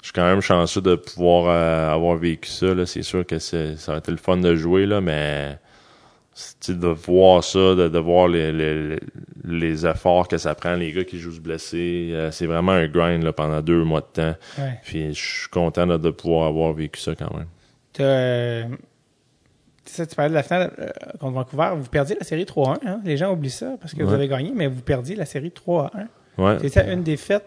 je 0.00 0.06
suis 0.06 0.12
quand 0.12 0.24
même 0.24 0.40
chanceux 0.40 0.80
de 0.80 0.94
pouvoir 0.94 1.46
euh, 1.48 1.92
avoir 1.92 2.16
vécu 2.16 2.48
ça, 2.48 2.72
là. 2.72 2.86
C'est 2.86 3.02
sûr 3.02 3.26
que 3.26 3.40
ça 3.40 3.56
a 3.88 3.98
été 3.98 4.12
le 4.12 4.16
fun 4.16 4.36
de 4.36 4.54
jouer, 4.54 4.86
là, 4.86 5.00
mais, 5.00 5.58
de 6.68 6.88
voir 6.88 7.44
ça, 7.44 7.74
de, 7.74 7.88
de 7.88 7.98
voir 7.98 8.28
les, 8.28 8.52
les, 8.52 8.98
les, 9.44 9.86
efforts 9.86 10.28
que 10.28 10.38
ça 10.38 10.54
prend, 10.54 10.74
les 10.74 10.92
gars 10.92 11.04
qui 11.04 11.18
jouent 11.18 11.34
se 11.34 11.40
blesser, 11.40 12.10
euh, 12.12 12.30
c'est 12.30 12.46
vraiment 12.46 12.72
un 12.72 12.88
grind 12.88 13.22
là, 13.22 13.32
pendant 13.32 13.60
deux 13.60 13.84
mois 13.84 14.00
de 14.00 14.06
temps. 14.06 14.34
Puis 14.82 15.12
je 15.14 15.20
suis 15.20 15.48
content 15.48 15.86
de 15.86 16.10
pouvoir 16.10 16.48
avoir 16.48 16.72
vécu 16.72 17.00
ça 17.00 17.14
quand 17.14 17.32
même. 17.34 17.48
Euh, 18.00 18.64
tu 19.84 20.06
parlais 20.14 20.30
de 20.30 20.34
la 20.34 20.42
finale 20.42 20.72
euh, 20.78 20.88
contre 21.18 21.34
Vancouver. 21.34 21.70
Vous 21.76 21.88
perdiez 21.88 22.16
la 22.18 22.24
série 22.24 22.44
3-1. 22.44 22.78
Hein? 22.86 23.00
Les 23.04 23.16
gens 23.16 23.32
oublient 23.32 23.50
ça 23.50 23.76
parce 23.80 23.92
que 23.92 24.02
vous 24.02 24.14
avez 24.14 24.28
gagné, 24.28 24.52
mais 24.54 24.68
vous 24.68 24.80
perdiez 24.80 25.16
la 25.16 25.26
série 25.26 25.50
3-1. 25.50 25.90
Ouais. 26.38 26.56
C'était 26.62 26.92
une 26.92 27.02
défaite 27.02 27.44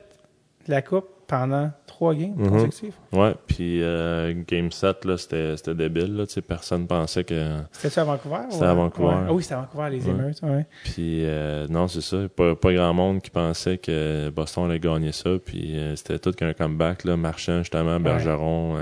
de 0.68 0.72
la 0.72 0.82
Coupe 0.84 1.10
pendant 1.28 1.72
trois 1.86 2.14
games 2.14 2.36
mm 2.36 3.18
Ouais, 3.18 3.36
puis 3.48 3.82
euh, 3.82 4.34
Game 4.48 4.72
7, 4.72 5.06
là, 5.06 5.18
c'était, 5.18 5.74
débile. 5.74 6.16
Là, 6.16 6.26
personne 6.48 6.88
pensait 6.88 7.24
que. 7.24 7.60
C'était-tu 7.72 8.00
à 8.00 8.04
Vancouver? 8.04 8.42
C'était 8.50 8.66
à 8.66 8.74
Vancouver. 8.74 9.16
Ah 9.28 9.34
oui, 9.34 9.44
c'était 9.44 9.56
à 9.56 9.60
Vancouver, 9.60 9.90
les 9.90 10.10
émeutes. 10.10 10.42
Ouais. 10.44 10.66
Puis 10.84 11.26
euh, 11.26 11.68
non, 11.70 11.88
c'est 11.88 12.02
ça. 12.02 12.18
Pas, 12.36 12.56
pas 12.56 12.74
grand 12.74 12.94
monde 12.94 13.22
qui 13.22 13.30
pensait 13.30 13.78
que 13.78 14.30
Boston 14.30 14.66
allait 14.66 14.80
gagner 14.80 15.12
ça. 15.12 15.32
Puis 15.44 15.78
euh, 15.78 15.96
c'était 15.96 16.20
tout 16.20 16.32
qu'un 16.32 16.54
comeback. 16.54 17.04
Là, 17.06 17.16
Marchand, 17.18 17.60
justement, 17.60 18.00
Bergeron. 18.00 18.78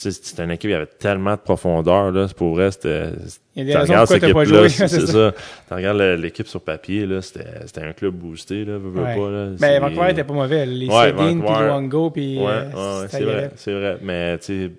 C'était 0.00 0.44
une 0.44 0.50
équipe, 0.50 0.70
il 0.70 0.72
y 0.72 0.76
avait 0.76 0.86
tellement 0.86 1.32
de 1.32 1.40
profondeur, 1.40 2.10
là. 2.10 2.26
Pour 2.34 2.54
vrai, 2.54 2.70
c'était. 2.70 3.10
Il 3.54 3.68
y 3.68 3.72
a 3.72 3.84
des 3.84 3.92
raisons 3.92 3.94
pourquoi 4.06 4.20
t'as 4.20 4.32
pas 4.32 4.44
joué. 4.44 4.68
C'est 4.70 5.06
ça. 5.06 5.34
Tu 5.68 5.74
regardes 5.74 5.98
l'équipe 5.98 6.48
sur 6.48 6.62
papier, 6.62 7.04
là, 7.04 7.20
c'était 7.20 7.82
un 7.82 7.92
club 7.92 8.14
boosté, 8.14 8.64
là, 8.64 8.78
veux, 8.78 8.90
ouais. 8.90 9.14
pas, 9.14 9.30
là. 9.30 9.48
Ben, 9.58 9.80
Vancouver 9.80 10.10
était 10.10 10.24
pas 10.24 10.32
mauvais. 10.32 10.64
Les 10.64 10.86
ouais, 10.86 11.10
Sedin, 11.10 11.40
puis 11.40 11.64
Luongo, 11.64 12.10
puis. 12.10 12.38
Ouais, 12.38 12.46
euh, 12.46 13.02
ouais, 13.02 13.08
c'est 13.10 13.24
vrai, 13.24 13.50
c'est 13.56 13.72
vrai. 13.72 13.98
Mais, 14.00 14.38
tu 14.38 14.44
sais, 14.44 14.70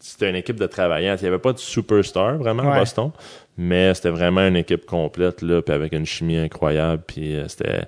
c'était 0.00 0.30
une 0.30 0.36
équipe 0.36 0.58
de 0.58 0.66
travaillants. 0.66 1.14
Il 1.16 1.24
y 1.24 1.28
avait 1.28 1.38
pas 1.38 1.52
de 1.52 1.58
superstar, 1.58 2.38
vraiment, 2.38 2.68
à 2.72 2.80
Boston. 2.80 3.12
Mais 3.56 3.94
c'était 3.94 4.10
vraiment 4.10 4.46
une 4.46 4.56
équipe 4.56 4.86
complète, 4.86 5.42
là, 5.42 5.62
puis 5.62 5.74
avec 5.74 5.92
une 5.92 6.06
chimie 6.06 6.36
incroyable, 6.36 7.02
puis 7.06 7.36
euh, 7.36 7.46
c'était. 7.46 7.82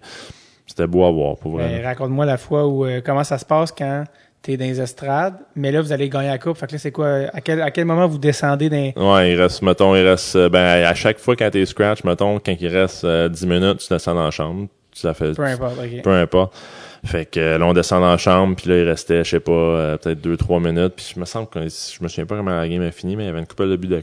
C'était 0.67 0.87
beau 0.87 1.05
à 1.05 1.11
voir, 1.11 1.37
pour 1.37 1.51
vrai. 1.51 1.85
Raconte-moi 1.85 2.25
la 2.25 2.37
fois 2.37 2.65
où, 2.69 2.85
euh, 2.85 3.01
comment 3.05 3.25
ça 3.25 3.39
se 3.39 3.45
passe 3.45 3.73
quand 3.73 4.05
t'es 4.43 4.57
dans 4.57 4.65
les 4.65 4.81
estrades, 4.81 5.35
mais 5.55 5.71
là, 5.71 5.83
vous 5.83 5.93
allez 5.93 6.09
gagner 6.09 6.29
la 6.29 6.39
coupe. 6.39 6.57
Fait 6.57 6.67
que 6.67 6.73
là, 6.73 6.79
c'est 6.79 6.93
quoi? 6.93 7.09
À 7.33 7.41
quel, 7.41 7.61
à 7.61 7.71
quel 7.71 7.85
moment 7.85 8.07
vous 8.07 8.19
descendez 8.19 8.71
dans... 8.71 9.15
Ouais, 9.15 9.33
il 9.33 9.41
reste, 9.41 9.63
mettons, 9.63 9.95
il 9.95 10.07
reste, 10.07 10.37
euh, 10.37 10.49
ben, 10.49 10.85
à 10.85 10.95
chaque 10.95 11.19
fois 11.19 11.37
quand 11.37 11.51
t'es 11.51 11.67
scratch, 11.67 12.05
mettons, 12.05 12.39
quand 12.39 12.55
il 12.59 12.69
reste 12.69 13.05
10 13.05 13.05
euh, 13.05 13.29
minutes, 13.47 13.79
tu 13.79 13.93
descends 13.93 14.15
dans 14.15 14.25
la 14.25 14.31
chambre. 14.31 14.69
Ça 14.93 15.15
fait, 15.15 15.35
peu 15.35 15.45
importe, 15.45 15.79
OK. 15.79 16.03
Peu 16.03 16.11
importe. 16.11 16.57
Fait 17.05 17.25
que 17.25 17.57
là, 17.57 17.65
on 17.65 17.73
descend 17.73 18.03
dans 18.03 18.11
la 18.11 18.19
chambre, 18.19 18.57
puis 18.57 18.69
là, 18.69 18.79
il 18.79 18.89
restait, 18.89 19.25
je 19.25 19.31
sais 19.31 19.41
pas, 19.41 19.53
euh, 19.53 19.97
peut-être 19.97 20.21
2-3 20.21 20.63
minutes. 20.63 20.95
Puis 20.97 21.13
je 21.15 21.21
me 21.21 21.25
semble 21.25 21.49
que, 21.49 21.61
je 21.61 22.03
me 22.03 22.09
souviens 22.09 22.27
pas 22.27 22.37
comment 22.37 22.55
la 22.55 22.69
game 22.69 22.83
a 22.83 22.91
fini, 22.91 23.17
mais 23.17 23.25
il 23.25 23.27
y 23.27 23.31
avait 23.31 23.39
une 23.39 23.47
couple 23.47 23.69
de 23.69 23.77
buts 23.77 23.89
de 23.89 24.03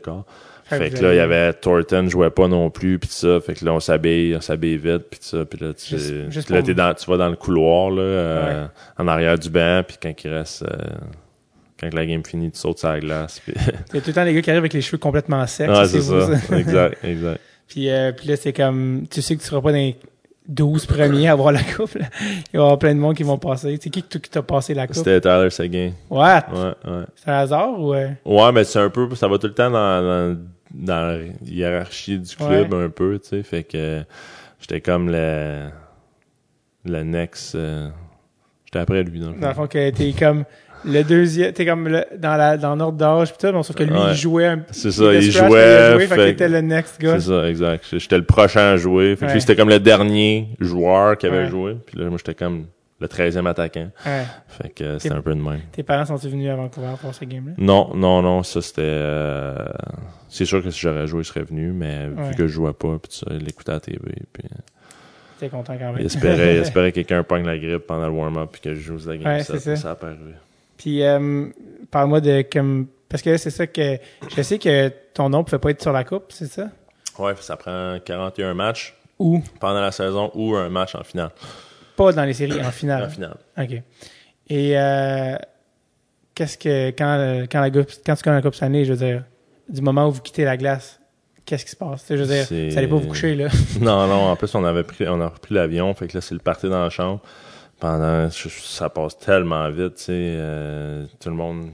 Fait, 0.69 0.89
que 0.89 1.01
là, 1.01 1.13
il 1.13 1.17
y 1.17 1.19
avait 1.19 1.53
Thornton 1.53 2.07
jouait 2.09 2.29
pas 2.29 2.47
non 2.47 2.69
plus, 2.69 2.99
puis 2.99 3.09
ça. 3.09 3.39
Fait 3.39 3.53
que 3.53 3.63
là, 3.63 3.73
on 3.73 3.79
s'habille, 3.79 4.35
on 4.35 4.41
s'habille 4.41 4.77
vite, 4.77 5.03
puis 5.09 5.19
ça. 5.21 5.45
Puis 5.45 5.59
là, 5.59 5.73
tu, 5.73 5.95
là, 6.53 6.61
t'es 6.61 6.73
dans, 6.73 6.93
tu 6.93 7.09
vas 7.09 7.17
dans 7.17 7.29
le 7.29 7.35
couloir, 7.35 7.89
là, 7.89 8.01
euh, 8.01 8.67
en 8.97 9.07
arrière 9.07 9.39
du 9.39 9.49
banc, 9.49 9.83
puis 9.87 9.97
quand 10.01 10.13
il 10.23 10.33
reste... 10.33 10.63
Euh, 10.63 10.97
quand 11.79 11.93
la 11.93 12.05
game 12.05 12.25
finit, 12.25 12.51
tu 12.51 12.59
sautes 12.59 12.79
sur 12.79 12.89
la 12.89 12.99
glace. 12.99 13.39
Puis... 13.39 13.53
Il 13.93 13.95
y 13.95 13.97
a 13.97 14.01
tout 14.01 14.07
le 14.07 14.13
temps 14.13 14.23
les 14.23 14.33
gars 14.33 14.41
qui 14.41 14.49
arrivent 14.49 14.61
avec 14.61 14.73
les 14.73 14.81
cheveux 14.81 14.97
complètement 14.97 15.45
secs. 15.45 15.69
Ah, 15.71 15.87
c'est 15.87 16.01
ça. 16.01 16.29
exact, 16.57 16.97
exact. 17.03 17.39
puis, 17.67 17.89
euh, 17.89 18.11
puis 18.11 18.27
là, 18.27 18.35
c'est 18.35 18.53
comme... 18.53 19.05
Tu 19.09 19.21
sais 19.21 19.35
que 19.35 19.41
tu 19.41 19.47
seras 19.47 19.61
pas 19.61 19.71
dans 19.71 19.77
les 19.77 19.95
12 20.47 20.85
premiers 20.85 21.27
à 21.27 21.33
avoir 21.33 21.51
la 21.51 21.61
coupe. 21.61 21.93
Là. 21.95 22.05
Il 22.51 22.57
va 22.57 22.59
y 22.59 22.63
avoir 22.63 22.79
plein 22.79 22.95
de 22.95 22.99
monde 22.99 23.15
qui 23.15 23.23
vont 23.23 23.37
passer. 23.37 23.77
C'est 23.81 23.89
qui 23.89 24.01
qui 24.01 24.19
t'a 24.21 24.41
passé 24.41 24.73
la 24.73 24.87
coupe? 24.87 24.95
C'était 24.95 25.21
Tyler 25.21 25.49
Seguin. 25.49 25.91
What? 26.09 26.45
Ouais, 26.51 26.91
ouais. 26.91 27.03
C'est 27.15 27.29
un 27.29 27.37
hasard 27.37 27.79
ou... 27.79 27.93
Ouais, 27.93 28.51
mais 28.53 28.63
c'est 28.63 28.79
un 28.79 28.89
peu... 28.89 29.13
Ça 29.15 29.27
va 29.27 29.37
tout 29.37 29.47
le 29.47 29.53
temps 29.53 29.69
dans, 29.69 30.01
dans 30.01 30.37
dans 30.77 31.07
la 31.07 31.17
hiérarchie 31.45 32.19
du 32.19 32.35
club 32.35 32.73
un 32.73 32.89
peu, 32.89 33.19
tu 33.19 33.29
sais. 33.29 33.43
Fait 33.43 33.63
que 33.63 34.03
j'étais 34.59 34.81
comme 34.81 35.09
le, 35.09 35.69
le 36.85 37.03
next. 37.03 37.55
Euh, 37.55 37.89
j'étais 38.65 38.79
après 38.79 39.03
lui, 39.03 39.19
dans 39.19 39.31
le. 39.31 39.39
Dans 39.39 39.49
le 39.49 39.53
fond, 39.53 39.67
que 39.67 39.89
t'es 39.89 40.13
comme 40.17 40.45
le 40.85 41.03
deuxième, 41.03 41.51
t'es 41.53 41.65
comme 41.65 41.87
le, 41.87 42.05
dans 42.17 42.35
la 42.35 42.55
dans 42.57 42.75
l'ordre 42.75 42.97
d'âge 42.97 43.33
pis 43.33 43.39
tout, 43.39 43.63
sauf 43.63 43.75
que 43.75 43.83
lui 43.83 43.97
il 44.09 44.15
jouait 44.15 44.45
un 44.45 44.63
C'est 44.71 44.91
ça, 44.91 45.13
il, 45.13 45.31
jouait, 45.31 45.93
joué, 45.93 46.07
fait, 46.07 46.15
fait 46.15 46.31
était 46.31 46.49
le 46.49 46.61
next 46.61 47.01
gars. 47.01 47.19
C'est 47.19 47.29
ça, 47.29 47.49
exact. 47.49 47.85
J'étais 47.97 48.17
le 48.17 48.25
prochain 48.25 48.73
à 48.73 48.77
jouer. 48.77 49.15
Fait 49.15 49.25
que 49.25 49.33
lui 49.33 49.41
c'était 49.41 49.55
comme 49.55 49.69
le 49.69 49.79
dernier 49.79 50.49
joueur 50.59 51.17
qui 51.17 51.25
avait 51.25 51.49
joué, 51.49 51.75
puis 51.85 51.99
là 51.99 52.09
moi 52.09 52.17
j'étais 52.17 52.35
comme 52.35 52.67
le 52.99 53.07
13e 53.07 53.45
attaquant. 53.47 53.89
Ouais. 54.05 54.23
Fait 54.47 54.69
que 54.69 54.97
c'était 54.97 55.15
un 55.15 55.21
peu 55.21 55.35
de 55.35 55.41
même. 55.41 55.61
Tes 55.71 55.83
parents 55.83 56.05
sont-ils 56.05 56.31
venus 56.31 56.49
à 56.49 56.55
Vancouver 56.55 56.93
pour 56.99 57.13
ce 57.13 57.25
game-là? 57.25 57.53
Non, 57.57 57.93
non, 57.95 58.21
non, 58.21 58.43
ça 58.43 58.61
c'était... 58.61 58.81
Euh, 58.83 59.55
c'est 60.29 60.45
sûr 60.45 60.63
que 60.63 60.71
si 60.71 60.79
j'aurais 60.79 61.07
joué, 61.07 61.21
ils 61.21 61.25
seraient 61.25 61.43
venus, 61.43 61.73
mais 61.75 62.07
vu 62.07 62.35
que 62.35 62.47
je 62.47 62.53
jouais 62.53 62.73
pas, 62.73 62.97
puis 62.97 63.11
ça, 63.11 63.27
il 63.31 63.45
l'écoutait 63.45 63.71
à 63.71 63.75
la 63.75 63.79
TV, 63.79 63.99
puis... 64.33 64.43
Euh, 64.45 64.57
T'es 65.39 65.49
content 65.49 65.77
quand 65.77 65.93
même. 65.93 65.99
Il 65.99 66.05
espérait, 66.07 66.55
il 66.55 66.61
espérait 66.61 66.91
que 66.91 66.95
quelqu'un 66.95 67.21
pogne 67.21 67.45
la 67.45 67.59
grippe 67.59 67.85
pendant 67.85 68.07
le 68.07 68.13
warm-up 68.13 68.49
puis 68.51 68.61
que 68.61 68.73
je 68.73 68.79
joue 68.79 68.97
la 69.07 69.17
game. 69.17 69.27
Ouais, 69.27 69.43
ça, 69.43 69.59
ça. 69.59 69.75
ça 69.75 69.91
a 69.91 69.95
pas 69.95 70.07
arrivé. 70.07 70.33
Puis, 70.77 71.03
euh, 71.03 71.45
parle-moi 71.91 72.21
de 72.21 72.43
comme... 72.51 72.87
Parce 73.07 73.21
que 73.21 73.37
c'est 73.37 73.51
ça 73.51 73.67
que... 73.67 73.99
Je 74.35 74.41
sais 74.41 74.57
que 74.57 74.91
ton 75.13 75.29
nom 75.29 75.43
pouvait 75.43 75.59
pas 75.59 75.69
être 75.69 75.81
sur 75.81 75.91
la 75.91 76.03
coupe, 76.03 76.25
c'est 76.29 76.47
ça? 76.47 76.69
Ouais, 77.19 77.33
ça 77.39 77.55
prend 77.55 77.99
41 78.03 78.55
matchs. 78.55 78.95
Ou? 79.19 79.43
Pendant 79.59 79.81
la 79.81 79.91
saison 79.91 80.31
ou 80.33 80.55
un 80.55 80.69
match 80.69 80.95
en 80.95 81.03
finale. 81.03 81.31
Pas 81.97 82.13
dans 82.13 82.23
les 82.23 82.33
séries, 82.33 82.63
en 82.63 82.71
finale. 82.71 83.03
En 83.03 83.09
finale. 83.09 83.37
OK. 83.57 83.81
Et 84.49 84.77
euh, 84.77 85.35
qu'est-ce 86.33 86.57
que 86.57 86.89
quand 86.91 87.45
quand 87.51 87.59
la 87.59 87.69
quand 87.69 88.15
tu 88.15 88.23
gagnes 88.23 88.35
la 88.35 88.41
Coupe 88.41 88.55
Stanley, 88.55 88.85
je 88.85 88.93
veux 88.93 89.05
dire, 89.05 89.23
du 89.67 89.81
moment 89.81 90.07
où 90.07 90.11
vous 90.11 90.21
quittez 90.21 90.45
la 90.45 90.55
glace, 90.55 90.99
qu'est-ce 91.45 91.65
qui 91.65 91.71
se 91.71 91.75
passe? 91.75 92.05
Je 92.09 92.15
veux 92.15 92.25
dire, 92.25 92.45
ça 92.45 92.77
allait 92.77 92.87
pas 92.87 92.95
vous 92.95 93.07
coucher 93.07 93.35
là. 93.35 93.47
non, 93.81 94.07
non. 94.07 94.29
En 94.29 94.35
plus, 94.35 94.53
on 94.55 94.63
avait 94.63 94.83
pris, 94.83 95.07
on 95.07 95.19
a 95.19 95.27
repris 95.27 95.55
l'avion, 95.55 95.93
fait 95.93 96.07
que 96.07 96.17
là, 96.17 96.21
c'est 96.21 96.35
le 96.35 96.39
party 96.39 96.69
dans 96.69 96.83
la 96.83 96.89
chambre. 96.89 97.21
Pendant, 97.79 98.29
ça 98.31 98.89
passe 98.89 99.19
tellement 99.19 99.69
vite, 99.69 99.95
tu 99.95 100.03
sais, 100.03 100.11
euh, 100.13 101.05
tout 101.19 101.29
le 101.29 101.35
monde. 101.35 101.69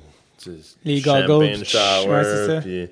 Les 0.84 1.00
goggles, 1.00 1.64
shower, 1.64 2.10
ouais, 2.10 2.24
c'est 2.24 2.48
ça. 2.48 2.62
Puis, 2.62 2.90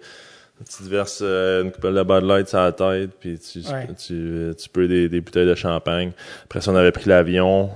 tu 0.70 0.84
te 0.84 0.89
verses 0.89 1.22
euh, 1.22 1.64
une 1.64 1.72
couple 1.72 1.93
de 1.93 2.03
Bud 2.03 2.24
Light 2.24 2.47
sur 2.47 2.59
la 2.59 2.72
tête, 2.72 3.12
puis 3.20 3.39
tu, 3.39 3.62
tu, 3.97 4.53
tu, 4.57 4.70
peux 4.70 4.88
des, 4.88 5.09
des 5.09 5.22
bouteilles 5.22 5.47
de 5.47 5.55
champagne. 5.55 6.12
Après 6.45 6.62
ça, 6.62 6.72
on 6.72 6.76
avait 6.76 6.91
pris 6.91 7.09
l'avion. 7.09 7.70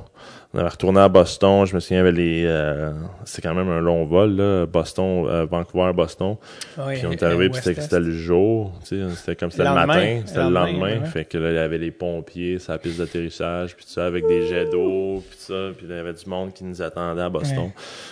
On 0.56 0.60
avait 0.60 0.70
retourné 0.70 1.02
à 1.02 1.10
Boston. 1.10 1.66
Je 1.66 1.76
me 1.76 1.82
souviens, 1.82 1.98
il 1.98 2.06
y 2.06 2.08
avait 2.08 2.18
les... 2.18 2.46
Euh, 2.46 2.94
c'est 3.26 3.42
quand 3.42 3.54
même 3.54 3.68
un 3.68 3.82
long 3.82 4.06
vol, 4.06 4.38
là. 4.38 4.66
Boston, 4.66 5.28
euh, 5.28 5.46
Vancouver, 5.46 5.92
Boston. 5.94 6.38
puis 6.76 7.06
on 7.06 7.12
est 7.12 7.24
arrivé, 7.24 7.50
puis 7.50 7.62
c'était 7.62 8.00
le 8.00 8.12
jour. 8.12 8.72
C'était 8.84 9.36
comme 9.36 9.52
c'était 9.52 9.66
le, 9.66 9.74
matin. 9.74 10.22
C'était 10.26 10.44
le 10.44 10.52
lendemain. 10.52 11.04
Fait 11.04 11.26
que 11.26 11.38
là, 11.38 11.50
il 11.50 11.56
y 11.56 11.60
avait 11.60 11.78
les 11.78 11.92
pompiers, 11.92 12.58
sa 12.60 12.78
piste 12.78 13.00
d'atterrissage, 13.00 13.76
puis 13.76 13.84
tout 13.84 13.92
ça, 13.92 14.06
avec 14.06 14.26
des 14.28 14.48
jets 14.48 14.70
d'eau, 14.70 15.22
puis 15.30 15.38
ça. 15.38 15.72
Puis 15.76 15.88
il 15.90 15.94
y 15.94 16.00
avait 16.00 16.14
du 16.14 16.26
monde 16.30 16.54
qui 16.54 16.64
nous 16.64 16.82
attendait 16.82 17.24
à 17.24 17.30
Boston. 17.30 17.72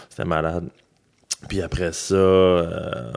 C'était 0.09 0.27
malade. 0.27 0.65
Puis 1.47 1.61
après 1.61 1.93
ça... 1.93 2.15
Euh, 2.15 3.11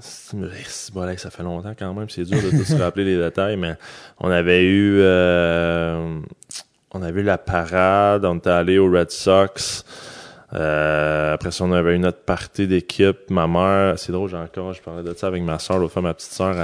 ça 0.00 1.30
fait 1.30 1.42
longtemps 1.42 1.74
quand 1.78 1.94
même, 1.94 2.08
c'est 2.08 2.24
dur 2.24 2.42
de 2.42 2.50
tout 2.50 2.64
se 2.64 2.76
rappeler 2.76 3.04
les 3.04 3.16
détails, 3.16 3.56
mais 3.56 3.76
on 4.18 4.30
avait 4.30 4.64
eu 4.64 4.98
euh, 5.00 6.18
on 6.92 7.02
avait 7.02 7.20
eu 7.20 7.24
la 7.24 7.38
parade, 7.38 8.24
on 8.24 8.36
était 8.36 8.50
allé 8.50 8.78
au 8.78 8.90
Red 8.90 9.10
Sox. 9.10 9.84
Euh, 10.54 11.34
après 11.34 11.50
ça, 11.50 11.64
on 11.64 11.72
avait 11.72 11.94
eu 11.94 11.98
notre 11.98 12.22
partie 12.22 12.66
d'équipe. 12.66 13.28
Ma 13.28 13.46
mère, 13.46 13.98
c'est 13.98 14.12
drôle, 14.12 14.30
j'ai 14.30 14.36
encore, 14.36 14.72
je 14.72 14.80
parlais 14.80 15.02
de 15.02 15.12
ça 15.12 15.26
avec 15.26 15.42
ma 15.42 15.58
soeur, 15.58 15.78
l'autre 15.78 15.92
fois, 15.92 16.02
ma 16.02 16.14
petite 16.14 16.32
soeur, 16.32 16.54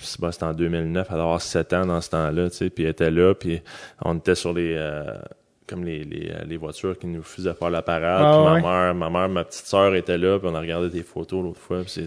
c'était 0.00 0.44
en 0.44 0.54
2009, 0.54 1.06
elle 1.08 1.14
avait 1.14 1.22
avoir 1.22 1.42
7 1.42 1.72
ans 1.74 1.86
dans 1.86 2.00
ce 2.00 2.10
temps-là, 2.10 2.50
tu 2.50 2.56
sais, 2.56 2.70
puis 2.70 2.84
elle 2.84 2.90
était 2.90 3.10
là, 3.10 3.34
puis 3.34 3.62
on 4.02 4.16
était 4.16 4.34
sur 4.34 4.52
les, 4.52 4.74
euh, 4.76 5.14
comme 5.70 5.84
les, 5.84 6.02
les, 6.02 6.32
les, 6.46 6.56
voitures 6.56 6.98
qui 6.98 7.06
nous 7.06 7.22
faisaient 7.22 7.54
faire 7.54 7.70
la 7.70 7.82
parade. 7.82 8.22
Ah, 8.24 8.54
puis 8.54 8.62
ma 8.62 8.68
mère, 8.68 8.94
ma 8.94 9.08
mère, 9.08 9.28
ma 9.28 9.44
petite 9.44 9.66
sœur 9.66 9.94
était 9.94 10.18
là, 10.18 10.38
puis 10.38 10.48
on 10.50 10.54
a 10.54 10.60
regardé 10.60 10.88
des 10.88 11.04
photos 11.04 11.44
l'autre 11.44 11.60
fois. 11.60 11.82
c'est 11.86 12.06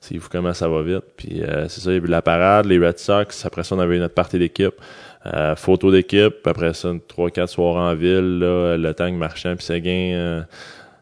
c'est 0.00 0.18
fou 0.18 0.28
comment 0.30 0.52
ça 0.52 0.68
va 0.68 0.82
vite. 0.82 1.04
Puis 1.16 1.42
euh, 1.42 1.66
c'est 1.68 1.80
ça, 1.80 1.90
il 1.90 1.94
y 1.94 2.00
a 2.00 2.02
eu 2.02 2.06
la 2.06 2.22
parade, 2.22 2.66
les 2.66 2.78
Red 2.78 2.98
Sox. 2.98 3.44
Après 3.44 3.64
ça, 3.64 3.74
on 3.74 3.78
avait 3.78 3.98
notre 3.98 4.14
partie 4.14 4.38
d'équipe. 4.38 4.74
Euh, 5.26 5.56
photo 5.56 5.90
d'équipe. 5.90 6.46
Après 6.46 6.74
ça, 6.74 6.92
trois, 7.08 7.30
quatre 7.30 7.50
soirs 7.50 7.76
en 7.76 7.94
ville, 7.94 8.38
là, 8.38 8.76
le 8.76 8.94
tank 8.94 9.14
marchand 9.14 9.54
puis 9.56 9.64
Séguin 9.64 10.12
euh, 10.14 10.42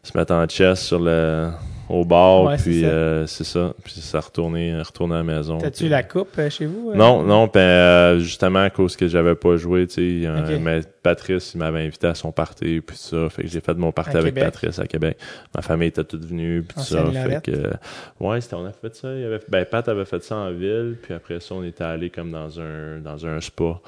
se 0.03 0.17
mettent 0.17 0.31
en 0.31 0.45
chest 0.47 0.83
sur 0.83 0.99
le 0.99 1.49
au 1.89 2.05
bar, 2.05 2.55
puis 2.57 2.85
euh, 2.85 3.25
c'est 3.25 3.43
ça. 3.43 3.73
Puis 3.83 3.93
ça 3.95 4.19
retourné, 4.19 4.79
retourné 4.79 5.15
à 5.15 5.17
la 5.17 5.23
maison. 5.23 5.57
T'as-tu 5.57 5.89
la 5.89 6.03
coupe 6.03 6.37
euh, 6.37 6.49
chez 6.49 6.67
vous? 6.67 6.91
Euh? 6.91 6.95
Non, 6.95 7.23
non, 7.23 7.49
ben, 7.51 8.19
justement 8.19 8.59
à 8.59 8.69
cause 8.69 8.95
que 8.95 9.07
j'avais 9.07 9.33
pas 9.33 9.57
joué, 9.57 9.87
tu 9.87 10.23
sais, 10.23 10.59
mais 10.59 10.81
Patrice, 11.01 11.53
il 11.55 11.57
m'avait 11.57 11.85
invité 11.85 12.07
à 12.07 12.13
son 12.13 12.31
party, 12.31 12.81
puis 12.85 12.95
ça, 12.95 13.27
fait 13.29 13.43
que 13.43 13.47
j'ai 13.49 13.59
fait 13.59 13.73
mon 13.73 13.91
party 13.91 14.17
avec 14.17 14.35
Patrice 14.35 14.77
à 14.77 14.85
Québec. 14.85 15.17
Ma 15.55 15.63
famille 15.63 15.87
était 15.87 16.03
toute 16.03 16.25
venue, 16.25 16.63
puis 16.63 16.83
ça, 16.83 17.03
fait 17.05 17.41
que, 17.41 17.73
ouais, 18.19 18.39
c'était, 18.39 18.55
on 18.55 18.65
a 18.65 18.71
fait 18.71 18.95
ça, 18.95 19.11
il 19.13 19.25
avait, 19.25 19.39
ben, 19.49 19.65
Pat 19.65 19.87
avait 19.89 20.05
fait 20.05 20.23
ça 20.23 20.35
en 20.35 20.51
ville, 20.51 20.95
puis 21.01 21.13
après 21.13 21.39
ça, 21.39 21.55
on 21.55 21.63
était 21.63 21.83
allé 21.83 22.11
comme 22.11 22.31
dans 22.31 22.59
un, 22.59 22.99
dans 22.99 23.25
un 23.25 23.41
spa. 23.41 23.79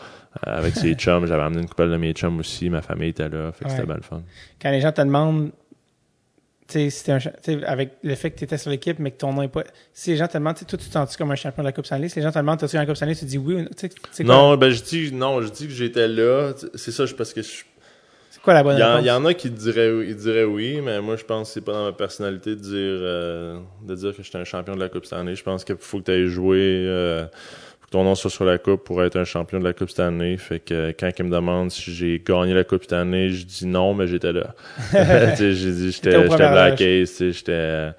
avec 0.41 0.75
ses 0.75 0.93
chums, 0.95 1.27
j'avais 1.27 1.43
amené 1.43 1.61
une 1.61 1.69
couple 1.69 1.91
de 1.91 1.97
mes 1.97 2.13
chums 2.13 2.39
aussi, 2.39 2.69
ma 2.71 2.81
famille 2.81 3.09
était 3.09 3.29
là, 3.29 3.51
fait 3.51 3.65
que 3.65 3.71
c'était 3.71 3.85
bien 3.85 3.95
le 3.95 4.01
fun. 4.01 4.23
Quand 4.59 4.71
les 4.71 4.81
gens 4.81 4.91
te 4.91 5.01
demandent 5.01 5.51
c'était 6.71 7.11
un, 7.11 7.19
avec 7.65 7.93
le 8.03 8.15
fait 8.15 8.31
que 8.31 8.37
tu 8.37 8.43
étais 8.43 8.57
sur 8.57 8.69
l'équipe, 8.69 8.99
mais 8.99 9.11
que 9.11 9.17
ton 9.17 9.33
nom 9.33 9.41
est 9.41 9.47
pas. 9.47 9.63
Si 9.93 10.11
les 10.11 10.17
gens 10.17 10.27
te 10.27 10.37
demandent, 10.37 10.55
toi, 10.55 10.65
tu 10.65 10.87
te 10.87 10.91
sens 10.91 11.17
comme 11.17 11.31
un 11.31 11.35
champion 11.35 11.63
de 11.63 11.67
la 11.67 11.71
Coupe 11.71 11.85
Stanley, 11.85 12.09
si 12.09 12.17
les 12.17 12.23
gens 12.23 12.31
te 12.31 12.39
demandent, 12.39 12.59
t'as-tu 12.59 12.75
la 12.75 12.85
Coupe 12.85 12.95
Stanley, 12.95 13.15
tu 13.15 13.25
dis 13.25 13.37
oui 13.37 13.55
ou 13.55 14.23
Non, 14.23 14.57
ben, 14.57 14.69
je 14.69 14.81
dis, 14.81 15.11
non, 15.11 15.41
je 15.41 15.49
dis 15.49 15.67
que 15.67 15.73
j'étais 15.73 16.07
là. 16.07 16.53
C'est 16.75 16.91
ça, 16.91 17.03
parce 17.17 17.33
que 17.33 17.41
je. 17.41 17.63
C'est 18.31 18.41
quoi 18.41 18.53
la 18.53 18.63
bonne 18.63 18.75
réponse? 18.75 19.01
Il 19.01 19.07
y 19.07 19.11
en 19.11 19.25
a 19.25 19.33
qui 19.33 19.49
diraient, 19.49 20.07
ils 20.07 20.15
diraient 20.15 20.45
oui, 20.45 20.79
mais 20.81 21.01
moi, 21.01 21.15
je 21.17 21.25
pense 21.25 21.49
que 21.49 21.53
c'est 21.55 21.61
pas 21.61 21.73
dans 21.73 21.85
ma 21.85 21.91
personnalité 21.91 22.51
de 22.51 22.61
dire, 22.61 22.73
euh, 22.73 23.59
de 23.83 23.95
dire 23.95 24.15
que 24.15 24.23
j'étais 24.23 24.37
un 24.37 24.45
champion 24.45 24.75
de 24.75 24.79
la 24.79 24.89
Coupe 24.89 25.05
Stanley. 25.05 25.35
Je 25.35 25.43
pense 25.43 25.63
qu'il 25.63 25.75
faut 25.77 25.99
que 25.99 26.05
tu 26.05 26.11
aies 26.11 26.27
joué, 26.27 26.57
euh, 26.59 27.25
ton 27.91 28.05
nom 28.05 28.15
soit 28.15 28.31
sur 28.31 28.45
la 28.45 28.57
coupe 28.57 28.83
pour 28.85 29.03
être 29.03 29.17
un 29.17 29.25
champion 29.25 29.59
de 29.59 29.65
la 29.65 29.73
Coupe 29.73 29.89
Stanley. 29.89 30.37
Fait 30.37 30.59
que 30.59 30.95
quand 30.97 31.09
ils 31.19 31.25
me 31.25 31.29
demandent 31.29 31.69
si 31.69 31.91
j'ai 31.93 32.23
gagné 32.25 32.53
la 32.53 32.63
Coupe 32.63 32.85
Stanley, 32.85 33.29
je 33.29 33.45
dis 33.45 33.67
non, 33.67 33.93
mais 33.93 34.07
j'étais 34.07 34.31
là. 34.31 34.55
j'ai 35.37 35.53
dit 35.53 35.91
j'étais 35.91 36.27
Black 36.27 36.79
Ace, 36.81 37.21
j'étais 37.21 37.91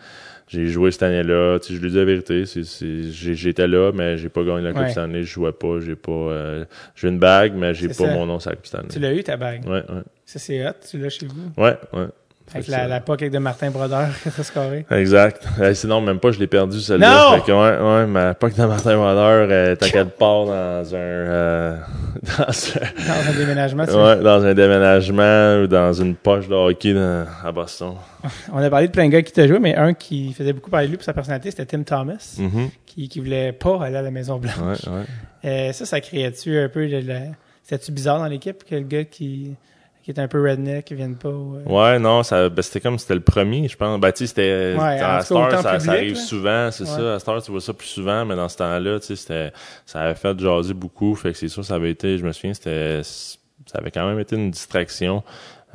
j'ai 0.48 0.66
joué 0.66 0.90
cette 0.90 1.02
année-là. 1.02 1.58
Je 1.66 1.76
lui 1.76 1.90
dis 1.90 1.96
la 1.96 2.04
vérité, 2.04 2.44
j'étais 2.44 3.66
là, 3.66 3.90
mais 3.94 4.16
j'ai 4.16 4.28
pas 4.28 4.42
gagné 4.42 4.62
la 4.62 4.72
Coupe 4.72 4.88
Stanley, 4.88 5.22
je 5.22 5.32
jouais 5.32 5.52
pas, 5.52 5.80
j'ai 5.80 5.96
pas 5.96 6.12
euh, 6.12 6.64
j'ai 6.94 7.08
une 7.08 7.18
bague, 7.18 7.54
mais 7.54 7.74
j'ai 7.74 7.88
pas 7.88 8.06
mon 8.06 8.26
nom 8.26 8.38
sur 8.40 8.50
la 8.50 8.56
Coupe 8.56 8.66
Stanley. 8.66 8.88
Tu 8.90 8.98
l'as 8.98 9.12
eu 9.12 9.22
ta 9.22 9.36
bague? 9.36 9.64
Ouais, 9.66 9.82
ouais. 9.88 10.02
Ça 10.24 10.38
c'est 10.38 10.66
hot, 10.66 10.72
tu 10.88 10.98
l'as 10.98 11.10
chez 11.10 11.26
vous? 11.26 11.62
Ouais, 11.62 11.76
ouais. 11.92 12.06
Avec 12.54 12.68
la, 12.68 12.86
la 12.86 13.00
POC 13.00 13.22
avec 13.22 13.32
de 13.32 13.38
Martin 13.38 13.70
Brodeur 13.70 14.08
scoré. 14.42 14.84
Exact. 14.90 15.46
Euh, 15.60 15.72
sinon, 15.74 16.00
même 16.02 16.18
pas, 16.18 16.32
je 16.32 16.38
l'ai 16.38 16.46
perdu 16.46 16.80
celle-là. 16.80 17.30
Non! 17.30 17.36
Fait 17.36 17.46
que, 17.46 17.52
ouais, 17.52 18.00
ouais, 18.02 18.06
ma 18.06 18.34
POC 18.34 18.54
de 18.56 18.64
Martin 18.66 18.96
Brodeur 18.96 19.48
euh, 19.50 19.72
à 19.72 19.76
quelque 19.76 20.18
part 20.18 20.44
dans 20.46 20.94
un, 20.94 20.98
euh, 20.98 21.76
dans 22.22 22.42
un, 22.44 22.44
Dans 22.44 23.30
un 23.30 23.38
déménagement. 23.38 23.86
tu 23.86 23.92
ouais, 23.92 24.16
dans 24.20 24.44
un 24.44 24.54
déménagement 24.54 25.62
ou 25.62 25.66
dans 25.66 25.92
une 25.92 26.14
poche 26.14 26.48
de 26.48 26.54
hockey 26.54 26.92
dans- 26.92 27.24
à 27.44 27.52
Boston. 27.52 27.94
On 28.52 28.58
a 28.58 28.68
parlé 28.68 28.88
de 28.88 28.92
plein 28.92 29.06
de 29.06 29.10
gars 29.12 29.22
qui 29.22 29.32
te 29.32 29.46
jouaient, 29.46 29.58
mais 29.60 29.74
un 29.74 29.94
qui 29.94 30.32
faisait 30.34 30.52
beaucoup 30.52 30.70
parler 30.70 30.86
de 30.88 30.90
lui 30.90 30.96
pour 30.98 31.04
sa 31.04 31.14
personnalité, 31.14 31.50
c'était 31.50 31.64
Tim 31.64 31.82
Thomas, 31.84 32.36
Mhm. 32.38 32.68
qui, 32.84 33.08
qui 33.08 33.20
voulait 33.20 33.52
pas 33.52 33.82
aller 33.82 33.96
à 33.96 34.02
la 34.02 34.10
Maison 34.10 34.36
Blanche. 34.38 34.56
Ouais, 34.58 34.90
ouais. 34.92 35.04
Euh, 35.44 35.72
ça, 35.72 35.86
ça 35.86 36.00
créait-tu 36.00 36.58
un 36.58 36.68
peu 36.68 36.86
de 36.86 36.98
la... 37.06 37.20
C'était-tu 37.62 37.92
bizarre 37.92 38.18
dans 38.18 38.26
l'équipe 38.26 38.62
que 38.64 38.74
le 38.74 38.82
gars 38.82 39.04
qui, 39.04 39.54
qui 40.02 40.10
est 40.10 40.18
un 40.18 40.26
peu 40.28 40.42
redneck, 40.42 40.84
qui 40.86 40.94
vienne 40.94 41.16
pas... 41.16 41.28
euh, 41.28 41.62
Ouais, 41.64 41.98
non, 41.98 42.22
ça, 42.24 42.48
ben, 42.48 42.60
c'était 42.62 42.80
comme 42.80 42.98
c'était 42.98 43.14
le 43.14 43.20
premier, 43.20 43.68
je 43.68 43.76
pense. 43.76 44.00
Ben, 44.00 44.10
tu 44.12 44.18
sais, 44.18 44.26
c'était, 44.26 44.74
Ouais, 44.76 44.98
à 45.00 45.20
Star, 45.22 45.50
ça, 45.62 45.72
public, 45.74 45.80
ça 45.86 45.92
arrive 45.92 46.14
là. 46.14 46.20
souvent, 46.20 46.70
c'est 46.72 46.82
Ouais. 46.84 46.90
ça. 46.90 47.14
À 47.14 47.18
Star, 47.20 47.42
tu 47.42 47.50
vois 47.52 47.60
ça 47.60 47.72
plus 47.72 47.86
souvent, 47.88 48.24
mais 48.24 48.34
dans 48.34 48.48
ce 48.48 48.56
temps-là, 48.56 48.98
tu 49.00 49.06
sais, 49.06 49.16
c'était, 49.16 49.52
ça 49.86 50.00
avait 50.02 50.14
fait 50.14 50.38
jaser 50.38 50.74
beaucoup. 50.74 51.14
Fait 51.14 51.30
que 51.32 51.38
c'est 51.38 51.48
sûr, 51.48 51.64
ça 51.64 51.76
avait 51.76 51.90
été, 51.92 52.18
je 52.18 52.24
me 52.24 52.32
souviens, 52.32 52.52
c'était, 52.54 53.02
ça 53.04 53.78
avait 53.78 53.90
quand 53.92 54.06
même 54.08 54.18
été 54.18 54.34
une 54.36 54.50
distraction. 54.50 55.22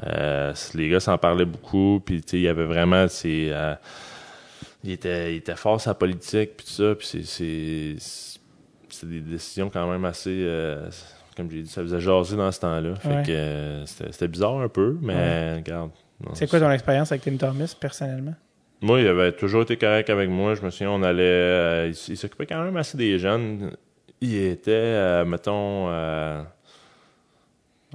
Euh, 0.05 0.53
les 0.75 0.89
gars 0.89 0.99
s'en 0.99 1.17
parlaient 1.17 1.45
beaucoup, 1.45 2.01
puis 2.05 2.21
tu 2.21 2.30
sais, 2.32 2.38
il 2.38 2.43
y 2.43 2.47
avait 2.49 2.65
vraiment, 2.65 3.07
c'est, 3.07 3.47
euh, 3.51 3.73
il 4.84 4.91
était, 4.91 5.34
il 5.34 5.38
était 5.38 5.55
fort 5.55 5.80
sa 5.82 5.93
politique, 5.93 6.51
puis 6.57 6.65
tout 6.67 6.73
ça, 6.73 6.93
puis 6.95 7.07
c'est, 7.07 7.23
c'est, 7.23 7.95
c'est 8.89 9.09
des 9.09 9.21
décisions 9.21 9.69
quand 9.69 9.89
même 9.89 10.05
assez, 10.05 10.30
euh, 10.43 10.88
comme 11.38 11.49
j'ai 11.51 11.61
dit, 11.61 11.69
ça 11.69 11.81
faisait 11.83 11.99
jaser 12.01 12.35
dans 12.35 12.51
ce 12.51 12.59
temps-là. 12.59 12.95
Fait 12.95 13.09
Ouais. 13.09 13.23
que 13.23 13.31
euh, 13.31 13.85
c'était, 13.85 14.27
bizarre 14.27 14.59
un 14.59 14.67
peu, 14.69 14.97
mais 15.01 15.13
Ouais. 15.13 15.55
regarde. 15.57 15.91
C'est 16.33 16.49
quoi 16.49 16.59
ton 16.59 16.71
expérience 16.71 17.11
avec 17.11 17.21
Tim 17.23 17.38
Thomas, 17.38 17.73
personnellement? 17.79 18.33
moi, 18.81 18.99
il 18.99 19.07
avait 19.07 19.31
toujours 19.31 19.61
été 19.63 19.77
correct 19.77 20.09
avec 20.09 20.29
moi. 20.29 20.53
Je 20.55 20.61
me 20.63 20.69
souviens, 20.71 20.91
on 20.91 21.01
allait. 21.03 21.23
euh, 21.23 21.91
il 22.09 22.17
s'occupait 22.17 22.45
quand 22.47 22.63
même 22.63 22.75
assez 22.77 22.97
des 22.97 23.17
jeunes. 23.19 23.71
Il 24.21 24.35
était, 24.35 24.71
euh, 24.71 25.25
mettons. 25.25 25.88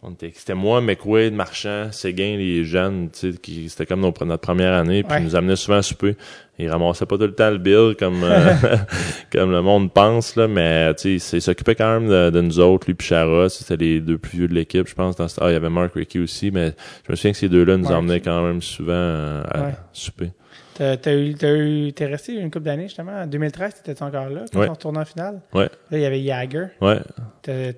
On 0.05 0.11
était, 0.13 0.33
c'était 0.35 0.55
moi, 0.55 0.81
McWade, 0.81 1.33
Marchand, 1.33 1.93
Séguin, 1.93 2.37
les 2.37 2.65
jeunes, 2.65 3.09
tu 3.13 3.33
sais, 3.33 3.39
qui, 3.39 3.69
c'était 3.69 3.87
comme 3.87 4.01
nos- 4.01 4.13
notre 4.25 4.41
première 4.41 4.73
année, 4.75 5.03
puis 5.05 5.13
Ouais. 5.13 5.21
ils 5.21 5.25
nous 5.25 5.37
amenaient 5.37 5.55
souvent 5.57 5.77
à 5.79 5.83
souper. 5.83 6.17
Ils 6.59 6.69
ramassaient 6.69 7.07
pas 7.07 7.17
tout 7.17 7.23
le 7.25 7.35
temps 7.35 7.51
le 7.51 7.59
bill 7.59 7.95
comme, 7.99 8.23
euh, 8.25 8.53
comme 9.33 9.53
le 9.53 9.63
monde 9.63 9.93
pense, 9.93 10.35
là, 10.37 10.49
mais, 10.49 10.93
tu 10.97 11.19
sais, 11.21 11.37
il 11.37 11.43
s'occupait 11.43 11.77
quand 11.77 12.01
même 12.01 12.09
de, 12.09 12.31
de 12.31 12.41
nous 12.41 12.59
autres, 12.59 12.87
lui 12.89 12.95
puis 12.95 13.07
Chara, 13.07 13.49
c'était 13.49 13.77
les 13.77 14.01
deux 14.01 14.19
plus 14.19 14.39
vieux 14.39 14.49
de 14.49 14.55
l'équipe, 14.55 14.89
je 14.89 14.95
pense. 14.95 15.15
Dans 15.17 15.29
ce- 15.29 15.39
ah, 15.41 15.51
il 15.51 15.53
y 15.53 15.57
avait 15.57 15.71
Mark 15.71 15.95
Rickey 15.95 16.19
aussi, 16.19 16.51
mais 16.51 16.73
je 17.07 17.13
me 17.13 17.17
souviens 17.17 17.33
que 17.33 17.39
ces 17.39 17.49
deux-là 17.49 17.77
nous 17.77 17.85
Mark. 17.85 17.95
emmenaient 17.95 18.21
quand 18.21 18.43
même 18.43 18.61
souvent 18.61 18.93
euh, 18.93 19.43
à 19.51 19.61
Ouais. 19.63 19.75
souper. 19.93 20.31
T'as, 20.75 20.97
t'as 20.97 21.15
eu, 21.15 21.35
t'as 21.35 21.55
eu, 21.55 21.93
t'es 21.93 22.07
resté 22.07 22.33
une 22.33 22.51
couple 22.51 22.65
d'années, 22.65 22.85
justement. 22.89 23.13
En 23.13 23.27
2013, 23.27 23.75
t'étais 23.83 24.03
encore 24.03 24.31
là, 24.31 24.45
quand 24.51 24.59
Ouais. 24.59 24.69
on 24.69 24.73
retournait 24.73 25.01
en 25.01 25.05
finale? 25.05 25.41
Ouais. 25.53 25.69
Là, 25.91 25.99
il 25.99 26.01
y 26.01 26.05
avait 26.07 26.23
Jagger. 26.23 26.67
Ouais, 26.81 26.99
T'as, 27.43 27.73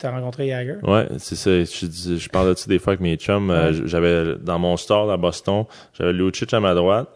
t'as 0.00 0.10
rencontré 0.10 0.48
Jagger? 0.48 0.76
Ouais, 0.82 1.06
c'est 1.18 1.36
ça. 1.36 1.50
Je, 1.50 2.16
je 2.16 2.28
parle 2.28 2.50
de 2.50 2.54
ça 2.58 2.66
des 2.68 2.78
fois 2.78 2.92
avec 2.92 3.00
mes 3.00 3.16
chums. 3.16 3.50
Euh, 3.50 3.70
Ouais. 3.70 3.82
j'avais 3.86 4.34
dans 4.36 4.58
mon 4.58 4.76
store 4.76 5.10
à 5.10 5.16
Boston, 5.16 5.64
j'avais 5.96 6.12
Lucic 6.12 6.52
à 6.54 6.60
ma 6.60 6.74
droite, 6.74 7.08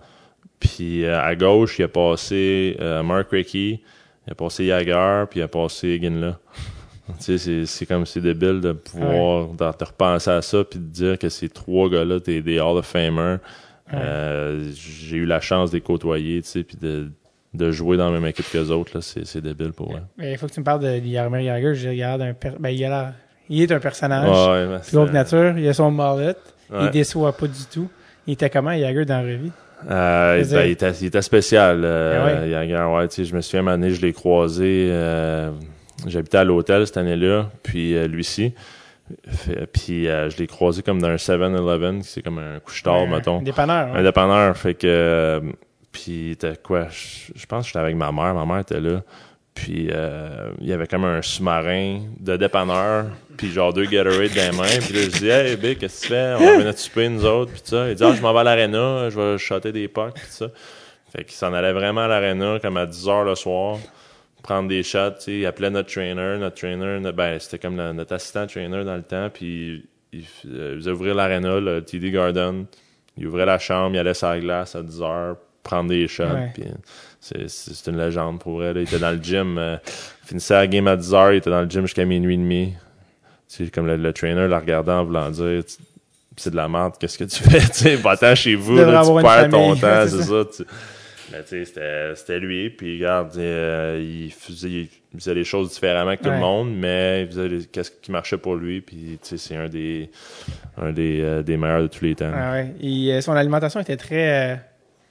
puis 0.61 1.05
euh, 1.05 1.21
à 1.21 1.35
gauche, 1.35 1.79
il 1.79 1.85
a 1.85 1.89
passé 1.89 2.77
euh, 2.81 3.03
Mark 3.03 3.31
Rickey, 3.31 3.81
il 4.27 4.31
a 4.33 4.35
passé 4.35 4.67
Jagger, 4.67 5.25
puis 5.31 5.41
il 5.41 5.43
a 5.43 5.49
passé 5.49 5.99
Ginla. 6.01 6.39
tu 7.19 7.25
sais, 7.25 7.39
c'est, 7.39 7.67
c'est 7.67 7.87
comme 7.87 8.07
c'est 8.07 8.21
débile 8.21 8.61
de 8.61 8.73
pouvoir 8.73 9.49
de, 9.49 9.73
te 9.77 9.85
repenser 9.85 10.31
à 10.31 10.41
ça 10.43 10.65
puis 10.65 10.79
de 10.79 10.85
dire 10.87 11.19
que 11.19 11.29
ces 11.29 11.49
trois 11.49 11.89
gars-là, 11.91 12.21
t'es 12.21 12.41
des 12.41 12.59
Hall 12.61 12.79
of 12.79 12.87
Famers. 12.87 13.39
Euh, 13.93 14.71
j'ai 14.75 15.19
eu 15.19 15.27
la 15.27 15.41
chance 15.41 15.71
de 15.71 15.77
les 15.77 15.83
côtoyer, 15.83 16.41
tu 16.41 16.49
sais, 16.49 16.63
puis 16.63 16.79
de, 16.81 17.11
de 17.55 17.71
jouer 17.71 17.97
dans 17.97 18.11
la 18.11 18.19
même 18.19 18.29
équipe 18.29 18.51
que 18.51 18.59
les 18.59 18.71
autres, 18.71 18.93
là, 18.95 19.01
c'est, 19.01 19.25
c'est 19.27 19.41
débile 19.41 19.73
pour 19.73 19.91
moi. 19.91 20.01
Mais 20.19 20.33
il 20.33 20.39
faut 20.39 20.47
que 20.47 20.53
tu 20.53 20.61
me 20.61 20.65
parles 20.65 20.81
de 20.81 21.01
Jaromir 21.11 21.43
Jagger. 21.45 21.75
Je 21.75 21.89
regarde 21.89 22.23
un 22.23 22.35
per... 22.35 22.51
ben, 22.59 22.71
il, 22.71 22.85
a 22.85 22.89
l'air- 22.89 23.13
il 23.49 23.63
est 23.63 23.73
un 23.73 23.79
personnage. 23.81 24.29
Ouais, 24.29 25.07
nature. 25.13 25.57
Il 25.59 25.69
a 25.69 25.73
son 25.73 25.91
mullet. 25.91 26.35
Il 26.73 26.77
ouais. 26.77 26.91
déçoit 26.91 27.37
pas 27.37 27.47
du 27.47 27.65
tout. 27.73 27.89
Il 28.27 28.33
était 28.33 28.51
comment, 28.51 28.77
Jagger, 28.77 29.05
dans 29.05 29.25
la 29.27 29.37
vie? 29.37 29.53
Euh, 29.91 30.43
ben, 30.51 30.65
il, 30.65 30.71
était, 30.71 30.91
il 30.93 31.07
était 31.07 31.21
spécial, 31.23 31.83
euh, 31.85 32.19
Ah 32.41 32.43
ouais? 32.45 32.51
Jagger, 32.51 32.87
ouais, 32.97 33.09
tu 33.09 33.17
sais, 33.17 33.25
je 33.25 33.35
me 33.37 33.41
souviens, 33.43 33.63
une 33.63 33.69
année, 33.69 33.91
je 33.91 34.01
l'ai 34.01 34.15
croisé, 34.15 34.89
euh, 34.91 35.51
j'habitais 36.07 36.39
à 36.39 36.45
l'hôtel 36.45 36.87
cette 36.87 36.97
année-là, 36.97 37.51
puis 37.63 37.95
euh, 37.95 38.07
lui-ci, 38.07 38.55
Fait- 39.29 39.67
puis 39.71 40.09
euh, 40.09 40.31
je 40.31 40.39
l'ai 40.39 40.47
croisé 40.47 40.81
comme 40.83 41.03
dans 41.03 41.09
un 41.09 41.17
7-Eleven, 41.17 42.03
c'est 42.03 42.23
comme 42.23 42.39
un 42.39 42.61
couche-tard, 42.61 43.03
Un 43.03 43.07
mettons. 43.09 43.43
dépanneur. 43.43 43.95
Un 43.95 44.03
dépanneur, 44.03 44.57
fait 44.57 44.73
que, 44.73 44.87
euh, 44.87 45.41
puis 45.95 46.33
était 46.33 46.57
quoi, 46.57 46.89
je, 46.91 47.47
pense 47.47 47.63
que 47.63 47.69
j'étais 47.69 47.79
avec 47.79 47.95
ma 47.95 48.11
mère, 48.11 48.35
ma 48.35 48.45
mère 48.45 48.59
était 48.59 48.81
là, 48.81 49.03
puis 49.55 49.89
euh, 49.93 50.51
il 50.61 50.67
y 50.67 50.73
avait 50.73 50.89
comme 50.89 51.05
un 51.05 51.23
sous-marin 51.23 52.01
de 52.19 52.37
dépanneur, 52.37 53.07
puis 53.37 53.53
genre 53.53 53.73
deux 53.73 53.87
Gatorade 53.87 54.35
dans 54.35 54.51
les 54.51 54.57
mains, 54.57 54.81
puis 54.81 54.93
là 54.93 55.03
je 55.03 55.19
dis 55.19 55.29
hey 55.29 55.57
Big, 55.57 55.79
qu'est-ce 55.79 56.03
que 56.03 56.07
tu 56.07 56.13
fais? 56.13 56.35
On 56.37 56.45
va 56.45 56.59
venir 56.59 56.77
souper 56.77 57.09
nous 57.09 57.25
autres, 57.25 57.53
puis 57.53 57.61
ça. 57.65 57.89
Il 57.89 57.95
dit 57.95 58.03
ah 58.05 58.13
je 58.13 58.21
m'en 58.21 58.33
vais 58.33 58.41
à 58.41 58.45
l'aréna, 58.45 59.09
je 59.09 59.21
vais 59.21 59.39
shotter 59.39 59.71
des 59.71 59.87
pucks, 59.87 60.15
puis 60.15 60.25
ça. 60.29 60.47
Fait 61.17 61.23
qu'il 61.23 61.35
s'en 61.35 61.53
allait 61.55 61.73
vraiment 61.73 62.03
à 62.03 62.09
l'aréna 62.09 62.59
comme 62.61 62.77
à 62.77 62.87
10 62.87 63.09
heures 63.09 63.25
le 63.25 63.37
soir, 63.37 63.79
prendre 64.43 64.69
des 64.69 64.83
shots, 64.83 65.29
il 65.29 65.47
appelait 65.47 65.71
notre 65.71 65.93
trainer, 65.93 66.39
notre 66.39 66.57
trainer, 66.57 67.13
ben 67.13 67.39
c'était 67.39 67.61
comme 67.61 67.77
notre 67.77 68.13
assistant 68.13 68.49
trainer 68.49 68.83
dans 68.83 68.97
le 68.97 69.05
temps, 69.05 69.31
puis 69.33 69.89
il, 70.13 70.25
euh, 70.47 70.75
faisait 70.75 70.91
ouvrir 70.91 71.15
l'aréna, 71.15 71.61
le 71.61 71.85
TD 71.85 72.11
Garden, 72.11 72.67
il 73.17 73.29
ouvrait 73.29 73.47
la 73.47 73.61
chambre, 73.61 73.95
il 73.95 74.01
allait 74.01 74.15
sur 74.15 74.27
la 74.29 74.41
glace 74.41 74.75
à 74.75 74.83
10 74.83 75.03
heures, 75.03 75.37
prendre 75.65 75.89
des 75.91 76.07
shots, 76.07 76.23
Ouais. 76.25 76.51
puis 76.55 76.65
c'est, 77.21 77.87
une 77.91 77.99
légende 77.99 78.39
pour 78.39 78.63
elle. 78.63 78.77
Il 78.77 78.83
était 78.83 78.99
dans 78.99 79.11
le 79.11 79.19
gym, 79.23 79.59
euh, 79.59 79.77
finissait 80.25 80.55
la 80.55 80.67
game 80.69 80.87
à 80.87 80.97
10 80.97 81.13
heures, 81.15 81.33
il 81.33 81.39
était 81.39 81.51
dans 81.51 81.63
le 81.63 81.69
gym 81.69 81.83
jusqu'à 81.83 82.05
minuit 82.05 82.35
et 82.35 82.39
demi. 82.39 82.75
Tu 83.49 83.65
sais, 83.65 83.71
comme 83.71 83.87
le, 83.87 83.97
le 83.97 84.13
trainer 84.13 84.47
le 84.47 84.57
regardant 84.57 85.01
en 85.01 85.05
voulant 85.05 85.31
dire, 85.31 85.63
c'est 86.37 86.51
de 86.51 86.57
la 86.57 86.69
merde, 86.69 86.95
qu'est-ce 86.99 87.19
que 87.19 87.25
tu 87.25 87.43
fais? 87.43 87.59
Tu 87.73 87.73
sais, 87.73 87.97
va-t'en 87.97 88.35
chez 88.35 88.55
vous, 88.55 88.77
Tu 88.79 88.85
là, 88.85 89.03
perds 89.23 89.49
ton 89.51 89.75
temps, 89.77 89.87
Ouais, 89.87 90.09
c'est 90.09 90.23
ça. 90.23 90.45
tu- 90.57 90.65
Mais 91.33 91.43
tu 91.45 91.65
sais, 91.65 92.15
c'était, 92.15 92.39
lui, 92.39 92.71
puis 92.71 92.97
regarde, 92.99 93.37
euh, 93.39 93.99
il, 94.03 94.31
faisait, 94.33 94.69
il 94.71 94.89
faisait 95.17 95.35
les 95.35 95.45
choses 95.45 95.71
différemment 95.73 96.17
que 96.17 96.23
tout 96.23 96.29
Ouais. 96.29 96.35
le 96.35 96.41
monde, 96.41 96.75
mais 96.77 97.23
il 97.23 97.29
faisait 97.29 97.49
les- 97.49 97.65
qu'est-ce 97.67 97.91
qui 97.91 98.11
marchait 98.13 98.37
pour 98.39 98.57
lui, 98.57 98.81
puis 98.83 99.19
tu 99.23 99.29
sais, 99.29 99.39
c'est 99.39 99.57
un 99.57 99.69
des, 99.69 100.11
un 100.77 100.93
des, 100.93 101.21
euh, 101.23 101.43
des 101.43 101.57
meilleurs 101.57 101.83
de 101.83 101.87
tous 101.87 102.05
les 102.05 102.15
temps. 102.15 102.31
Ah 102.35 102.53
ouais. 102.53 102.75
Et, 102.81 103.13
euh, 103.15 103.21
son 103.21 103.33
alimentation 103.33 103.81
était 103.81 103.97
très 103.97 104.61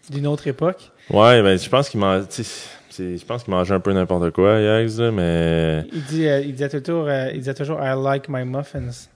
d'une 0.10 0.28
autre 0.28 0.48
époque. 0.48 0.92
Ouais, 1.10 1.42
ben, 1.42 1.58
je 1.58 1.70
pense 1.70 1.90
qu'il 1.90 2.00
mange, 2.00 2.24
je 2.32 3.26
pense 3.26 3.44
qu'il 3.44 3.54
mangeait 3.54 3.74
un 3.74 3.80
peu 3.80 3.94
n'importe 3.94 4.32
quoi, 4.32 4.60
Yags, 4.60 5.00
mais, 5.14 5.86
Il, 5.92 6.04
dit, 6.06 6.28
euh, 6.28 6.40
il, 6.42 6.54
disait 6.54 6.70
toujours, 6.82 7.08
euh, 7.08 7.30
il 7.34 7.40
disait 7.40 7.54
toujours 7.54 7.80
I 7.82 7.94
like 7.96 8.30
my 8.30 8.44
muffins. 8.46 9.08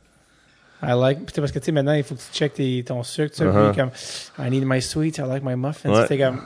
I 0.82 0.94
like. 0.96 1.20
Parce 1.34 1.52
que 1.52 1.60
tu 1.60 1.66
sais, 1.66 1.72
maintenant, 1.72 1.94
il 1.94 2.04
faut 2.04 2.14
que 2.16 2.20
tu 2.20 2.32
checkes 2.38 2.54
tes- 2.54 2.84
ton 2.86 3.02
sucre. 3.02 3.32
Tu 3.36 3.44
sais, 3.44 3.46
puis 3.50 3.76
comme 3.76 3.90
I 4.38 4.50
need 4.52 4.64
my 4.66 4.82
sweets, 4.82 5.18
I 5.18 5.24
like 5.28 5.44
my 5.44 5.56
muffins. 5.56 5.90
Ouais. 5.92 6.18
Comme. 6.18 6.42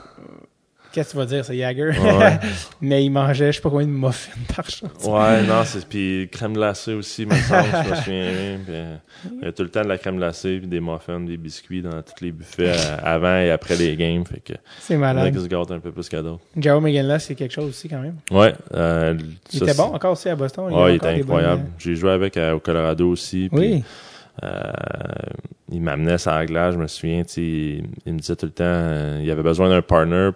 Qu'est-ce 0.92 1.08
que 1.08 1.12
tu 1.12 1.16
vas 1.18 1.26
dire, 1.26 1.44
c'est 1.44 1.56
Jagger? 1.56 1.90
Ouais. 1.98 2.38
Mais 2.82 3.04
il 3.04 3.10
mangeait, 3.10 3.50
je 3.50 3.56
sais 3.56 3.62
pas 3.62 3.70
combien 3.70 3.86
de 3.86 3.92
muffins 3.92 4.32
par 4.54 4.68
jour. 4.68 4.90
ouais, 5.14 5.42
non, 5.44 5.62
c'est, 5.64 5.86
puis 5.86 6.28
crème 6.30 6.52
glacée 6.52 6.92
aussi, 6.94 7.24
me 7.24 7.34
semble, 7.34 7.68
je 7.84 7.90
me 7.90 7.94
souviens 7.96 8.58
puis, 8.64 8.74
euh, 8.74 8.96
il 9.40 9.44
y 9.44 9.48
a 9.48 9.52
tout 9.52 9.62
le 9.62 9.68
temps 9.70 9.82
de 9.82 9.88
la 9.88 9.96
crème 9.98 10.16
glacée, 10.18 10.58
puis 10.58 10.68
des 10.68 10.80
muffins, 10.80 11.20
des 11.20 11.36
biscuits 11.38 11.80
dans 11.82 12.02
tous 12.02 12.22
les 12.22 12.30
buffets 12.32 12.72
euh, 12.76 12.96
avant 13.02 13.38
et 13.38 13.50
après 13.50 13.76
les 13.76 13.96
games, 13.96 14.24
fait 14.26 14.40
que, 14.40 14.52
C'est 14.80 14.94
il 14.94 14.96
y 14.96 15.00
en 15.00 15.02
a 15.04 15.14
malade. 15.14 15.34
qui 15.34 15.42
se 15.42 15.48
gâtent 15.48 15.70
un 15.70 15.80
peu 15.80 15.92
plus 15.92 16.08
qu'à 16.08 16.20
d'autres. 16.20 16.42
Joe 16.56 16.82
McGinley, 16.82 17.18
c'est 17.20 17.34
quelque 17.34 17.52
chose 17.54 17.70
aussi 17.70 17.88
quand 17.88 18.00
même. 18.00 18.16
Ouais, 18.30 18.52
euh, 18.74 19.16
Il 19.52 19.58
ça, 19.60 19.64
était 19.64 19.74
bon 19.74 19.84
encore 19.94 20.12
aussi 20.12 20.28
à 20.28 20.36
Boston. 20.36 20.66
Ouais, 20.72 20.82
avait 20.82 20.92
il 20.92 20.96
était 20.96 21.06
bonnes, 21.14 21.20
incroyable. 21.22 21.64
J'ai 21.78 21.94
joué 21.96 22.10
avec 22.10 22.36
euh, 22.36 22.52
au 22.52 22.60
Colorado 22.60 23.08
aussi. 23.08 23.48
puis, 23.50 23.58
Oui. 23.58 23.84
euh, 24.42 24.62
il 25.70 25.80
m'amenait 25.80 26.18
sur 26.18 26.32
la 26.32 26.44
glace, 26.44 26.74
je 26.74 26.78
me 26.78 26.86
souviens, 26.86 27.22
il, 27.36 27.84
il 28.04 28.12
me 28.12 28.18
disait 28.18 28.36
tout 28.36 28.46
le 28.46 28.52
temps, 28.52 29.18
il 29.22 29.30
avait 29.30 29.42
besoin 29.42 29.70
d'un 29.70 29.80
partner 29.82 30.30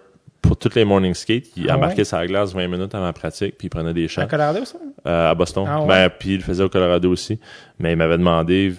pour 0.47 0.57
toutes 0.57 0.75
les 0.75 0.85
morning 0.85 1.13
skates. 1.13 1.45
Il 1.55 1.69
Ah 1.69 1.75
embarquait 1.77 2.01
ouais? 2.11 2.19
la 2.19 2.27
glace 2.27 2.53
20 2.53 2.67
minutes 2.67 2.95
avant 2.95 3.05
la 3.05 3.13
pratique, 3.13 3.57
puis 3.57 3.67
il 3.67 3.69
prenait 3.69 3.93
des 3.93 4.07
shots 4.07 4.21
À 4.21 4.25
Colorado, 4.25 4.65
ça? 4.65 4.77
euh, 5.07 5.31
à 5.31 5.35
Boston. 5.35 5.65
Ah 5.67 5.81
ouais? 5.81 5.87
Ben, 5.87 6.09
puis 6.17 6.29
il 6.33 6.37
le 6.37 6.43
faisait 6.43 6.63
au 6.63 6.69
Colorado 6.69 7.11
aussi. 7.11 7.39
Mais 7.79 7.91
il 7.93 7.97
m'avait 7.97 8.17
demandé 8.17 8.73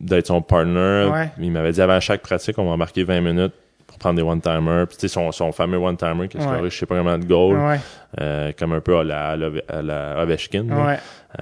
d'être 0.00 0.26
son 0.28 0.40
partner. 0.42 1.08
Ouais. 1.12 1.30
Il 1.38 1.50
m'avait 1.52 1.72
dit 1.72 1.80
avant 1.82 2.00
chaque 2.00 2.22
pratique, 2.22 2.58
on 2.58 2.64
va 2.64 2.70
embarquer 2.70 3.04
20 3.04 3.20
minutes 3.20 3.52
pour 3.86 3.98
prendre 3.98 4.16
des 4.16 4.22
one-timers. 4.22 4.86
Puis 4.86 4.96
tu 4.96 5.00
sais, 5.02 5.08
son, 5.08 5.30
son 5.32 5.52
fameux 5.52 5.78
one-timer 5.78 6.28
qui 6.28 6.38
a 6.38 6.40
scoré 6.40 6.70
je 6.70 6.76
sais 6.76 6.86
pas 6.86 6.96
combien 6.96 7.18
de 7.18 7.26
Ouais. 7.34 7.80
euh, 8.20 8.52
comme 8.58 8.72
un 8.72 8.80
peu 8.80 8.96
à 8.98 9.04
la, 9.04 9.28
à 9.30 9.36
la, 9.36 9.48
à 9.68 9.82
la 9.82 10.22
Ovechkin. 10.22 10.66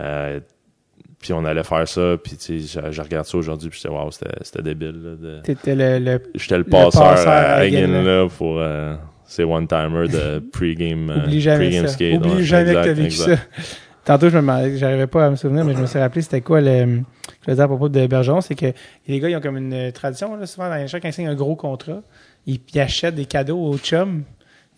Euh, 0.01 0.41
puis 1.21 1.33
on 1.33 1.45
allait 1.45 1.65
faire 1.65 1.87
ça, 1.89 2.15
puis 2.23 2.37
tu 2.37 2.61
sais, 2.61 2.81
je, 2.81 2.93
je 2.93 3.03
regarde 3.03 3.27
ça 3.27 3.37
aujourd'hui, 3.37 3.69
puis 3.71 3.81
je 3.83 3.89
wow, 3.89 4.09
c'était 4.11 4.63
débile. 4.63 5.03
Là, 5.03 5.17
de... 5.17 5.41
T'étais 5.43 5.75
le, 5.75 5.99
le 5.99 6.23
J'étais 6.37 6.59
le 6.59 6.63
Le 6.63 6.71
passeur, 6.71 7.03
à 7.29 7.55
Hagen, 7.57 7.89
là 8.05 8.29
pour 8.29 8.59
euh, 8.61 8.95
ces 9.29 9.45
one-timers 9.45 10.09
de 10.09 10.41
pre-game 10.53 11.11
euh, 11.11 11.25
Oublie 11.25 11.41
jamais 11.41 11.69
pre-game 11.69 11.87
ça. 11.87 11.93
skate. 11.93 12.17
Oublie 12.17 12.31
ouais, 12.31 12.43
jamais 12.43 12.71
exact, 12.71 12.81
que 12.81 12.87
t'as 12.87 12.93
vécu 12.95 13.07
exact. 13.07 13.37
ça. 13.37 13.73
Tantôt, 14.05 14.31
je 14.31 14.39
me 14.39 14.77
j'arrivais 14.77 15.07
pas 15.07 15.27
à 15.27 15.31
me 15.31 15.37
souvenir, 15.37 15.65
mais 15.65 15.75
je 15.75 15.81
me 15.81 15.87
suis 15.87 15.99
rappelé 15.99 16.23
c'était 16.23 16.41
quoi 16.41 16.63
le, 16.63 17.03
je 17.47 17.53
dire 17.53 17.65
à 17.65 17.69
propos 17.69 17.91
de 17.91 18.07
Bergeron, 18.07 18.41
c'est 18.41 18.55
que 18.55 18.73
les 19.07 19.21
gars, 19.21 19.29
ils 19.29 19.37
ont 19.37 19.41
comme 19.41 19.59
une 19.59 19.93
tradition, 19.93 20.35
là, 20.35 20.47
souvent, 20.47 20.71
dans 20.71 20.77
les 20.77 20.89
gens, 20.89 20.99
quand 20.99 21.09
ils 21.09 21.13
signent 21.13 21.29
un 21.29 21.35
gros 21.35 21.57
contrat, 21.57 22.01
ils, 22.47 22.59
ils 22.73 22.81
achètent 22.81 23.17
des 23.17 23.27
cadeaux 23.27 23.59
aux 23.59 23.77
chums 23.77 24.25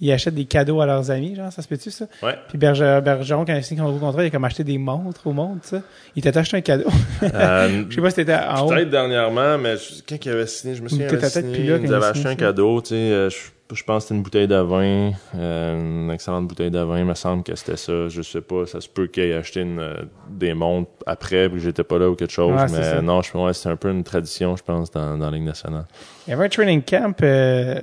ils 0.00 0.12
achètent 0.12 0.34
des 0.34 0.46
cadeaux 0.46 0.80
à 0.80 0.86
leurs 0.86 1.10
amis, 1.10 1.36
genre, 1.36 1.52
ça 1.52 1.60
se 1.60 1.68
peut-tu, 1.68 1.90
ça? 1.90 2.06
Ouais. 2.22 2.34
Puis 2.48 2.56
Bergeron, 2.56 3.44
quand 3.44 3.52
il 3.52 3.58
a 3.58 3.62
signé 3.62 3.82
son 3.82 3.90
gros 3.90 3.98
contrat, 3.98 4.22
il 4.22 4.28
a 4.28 4.30
comme 4.30 4.44
acheté 4.44 4.64
des 4.64 4.78
montres 4.78 5.26
au 5.26 5.32
monde, 5.32 5.58
ça. 5.62 5.82
Il 6.16 6.22
t'a 6.22 6.38
acheté 6.38 6.56
un 6.56 6.62
cadeau. 6.62 6.88
Euh, 7.22 7.84
je 7.90 7.94
sais 7.94 8.00
pas 8.00 8.10
si 8.10 8.16
t'étais 8.16 8.34
en 8.34 8.64
haut. 8.64 8.68
Peut-être 8.70 8.88
dernièrement, 8.88 9.58
mais 9.58 9.74
quand 10.08 10.16
il 10.24 10.32
avait 10.32 10.46
signé, 10.46 10.74
je 10.74 10.82
me 10.82 10.88
souviens, 10.88 11.06
il 11.06 11.08
avait 11.10 11.18
peut-être 11.18 11.32
signé, 11.32 11.58
là 11.58 11.64
il 11.64 11.72
avait 11.72 11.86
il 11.86 11.94
a 11.94 12.08
acheté 12.08 12.28
un 12.28 12.34
cadeau, 12.34 12.80
tu 12.80 12.88
sais, 12.88 12.94
euh, 12.94 13.28
je, 13.28 13.36
je 13.74 13.84
pense 13.84 14.04
que 14.04 14.08
c'était 14.08 14.14
une 14.16 14.22
bouteille 14.22 14.48
de 14.48 14.56
vin, 14.56 15.12
euh, 15.34 15.80
une 15.80 16.10
excellente 16.10 16.46
bouteille 16.48 16.70
de 16.70 16.78
vin, 16.80 16.98
il 16.98 17.04
me 17.04 17.14
semble 17.14 17.42
que 17.42 17.54
c'était 17.54 17.76
ça, 17.76 18.08
je 18.08 18.22
sais 18.22 18.40
pas, 18.40 18.66
ça 18.66 18.80
se 18.80 18.88
peut 18.88 19.06
qu'il 19.06 19.24
ait 19.24 19.34
acheté 19.34 19.60
une, 19.60 19.78
euh, 19.78 20.02
des 20.28 20.54
montres 20.54 20.90
après, 21.06 21.48
puis 21.48 21.58
que 21.58 21.64
j'étais 21.64 21.84
pas 21.84 21.98
là 21.98 22.10
ou 22.10 22.14
quelque 22.14 22.32
chose, 22.32 22.54
Ouais, 22.54 22.66
mais 22.70 23.02
non, 23.02 23.22
je 23.22 23.36
ouais, 23.36 23.52
c'est 23.52 23.68
un 23.68 23.76
peu 23.76 23.90
une 23.90 24.04
tradition, 24.04 24.56
je 24.56 24.62
pense, 24.62 24.90
dans, 24.90 25.16
dans 25.16 25.30
la 25.30 25.36
Ligue 25.36 25.46
nationale. 25.46 25.86
Il 26.26 26.30
y 26.30 26.32
avait 26.32 26.46
un 26.46 26.48
training 26.48 26.82
camp 26.82 27.22
euh, 27.22 27.80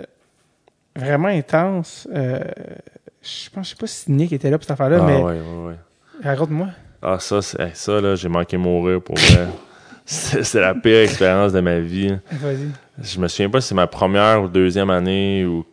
vraiment 0.96 1.30
intense. 1.30 2.08
Je 2.12 3.50
pense, 3.50 3.66
je 3.66 3.70
sais 3.72 3.76
pas 3.76 3.88
si 3.88 4.12
Nick 4.12 4.32
était 4.32 4.50
là 4.50 4.58
pour 4.58 4.64
cette 4.64 4.72
affaire-là, 4.72 5.00
ah 5.02 5.06
mais 5.06 5.18
ouais, 5.18 5.24
ouais, 5.24 5.68
ouais. 5.68 5.76
raconte-moi. 6.24 6.68
Ah, 7.02 7.20
ça, 7.20 7.42
c'est, 7.42 7.62
hey, 7.62 7.72
ça, 7.74 8.02
là, 8.02 8.16
j'ai 8.16 8.30
manqué 8.30 8.58
mourir 8.58 9.02
pour 9.02 9.16
vrai. 9.16 9.48
c'est, 10.06 10.60
la 10.60 10.74
pire 10.74 11.02
expérience 11.02 11.52
de 11.54 11.60
ma 11.60 11.80
vie. 11.80 12.16
Vas-y. 12.32 12.70
Je 13.02 13.20
me 13.20 13.28
souviens 13.28 13.50
pas 13.50 13.62
si 13.62 13.70
c'est 13.70 13.76
ma 13.76 13.88
première 13.88 14.44
ou 14.44 14.48
deuxième 14.48 14.90
année 14.90 15.46
ou 15.46 15.66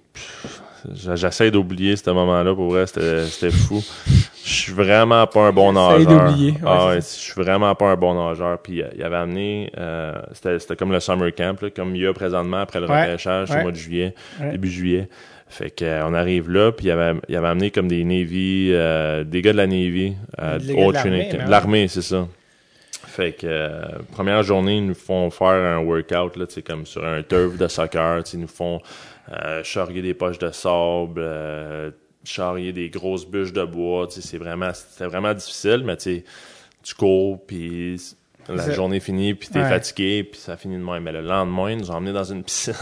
j'essaie 0.92 1.50
d'oublier 1.50 1.96
ce 1.96 2.10
moment-là 2.10 2.54
pour 2.54 2.70
vrai, 2.70 2.86
c'était, 2.86 3.24
c'était 3.26 3.50
fou. 3.50 3.82
Je 4.44 4.52
suis 4.52 4.72
vraiment 4.72 5.26
pas 5.26 5.46
un 5.48 5.52
bon 5.52 5.72
nageur. 5.72 6.04
d'oublier, 6.26 6.54
ah 6.66 6.88
ouais, 6.88 6.96
je 6.96 7.00
suis 7.00 7.40
vraiment 7.40 7.74
pas 7.74 7.86
un 7.86 7.96
bon 7.96 8.14
nageur. 8.14 8.58
Puis 8.58 8.82
euh, 8.82 8.88
il 8.94 9.02
avait 9.02 9.16
amené, 9.16 9.70
euh, 9.78 10.12
c'était, 10.32 10.58
c'était 10.58 10.76
comme 10.76 10.92
le 10.92 11.00
summer 11.00 11.34
camp, 11.34 11.60
là, 11.62 11.70
comme 11.70 11.96
il 11.96 12.02
y 12.02 12.06
a 12.06 12.12
présentement 12.12 12.58
après 12.58 12.80
le 12.80 12.86
Ouais, 12.86 13.06
repêchage 13.06 13.50
ouais. 13.50 13.58
au 13.58 13.62
mois 13.62 13.72
de 13.72 13.76
juillet, 13.76 14.14
début 14.52 14.70
juillet. 14.70 15.08
Fait 15.48 15.70
que 15.70 15.84
euh, 15.84 16.06
on 16.06 16.14
arrive 16.14 16.50
là, 16.50 16.72
puis 16.72 16.86
il 16.86 16.90
avait, 16.90 17.18
il 17.28 17.36
avait 17.36 17.48
amené 17.48 17.70
comme 17.70 17.86
des 17.88 18.02
Navy, 18.04 18.70
euh, 18.72 19.24
des 19.24 19.40
gars 19.40 19.52
de 19.52 19.58
la 19.58 19.66
Navy, 19.66 20.14
euh, 20.40 20.58
au 20.76 20.90
l'armée, 20.90 21.28
training 21.28 21.48
camp. 21.48 21.88
c'est 21.88 22.02
ça. 22.02 22.26
Fait 23.06 23.30
que 23.32 23.46
euh, 23.46 23.82
première 24.10 24.42
journée, 24.42 24.78
ils 24.78 24.86
nous 24.86 24.94
font 24.94 25.30
faire 25.30 25.46
un 25.46 25.78
workout 25.78 26.36
là, 26.36 26.46
comme 26.66 26.84
sur 26.84 27.04
un 27.04 27.22
turf 27.22 27.56
de 27.56 27.68
soccer. 27.68 28.22
Ils 28.32 28.40
nous 28.40 28.48
font 28.48 28.80
charrier 29.62 30.02
des 30.02 30.14
poches 30.14 30.38
de 30.38 30.50
sable, 30.50 31.20
euh, 31.20 31.90
charrier 32.24 32.72
des 32.72 32.88
grosses 32.90 33.26
bûches 33.26 33.52
de 33.52 33.64
bois. 33.64 34.06
tu 34.06 34.20
sais, 34.20 34.26
C'est 34.28 34.38
vraiment, 34.38 34.70
c'était 34.72 35.06
vraiment 35.06 35.34
difficile, 35.34 35.82
mais 35.84 35.96
tu 35.96 36.22
cours, 36.98 37.44
puis 37.46 38.00
la 38.48 38.70
journée 38.72 39.00
finit, 39.00 39.32
puis 39.32 39.48
t'es 39.48 39.60
Ouais. 39.60 39.68
fatigué, 39.68 40.22
puis 40.24 40.38
ça 40.38 40.56
finit 40.58 40.76
de 40.76 40.82
même. 40.82 41.02
Mais 41.02 41.12
le 41.12 41.22
lendemain, 41.22 41.70
ils 41.70 41.78
nous 41.78 41.90
ont 41.90 41.94
emmenés 41.94 42.12
dans 42.12 42.24
une 42.24 42.42
piscine. 42.44 42.74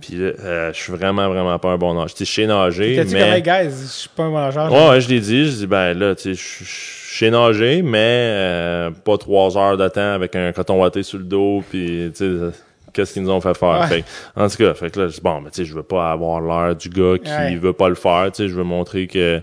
puis 0.00 0.14
là, 0.14 0.32
euh, 0.40 0.72
je 0.72 0.78
suis 0.80 0.92
vraiment, 0.92 1.28
vraiment 1.28 1.58
pas 1.58 1.68
un 1.72 1.76
bon 1.76 1.92
nageur. 1.92 2.14
Tu 2.14 2.24
sais, 2.24 2.24
je 2.24 2.32
sais 2.42 2.46
nager, 2.46 2.96
mais... 2.96 3.04
comme, 3.04 3.14
hey, 3.16 3.42
guys, 3.42 3.70
je 3.82 3.86
suis 3.86 4.08
pas 4.08 4.22
un 4.24 4.30
bon 4.30 4.38
nageur. 4.40 4.72
Ouais, 4.72 4.88
ouais, 4.88 5.00
je 5.02 5.08
l'ai 5.10 5.20
dit. 5.20 5.44
Je 5.44 5.50
dis, 5.56 5.66
ben 5.66 5.92
là, 5.92 6.14
tu 6.14 6.34
sais, 6.34 6.64
je- 6.64 7.18
sais 7.18 7.30
nager, 7.30 7.82
mais 7.82 7.98
euh, 8.00 8.90
pas 8.92 9.18
trois 9.18 9.58
heures 9.58 9.76
de 9.76 9.88
temps 9.88 10.12
avec 10.12 10.34
un 10.36 10.52
coton 10.52 10.80
watté 10.80 11.02
sur 11.02 11.18
le 11.18 11.24
dos, 11.24 11.62
puis 11.68 12.10
tu 12.12 12.18
sais, 12.18 12.24
euh, 12.24 12.50
qu'est-ce 12.98 13.12
qu'ils 13.14 13.22
nous 13.22 13.30
ont 13.30 13.40
fait 13.40 13.56
faire. 13.56 13.80
Ouais. 13.80 13.86
Fait 13.86 14.02
que, 14.02 14.06
en 14.40 14.48
tout 14.48 14.56
cas, 14.56 14.74
fait 14.74 14.90
que 14.90 15.00
là, 15.00 15.08
je 15.08 15.14
dis, 15.14 15.20
bon, 15.22 15.40
mais 15.40 15.50
tu 15.50 15.56
sais, 15.56 15.64
je 15.64 15.74
veux 15.74 15.82
pas 15.82 16.10
avoir 16.10 16.40
l'air 16.40 16.74
du 16.76 16.88
gars 16.88 17.16
qui 17.18 17.30
Ouais. 17.30 17.56
veut 17.56 17.72
pas 17.72 17.88
le 17.88 17.94
faire, 17.94 18.30
tu 18.32 18.42
sais, 18.42 18.48
je 18.48 18.54
veux 18.54 18.64
montrer 18.64 19.06
que 19.06 19.40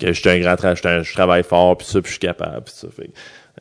que 0.00 0.12
je 0.12 0.20
suis 0.20 0.28
un 0.28 0.40
grand 0.40 0.54
tra- 0.54 1.02
je 1.04 1.12
travaille 1.14 1.44
fort, 1.44 1.76
puis 1.76 1.86
ça, 1.86 2.00
puis 2.00 2.08
je 2.08 2.14
suis 2.14 2.18
capable, 2.20 2.62
puis 2.64 2.74
ça. 2.74 2.88
Fait 2.90 3.06
que, 3.06 3.12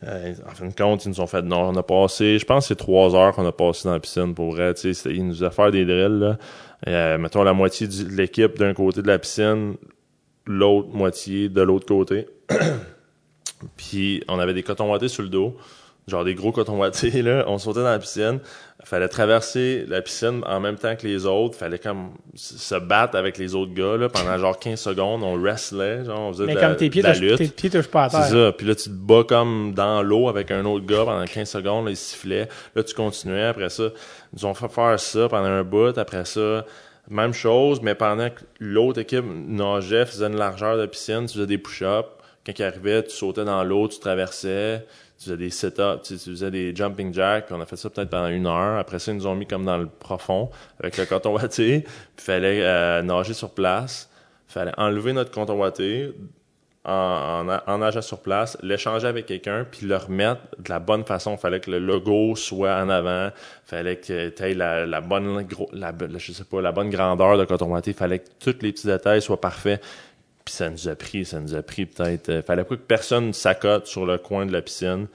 euh, 0.03 0.33
en 0.49 0.55
fin 0.55 0.65
de 0.67 0.73
compte, 0.73 1.05
ils 1.05 1.09
nous 1.09 1.21
ont 1.21 1.27
fait 1.27 1.43
non, 1.43 1.69
on 1.69 1.75
a 1.75 1.83
passé, 1.83 2.39
je 2.39 2.45
pense 2.45 2.63
que 2.63 2.67
c'est 2.69 2.75
trois 2.75 3.15
heures 3.15 3.33
qu'on 3.35 3.45
a 3.45 3.51
passé 3.51 3.81
dans 3.87 3.93
la 3.93 3.99
piscine 3.99 4.33
pour 4.33 4.51
vrai, 4.55 4.73
tu 4.73 4.93
sais, 4.93 5.09
ils 5.11 5.25
nous 5.27 5.43
ont 5.43 5.51
fait 5.51 5.71
des 5.71 5.85
drills, 5.85 6.19
là. 6.19 6.37
Euh, 6.87 7.17
mettons 7.19 7.43
la 7.43 7.53
moitié 7.53 7.87
de 7.87 8.09
l'équipe 8.15 8.57
d'un 8.57 8.73
côté 8.73 9.01
de 9.03 9.07
la 9.07 9.19
piscine, 9.19 9.75
l'autre 10.47 10.89
moitié 10.91 11.49
de 11.49 11.61
l'autre 11.61 11.85
côté. 11.85 12.25
Puis 13.77 14.23
on 14.27 14.39
avait 14.39 14.53
des 14.53 14.63
cotons 14.63 14.91
wattés 14.91 15.07
sur 15.07 15.23
le 15.23 15.29
dos, 15.29 15.55
genre 16.07 16.23
des 16.25 16.35
gros 16.35 16.51
cotons 16.51 16.79
wattés 16.79 17.21
là. 17.21 17.45
On 17.47 17.57
sautait 17.57 17.79
dans 17.79 17.85
la 17.91 17.99
piscine, 17.99 18.39
fallait 18.83 19.07
traverser 19.07 19.85
la 19.87 20.01
piscine 20.01 20.41
en 20.45 20.59
même 20.59 20.75
temps 20.75 20.95
que 20.95 21.07
les 21.07 21.25
autres, 21.25 21.57
fallait 21.57 21.79
comme 21.79 22.11
se 22.35 22.75
battre 22.75 23.17
avec 23.17 23.37
les 23.37 23.55
autres 23.55 23.73
gars 23.73 23.97
là 23.97 24.09
pendant 24.09 24.37
genre 24.37 24.57
15 24.57 24.79
secondes. 24.79 25.23
On 25.23 25.37
wrestlait, 25.37 26.05
genre 26.05 26.19
on 26.19 26.33
faisait 26.33 26.45
Mais 26.45 26.55
de 26.55 26.59
la, 26.59 26.67
comme 26.67 26.75
tes 26.77 26.89
pieds, 26.89 27.01
de 27.01 27.07
la 27.07 27.13
lutte. 27.13 27.37
tes 27.37 27.47
pieds 27.47 27.69
touchent 27.69 27.87
pas 27.87 28.05
à 28.05 28.09
C'est 28.09 28.33
ça. 28.33 28.51
Puis 28.51 28.67
là, 28.67 28.75
tu 28.75 28.83
te 28.83 28.89
bats 28.89 29.23
comme 29.27 29.73
dans 29.73 30.01
l'eau 30.01 30.27
avec 30.29 30.51
un 30.51 30.65
autre 30.65 30.85
gars 30.85 31.05
pendant 31.05 31.25
15 31.25 31.49
secondes. 31.49 31.85
Là, 31.85 31.91
il 31.91 31.97
sifflait. 31.97 32.49
Là, 32.75 32.83
tu 32.83 32.93
continuais. 32.93 33.45
Après 33.45 33.69
ça, 33.69 33.89
ils 34.35 34.45
ont 34.45 34.53
fait 34.53 34.69
faire 34.69 34.99
ça 34.99 35.29
pendant 35.29 35.49
un 35.49 35.63
bout. 35.63 35.97
Après 35.97 36.25
ça, 36.25 36.65
même 37.09 37.33
chose, 37.33 37.81
mais 37.81 37.95
pendant 37.95 38.29
que 38.29 38.41
l'autre 38.59 38.99
équipe 38.99 39.25
nageait, 39.25 40.05
faisait 40.05 40.27
une 40.27 40.37
largeur 40.37 40.77
de 40.77 40.85
piscine, 40.85 41.25
tu 41.25 41.33
faisais 41.33 41.47
des 41.47 41.57
push-ups. 41.57 42.09
Quand 42.45 42.59
il 42.59 42.63
arrivait, 42.63 43.03
tu 43.03 43.11
sautais 43.11 43.45
dans 43.45 43.63
l'eau, 43.63 43.87
tu 43.87 43.99
traversais. 43.99 44.85
Tu 45.23 45.29
faisais 45.29 45.37
des 45.37 45.49
sit-ups, 45.49 46.01
tu, 46.03 46.17
sais, 46.17 46.23
tu 46.23 46.29
faisais 46.31 46.51
des 46.51 46.75
jumping 46.75 47.13
jacks, 47.13 47.45
on 47.51 47.61
a 47.61 47.65
fait 47.65 47.77
ça 47.77 47.89
peut-être 47.89 48.09
pendant 48.09 48.27
une 48.27 48.45
heure. 48.47 48.77
Après 48.77 48.99
ça, 48.99 49.11
ils 49.11 49.17
nous 49.17 49.27
ont 49.27 49.35
mis 49.35 49.47
comme 49.47 49.63
dans 49.65 49.77
le 49.77 49.87
profond 49.87 50.49
avec 50.79 50.97
le 50.97 51.05
coton 51.05 51.33
watté. 51.33 51.81
Puis 52.15 52.25
fallait 52.25 52.61
euh, 52.61 53.01
nager 53.01 53.33
sur 53.33 53.51
place. 53.51 54.09
Fallait 54.47 54.73
enlever 54.77 55.13
notre 55.13 55.31
coton 55.31 55.57
watté, 55.59 56.13
en, 56.85 57.47
en, 57.47 57.71
en 57.71 57.77
nageant 57.77 58.01
sur 58.01 58.19
place, 58.19 58.57
l'échanger 58.61 59.07
avec 59.07 59.25
quelqu'un, 59.25 59.65
puis 59.69 59.87
le 59.87 59.95
remettre 59.95 60.41
de 60.59 60.69
la 60.69 60.79
bonne 60.79 61.05
façon. 61.05 61.37
Fallait 61.37 61.61
que 61.61 61.71
le 61.71 61.79
logo 61.79 62.35
soit 62.35 62.75
en 62.75 62.89
avant, 62.89 63.29
fallait 63.65 63.95
que 63.95 64.29
tu 64.29 64.43
aies 64.43 64.53
la, 64.53 64.85
la 64.85 64.99
bonne 64.99 65.47
la- 65.71 65.93
je 66.17 66.33
sais 66.33 66.43
pas, 66.43 66.61
la 66.61 66.73
bonne 66.73 66.89
grandeur 66.89 67.37
de 67.37 67.45
coton 67.45 67.67
watté, 67.71 67.93
fallait 67.93 68.19
que 68.19 68.27
tous 68.39 68.57
les 68.61 68.73
petits 68.73 68.87
détails 68.87 69.21
soient 69.21 69.39
parfaits. 69.39 69.81
Puis 70.45 70.53
ça 70.55 70.69
nous 70.69 70.87
a 70.89 70.95
pris, 70.95 71.23
ça 71.25 71.39
nous 71.39 71.55
a 71.55 71.61
pris 71.61 71.85
peut-être. 71.85 72.29
euh, 72.29 72.41
fallait 72.41 72.63
pas 72.65 72.75
que 72.75 72.81
personne 72.81 73.31
s'accote 73.33 73.87
sur 73.87 74.05
le 74.05 74.17
coin 74.17 74.45
de 74.45 74.51
la 74.51 74.61
piscine 74.61 75.07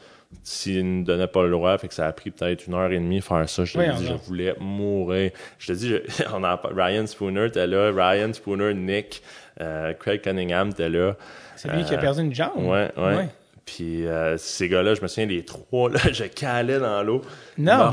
s'il 0.42 1.00
ne 1.00 1.04
donnait 1.04 1.26
pas 1.26 1.42
le 1.44 1.50
droit. 1.50 1.76
Fait 1.78 1.88
que 1.88 1.94
ça 1.94 2.06
a 2.06 2.12
pris 2.12 2.30
peut-être 2.30 2.66
une 2.66 2.74
heure 2.74 2.90
et 2.92 2.98
demie 2.98 3.20
faire 3.20 3.48
ça. 3.48 3.64
Je 3.64 3.74
te 3.74 3.78
Oui, 3.78 3.84
dis, 3.96 4.06
je 4.06 4.12
voulais 4.26 4.54
mourir. 4.60 5.30
Je 5.58 5.66
te 5.68 5.72
dis, 5.72 5.88
je- 5.90 6.24
on 6.34 6.44
a, 6.44 6.60
Ryan 6.74 7.06
Spooner 7.06 7.46
était 7.46 7.66
là, 7.66 7.90
Ryan 7.94 8.32
Spooner, 8.32 8.72
Nick, 8.74 9.22
euh, 9.60 9.92
Craig 9.94 10.20
Cunningham 10.22 10.70
était 10.70 10.88
là. 10.88 11.16
C'est 11.56 11.70
lui 11.72 11.84
qui 11.84 11.94
a 11.94 11.98
Euh, 11.98 12.00
perdu 12.00 12.20
une 12.20 12.34
jambe. 12.34 12.64
Ouais, 12.64 12.90
ouais. 12.96 13.28
Puis 13.66 14.06
euh, 14.06 14.36
ces 14.38 14.68
gars-là, 14.68 14.94
je 14.94 15.02
me 15.02 15.08
souviens, 15.08 15.26
les 15.26 15.44
trois, 15.44 15.90
là, 15.90 15.98
je 16.12 16.24
calais 16.24 16.78
dans 16.78 17.02
l'eau. 17.02 17.20
Ils 17.58 17.64
me 17.64 17.70
Non. 17.70 17.92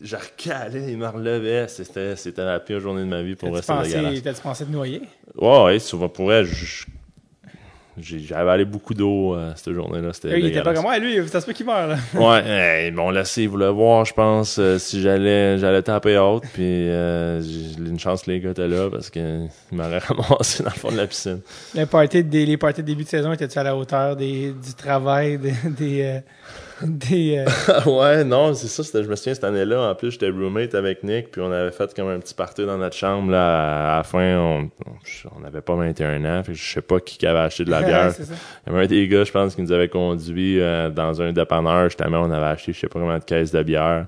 Je 0.00 0.16
recalais, 0.16 0.90
ils 0.92 0.98
me 0.98 1.06
relevaient. 1.08 1.66
C'était, 1.68 2.16
c'était 2.16 2.44
la 2.44 2.60
pire 2.60 2.80
journée 2.80 3.02
de 3.02 3.06
ma 3.08 3.22
vie 3.22 3.34
pour 3.36 3.50
vrai, 3.50 3.62
c'était 3.62 4.20
t'as-tu 4.20 4.40
pensé 4.42 4.64
te 4.64 4.70
noyer? 4.70 5.02
Ouais, 5.36 5.64
ouais, 5.64 5.78
souvent 5.78 6.08
pour 6.08 6.26
vrai, 6.26 6.44
je- 6.44 6.84
j'ai- 7.96 8.18
j'avais 8.18 8.40
avalé 8.40 8.64
beaucoup 8.64 8.92
d'eau 8.92 9.34
euh, 9.36 9.52
cette 9.54 9.72
journée-là. 9.72 10.12
C'était 10.12 10.40
il 10.40 10.46
était 10.46 10.62
pas 10.62 10.74
comme 10.74 10.82
moi, 10.82 10.98
lui, 10.98 11.26
ça 11.28 11.40
se 11.40 11.46
peut 11.46 11.52
qu'il 11.52 11.64
meurt, 11.64 11.88
là. 11.90 11.96
Ouais, 12.14 12.88
ils 12.88 12.92
m'ont 12.92 13.10
laissé, 13.10 13.44
ils 13.44 13.48
voulaient 13.48 13.70
voir, 13.70 14.04
je 14.04 14.12
pense, 14.12 14.58
euh, 14.58 14.78
si 14.78 15.00
j'allais 15.00 15.58
j'allais 15.58 15.80
taper 15.82 16.18
haute. 16.18 16.42
Puis 16.52 16.64
euh, 16.64 17.40
j'ai 17.40 17.78
une 17.78 17.98
chance 18.00 18.22
que 18.24 18.32
les 18.32 18.40
gars 18.40 18.50
étaient 18.50 18.66
là 18.66 18.90
parce 18.90 19.10
qu'ils 19.10 19.48
m'auraient 19.70 19.98
ramassé 20.08 20.64
dans 20.64 20.70
le 20.70 20.76
fond 20.76 20.90
de 20.90 20.96
la 20.96 21.06
piscine. 21.06 21.40
Le 21.76 21.84
party 21.86 22.24
de- 22.24 22.38
les 22.44 22.56
parties 22.56 22.82
de 22.82 22.86
début 22.88 23.04
de 23.04 23.08
saison 23.08 23.32
étaient-tu 23.32 23.58
à 23.58 23.62
la 23.62 23.76
hauteur 23.76 24.16
des, 24.16 24.50
du 24.50 24.74
travail, 24.74 25.38
des, 25.38 25.54
des, 25.78 26.20
des, 26.82 27.44
euh, 27.46 27.80
ouais, 27.86 28.24
non, 28.24 28.54
c'est 28.54 28.68
ça. 28.68 28.82
Je 29.02 29.08
me 29.08 29.16
souviens 29.16 29.34
cette 29.34 29.44
année-là. 29.44 29.90
En 29.90 29.94
plus, 29.94 30.12
j'étais 30.12 30.28
roommate 30.28 30.74
avec 30.74 31.04
Nick, 31.04 31.30
puis 31.30 31.40
on 31.40 31.52
avait 31.52 31.70
fait 31.70 31.94
comme 31.94 32.08
un 32.08 32.18
petit 32.18 32.34
party 32.34 32.66
dans 32.66 32.78
notre 32.78 32.96
chambre. 32.96 33.30
Là, 33.30 33.94
à 33.94 33.96
la 33.98 34.02
fin, 34.02 34.38
on 34.38 34.70
on 35.36 35.40
n'avait 35.40 35.60
pas 35.60 35.74
21 35.74 36.24
ans. 36.24 36.42
Fait 36.42 36.54
je 36.54 36.72
sais 36.72 36.82
pas 36.82 37.00
qui 37.00 37.24
avait 37.26 37.40
acheté 37.40 37.64
de 37.64 37.70
la 37.70 37.82
bière. 37.86 38.12
Il 38.18 38.72
y 38.72 38.74
avait 38.74 38.84
un 38.84 38.86
des 38.86 39.08
gars, 39.08 39.24
je 39.24 39.32
pense, 39.32 39.54
qui 39.54 39.62
nous 39.62 39.72
avait 39.72 39.88
conduit 39.88 40.60
euh, 40.60 40.90
dans 40.90 41.22
un 41.22 41.32
dépanneur. 41.32 41.84
Justement, 41.84 42.20
on 42.20 42.30
avait 42.30 42.46
acheté, 42.46 42.72
je 42.72 42.80
sais 42.80 42.88
pas 42.88 42.98
combien 42.98 43.18
de 43.18 43.24
caisses 43.24 43.52
de 43.52 43.62
bière. 43.62 44.06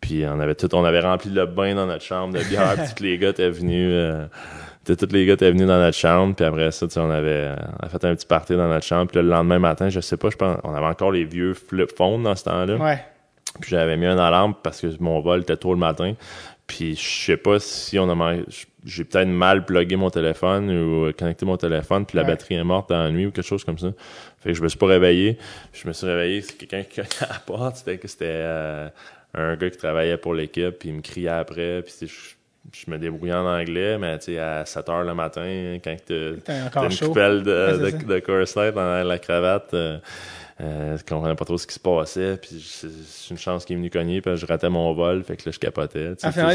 Puis 0.00 0.24
on 0.26 0.38
avait 0.40 0.54
tout, 0.54 0.72
on 0.74 0.84
avait 0.84 1.00
rempli 1.00 1.30
le 1.30 1.46
bain 1.46 1.74
dans 1.74 1.86
notre 1.86 2.04
chambre 2.04 2.38
de 2.38 2.44
bière. 2.44 2.74
puis 2.76 2.94
tous 2.96 3.02
les 3.02 3.18
gars 3.18 3.30
étaient 3.30 3.50
venus. 3.50 3.90
Euh, 3.92 4.26
tous 4.96 5.12
les 5.12 5.26
gars 5.26 5.34
étaient 5.34 5.50
venus 5.50 5.66
dans 5.66 5.78
notre 5.78 5.96
chambre. 5.96 6.34
Puis 6.34 6.44
après 6.44 6.70
ça, 6.70 6.86
on 6.96 7.10
avait, 7.10 7.50
on 7.82 7.88
fait 7.88 8.04
un 8.04 8.14
petit 8.14 8.26
party 8.26 8.54
dans 8.56 8.68
notre 8.68 8.86
chambre. 8.86 9.10
Puis 9.10 9.20
le 9.22 9.28
lendemain 9.28 9.58
matin, 9.58 9.88
je 9.88 10.00
sais 10.00 10.16
pas, 10.16 10.30
je 10.30 10.36
pense, 10.36 10.58
on 10.64 10.74
avait 10.74 10.86
encore 10.86 11.12
les 11.12 11.24
vieux 11.24 11.54
flip 11.54 11.90
phones 11.96 12.22
dans 12.22 12.34
ce 12.36 12.44
temps-là. 12.44 12.76
Ouais. 12.76 13.04
Puis 13.60 13.70
j'avais 13.70 13.96
mis 13.96 14.06
un 14.06 14.18
alarme 14.18 14.54
parce 14.62 14.80
que 14.80 14.86
mon 15.00 15.20
vol 15.20 15.40
était 15.40 15.56
tôt 15.56 15.72
le 15.72 15.78
matin. 15.80 16.14
Puis 16.66 16.96
je 16.96 17.24
sais 17.24 17.36
pas 17.38 17.58
si 17.60 17.98
on 17.98 18.08
a 18.10 18.14
man- 18.14 18.44
j'ai 18.84 19.04
peut-être 19.04 19.26
mal 19.28 19.64
plugué 19.64 19.96
mon 19.96 20.10
téléphone 20.10 20.70
ou 20.70 21.10
connecté 21.18 21.46
mon 21.46 21.56
téléphone 21.56 22.04
puis 22.04 22.16
la 22.16 22.22
Ouais. 22.24 22.28
batterie 22.28 22.56
est 22.56 22.64
morte 22.64 22.90
dans 22.90 23.02
la 23.02 23.10
nuit 23.10 23.24
ou 23.26 23.30
quelque 23.30 23.46
chose 23.46 23.64
comme 23.64 23.78
ça. 23.78 23.88
Fait 24.40 24.50
que 24.50 24.54
je 24.54 24.62
me 24.62 24.68
suis 24.68 24.78
pas 24.78 24.86
réveillé. 24.86 25.38
Je 25.72 25.88
me 25.88 25.94
suis 25.94 26.06
réveillé, 26.06 26.42
c'est 26.42 26.56
quelqu'un 26.58 26.82
qui 26.82 26.96
cognait 26.96 27.22
à 27.22 27.32
la 27.32 27.38
porte, 27.40 27.76
c'était 27.76 27.96
que 27.96 28.06
c'était 28.06 28.26
euh, 28.28 28.88
un 29.34 29.56
gars 29.56 29.70
qui 29.70 29.78
travaillait 29.78 30.18
pour 30.18 30.34
l'équipe 30.34 30.78
puis 30.78 30.90
il 30.90 30.96
me 30.96 31.00
criait 31.00 31.28
après 31.30 31.80
puis 31.82 31.92
c'est- 31.96 32.06
je- 32.06 32.34
je 32.72 32.90
me 32.90 32.98
débrouillais 32.98 33.32
en 33.34 33.46
anglais, 33.46 33.98
mais 33.98 34.18
tu 34.18 34.26
sais, 34.34 34.38
à 34.38 34.64
7 34.64 34.88
heures 34.88 35.02
le 35.04 35.14
matin, 35.14 35.78
quand 35.82 35.96
tu 36.06 36.12
as 36.14 36.82
une 36.84 36.90
coupelle 37.08 37.42
de, 37.42 37.50
Ouais, 37.82 37.92
de, 37.92 38.04
de 38.04 38.18
Coors 38.20 38.44
Light 38.56 38.74
dans 38.74 39.06
la 39.06 39.18
cravate, 39.18 39.72
euh, 39.74 39.98
euh, 40.60 40.98
je 40.98 41.04
comprenais 41.04 41.34
pas 41.36 41.44
trop 41.44 41.56
ce 41.56 41.66
qui 41.66 41.74
se 41.74 41.80
passait, 41.80 42.36
puis 42.36 42.60
c'est 42.60 43.30
une 43.30 43.38
chance 43.38 43.64
qu'il 43.64 43.74
est 43.74 43.78
venu 43.78 43.90
cogner, 43.90 44.20
puis 44.20 44.36
je 44.36 44.44
ratais 44.44 44.68
mon 44.68 44.92
vol, 44.92 45.22
fait 45.22 45.36
que 45.36 45.48
là, 45.48 45.52
je 45.52 45.58
capotais. 45.58 46.14
tu 46.16 46.20
sais, 46.20 46.26
Ah, 46.26 46.32
finalement, 46.32 46.52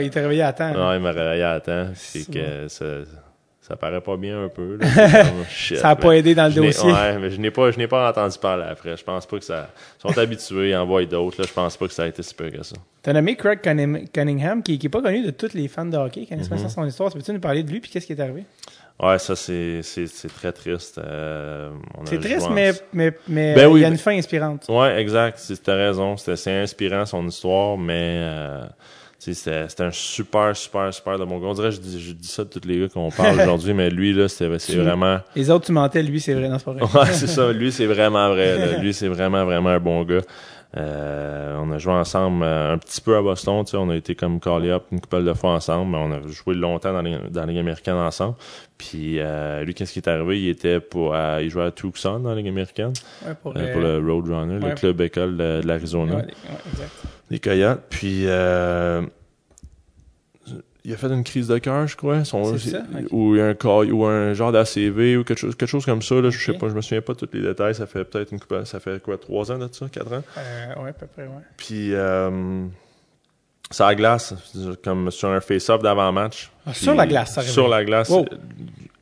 il 0.00 0.10
t'a 0.10 0.20
réveillé 0.20 0.42
à 0.42 0.52
temps. 0.52 0.64
hein. 0.64 0.90
Ouais, 0.90 0.96
il 0.96 1.02
m'a 1.02 1.10
réveillé 1.12 1.42
à 1.42 1.58
temps, 1.60 1.88
que 2.32 2.68
ça, 2.68 2.84
ça 3.66 3.76
paraît 3.76 4.00
pas 4.00 4.16
bien 4.16 4.44
un 4.44 4.48
peu. 4.48 4.76
Là. 4.76 4.86
C'est 4.86 5.10
comme, 5.28 5.44
shit, 5.48 5.76
Ça 5.78 5.90
a 5.90 5.96
pas 5.96 6.12
aidé 6.12 6.34
dans 6.34 6.46
le 6.46 6.52
dossier. 6.54 6.90
Ouais, 6.92 7.18
mais 7.18 7.30
je 7.30 7.40
n'ai 7.40 7.50
pas, 7.50 7.70
je 7.70 7.78
n'ai 7.78 7.88
pas 7.88 8.08
entendu 8.10 8.38
parler 8.38 8.64
après. 8.70 8.96
Je 8.96 9.02
pense 9.04 9.26
pas 9.26 9.38
que 9.38 9.44
ça. 9.44 9.68
Ils 9.98 10.02
sont 10.12 10.18
habitués, 10.18 10.70
ils 10.70 10.76
envoient 10.76 11.04
d'autres. 11.04 11.40
Là, 11.40 11.46
je 11.48 11.52
pense 11.52 11.76
pas 11.76 11.86
que 11.86 11.92
ça 11.92 12.04
a 12.04 12.06
été 12.06 12.22
si 12.22 12.34
peu 12.34 12.48
que 12.50 12.62
ça. 12.62 12.76
T'as 13.02 13.12
nommé 13.12 13.36
Craig 13.36 13.60
Cunning- 13.62 14.08
Cunningham, 14.12 14.62
qui, 14.62 14.78
qui 14.78 14.86
est 14.86 14.90
pas 14.90 15.02
connu 15.02 15.24
de 15.24 15.30
tous 15.30 15.52
les 15.54 15.68
fans 15.68 15.84
de 15.86 15.96
hockey, 15.96 16.26
Mhm. 16.30 16.48
pas 16.48 16.58
ça 16.58 16.68
son 16.68 16.84
histoire? 16.86 17.12
Peux-tu 17.12 17.32
nous 17.32 17.40
parler 17.40 17.62
de 17.62 17.70
lui, 17.70 17.80
puis 17.80 17.90
qu'est-ce 17.90 18.06
qui 18.06 18.12
est 18.12 18.20
arrivé? 18.20 18.44
Ouais, 19.02 19.18
ça 19.18 19.36
c'est, 19.36 19.80
c'est, 19.82 20.06
c'est 20.06 20.28
très 20.28 20.52
triste. 20.52 20.96
Euh, 20.98 21.70
C'est 22.06 22.18
triste, 22.18 22.48
mais, 22.50 22.72
mais, 22.94 23.12
mais 23.28 23.54
Ben 23.54 23.66
oui, 23.68 23.80
il 23.80 23.82
y 23.82 23.84
a 23.84 23.88
ben- 23.88 23.92
une 23.94 23.98
fin 23.98 24.16
inspirante. 24.16 24.64
Ouais, 24.70 24.98
exact. 25.00 25.38
C'est- 25.38 25.62
T'as 25.62 25.74
raison. 25.74 26.16
C'était, 26.16 26.36
c'est 26.36 26.52
inspirant 26.62 27.04
son 27.04 27.26
histoire, 27.26 27.76
mais 27.76 27.92
euh, 28.22 28.64
tu 28.64 29.05
c'était, 29.34 29.66
un 29.82 29.90
super, 29.90 30.56
super, 30.56 30.92
super 30.92 31.18
de 31.18 31.24
bon 31.24 31.38
gars. 31.38 31.46
On 31.48 31.54
dirait 31.54 31.68
que 31.70 31.74
je 31.76 31.80
dis, 31.80 32.00
je 32.00 32.12
dis 32.12 32.28
ça 32.28 32.44
de 32.44 32.48
tous 32.48 32.66
les 32.66 32.80
gars 32.80 32.88
qu'on 32.88 33.10
parle 33.10 33.40
aujourd'hui, 33.40 33.74
mais 33.74 33.90
lui 33.90 34.12
là, 34.12 34.28
c'est, 34.28 34.46
vraiment. 34.46 35.18
Les 35.34 35.50
autres, 35.50 35.66
tu 35.66 35.72
mentais, 35.72 36.02
lui, 36.02 36.20
c'est 36.20 36.34
vrai, 36.34 36.48
non, 36.48 36.58
c'est 36.58 36.64
pas 36.64 36.72
vrai. 36.72 36.86
Ouais, 37.00 37.12
c'est 37.12 37.26
ça. 37.26 37.52
Lui, 37.52 37.72
c'est 37.72 37.86
vraiment 37.86 38.28
vrai. 38.30 38.58
là. 38.58 38.78
Lui, 38.78 38.94
c'est 38.94 39.08
vraiment, 39.08 39.44
vraiment 39.44 39.70
un 39.70 39.80
bon 39.80 40.02
gars. 40.04 40.20
Euh, 40.76 41.56
on 41.58 41.70
a 41.70 41.78
joué 41.78 41.92
ensemble 41.94 42.42
euh, 42.44 42.74
un 42.74 42.78
petit 42.78 43.00
peu 43.00 43.16
à 43.16 43.22
Boston. 43.22 43.64
Tu 43.64 43.70
sais, 43.70 43.76
on 43.78 43.88
a 43.88 43.96
été 43.96 44.14
comme 44.14 44.40
call 44.40 44.68
up 44.70 44.84
une 44.92 45.00
couple 45.00 45.24
de 45.24 45.32
fois 45.32 45.52
ensemble, 45.52 45.92
mais 45.92 45.98
on 45.98 46.12
a 46.12 46.20
joué 46.30 46.54
longtemps 46.54 46.92
dans 46.92 47.00
les, 47.02 47.16
dans 47.30 47.40
la 47.42 47.46
Ligue 47.46 47.58
américaine 47.58 47.94
ensemble. 47.94 48.34
Puis 48.76 49.18
euh, 49.18 49.64
lui, 49.64 49.72
qu'est-ce 49.72 49.92
qui 49.92 50.00
est 50.00 50.08
arrivé? 50.08 50.40
Il 50.42 50.48
était 50.48 50.80
pour, 50.80 51.16
il 51.40 51.48
jouait 51.48 51.64
à 51.64 51.70
Tucson 51.70 52.18
dans 52.18 52.30
la 52.30 52.36
Ligue 52.36 52.48
américaine, 52.48 52.92
Ouais, 53.26 53.34
pour, 53.42 53.54
pour 53.54 53.80
le 53.80 53.98
Roadrunner, 53.98 54.58
ouais. 54.62 54.70
le 54.70 54.74
club 54.74 55.00
école 55.00 55.36
de, 55.36 55.60
de 55.62 55.66
l'Arizona, 55.66 56.16
ouais. 56.16 56.26
Des 57.30 57.38
Coyotes. 57.38 57.82
Puis 57.90 58.24
euh, 58.26 59.02
il 60.84 60.92
a 60.92 60.96
fait 60.96 61.08
une 61.08 61.24
crise 61.24 61.48
de 61.48 61.58
cœur, 61.58 61.86
je 61.88 61.96
crois. 61.96 62.24
Son- 62.24 62.56
ça? 62.58 62.78
Ou 63.10 63.34
un 63.40 63.54
ou 63.90 64.04
un 64.04 64.34
genre 64.34 64.52
d'ACV 64.52 65.16
ou 65.16 65.24
quelque 65.24 65.38
chose, 65.38 65.56
quelque 65.56 65.68
chose 65.68 65.84
comme 65.84 66.02
ça. 66.02 66.14
Là, 66.16 66.30
Je 66.30 66.38
sais 66.44 66.56
pas, 66.56 66.68
je 66.68 66.74
me 66.74 66.80
souviens 66.80 67.00
pas 67.02 67.14
de 67.14 67.18
tous 67.18 67.28
les 67.32 67.42
détails. 67.42 67.74
Ça 67.74 67.86
fait 67.86 68.04
peut-être 68.04 68.32
une 68.32 68.38
couple, 68.38 68.64
ça 68.66 68.78
fait 68.78 69.02
quoi, 69.02 69.18
trois 69.18 69.50
ans 69.50 69.58
de 69.58 69.68
ça, 69.72 69.86
quatre 69.88 70.12
ans? 70.12 70.22
Euh, 70.38 70.82
ouais, 70.82 70.90
à 70.90 70.92
peu 70.92 71.06
près, 71.06 71.22
ouais. 71.24 71.42
Puis 71.56 71.92
euh, 71.92 72.64
ça 73.70 73.92
glace, 73.96 74.34
comme 74.84 75.10
sur 75.10 75.28
un 75.30 75.40
face-off 75.40 75.82
d'avant-match. 75.82 76.52
Ah, 76.64 76.72
sur 76.72 76.94
la 76.94 77.06
glace, 77.06 77.34
ça 77.34 77.40
arrive. 77.40 77.50
Sur 77.52 77.66
la 77.68 77.84
glace. 77.84 78.08
Wow. 78.08 78.26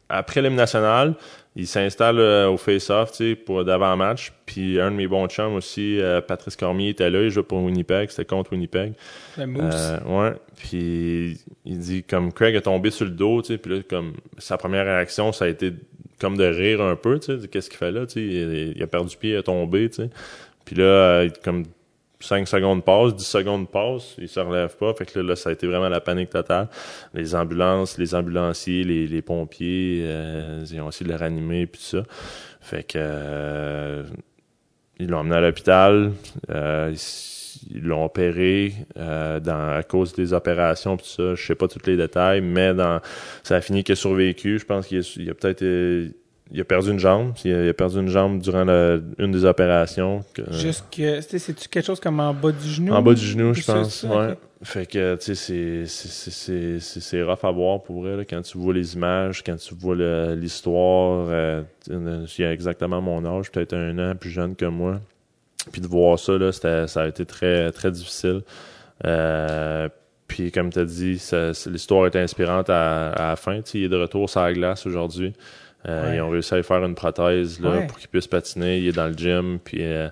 Après 0.08 0.40
l'hymne 0.40 0.56
national, 0.56 1.14
il 1.56 1.68
s'installe 1.68 2.18
euh, 2.18 2.48
au 2.48 2.56
face-off, 2.56 3.12
tu 3.12 3.16
sais, 3.16 3.34
pour 3.36 3.64
d'avant-match. 3.64 4.32
Puis 4.44 4.80
un 4.80 4.90
de 4.90 4.96
mes 4.96 5.06
bons 5.06 5.28
chums 5.28 5.54
aussi, 5.54 6.00
euh, 6.00 6.20
Patrice 6.20 6.56
Cormier, 6.56 6.88
était 6.88 7.10
là. 7.10 7.22
Il 7.22 7.30
jouait 7.30 7.44
pour 7.44 7.62
Winnipeg. 7.62 8.10
C'était 8.10 8.24
contre 8.24 8.52
Winnipeg. 8.52 8.94
Le 9.38 9.46
Moose. 9.46 9.62
Euh, 9.72 9.98
ouais. 10.04 10.32
Puis 10.56 11.38
il 11.64 11.78
dit 11.78 12.02
comme 12.02 12.32
Craig 12.32 12.56
est 12.56 12.62
tombé 12.62 12.90
sur 12.90 13.04
le 13.04 13.12
dos, 13.12 13.40
tu 13.42 13.48
sais, 13.48 13.58
puis 13.58 13.76
là 13.76 13.82
comme 13.88 14.14
sa 14.38 14.56
première 14.56 14.84
réaction 14.84 15.32
ça 15.32 15.46
a 15.46 15.48
été 15.48 15.72
comme 16.20 16.36
de 16.36 16.44
rire 16.44 16.80
un 16.80 16.96
peu, 16.96 17.18
tu 17.18 17.40
sais, 17.40 17.48
qu'est-ce 17.48 17.68
qu'il 17.68 17.78
fait 17.78 17.90
là, 17.90 18.06
tu 18.06 18.14
sais, 18.14 18.20
il, 18.20 18.74
il 18.76 18.82
a 18.82 18.86
perdu 18.86 19.16
pied, 19.16 19.30
il 19.30 19.36
est 19.36 19.42
tombé, 19.42 19.88
tu 19.90 19.96
sais. 19.96 20.10
Puis 20.64 20.76
là 20.76 21.26
comme 21.42 21.64
5 22.24 22.48
secondes 22.48 22.84
passent, 22.84 23.14
10 23.14 23.24
secondes 23.24 23.70
passent, 23.70 24.14
il 24.18 24.28
se 24.28 24.40
relève 24.40 24.76
pas, 24.76 24.94
fait 24.94 25.06
que 25.06 25.18
là, 25.18 25.28
là, 25.28 25.36
ça 25.36 25.50
a 25.50 25.52
été 25.52 25.66
vraiment 25.66 25.88
la 25.88 26.00
panique 26.00 26.30
totale. 26.30 26.68
Les 27.12 27.34
ambulances, 27.34 27.98
les 27.98 28.14
ambulanciers, 28.14 28.84
les, 28.84 29.06
les 29.06 29.22
pompiers, 29.22 30.02
euh, 30.04 30.64
ils 30.70 30.80
ont 30.80 30.88
essayé 30.88 31.06
de 31.06 31.12
le 31.12 31.18
ranimer 31.18 31.66
puis 31.66 31.80
tout 31.80 31.98
ça. 31.98 32.02
Fait 32.60 32.82
que 32.82 32.98
euh, 32.98 34.04
ils 34.98 35.08
l'ont 35.08 35.18
emmené 35.18 35.36
à 35.36 35.40
l'hôpital, 35.40 36.12
euh, 36.50 36.90
ils 36.92 36.98
ils 37.70 37.82
l'ont 37.82 38.04
opéré 38.04 38.74
euh, 38.96 39.40
dans, 39.40 39.76
à 39.76 39.82
cause 39.82 40.12
des 40.12 40.32
opérations 40.32 40.96
tout 40.96 41.04
ça. 41.06 41.34
Je 41.34 41.44
sais 41.46 41.54
pas 41.54 41.68
tous 41.68 41.86
les 41.86 41.96
détails, 41.96 42.40
mais 42.40 42.74
dans 42.74 43.00
ça 43.42 43.56
a 43.56 43.60
fini 43.60 43.84
qu'il 43.84 43.92
a 43.92 43.96
survécu. 43.96 44.58
Je 44.58 44.64
pense 44.64 44.86
qu'il 44.86 44.98
a, 44.98 45.30
a 45.30 45.34
peut-être 45.34 45.62
euh, 45.62 46.08
il 46.50 46.60
a 46.60 46.64
perdu 46.64 46.90
une 46.90 46.98
jambe. 46.98 47.32
Il 47.44 47.52
a, 47.54 47.64
il 47.64 47.68
a 47.68 47.74
perdu 47.74 47.98
une 47.98 48.08
jambe 48.08 48.40
durant 48.40 48.64
la- 48.64 48.98
une 49.18 49.32
des 49.32 49.44
opérations. 49.44 50.24
que- 50.34 50.42
Jusque, 50.52 51.02
c'est-tu 51.20 51.68
quelque 51.68 51.84
chose 51.86 52.00
comme 52.00 52.20
en 52.20 52.32
bas 52.34 52.52
du 52.52 52.68
genou? 52.68 52.92
en 52.92 53.02
bas 53.02 53.14
du 53.14 53.24
genou, 53.24 53.50
Ou 53.50 53.54
je 53.54 53.64
pense. 53.64 53.94
ça, 54.02 54.08
ouais. 54.08 54.34
Fait 54.62 54.86
que, 54.86 55.16
tu 55.16 55.24
sais, 55.24 55.34
c'est- 55.34 55.84
c'est- 55.86 56.08
c'est- 56.08 56.30
c'est 56.30 56.80
c'est- 56.80 57.00
c'est 57.00 57.22
rough 57.22 57.44
à 57.44 57.50
voir 57.50 57.82
pour 57.82 58.00
vrai. 58.02 58.16
là, 58.16 58.24
quand 58.24 58.40
tu 58.40 58.56
vois 58.56 58.72
les 58.72 58.94
images, 58.94 59.42
quand 59.44 59.56
tu 59.56 59.74
vois 59.74 59.94
l'histoire, 60.34 61.26
euh, 61.28 61.62
il 61.90 62.44
a 62.44 62.52
exactement 62.52 63.00
mon 63.02 63.24
âge, 63.26 63.50
peut-être 63.50 63.74
un 63.74 63.98
an 63.98 64.14
plus 64.16 64.30
jeune 64.30 64.54
que 64.56 64.64
moi. 64.64 65.00
Puis 65.72 65.80
de 65.82 65.86
voir 65.86 66.18
ça, 66.18 66.38
là, 66.38 66.50
c'était- 66.52 66.86
ça 66.86 67.02
a 67.02 67.08
été 67.08 67.24
très, 67.26 67.72
très 67.72 67.90
difficile. 67.90 68.40
Euh, 69.04 69.88
puis 70.28 70.50
comme 70.52 70.70
tu 70.70 70.78
as 70.78 70.84
dit, 70.84 71.20
l'histoire 71.66 72.06
est 72.06 72.16
inspirante 72.16 72.70
à, 72.70 73.10
à 73.10 73.28
la 73.30 73.36
fin. 73.36 73.60
Il 73.74 73.84
est 73.84 73.88
de 73.88 73.96
retour 73.96 74.28
sur 74.30 74.40
la 74.40 74.52
glace 74.52 74.86
aujourd'hui. 74.86 75.32
Euh, 75.86 76.10
Ouais. 76.10 76.16
Ils 76.16 76.20
ont 76.22 76.30
réussi 76.30 76.54
à 76.54 76.56
lui 76.58 76.64
faire 76.64 76.84
une 76.84 76.94
prothèse 76.94 77.60
là, 77.60 77.70
Ouais. 77.70 77.86
pour 77.86 77.98
qu'il 77.98 78.08
puisse 78.08 78.26
patiner. 78.26 78.78
Il 78.78 78.88
est 78.88 78.92
dans 78.92 79.06
le 79.08 79.12
gym. 79.14 79.58
Puis 79.62 79.78
euh, 79.82 80.08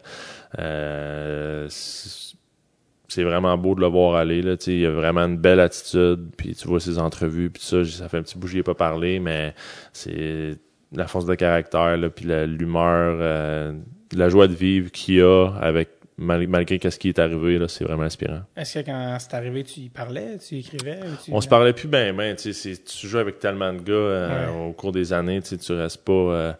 euh, 0.58 1.66
c'est 1.68 3.22
vraiment 3.24 3.56
beau 3.58 3.74
de 3.74 3.80
le 3.80 3.86
voir 3.88 4.16
aller. 4.16 4.40
Là, 4.42 4.56
tu 4.56 4.64
sais, 4.64 4.74
il 4.76 4.86
a 4.86 4.90
vraiment 4.90 5.20
une 5.22 5.36
belle 5.36 5.60
attitude. 5.60 6.30
Puis 6.36 6.54
tu 6.54 6.66
vois 6.68 6.80
ses 6.80 6.98
entrevues. 6.98 7.50
Puis 7.50 7.62
ça, 7.62 7.84
ça 7.84 8.08
fait 8.08 8.18
un 8.18 8.22
petit 8.22 8.38
bout 8.38 8.46
que 8.46 8.52
j'y 8.52 8.58
ai 8.58 8.62
pas 8.62 8.74
parlé, 8.74 9.18
mais 9.18 9.54
c'est 9.92 10.56
la 10.94 11.06
force 11.06 11.24
de 11.24 11.34
caractère, 11.34 11.96
là, 11.96 12.10
puis 12.10 12.26
la- 12.26 12.44
l'humeur, 12.46 13.16
euh, 13.20 13.72
la 14.14 14.28
joie 14.28 14.46
de 14.46 14.52
vivre 14.52 14.90
qu'il 14.90 15.22
a 15.22 15.48
avec 15.60 15.88
mal- 16.18 16.46
malgré 16.46 16.78
qu'est-ce 16.78 16.98
qui 16.98 17.08
est 17.10 17.18
arrivé, 17.18 17.58
là, 17.58 17.68
c'est 17.68 17.84
vraiment 17.84 18.02
inspirant. 18.04 18.42
Est-ce 18.56 18.78
que 18.80 18.86
quand 18.86 19.16
c'est 19.18 19.34
arrivé, 19.34 19.64
tu 19.64 19.80
y 19.80 19.88
parlais, 19.88 20.38
tu 20.38 20.56
y 20.56 20.58
écrivais? 20.60 20.98
Ou 21.02 21.16
tu... 21.24 21.30
On 21.32 21.40
se 21.40 21.48
parlait 21.48 21.72
plus 21.72 21.88
ben 21.88 22.14
ben, 22.16 22.34
tu 22.36 22.42
sais, 22.42 22.52
c'est- 22.52 22.84
tu 22.84 23.06
joues 23.06 23.18
avec 23.18 23.38
tellement 23.38 23.72
de 23.72 23.80
gars 23.80 23.92
euh, 23.92 24.50
au 24.68 24.72
cours 24.72 24.92
des 24.92 25.12
années, 25.12 25.40
tu 25.42 25.72
restes 25.72 26.04
pas. 26.04 26.12
euh, 26.12 26.52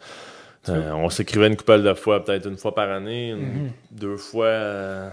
euh, 0.69 0.93
on 0.93 1.09
s'écrivait 1.11 1.49
une 1.49 1.57
couple 1.57 1.83
de 1.83 1.95
fois, 1.95 2.25
peut-être 2.25 2.47
une 2.49 2.57
fois 2.57 2.75
par 2.75 2.91
année, 2.91 3.31
une- 3.31 3.39
Mhm. 3.65 3.71
deux 3.91 4.17
fois 4.17 5.11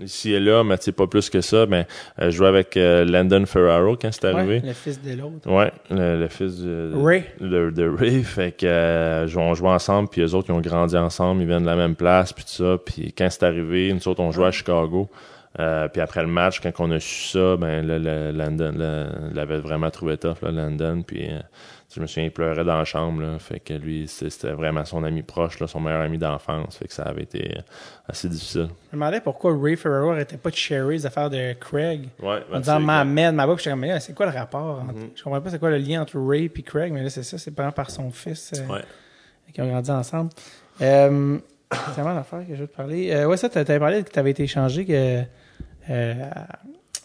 ici 0.00 0.32
et 0.32 0.40
là, 0.40 0.64
mais 0.64 0.76
pas 0.96 1.06
plus 1.06 1.30
que 1.30 1.40
ça. 1.40 1.66
Mais 1.66 1.86
euh, 2.20 2.26
je 2.30 2.36
jouais 2.36 2.48
avec 2.48 2.76
euh, 2.76 3.04
Landon 3.04 3.44
Ferraro 3.46 3.96
quand 3.96 4.10
c'est 4.12 4.24
Ouais, 4.26 4.34
arrivé. 4.34 4.62
le 4.64 4.72
fils 4.72 5.00
de 5.02 5.12
l'autre. 5.14 5.50
Ouais, 5.50 5.72
le, 5.90 6.18
le 6.20 6.28
fils 6.28 6.58
de 6.60 6.92
Ray. 6.94 7.24
de, 7.40 7.70
de 7.70 7.88
Ray, 7.88 8.22
fait 8.22 8.52
que 8.52 8.66
euh, 8.66 9.26
on 9.36 9.54
jouait 9.54 9.68
ensemble, 9.70 10.08
puis 10.08 10.20
les 10.20 10.34
autres 10.34 10.48
ils 10.50 10.52
ont 10.52 10.60
grandi 10.60 10.96
ensemble, 10.96 11.42
ils 11.42 11.46
viennent 11.48 11.62
de 11.62 11.66
la 11.66 11.76
même 11.76 11.94
place, 11.96 12.32
puis 12.32 12.44
tout 12.44 12.50
ça. 12.64 12.78
Puis 12.84 13.12
quand 13.16 13.28
c'est 13.30 13.44
arrivé, 13.44 13.92
nous 13.92 14.06
autres 14.08 14.20
on 14.20 14.30
jouait 14.32 14.46
à 14.46 14.50
Chicago. 14.52 15.08
Puis 15.54 16.00
après 16.00 16.22
le 16.22 16.28
match, 16.28 16.60
quand 16.60 16.72
on 16.78 16.90
a 16.92 16.98
su 16.98 17.28
ça, 17.28 17.56
ben 17.58 17.86
là, 17.86 17.98
le, 17.98 18.32
Landon 18.32 18.72
l'avait 19.34 19.58
vraiment 19.58 19.90
trouvé 19.90 20.16
tough, 20.16 20.40
là, 20.42 20.50
Landon. 20.50 21.02
Puis 21.06 21.28
je 21.94 22.00
me 22.00 22.06
souviens, 22.06 22.24
il 22.24 22.30
pleurait 22.30 22.64
dans 22.64 22.78
la 22.78 22.84
chambre. 22.84 23.20
Là, 23.22 23.38
fait 23.38 23.60
que 23.60 23.74
lui, 23.74 24.08
c'était 24.08 24.52
vraiment 24.52 24.84
son 24.84 25.04
ami 25.04 25.22
proche, 25.22 25.60
là, 25.60 25.66
son 25.66 25.80
meilleur 25.80 26.00
ami 26.00 26.18
d'enfance. 26.18 26.76
Fait 26.78 26.86
que 26.88 26.92
ça 26.94 27.02
avait 27.04 27.22
été 27.24 27.56
euh, 27.58 27.60
assez 28.08 28.28
difficile. 28.28 28.68
Je 28.90 28.96
me 28.96 29.00
demandais 29.02 29.20
pourquoi 29.20 29.56
Ray 29.60 29.76
Ferraro 29.76 30.10
arrêtait 30.12 30.36
pas 30.38 30.50
de 30.50 30.56
share 30.56 30.86
les 30.88 31.04
affaires 31.04 31.28
de 31.30 31.52
Craig. 31.54 32.08
Ouais, 32.22 32.40
En 32.52 32.58
disant 32.60 32.80
ma 32.80 33.04
mère, 33.04 33.32
ma 33.32 33.46
mais 33.76 33.88
là, 33.88 34.00
c'est 34.00 34.14
quoi 34.14 34.26
le 34.26 34.32
rapport? 34.32 34.80
entre- 34.80 34.94
Mhm. 34.94 35.10
Je 35.14 35.22
comprends 35.22 35.40
pas 35.40 35.50
c'est 35.50 35.58
quoi 35.58 35.70
le 35.70 35.78
lien 35.78 36.02
entre 36.02 36.18
Ray 36.18 36.46
et 36.54 36.62
Craig, 36.62 36.92
mais 36.92 37.02
là, 37.02 37.10
c'est 37.10 37.22
ça, 37.22 37.36
c'est 37.38 37.50
par, 37.50 37.72
par 37.74 37.90
son 37.90 38.10
fils 38.10 38.52
euh, 38.56 38.72
Ouais. 38.72 38.82
qui 39.52 39.60
ont 39.60 39.68
grandi 39.68 39.90
ensemble. 39.90 40.30
Euh, 40.80 41.38
c'est 41.72 41.94
tellement 41.94 42.14
d'affaires 42.14 42.46
que 42.46 42.54
je 42.54 42.60
veux 42.62 42.68
te 42.68 42.76
parler. 42.76 43.10
Euh, 43.12 43.26
ouais, 43.26 43.36
ça, 43.36 43.48
tu 43.48 43.58
avais 43.58 43.78
parlé 43.78 44.02
que 44.02 44.10
tu 44.10 44.18
avais 44.18 44.30
été 44.30 44.42
échangé 44.44 44.84
que. 44.86 45.22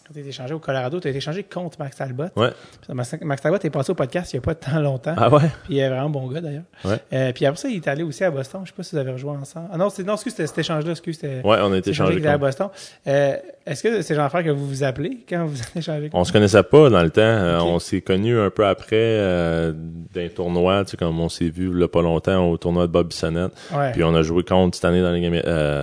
Quand 0.08 0.14
tu 0.14 0.20
été 0.20 0.30
échangé 0.30 0.54
au 0.54 0.58
Colorado, 0.58 1.00
tu 1.00 1.06
as 1.06 1.10
été 1.10 1.18
échangé 1.18 1.42
contre 1.42 1.78
Max 1.78 1.96
Talbot. 1.96 2.28
Ouais. 2.34 2.48
Max, 2.88 3.42
Talbot 3.42 3.58
est 3.62 3.68
passé 3.68 3.92
au 3.92 3.94
podcast 3.94 4.32
il 4.32 4.36
n'y 4.36 4.38
a 4.38 4.40
pas 4.40 4.54
tant 4.54 4.80
longtemps. 4.80 5.12
Ah 5.14 5.28
ouais? 5.28 5.50
Puis 5.64 5.74
il 5.74 5.78
est 5.80 5.88
vraiment 5.90 6.08
bon 6.08 6.26
gars 6.28 6.40
d'ailleurs. 6.40 6.62
Ouais. 6.82 6.96
Euh, 7.12 7.32
puis 7.34 7.44
après 7.44 7.60
ça, 7.60 7.68
il 7.68 7.76
est 7.76 7.88
allé 7.88 8.04
aussi 8.04 8.24
à 8.24 8.30
Boston. 8.30 8.62
Je 8.64 8.70
sais 8.70 8.74
pas 8.74 8.82
si 8.84 8.94
vous 8.94 9.00
avez 9.02 9.12
rejoint 9.12 9.38
ensemble. 9.38 9.68
Ah 9.70 9.76
non, 9.76 9.90
c'est, 9.90 10.04
non 10.04 10.14
excuse, 10.14 10.32
c'était 10.32 10.46
cet 10.46 10.56
échange-là. 10.56 10.92
Excuse, 10.92 11.18
c'était. 11.20 11.46
Ouais, 11.46 11.58
on 11.60 11.72
a 11.74 11.76
été 11.76 11.90
échangé 11.90 12.16
était 12.16 12.26
à 12.26 12.32
contre- 12.38 12.46
Boston. 12.46 12.68
Euh, 13.06 13.36
est-ce 13.66 13.82
que 13.82 14.00
c'est 14.00 14.14
d'affaire 14.14 14.42
que 14.42 14.48
vous 14.48 14.66
vous 14.66 14.82
appelez 14.82 15.26
quand 15.28 15.44
vous 15.44 15.60
êtes 15.60 15.76
échangé? 15.76 16.08
On 16.14 16.24
se 16.24 16.32
connaissait 16.32 16.62
pas 16.62 16.88
dans 16.88 17.02
le 17.02 17.10
temps. 17.10 17.20
Euh. 17.20 17.60
On 17.60 17.78
s'est 17.78 18.00
connus 18.00 18.38
un 18.40 18.48
peu 18.48 18.64
après 18.66 19.18
d'un 20.14 20.28
tournoi, 20.34 20.84
tu 20.86 20.92
sais, 20.92 20.96
comme 20.96 21.20
on 21.20 21.28
s'est 21.28 21.50
vu 21.50 21.84
a 21.84 21.86
pas 21.86 22.00
longtemps 22.00 22.48
au 22.48 22.56
tournoi 22.56 22.86
de 22.86 22.92
Bob 22.92 23.08
Bissonnette. 23.08 23.52
Ouais. 23.74 23.92
Puis 23.92 24.02
on 24.04 24.14
a 24.14 24.22
joué 24.22 24.42
contre 24.42 24.74
cette 24.74 24.86
année 24.86 25.02
dans 25.02 25.10
les 25.12 25.18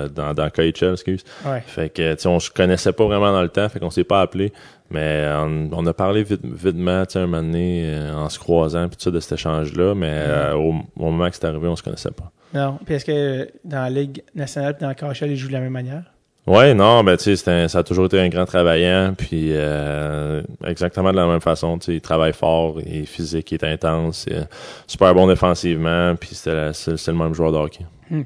dans, 0.09 0.33
dans 0.33 0.49
KHL, 0.49 0.93
excuse. 0.93 1.23
Fait 1.67 1.89
que 1.89 2.15
tu 2.15 2.21
sais, 2.21 2.27
on 2.27 2.39
se 2.39 2.49
connaissait 2.49 2.91
pas 2.91 3.05
vraiment 3.05 3.31
dans 3.31 3.43
le 3.43 3.49
temps, 3.49 3.69
fait 3.69 3.79
qu'on 3.79 3.91
s'est 3.91 4.03
pas 4.03 4.14
appelé. 4.21 4.51
Mais 4.91 5.27
on, 5.33 5.69
on 5.71 5.85
a 5.87 5.93
parlé 5.93 6.23
vite, 6.23 6.41
vitement, 6.43 7.03
un 7.13 7.19
moment 7.21 7.41
donné, 7.41 7.83
euh, 7.85 8.13
en 8.13 8.29
se 8.29 8.37
croisant, 8.37 8.87
puis 8.87 8.97
tout 8.97 9.03
ça, 9.03 9.11
de 9.11 9.19
cet 9.19 9.33
échange-là. 9.33 9.95
Mais 9.95 10.11
euh, 10.11 10.53
au, 10.55 10.75
au 10.97 11.11
moment 11.11 11.29
que 11.29 11.35
c'est 11.35 11.45
arrivé, 11.45 11.67
on 11.67 11.75
se 11.75 11.83
connaissait 11.83 12.11
pas. 12.11 12.31
Non. 12.53 12.79
Puis 12.85 12.95
est-ce 12.95 13.05
que 13.05 13.49
dans 13.63 13.81
la 13.81 13.89
Ligue 13.89 14.23
nationale 14.35 14.75
et 14.79 14.81
dans 14.81 14.89
le 14.89 14.95
KHL, 14.95 15.31
ils 15.31 15.37
jouent 15.37 15.47
de 15.47 15.53
la 15.53 15.59
même 15.59 15.73
manière? 15.73 16.03
Ouais, 16.47 16.75
non, 16.75 17.03
ben 17.03 17.17
tu 17.17 17.35
sais, 17.35 17.67
ça 17.67 17.79
a 17.79 17.83
toujours 17.83 18.05
été 18.05 18.19
un 18.19 18.29
grand 18.29 18.45
travaillant, 18.45 19.15
puis 19.17 19.49
euh, 19.51 20.43
exactement 20.63 21.11
de 21.11 21.15
la 21.15 21.25
même 21.25 21.41
façon, 21.41 21.79
tu 21.79 21.85
sais, 21.85 21.95
il 21.95 22.01
travaille 22.01 22.33
fort, 22.33 22.79
il 22.85 22.97
est 22.97 23.05
physique, 23.05 23.51
il 23.51 23.55
est 23.55 23.63
intense, 23.63 24.25
il 24.27 24.33
est 24.33 24.47
super 24.85 25.15
bon 25.15 25.25
défensivement, 25.25 26.15
puis 26.15 26.35
c'est 26.35 26.53
le 26.53 27.13
même 27.13 27.33
joueur 27.33 27.51
de 27.51 27.57
hockey. 27.57 27.85
Hmm. 28.11 28.21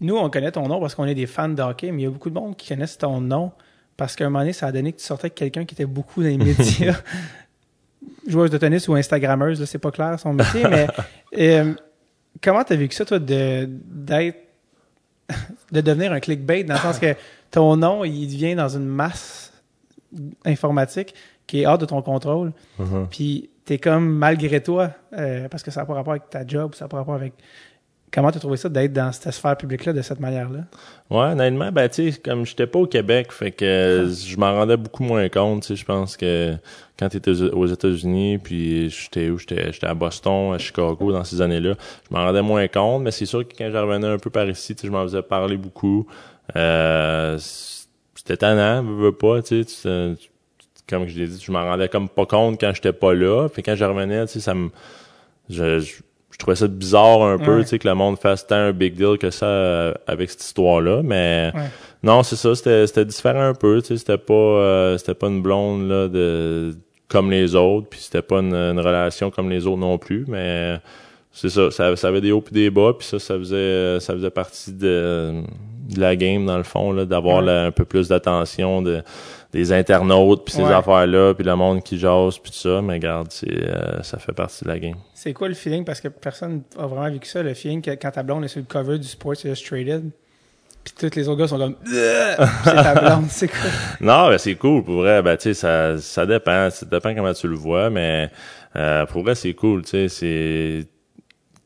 Nous, 0.00 0.16
on 0.16 0.30
connaît 0.30 0.50
ton 0.50 0.66
nom 0.66 0.80
parce 0.80 0.94
qu'on 0.94 1.04
est 1.04 1.14
des 1.14 1.26
fans 1.26 1.50
de 1.50 1.60
hockey, 1.60 1.92
mais 1.92 2.02
il 2.02 2.04
y 2.04 2.08
a 2.08 2.10
beaucoup 2.10 2.30
de 2.30 2.34
monde 2.34 2.56
qui 2.56 2.70
connaissent 2.70 2.96
ton 2.96 3.20
nom 3.20 3.52
parce 3.96 4.16
qu'à 4.16 4.24
un 4.24 4.30
moment 4.30 4.40
donné, 4.40 4.52
ça 4.52 4.66
a 4.66 4.72
donné 4.72 4.92
que 4.92 4.98
tu 4.98 5.04
sortais 5.04 5.26
avec 5.26 5.34
quelqu'un 5.34 5.64
qui 5.64 5.74
était 5.74 5.86
beaucoup 5.86 6.22
dans 6.22 6.28
les 6.28 6.38
médias. 6.38 7.00
Joueuse 8.26 8.50
de 8.50 8.58
tennis 8.58 8.88
ou 8.88 8.94
Instagrammeuse, 8.94 9.64
c'est 9.64 9.78
pas 9.78 9.90
clair 9.90 10.18
son 10.18 10.32
métier, 10.32 10.64
mais 10.68 10.86
euh, 11.38 11.74
comment 12.42 12.64
t'as 12.64 12.76
vécu 12.76 12.94
ça, 12.94 13.04
toi, 13.04 13.18
de 13.18 13.68
d'être 13.68 14.38
de 15.70 15.80
devenir 15.80 16.12
un 16.12 16.20
clickbait 16.20 16.64
dans 16.64 16.74
le 16.74 16.80
sens 16.80 16.98
que 16.98 17.14
ton 17.50 17.76
nom, 17.76 18.04
il 18.04 18.26
vient 18.26 18.54
dans 18.54 18.68
une 18.68 18.84
masse 18.84 19.52
informatique 20.44 21.14
qui 21.46 21.62
est 21.62 21.66
hors 21.66 21.78
de 21.78 21.86
ton 21.86 22.02
contrôle. 22.02 22.52
Uh-huh. 22.78 23.06
Puis 23.10 23.50
t'es 23.64 23.78
comme 23.78 24.08
malgré 24.08 24.62
toi, 24.62 24.90
euh, 25.12 25.48
parce 25.48 25.62
que 25.62 25.70
ça 25.70 25.80
n'a 25.80 25.86
pas 25.86 25.94
rapport 25.94 26.12
avec 26.12 26.28
ta 26.28 26.46
job, 26.46 26.74
ça 26.74 26.84
n'a 26.84 26.88
pas 26.88 26.98
rapport 26.98 27.14
avec. 27.14 27.32
Comment 28.12 28.30
tu 28.30 28.36
as 28.36 28.40
trouvé 28.40 28.58
ça 28.58 28.68
d'être 28.68 28.92
dans 28.92 29.10
cette 29.10 29.32
sphère 29.32 29.56
publique-là 29.56 29.94
de 29.94 30.02
cette 30.02 30.20
manière-là? 30.20 30.64
Ouais, 31.08 31.32
honnêtement, 31.32 31.72
ben, 31.72 31.88
tu 31.88 32.12
sais, 32.12 32.20
comme 32.20 32.44
j'étais 32.44 32.66
pas 32.66 32.80
au 32.80 32.86
Québec, 32.86 33.32
fait 33.32 33.50
que 33.50 34.06
je 34.06 34.36
m'en 34.36 34.52
rendais 34.52 34.76
beaucoup 34.76 35.02
moins 35.02 35.28
compte, 35.30 35.62
tu 35.62 35.68
sais, 35.68 35.76
je 35.76 35.84
pense 35.86 36.18
que 36.18 36.54
quand 36.98 37.08
tu 37.08 37.16
étais 37.16 37.30
aux 37.30 37.66
États-Unis, 37.66 38.36
puis 38.36 38.90
j'étais 38.90 39.30
où? 39.30 39.38
J'étais, 39.38 39.72
j'étais 39.72 39.86
à 39.86 39.94
Boston, 39.94 40.52
à 40.52 40.58
Chicago 40.58 41.10
dans 41.10 41.24
ces 41.24 41.40
années-là, 41.40 41.74
je 42.10 42.14
m'en 42.14 42.24
rendais 42.24 42.42
moins 42.42 42.68
compte, 42.68 43.02
mais 43.02 43.12
c'est 43.12 43.24
sûr 43.24 43.48
que 43.48 43.54
quand 43.56 43.70
je 43.70 43.78
revenais 43.78 44.08
un 44.08 44.18
peu 44.18 44.28
par 44.28 44.46
ici, 44.46 44.74
tu 44.74 44.82
sais, 44.82 44.86
je 44.88 44.92
m'en 44.92 45.04
faisais 45.04 45.22
parler 45.22 45.56
beaucoup. 45.56 46.06
Euh, 46.54 47.38
c'était 48.14 48.36
tannant, 48.36 48.82
veux, 48.82 49.06
veux 49.06 49.12
pas, 49.12 49.40
tu 49.40 49.64
sais, 49.64 50.14
comme 50.86 51.08
je 51.08 51.18
l'ai 51.18 51.26
dit, 51.26 51.42
je 51.42 51.50
m'en 51.50 51.62
rendais 51.62 51.88
comme 51.88 52.10
pas 52.10 52.26
compte 52.26 52.60
quand 52.60 52.72
j'étais 52.74 52.92
pas 52.92 53.14
là. 53.14 53.48
Puis 53.48 53.62
quand 53.62 53.74
je 53.74 53.84
revenais, 53.84 54.26
tu 54.26 54.34
sais, 54.34 54.40
ça 54.40 54.52
me, 54.52 54.68
je, 55.48 55.80
je, 55.80 55.94
trouvais 56.38 56.56
ça 56.56 56.66
bizarre 56.66 57.22
un 57.22 57.38
peu, 57.38 57.62
tu 57.62 57.68
sais, 57.68 57.78
que 57.78 57.88
le 57.88 57.94
monde 57.94 58.18
fasse 58.18 58.46
tant 58.46 58.56
un 58.56 58.72
big 58.72 58.94
deal 58.94 59.18
que 59.18 59.30
ça 59.30 59.46
euh, 59.46 59.94
avec 60.06 60.30
cette 60.30 60.42
histoire-là. 60.42 61.02
Mais 61.02 61.52
non, 62.02 62.22
c'est 62.22 62.36
ça, 62.36 62.54
c'était, 62.54 62.86
c'était 62.86 63.04
différent 63.04 63.48
un 63.48 63.54
peu, 63.54 63.80
tu 63.80 63.88
sais, 63.88 63.96
c'était 63.98 64.18
pas, 64.18 64.34
euh, 64.34 64.98
c'était 64.98 65.14
pas 65.14 65.28
une 65.28 65.42
blonde 65.42 65.88
là 65.88 66.08
de 66.08 66.74
comme 67.08 67.30
les 67.30 67.54
autres, 67.54 67.88
puis 67.90 68.00
c'était 68.00 68.22
pas 68.22 68.38
une, 68.38 68.80
relation 68.80 69.30
comme 69.30 69.50
les 69.50 69.66
autres 69.66 69.76
non 69.76 69.98
plus, 69.98 70.24
mais 70.26 70.78
c'est 71.30 71.50
ça, 71.50 71.70
ça, 71.70 71.94
ça 71.94 72.08
avait 72.08 72.22
des 72.22 72.32
hauts 72.32 72.44
et 72.50 72.54
des 72.54 72.70
bas, 72.70 72.94
puis 72.98 73.06
ça, 73.06 73.18
ça 73.18 73.36
faisait, 73.36 74.00
ça 74.00 74.14
faisait 74.14 74.30
partie 74.30 74.72
de 74.72 75.42
de 75.88 76.00
la 76.00 76.16
game 76.16 76.46
dans 76.46 76.56
le 76.56 76.62
fond 76.62 76.92
là 76.92 77.04
d'avoir 77.04 77.46
un 77.46 77.70
peu 77.70 77.84
plus 77.84 78.08
d'attention 78.08 78.82
de 78.82 79.02
des 79.52 79.72
internautes 79.72 80.44
puis 80.44 80.54
ces 80.54 80.62
affaires 80.62 81.06
là 81.06 81.34
puis 81.34 81.44
le 81.44 81.54
monde 81.54 81.82
qui 81.82 81.98
jase 81.98 82.38
puis 82.38 82.50
tout 82.50 82.58
ça. 82.58 82.80
Mais 82.82 82.94
regarde 82.94 83.28
c'est 83.30 83.50
euh, 83.50 84.02
ça 84.02 84.18
fait 84.18 84.32
partie 84.32 84.64
de 84.64 84.68
la 84.68 84.78
game. 84.78 84.96
C'est 85.14 85.32
quoi 85.32 85.48
le 85.48 85.54
feeling? 85.54 85.84
Parce 85.84 86.00
que 86.00 86.08
personne 86.08 86.62
a 86.78 86.86
vraiment 86.86 87.10
vécu 87.10 87.28
ça 87.28 87.42
le 87.42 87.54
feeling 87.54 87.82
que 87.82 87.90
quand 87.90 88.10
ta 88.10 88.22
blonde 88.22 88.44
est 88.44 88.48
sur 88.48 88.60
le 88.60 88.66
cover 88.66 88.98
du 88.98 89.06
Sports 89.06 89.44
Illustrated 89.44 90.10
puis 90.84 90.94
tous 90.98 91.14
les 91.14 91.28
autres 91.28 91.38
gars 91.38 91.48
sont 91.48 91.58
comme 91.58 91.76
c'est 91.84 92.36
ta 92.64 92.94
blonde 92.94 93.26
c'est 93.28 93.48
quoi? 93.48 93.70
Non 94.00 94.28
ben 94.28 94.38
c'est 94.38 94.54
cool 94.56 94.82
pour 94.82 94.96
vrai. 94.96 95.22
Ben 95.22 95.36
tu 95.36 95.42
sais 95.42 95.54
ça 95.54 95.98
ça 95.98 96.26
dépend. 96.26 96.70
Ça 96.70 96.86
dépend 96.86 97.14
comment 97.14 97.34
tu 97.34 97.48
le 97.48 97.56
vois 97.56 97.90
mais 97.90 98.30
euh, 98.74 99.04
pour 99.06 99.22
vrai 99.22 99.34
c'est 99.34 99.54
cool 99.54 99.82
tu 99.82 99.90
sais. 99.90 100.08
C'est 100.08 100.86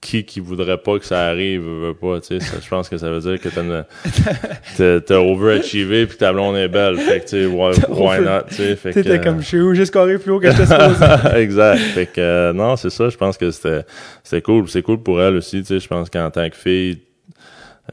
qui 0.01 0.24
qui 0.24 0.40
voudrait 0.40 0.78
pas 0.78 0.98
que 0.98 1.05
ça 1.05 1.27
arrive 1.27 1.62
veut 1.62 1.94
pas 1.94 2.20
tu 2.20 2.39
sais. 2.39 2.60
Je 2.62 2.68
pense 2.68 2.89
que 2.89 2.97
ça 2.98 3.10
veut 3.10 3.20
dire 3.20 3.40
que 3.40 3.48
t'as 3.48 5.01
t'as 5.01 5.16
overachievé 5.16 6.06
puis 6.06 6.16
ta 6.16 6.32
blonde 6.32 6.56
est 6.56 6.68
belle. 6.68 6.98
Fait 6.98 7.20
que 7.20 7.24
tu 7.24 7.31
sais 7.31 7.47
why, 7.47 7.73
why 7.89 8.20
not 8.20 8.48
tu 8.48 8.56
sais. 8.56 8.77
Fait 8.77 8.93
t'étais 8.93 9.20
comme 9.20 9.40
je 9.40 9.47
suis 9.47 9.60
où? 9.60 9.74
J'ai 9.74 9.86
scoré 9.86 10.18
plus 10.18 10.32
haut 10.32 10.40
que 10.40 10.51
j'étais 10.51 10.66
supposé. 10.66 11.05
Exact. 11.36 11.78
Fait 11.78 12.06
que 12.06 12.20
euh, 12.20 12.52
non 12.52 12.77
c'est 12.77 12.90
ça. 12.90 13.09
Je 13.09 13.16
pense 13.16 13.36
que 13.36 13.51
c'était 13.51 13.85
c'était 14.23 14.43
cool. 14.43 14.68
C'est 14.68 14.82
cool 14.82 15.02
pour 15.02 15.20
elle 15.20 15.36
aussi 15.36 15.60
tu 15.60 15.66
sais. 15.66 15.81
Je 15.81 15.89
pense 15.89 16.10
qu'en 16.10 16.31
tant 16.31 16.48
que 16.48 16.56
fille 16.56 17.01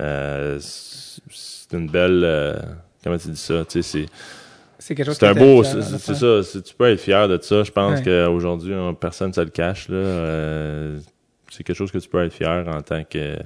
euh, 0.02 0.60
c'est 0.60 1.78
une 1.78 1.88
belle 1.90 2.22
euh, 2.24 2.54
comment 3.04 3.18
tu 3.18 3.30
dis 3.30 3.38
ça 3.38 3.64
tu 3.68 3.82
sais 3.82 4.00
c'est 4.00 4.06
c'est 4.80 4.96
quelque 4.96 5.06
chose 5.06 5.18
c'est 5.18 5.28
un 5.28 5.34
beau 5.34 5.64
c'est 5.64 5.82
ça. 6.16 6.60
Tu 6.62 6.74
peux 6.78 6.92
être 6.92 7.00
fier 7.00 7.28
de 7.28 7.40
ça. 7.42 7.64
Je 7.64 7.72
pense 7.72 8.02
qu'aujourd'hui 8.02 8.74
personne 9.00 9.30
ne 9.30 9.34
se 9.34 9.42
le 9.42 9.50
cache 9.50 9.88
là 9.88 9.96
euh, 9.96 11.00
c'est 11.54 11.64
quelque 11.64 11.76
chose 11.76 11.92
que 11.92 11.98
tu 11.98 12.10
peux 12.10 12.24
être 12.24 12.34
fier 12.34 12.68
en 12.68 12.82
tant 12.82 13.04
que 13.04 13.38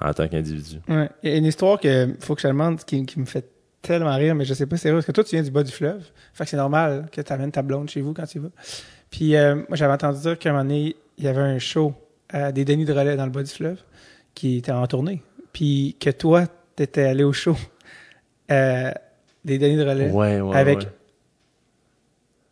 en 0.00 0.12
tant 0.12 0.28
qu'individu. 0.28 0.76
Ouais. 0.88 1.08
Il 1.22 1.30
y 1.30 1.34
a 1.34 1.36
une 1.36 1.44
histoire 1.44 1.80
que 1.80 2.14
faut 2.20 2.34
que 2.34 2.40
je 2.40 2.46
te 2.46 2.52
demande 2.52 2.82
qui, 2.84 3.04
qui 3.04 3.18
me 3.18 3.24
fait 3.24 3.48
tellement 3.82 4.16
rire, 4.16 4.34
mais 4.34 4.44
je 4.44 4.54
sais 4.54 4.66
pas 4.66 4.76
si 4.76 4.82
c'est 4.82 4.90
vrai, 4.90 4.98
parce 4.98 5.06
que 5.06 5.12
toi, 5.12 5.24
tu 5.24 5.36
viens 5.36 5.42
du 5.42 5.50
bas 5.50 5.62
du 5.62 5.72
fleuve. 5.72 6.04
Fait 6.32 6.44
que 6.44 6.50
c'est 6.50 6.56
normal 6.56 7.08
que 7.12 7.20
tu 7.20 7.32
amènes 7.32 7.52
ta 7.52 7.62
blonde 7.62 7.88
chez 7.88 8.00
vous 8.00 8.14
quand 8.14 8.26
tu 8.26 8.38
vas. 8.38 8.50
Puis 9.10 9.36
euh, 9.36 9.56
moi, 9.68 9.76
j'avais 9.76 9.92
entendu 9.92 10.20
dire 10.20 10.38
qu'à 10.38 10.50
un 10.50 10.52
moment 10.52 10.64
donné, 10.64 10.96
il 11.18 11.24
y 11.24 11.28
avait 11.28 11.40
un 11.40 11.58
show 11.58 11.94
à 12.28 12.52
des 12.52 12.64
Denis 12.64 12.84
de 12.84 12.92
relais 12.92 13.16
dans 13.16 13.24
le 13.24 13.30
bas 13.30 13.42
du 13.42 13.50
fleuve 13.50 13.78
qui 14.34 14.58
était 14.58 14.72
en 14.72 14.86
tournée. 14.86 15.22
Puis 15.52 15.96
que 16.00 16.10
toi, 16.10 16.44
tu 16.76 16.82
étais 16.82 17.04
allé 17.04 17.24
au 17.24 17.32
show 17.32 17.56
euh, 18.50 18.90
des 19.44 19.58
Denis 19.58 19.76
de 19.76 19.84
relais 19.84 20.10
ouais, 20.10 20.40
ouais, 20.40 20.56
avec 20.56 20.88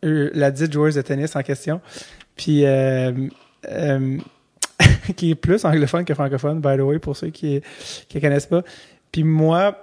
la 0.01 0.51
dite 0.51 0.71
joueuse 0.71 0.95
de 0.95 1.01
tennis 1.01 1.35
en 1.35 1.41
question. 1.41 1.81
Puis 2.35 2.65
euh, 2.65 3.11
qui 5.15 5.31
est 5.31 5.35
plus 5.35 5.65
anglophone 5.65 6.05
que 6.05 6.13
francophone, 6.13 6.59
by 6.59 6.77
the 6.77 6.81
way, 6.81 6.99
pour 6.99 7.15
ceux 7.15 7.29
qui 7.29 7.61
qui 8.07 8.21
connaissent 8.21 8.47
pas. 8.47 8.63
Puis 9.11 9.23
moi, 9.23 9.77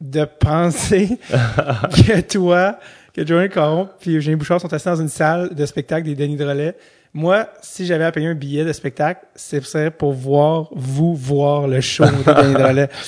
de 0.00 0.24
penser 0.24 1.18
que 1.30 2.20
toi, 2.20 2.78
que 3.14 3.26
Joanne 3.26 3.48
Caron 3.48 3.88
puis 3.98 4.16
Eugénie 4.16 4.36
Bouchard 4.36 4.60
sont 4.60 4.72
assis 4.72 4.86
dans 4.86 5.00
une 5.00 5.08
salle 5.08 5.54
de 5.54 5.66
spectacle 5.66 6.06
des 6.06 6.14
Denis 6.14 6.36
de 6.36 6.44
Relais. 6.44 6.76
Moi, 7.14 7.48
si 7.62 7.86
j'avais 7.86 8.04
à 8.04 8.12
payer 8.12 8.26
un 8.26 8.34
billet 8.34 8.64
de 8.64 8.72
spectacle, 8.72 9.24
c'est 9.34 9.90
pour 9.90 10.12
voir 10.12 10.68
vous 10.72 11.14
voir 11.14 11.66
le 11.66 11.80
show 11.80 12.04
des 12.04 12.32
Denis 12.32 12.54
de 12.54 12.62
Relais. 12.62 12.88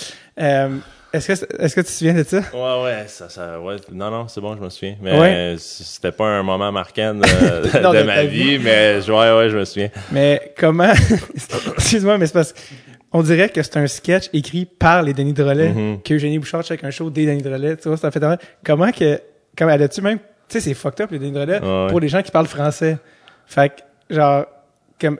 Euh, 0.40 0.68
est-ce 1.12 1.26
que, 1.26 1.62
est-ce 1.62 1.74
que 1.74 1.80
tu 1.80 1.86
te 1.86 1.92
souviens 1.92 2.14
de 2.14 2.22
ça? 2.22 2.42
Ouais, 2.52 2.82
ouais, 2.82 3.04
ça, 3.06 3.28
ça, 3.28 3.58
ouais. 3.60 3.76
Non, 3.92 4.10
non, 4.10 4.28
c'est 4.28 4.40
bon, 4.40 4.54
je 4.56 4.60
me 4.60 4.68
souviens. 4.68 4.96
Mais 5.00 5.56
c'était 5.58 6.12
pas 6.12 6.26
un 6.26 6.42
moment 6.42 6.70
marquant 6.70 7.14
de, 7.14 8.02
ma 8.02 8.24
vie, 8.24 8.58
mais 8.58 9.00
ouais, 9.08 9.32
ouais, 9.36 9.50
je 9.50 9.56
me 9.56 9.64
souviens. 9.64 9.90
Mais 10.12 10.52
comment, 10.58 10.92
excuse-moi, 11.76 12.18
mais 12.18 12.26
c'est 12.26 12.32
parce 12.32 12.54
on 13.10 13.22
dirait 13.22 13.48
que 13.48 13.62
c'est 13.62 13.78
un 13.78 13.86
sketch 13.86 14.28
écrit 14.34 14.66
par 14.66 15.02
les 15.02 15.14
Denis 15.14 15.32
Drolet, 15.32 15.70
mm-hmm. 15.70 16.02
que 16.02 16.14
Eugénie 16.14 16.38
Bouchard 16.38 16.62
check 16.62 16.84
un 16.84 16.90
show 16.90 17.08
des 17.08 17.24
Denis 17.24 17.42
Drolet, 17.42 17.76
tu 17.76 17.88
vois, 17.88 17.96
ça 17.96 18.10
fait 18.10 18.20
Comment 18.62 18.92
que, 18.92 19.18
comment, 19.56 19.72
as-tu 19.72 20.02
même, 20.02 20.18
tu 20.18 20.24
sais, 20.48 20.60
c'est 20.60 20.74
fucked 20.74 21.00
up, 21.00 21.10
les 21.10 21.18
Denis 21.18 21.32
Drolet, 21.32 21.60
pour 21.88 22.00
les 22.00 22.08
gens 22.08 22.22
qui 22.22 22.30
parlent 22.30 22.46
français. 22.46 22.98
Fait 23.46 23.70
que, 23.70 24.14
genre, 24.14 24.44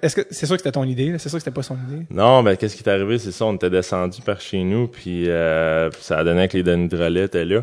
est-ce 0.03 0.17
que 0.17 0.23
c'est 0.31 0.47
sûr 0.47 0.57
que 0.57 0.63
c'était 0.63 0.73
ton 0.73 0.85
idée 0.85 1.17
c'est 1.19 1.29
sûr 1.29 1.39
que 1.39 1.45
c'était 1.45 1.55
pas 1.55 1.63
son 1.63 1.77
idée? 1.77 2.07
Non 2.11 2.43
ben 2.43 2.57
qu'est-ce 2.57 2.77
qui 2.77 2.83
est 2.83 2.89
arrivé? 2.89 3.19
C'est 3.19 3.33
ça 3.33 3.45
on 3.47 3.55
était 3.55 3.71
descendu 3.71 4.21
par 4.23 4.41
chez 4.41 4.63
nous 4.63 4.89
puis 4.89 5.29
euh, 5.29 5.91
ça 6.01 6.19
a 6.19 6.25
donné 6.25 6.49
que 6.49 6.57
les 6.57 6.63
Denis 6.63 6.89
Drolet 6.89 7.25
étaient 7.25 7.45
là. 7.45 7.63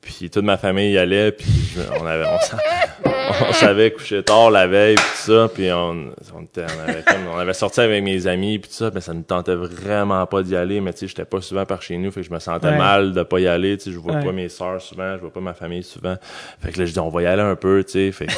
Puis 0.00 0.28
toute 0.28 0.44
ma 0.44 0.58
famille 0.58 0.92
y 0.92 0.98
allait 0.98 1.32
puis 1.32 1.48
on 1.98 2.06
avait 2.06 2.26
on, 2.26 3.52
savait 3.54 3.90
coucher 3.90 4.22
tard 4.22 4.50
la 4.50 4.66
veille 4.66 4.96
puis 4.96 5.04
tout 5.04 5.32
ça 5.32 5.48
puis 5.52 5.72
on 5.72 6.12
on, 6.34 6.42
était, 6.42 6.64
on 6.64 6.88
avait 6.88 7.02
comme, 7.02 7.26
on 7.34 7.38
avait 7.38 7.54
sorti 7.54 7.80
avec 7.80 8.04
mes 8.04 8.26
amis 8.26 8.58
puis 8.58 8.68
tout 8.68 8.76
ça 8.76 8.90
mais 8.94 9.00
ça 9.00 9.14
ne 9.14 9.22
tentait 9.22 9.54
vraiment 9.54 10.26
pas 10.26 10.42
d'y 10.42 10.56
aller. 10.56 10.82
Mais 10.82 10.92
tu 10.92 11.00
sais 11.00 11.08
j'étais 11.08 11.24
pas 11.24 11.40
souvent 11.40 11.64
par 11.64 11.80
chez 11.80 11.96
nous 11.96 12.10
fait 12.10 12.20
que 12.20 12.26
je 12.26 12.32
me 12.32 12.38
sentais 12.38 12.76
mal 12.76 13.14
de 13.14 13.22
pas 13.22 13.40
y 13.40 13.46
aller 13.46 13.78
tu 13.78 13.84
sais 13.84 13.92
je 13.92 13.98
vois 13.98 14.16
pas 14.16 14.32
mes 14.32 14.50
sœurs 14.50 14.82
souvent 14.82 15.16
je 15.16 15.20
vois 15.22 15.32
pas 15.32 15.40
ma 15.40 15.54
famille 15.54 15.82
souvent. 15.82 16.16
Fait 16.60 16.72
que 16.72 16.78
là 16.80 16.84
je 16.84 16.92
dis 16.92 17.00
on 17.00 17.08
va 17.08 17.22
y 17.22 17.26
aller 17.26 17.42
un 17.42 17.56
peu 17.56 17.82
tu 17.82 17.92
sais 17.92 18.12
fait 18.12 18.26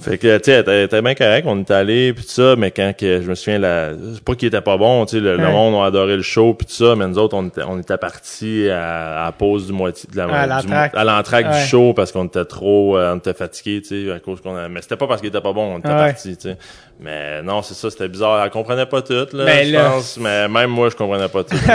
fait 0.00 0.18
que, 0.18 0.38
tu 0.38 0.44
sais, 0.44 0.64
elle 0.66 0.84
était 0.84 1.02
bien 1.02 1.14
correct, 1.14 1.44
on 1.46 1.60
est 1.60 1.70
allé 1.70 2.12
puis 2.12 2.24
tout 2.24 2.30
ça, 2.30 2.56
mais 2.56 2.70
quand 2.70 2.92
que, 2.96 3.20
je 3.22 3.28
me 3.28 3.34
souviens, 3.34 3.58
la, 3.58 3.90
c'est 4.14 4.22
pas 4.22 4.34
qu'il 4.34 4.48
était 4.48 4.60
pas 4.60 4.76
bon, 4.76 5.04
tu 5.06 5.16
sais, 5.16 5.20
le, 5.20 5.36
monde 5.38 5.82
a 5.82 5.86
adoré 5.86 6.16
le 6.16 6.22
show 6.22 6.54
puis 6.54 6.66
tout 6.66 6.72
ça, 6.72 6.94
mais 6.96 7.06
nous 7.06 7.18
autres, 7.18 7.36
on 7.36 7.46
était, 7.46 7.62
on 7.62 7.78
était 7.78 7.96
partis 7.96 8.68
à, 8.70 9.26
à 9.26 9.32
pause 9.32 9.66
du 9.66 9.72
moitié, 9.72 10.08
de 10.12 10.16
la, 10.16 10.26
à 10.26 11.04
l'entraque 11.04 11.50
du, 11.50 11.60
show 11.66 11.92
parce 11.94 12.12
qu'on 12.12 12.26
était 12.26 12.44
trop, 12.44 12.96
euh, 12.96 13.14
on 13.14 13.18
était 13.18 13.34
fatigués, 13.34 13.82
tu 13.82 14.06
sais, 14.06 14.12
à 14.12 14.20
cause 14.20 14.40
qu'on 14.40 14.56
a, 14.56 14.68
mais 14.68 14.82
c'était 14.82 14.96
pas 14.96 15.06
parce 15.06 15.20
qu'il 15.20 15.28
était 15.28 15.40
pas 15.40 15.52
bon, 15.52 15.74
on 15.74 15.78
était 15.78 15.88
partis, 15.88 16.36
tu 16.36 16.48
sais. 16.50 16.56
Mais 17.00 17.42
non, 17.42 17.62
c'est 17.62 17.74
ça, 17.74 17.90
c'était 17.90 18.08
bizarre, 18.08 18.42
elle 18.44 18.50
comprenait 18.50 18.86
pas 18.86 19.02
tout, 19.02 19.26
là, 19.32 19.44
ben 19.44 19.66
je 19.66 19.76
pense, 19.76 20.18
mais 20.18 20.48
même 20.48 20.70
moi, 20.70 20.90
je 20.90 20.96
comprenais 20.96 21.28
pas 21.28 21.44
tout. 21.44 21.56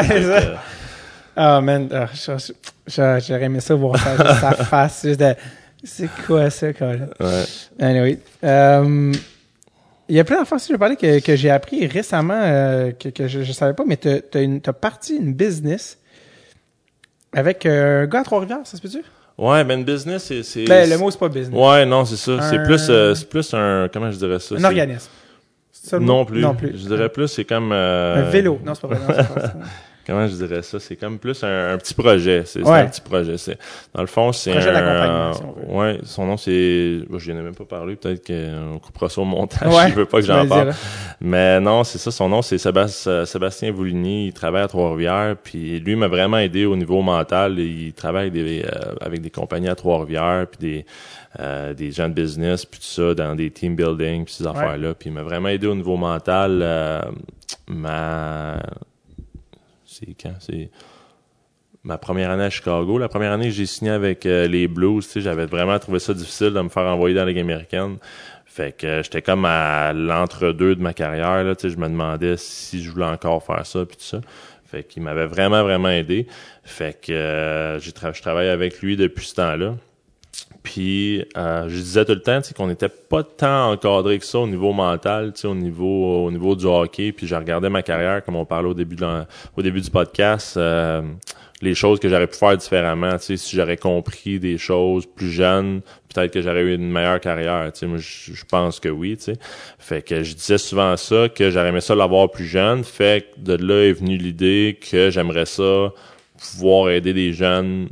Ah, 1.42 1.58
oh, 1.58 1.62
man, 1.62 1.88
ah, 1.94 2.08
j'aurais 2.86 3.44
aimé 3.44 3.62
ça 3.62 3.74
voir 3.74 3.98
sa, 3.98 4.18
sa 4.18 4.52
face, 4.66 5.04
juste 5.06 5.22
de, 5.22 5.34
c'est 5.84 6.10
quoi 6.26 6.50
ça, 6.50 6.74
Colin? 6.74 7.08
Ouais. 7.20 7.44
Anyway. 7.80 8.20
Euh, 8.44 9.14
il 10.10 10.16
y 10.16 10.20
a 10.20 10.24
plein 10.24 10.38
d'enfants 10.38 10.58
que 10.58 10.64
je 10.68 10.76
parler 10.76 10.96
que, 10.96 11.20
que 11.20 11.36
j'ai 11.36 11.50
appris 11.50 11.86
récemment, 11.86 12.42
euh, 12.42 12.92
que, 12.92 13.10
que 13.10 13.28
je, 13.28 13.44
je 13.44 13.52
savais 13.52 13.74
pas, 13.74 13.84
mais 13.86 13.98
tu 13.98 14.10
as, 14.10 14.74
parti 14.74 15.16
une 15.16 15.34
business 15.34 16.00
avec 17.32 17.66
euh, 17.66 18.04
un 18.04 18.08
gars 18.08 18.22
à 18.22 18.24
Trois-Rivières, 18.24 18.62
ça 18.64 18.76
se 18.76 18.82
peut-tu? 18.82 19.04
Ouais, 19.38 19.64
ben 19.64 19.80
une 19.80 19.86
business, 19.86 20.34
c'est... 20.44 20.66
Ben, 20.66 20.90
le 20.90 20.98
mot, 20.98 21.12
c'est 21.12 21.20
pas 21.20 21.30
business. 21.30 21.58
Ouais, 21.58 21.86
non, 21.86 22.04
c'est 22.04 22.18
ça. 22.18 22.42
C'est 22.50 22.62
plus, 22.64 22.92
plus 23.30 23.54
un... 23.54 23.88
Comment 23.94 24.12
je 24.12 24.18
dirais 24.18 24.40
ça? 24.40 24.56
Un 24.56 24.64
organisme. 24.64 25.10
Non 25.94 26.26
plus. 26.26 26.42
non 26.42 26.56
plus. 26.56 26.72
Je 26.72 26.88
dirais 26.88 27.08
plus, 27.08 27.28
c'est 27.28 27.46
comme... 27.46 27.72
Un 27.72 28.30
vélo. 28.30 28.60
Non, 28.66 28.74
c'est 28.74 28.82
pas 28.82 28.96
vrai. 28.96 29.26
comment 30.10 30.28
je 30.28 30.36
dirais 30.36 30.62
ça? 30.62 30.80
C'est 30.80 30.96
comme 30.96 31.20
plus 31.20 31.44
un, 31.44 31.78
petit 31.78 31.94
projet. 31.94 32.44
C'est 32.46 32.68
un 32.68 32.86
petit 32.86 33.02
projet 33.02 33.38
c'est 33.38 33.58
dans 33.94 34.02
le 34.02 34.08
fond 34.08 34.32
c'est 34.32 34.56
un 34.56 35.32
ouais 35.68 36.00
son 36.04 36.26
nom 36.26 36.38
c'est 36.38 37.00
je 37.18 37.32
n'ai 37.32 37.42
même 37.42 37.56
pas 37.56 37.66
parlé 37.66 37.96
peut-être 37.96 38.26
qu'on 38.26 38.80
coupera 38.80 39.10
ça 39.10 39.22
au 39.22 39.26
montage 39.26 39.74
ouais, 39.74 39.90
je 39.90 39.96
veux 39.96 40.06
pas 40.06 40.20
que 40.20 40.26
j'en 40.26 40.48
parle. 40.48 40.74
mais 41.22 41.60
non 41.60 41.84
c'est 41.84 41.98
ça 41.98 42.12
son 42.12 42.30
nom 42.30 42.42
c'est 42.42 42.58
Sébastien 42.58 43.26
Sébastien 43.26 43.72
Vouligny 43.72 44.28
il 44.28 44.34
travaille 44.34 44.64
à 44.64 44.68
Trois-Rivières 44.68 45.36
puis 45.42 45.80
lui 45.80 45.96
m'a 45.96 46.08
vraiment 46.08 46.38
aidé 46.38 46.66
au 46.66 46.76
niveau 46.76 47.02
mental 47.02 47.60
il 47.60 47.94
travaille 47.94 48.32
des, 48.32 48.64
euh, 48.64 48.96
avec 49.02 49.22
des 49.22 49.30
compagnies 49.30 49.70
à 49.70 49.76
Trois-Rivières 49.76 50.48
puis 50.48 50.60
des 50.60 50.86
euh, 51.40 51.76
des 51.76 51.92
gens 51.92 52.10
de 52.10 52.14
business, 52.16 52.66
puis 52.66 52.80
tout 52.80 52.88
ça, 52.88 53.14
dans 53.14 53.36
des 53.36 53.52
team 53.52 53.76
building, 53.76 54.26
puis 54.26 54.34
ces 54.34 54.48
affaires-là. 54.48 54.96
Puis 54.96 55.12
il 55.12 55.14
m'a 55.14 55.22
vraiment 55.22 55.50
aidé 55.50 55.68
au 55.68 55.76
niveau 55.76 55.96
mental. 55.96 56.60
Euh, 56.64 57.02
ma... 57.68 58.58
C'est 60.00 60.16
quand? 60.22 60.36
C'est 60.40 60.70
ma 61.84 61.98
première 61.98 62.32
année 62.32 62.44
à 62.44 62.50
Chicago. 62.50 62.98
La 62.98 63.10
première 63.10 63.32
année 63.32 63.46
que 63.46 63.54
j'ai 63.54 63.66
signé 63.66 63.92
avec 63.92 64.26
euh, 64.26 64.48
les 64.48 64.68
Blues, 64.68 65.08
j'avais 65.16 65.46
vraiment 65.46 65.78
trouvé 65.80 66.00
ça 66.00 66.14
difficile 66.14 66.52
de 66.52 66.62
me 66.62 66.70
faire 66.70 66.84
envoyer 66.84 67.16
dans 67.16 67.26
la 67.26 67.32
Ligue 67.32 67.40
américaine. 67.40 67.98
Fait 68.46 68.76
que 68.76 69.02
j'étais 69.04 69.22
comme 69.22 69.46
à 69.46 69.94
l'entre-deux 69.94 70.76
de 70.76 70.82
ma 70.82 70.94
carrière. 70.94 71.44
Là, 71.44 71.54
je 71.62 71.68
me 71.78 71.88
demandais 71.88 72.36
si 72.38 72.84
je 72.84 72.92
voulais 72.92 73.06
encore 73.06 73.44
faire 73.44 73.66
ça, 73.66 73.86
puis 73.86 73.98
tout 73.98 74.04
ça. 74.04 74.22
Fait 74.66 74.84
qu'il 74.84 75.02
m'avait 75.04 75.26
vraiment, 75.26 75.64
vraiment 75.64 75.90
aidé. 75.90 76.28
Fait 76.64 77.00
que 77.00 77.78
j'ai 77.80 77.92
je 77.92 78.22
travaille 78.22 78.50
avec 78.50 78.82
lui 78.82 78.98
depuis 78.98 79.26
ce 79.26 79.36
temps-là. 79.36 79.76
Puis 80.64 81.26
euh, 81.38 81.70
je 81.70 81.76
disais 81.76 82.06
tout 82.06 82.14
le 82.14 82.22
temps 82.22 82.40
qu'on 82.56 82.68
n'était 82.68 82.90
pas 82.90 83.24
tant 83.24 83.72
encadré 83.72 84.20
que 84.20 84.26
ça 84.26 84.40
au 84.40 84.48
niveau 84.48 84.74
mental, 84.74 85.34
au 85.44 85.56
niveau 85.56 86.26
au 86.26 86.32
niveau 86.32 86.56
du 86.56 86.66
hockey. 86.66 87.12
Puis 87.12 87.28
je 87.28 87.36
regardais 87.36 87.70
ma 87.70 87.82
carrière, 87.82 88.24
comme 88.24 88.36
on 88.36 88.46
parlait 88.46 88.70
au 88.70 88.74
début 88.74 88.98
au 89.56 89.62
début 89.62 89.82
du 89.82 89.90
podcast, 89.90 90.58
euh, 90.58 91.02
les 91.62 91.76
choses 91.76 92.00
que 92.00 92.10
j'aurais 92.10 92.28
pu 92.28 92.38
faire 92.38 92.58
différemment. 92.58 93.18
Si 93.20 93.38
j'aurais 93.54 93.78
compris 93.78 94.40
des 94.40 94.58
choses 94.58 95.06
plus 95.06 95.32
jeunes, 95.32 95.82
peut-être 96.14 96.34
que 96.34 96.42
j'aurais 96.42 96.62
eu 96.62 96.76
une 96.76 96.92
meilleure 96.92 97.20
carrière. 97.20 97.72
Moi, 97.84 97.98
je, 97.98 98.46
pense 98.46 98.80
que 98.80 98.90
oui. 98.90 99.16
sais. 99.20 99.36
Fait 99.78 100.02
que 100.02 100.24
je 100.24 100.34
disais 100.36 100.58
souvent 100.58 100.96
ça, 100.98 101.30
que 101.30 101.50
j'aurais 101.50 101.70
aimé 101.70 101.82
ça 101.82 101.96
l'avoir 101.96 102.32
plus 102.32 102.46
jeune. 102.46 102.84
Fait 102.84 103.28
que 103.36 103.40
de 103.40 103.54
là 103.54 103.88
est 103.88 103.94
venue 103.94 104.18
l'idée 104.18 104.78
que 104.80 105.10
j'aimerais 105.10 105.46
ça 105.46 105.92
pouvoir 106.38 106.90
aider 106.90 107.14
des 107.14 107.34
jeunes 107.34 107.90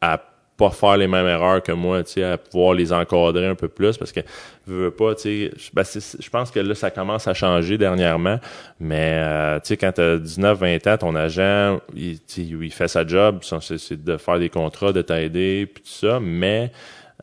à 0.00 0.22
pas 0.58 0.70
faire 0.70 0.96
les 0.96 1.06
mêmes 1.06 1.26
erreurs 1.26 1.62
que 1.62 1.70
moi, 1.70 2.02
tu 2.02 2.14
sais, 2.14 2.24
à 2.24 2.36
pouvoir 2.36 2.74
les 2.74 2.92
encadrer 2.92 3.46
un 3.46 3.54
peu 3.54 3.68
plus 3.68 3.96
parce 3.96 4.10
que 4.10 4.20
je 4.66 4.72
veux 4.74 4.90
pas, 4.90 5.14
tu 5.14 5.22
sais, 5.22 5.52
ben 5.72 5.84
je 5.84 6.28
pense 6.28 6.50
que 6.50 6.58
là 6.58 6.74
ça 6.74 6.90
commence 6.90 7.28
à 7.28 7.32
changer 7.32 7.78
dernièrement, 7.78 8.38
mais 8.80 9.20
euh, 9.22 9.60
tu 9.60 9.68
sais 9.68 9.76
quand 9.76 9.92
tu 9.92 10.00
as 10.00 10.18
19 10.18 10.58
20 10.58 10.86
ans, 10.88 10.98
ton 10.98 11.14
agent 11.14 11.78
il, 11.94 12.18
il 12.36 12.72
fait 12.72 12.88
sa 12.88 13.06
job, 13.06 13.38
c'est 13.42 14.04
de 14.04 14.16
faire 14.16 14.40
des 14.40 14.48
contrats, 14.48 14.92
de 14.92 15.00
t'aider 15.00 15.70
puis 15.72 15.84
tout 15.84 16.06
ça, 16.06 16.18
mais 16.20 16.72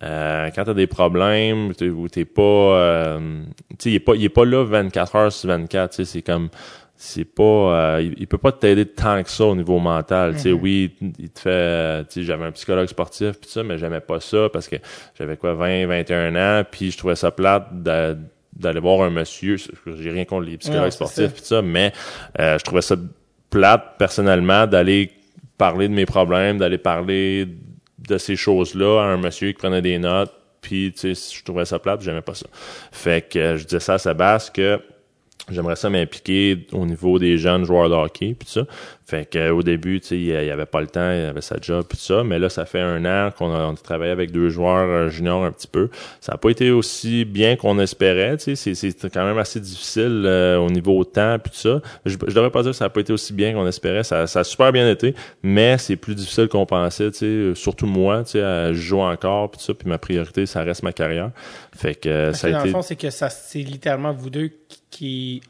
euh, 0.01 0.49
quand 0.55 0.63
tu 0.63 0.69
as 0.69 0.73
des 0.73 0.87
problèmes 0.87 1.71
où 1.81 2.07
t'es 2.07 2.25
pas 2.25 2.41
euh, 2.41 3.41
tu 3.71 3.75
sais 3.79 3.89
il 3.91 3.95
est 3.95 3.99
pas 3.99 4.15
il 4.15 4.23
est 4.23 4.29
pas 4.29 4.45
là 4.45 4.63
24 4.63 5.15
heures 5.15 5.31
sur 5.31 5.49
24, 5.49 5.89
tu 5.89 5.95
sais, 5.97 6.05
c'est 6.05 6.21
comme 6.21 6.49
c'est 6.97 7.25
pas 7.25 7.43
euh, 7.43 8.11
il, 8.17 8.25
peut 8.27 8.37
pas 8.37 8.53
t'aider 8.53 8.85
tant 8.85 9.21
que 9.21 9.29
ça 9.29 9.45
au 9.45 9.55
niveau 9.55 9.79
mental. 9.79 10.33
Tu 10.35 10.39
sais 10.39 10.51
mhm. 10.51 10.59
oui 10.61 10.95
il 11.19 11.29
te 11.29 11.39
fait 11.39 12.05
tu 12.05 12.13
sais 12.13 12.23
j'avais 12.23 12.45
un 12.45 12.51
psychologue 12.51 12.87
sportif 12.87 13.39
puis 13.39 13.49
ça 13.49 13.63
mais 13.63 13.77
j'aimais 13.77 13.99
pas 13.99 14.19
ça 14.19 14.49
parce 14.51 14.67
que 14.67 14.77
j'avais 15.17 15.35
quoi 15.35 15.53
20 15.53 15.87
21 15.87 16.35
ans 16.35 16.63
puis 16.69 16.91
je 16.91 16.97
trouvais 16.97 17.15
ça 17.15 17.31
plate 17.31 17.67
d'aller 17.83 18.79
voir 18.79 19.01
un 19.01 19.09
monsieur. 19.09 19.57
J'ai 19.57 20.09
rien 20.09 20.25
contre 20.25 20.47
les 20.47 20.57
psychologues 20.57 20.91
sportifs 20.91 21.33
puis 21.33 21.43
ça 21.43 21.61
mais 21.61 21.91
euh, 22.39 22.57
je 22.57 22.63
trouvais 22.63 22.81
ça 22.81 22.95
plate 23.49 23.97
personnellement 23.99 24.65
d'aller 24.65 25.11
parler 25.57 25.87
de 25.89 25.93
mes 25.93 26.05
problèmes 26.05 26.57
d'aller 26.57 26.77
parler 26.77 27.47
de 27.99 28.17
ces 28.17 28.35
choses 28.37 28.73
là 28.73 29.01
à 29.01 29.05
un 29.05 29.17
monsieur 29.17 29.49
qui 29.49 29.57
prenait 29.57 29.81
des 29.81 29.97
notes 29.99 30.33
puis 30.61 30.93
tu 30.93 31.13
sais 31.13 31.37
je 31.37 31.43
trouvais 31.43 31.65
ça 31.65 31.77
plate 31.77 32.01
j'aimais 32.01 32.21
pas 32.21 32.35
ça. 32.35 32.47
Fait 32.93 33.27
que 33.29 33.57
je 33.57 33.65
disais 33.65 33.81
ça 33.81 33.95
à 33.95 33.97
Sébastien 33.97 34.53
que 34.53 34.94
j'aimerais 35.49 35.75
ça 35.75 35.89
m'impliquer 35.89 36.65
au 36.71 36.85
niveau 36.85 37.19
des 37.19 37.37
jeunes 37.37 37.65
joueurs 37.65 37.89
de 37.89 37.95
hockey 37.95 38.35
puis 38.37 38.47
ça. 38.47 38.61
Fait 39.05 39.29
que 39.29 39.51
au 39.51 39.61
début 39.61 39.99
tu 40.01 40.07
sais 40.07 40.17
il 40.17 40.25
y 40.25 40.51
avait 40.51 40.65
pas 40.65 40.81
le 40.81 40.87
temps 40.87 41.11
il 41.11 41.25
avait 41.25 41.41
sa 41.41 41.57
job 41.61 41.85
puis 41.87 41.97
ça. 41.97 42.23
Mais 42.23 42.39
là 42.39 42.49
ça 42.49 42.65
fait 42.65 42.81
un 42.81 43.05
an 43.05 43.31
qu'on 43.31 43.53
a, 43.53 43.73
travaillé 43.75 44.11
avec 44.11 44.31
deux 44.31 44.49
joueurs 44.49 44.89
euh, 44.89 45.09
juniors 45.09 45.43
un 45.43 45.51
petit 45.51 45.67
peu. 45.67 45.89
Ça 46.21 46.33
a 46.33 46.37
pas 46.37 46.49
été 46.49 46.71
aussi 46.71 47.25
bien 47.25 47.55
qu'on 47.55 47.79
espérait 47.79 48.37
tu 48.37 48.55
sais. 48.55 48.73
C'est 48.73 49.13
quand 49.13 49.25
même 49.25 49.37
assez 49.37 49.59
difficile 49.59 50.23
euh, 50.25 50.57
au 50.57 50.69
niveau 50.69 51.03
temps 51.03 51.37
puis 51.37 51.53
ça. 51.53 51.81
Je, 52.05 52.13
je 52.13 52.33
devrais 52.33 52.49
pas 52.49 52.63
dire 52.63 52.71
que 52.71 52.77
ça 52.77 52.85
a 52.85 52.89
pas 52.89 53.01
été 53.01 53.13
aussi 53.13 53.33
bien 53.33 53.53
qu'on 53.53 53.67
espérait. 53.67 54.03
Ça, 54.03 54.25
ça 54.27 54.39
a 54.39 54.43
super 54.43 54.71
bien 54.71 54.89
été 54.89 55.13
mais 55.43 55.77
c'est 55.77 55.95
plus 55.95 56.15
difficile 56.15 56.47
qu'on 56.47 56.65
pensait 56.65 57.11
tu 57.11 57.17
sais. 57.17 57.55
Surtout 57.55 57.85
moi 57.85 58.23
tu 58.23 58.31
sais 58.31 58.41
à 58.41 58.73
jouer 58.73 59.01
encore 59.01 59.51
puis 59.51 59.61
ça 59.61 59.73
puis 59.75 59.87
ma 59.87 59.99
priorité 59.99 60.47
ça 60.47 60.63
reste 60.63 60.81
ma 60.81 60.93
carrière. 60.93 61.29
Fait 61.75 61.93
que 61.93 62.31
ça 62.33 62.47
a 62.47 62.51
dans 62.51 62.59
été 62.59 62.67
le 62.69 62.73
fond 62.73 62.81
c'est 62.81 62.95
que 62.95 63.11
ça 63.11 63.29
c'est 63.29 63.59
littéralement 63.59 64.11
vous 64.11 64.31
deux 64.31 64.49
qui 64.89 65.41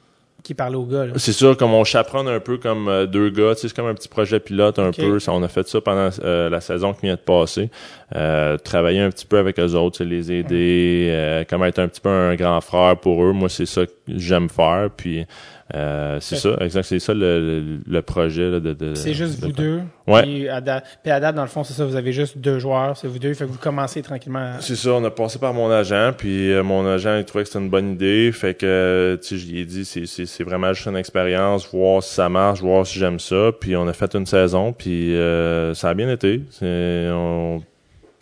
qui 0.45 0.53
parle 0.53 0.75
aux 0.75 0.85
gars. 0.85 1.07
C'est 1.15 1.33
sûr, 1.33 1.57
comme 1.57 1.73
on 1.73 1.83
chaperonne 1.83 2.27
un 2.27 2.39
peu 2.39 2.57
comme 2.57 2.87
euh, 2.87 3.07
deux 3.07 3.31
gars, 3.31 3.53
c'est 3.57 3.73
comme 3.73 3.87
un 3.87 3.95
petit 3.95 4.07
projet 4.07 4.39
pilote 4.39 4.77
un 4.77 4.91
peu. 4.91 5.19
Ça, 5.19 5.33
on 5.33 5.41
a 5.41 5.47
fait 5.47 5.67
ça 5.67 5.81
pendant 5.81 6.09
euh, 6.23 6.49
la 6.49 6.61
saison 6.61 6.93
qui 6.93 7.07
vient 7.07 7.15
de 7.15 7.19
passer. 7.19 7.71
Euh, 8.15 8.55
travailler 8.57 8.99
un 8.99 9.09
petit 9.09 9.25
peu 9.25 9.39
avec 9.39 9.59
eux 9.59 9.73
autres, 9.73 10.03
les 10.03 10.31
aider, 10.31 11.43
comme 11.49 11.63
être 11.63 11.79
un 11.79 11.87
petit 11.87 11.99
peu 11.99 12.09
un 12.09 12.35
grand 12.35 12.61
frère 12.61 12.95
pour 12.97 13.23
eux. 13.23 13.31
Moi, 13.31 13.49
c'est 13.49 13.65
ça 13.65 13.87
que 13.87 13.91
j'aime 14.07 14.47
faire. 14.47 14.89
Puis 14.95 15.25
euh, 15.73 16.19
c'est 16.19 16.35
ça, 16.35 16.55
exact. 16.59 16.83
C'est 16.83 16.99
ça 16.99 17.13
le, 17.15 17.79
le, 17.85 18.01
projet 18.03 18.51
là, 18.51 18.59
de, 18.59 18.73
de 18.73 18.93
C'est 18.93 19.15
juste 19.15 19.43
vous 19.43 19.51
deux? 19.51 19.81
Ouais. 20.05 20.21
Puis 20.21 20.47
à, 20.47 20.61
date, 20.61 20.99
puis 21.01 21.11
à 21.11 21.19
date, 21.19 21.35
dans 21.35 21.41
le 21.41 21.47
fond, 21.47 21.63
c'est 21.63 21.73
ça. 21.73 21.85
Vous 21.85 21.95
avez 21.95 22.13
juste 22.13 22.37
deux 22.37 22.59
joueurs, 22.59 22.95
c'est 22.95 23.07
vous 23.07 23.17
deux. 23.17 23.33
Fait 23.33 23.45
que 23.45 23.49
vous 23.49 23.57
commencez 23.57 24.03
tranquillement. 24.03 24.57
C'est 24.59 24.75
ça. 24.75 24.91
On 24.91 25.03
a 25.03 25.09
passé 25.09 25.39
par 25.39 25.55
mon 25.55 25.71
agent, 25.71 26.11
puis 26.15 26.53
euh, 26.53 26.61
mon 26.61 26.85
agent 26.85 27.17
il 27.17 27.25
trouvait 27.25 27.45
que 27.45 27.49
c'était 27.49 27.63
une 27.63 27.71
bonne 27.71 27.93
idée. 27.93 28.31
Fait 28.31 28.53
que 28.53 29.17
tu 29.19 29.27
sais, 29.27 29.37
je 29.37 29.51
lui 29.51 29.59
ai 29.61 29.65
dit 29.65 29.85
c'est 29.85 30.05
c'est 30.05 30.43
vraiment 30.43 30.71
juste 30.71 30.87
une 30.87 30.97
expérience, 30.97 31.67
voir 31.73 32.03
si 32.03 32.13
ça 32.13 32.29
marche, 32.29 32.61
voir 32.61 32.85
si 32.85 32.99
j'aime 32.99 33.19
ça. 33.19 33.49
Puis 33.59 33.75
on 33.75 33.87
a 33.87 33.93
fait 33.93 34.13
une 34.13 34.27
saison, 34.27 34.71
puis 34.71 35.15
euh, 35.15 35.73
ça 35.73 35.89
a 35.89 35.93
bien 35.95 36.11
été. 36.11 36.43
On, 36.61 37.59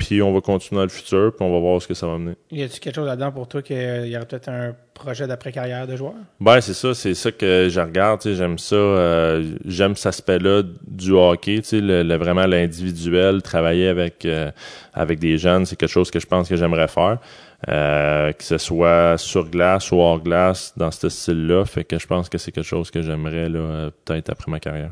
puis 0.03 0.21
on 0.21 0.33
va 0.33 0.41
continuer 0.41 0.79
dans 0.79 0.83
le 0.83 0.89
futur, 0.89 1.33
puis 1.35 1.45
on 1.45 1.51
va 1.51 1.59
voir 1.59 1.81
ce 1.81 1.87
que 1.87 1.93
ça 1.93 2.07
va 2.07 2.17
mener. 2.17 2.35
Y 2.51 2.63
a-t-il 2.63 2.79
quelque 2.79 2.95
chose 2.95 3.07
là-dedans 3.07 3.31
pour 3.31 3.47
toi 3.47 3.61
qu'il 3.61 3.77
y 3.77 4.15
aurait 4.17 4.25
peut-être 4.25 4.49
un 4.49 4.75
projet 4.93 5.27
d'après-carrière 5.27 5.87
de 5.87 5.95
joueur? 5.95 6.13
Ben, 6.39 6.59
c'est 6.59 6.73
ça, 6.73 6.93
c'est 6.93 7.13
ça 7.13 7.31
que 7.31 7.69
je 7.69 7.79
regarde, 7.79 8.21
j'aime 8.23 8.57
ça, 8.57 8.75
euh, 8.75 9.55
j'aime 9.65 9.95
cet 9.95 10.07
aspect-là 10.07 10.63
du 10.85 11.11
hockey, 11.13 11.61
le, 11.71 12.15
vraiment 12.17 12.45
l'individuel, 12.45 13.41
travailler 13.41 13.87
avec 13.87 14.25
euh, 14.25 14.51
avec 14.93 15.19
des 15.19 15.37
jeunes, 15.37 15.65
c'est 15.65 15.77
quelque 15.77 15.89
chose 15.89 16.11
que 16.11 16.19
je 16.19 16.27
pense 16.27 16.49
que 16.49 16.55
j'aimerais 16.55 16.87
faire. 16.87 17.17
Euh, 17.69 18.33
que 18.33 18.43
ce 18.43 18.57
soit 18.57 19.17
sur 19.17 19.49
glace 19.49 19.89
ou 19.93 19.95
hors 19.95 20.19
glace 20.19 20.73
dans 20.75 20.91
ce 20.91 21.07
style-là, 21.07 21.63
fait 21.63 21.85
que 21.85 21.97
je 21.97 22.05
pense 22.05 22.27
que 22.27 22.37
c'est 22.37 22.51
quelque 22.51 22.65
chose 22.65 22.91
que 22.91 23.01
j'aimerais 23.01 23.49
peut-être 24.03 24.29
après 24.31 24.51
ma 24.51 24.59
carrière. 24.59 24.91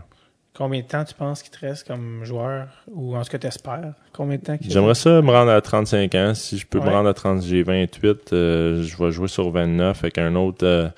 Combien 0.54 0.82
de 0.82 0.86
temps 0.86 1.06
tu 1.06 1.14
penses 1.14 1.44
qu'il 1.44 1.52
te 1.52 1.66
reste 1.66 1.88
comme 1.88 2.26
joueur 2.26 2.68
ou 2.88 3.16
en 3.16 3.24
ce 3.24 3.30
que 3.30 3.38
tu 3.38 3.48
espères? 3.48 3.94
Combien 4.12 4.38
de 4.38 4.44
temps 4.44 4.58
J'aimerais 4.60 4.96
ça 4.96 5.22
me 5.22 5.32
rendre 5.32 5.52
à 5.52 5.62
35 5.62 6.14
ans. 6.16 6.34
Si 6.34 6.58
je 6.58 6.68
peux 6.68 6.80
me 6.80 6.90
rendre 6.90 7.08
à 7.08 7.14
30, 7.14 7.42
j'ai 7.42 7.64
28, 7.64 8.34
euh, 8.34 8.84
je 8.84 8.98
vais 8.98 9.12
jouer 9.12 9.30
sur 9.30 9.50
29 9.50 9.98
avec 10.04 10.18
un 10.18 10.36
autre 10.36 10.92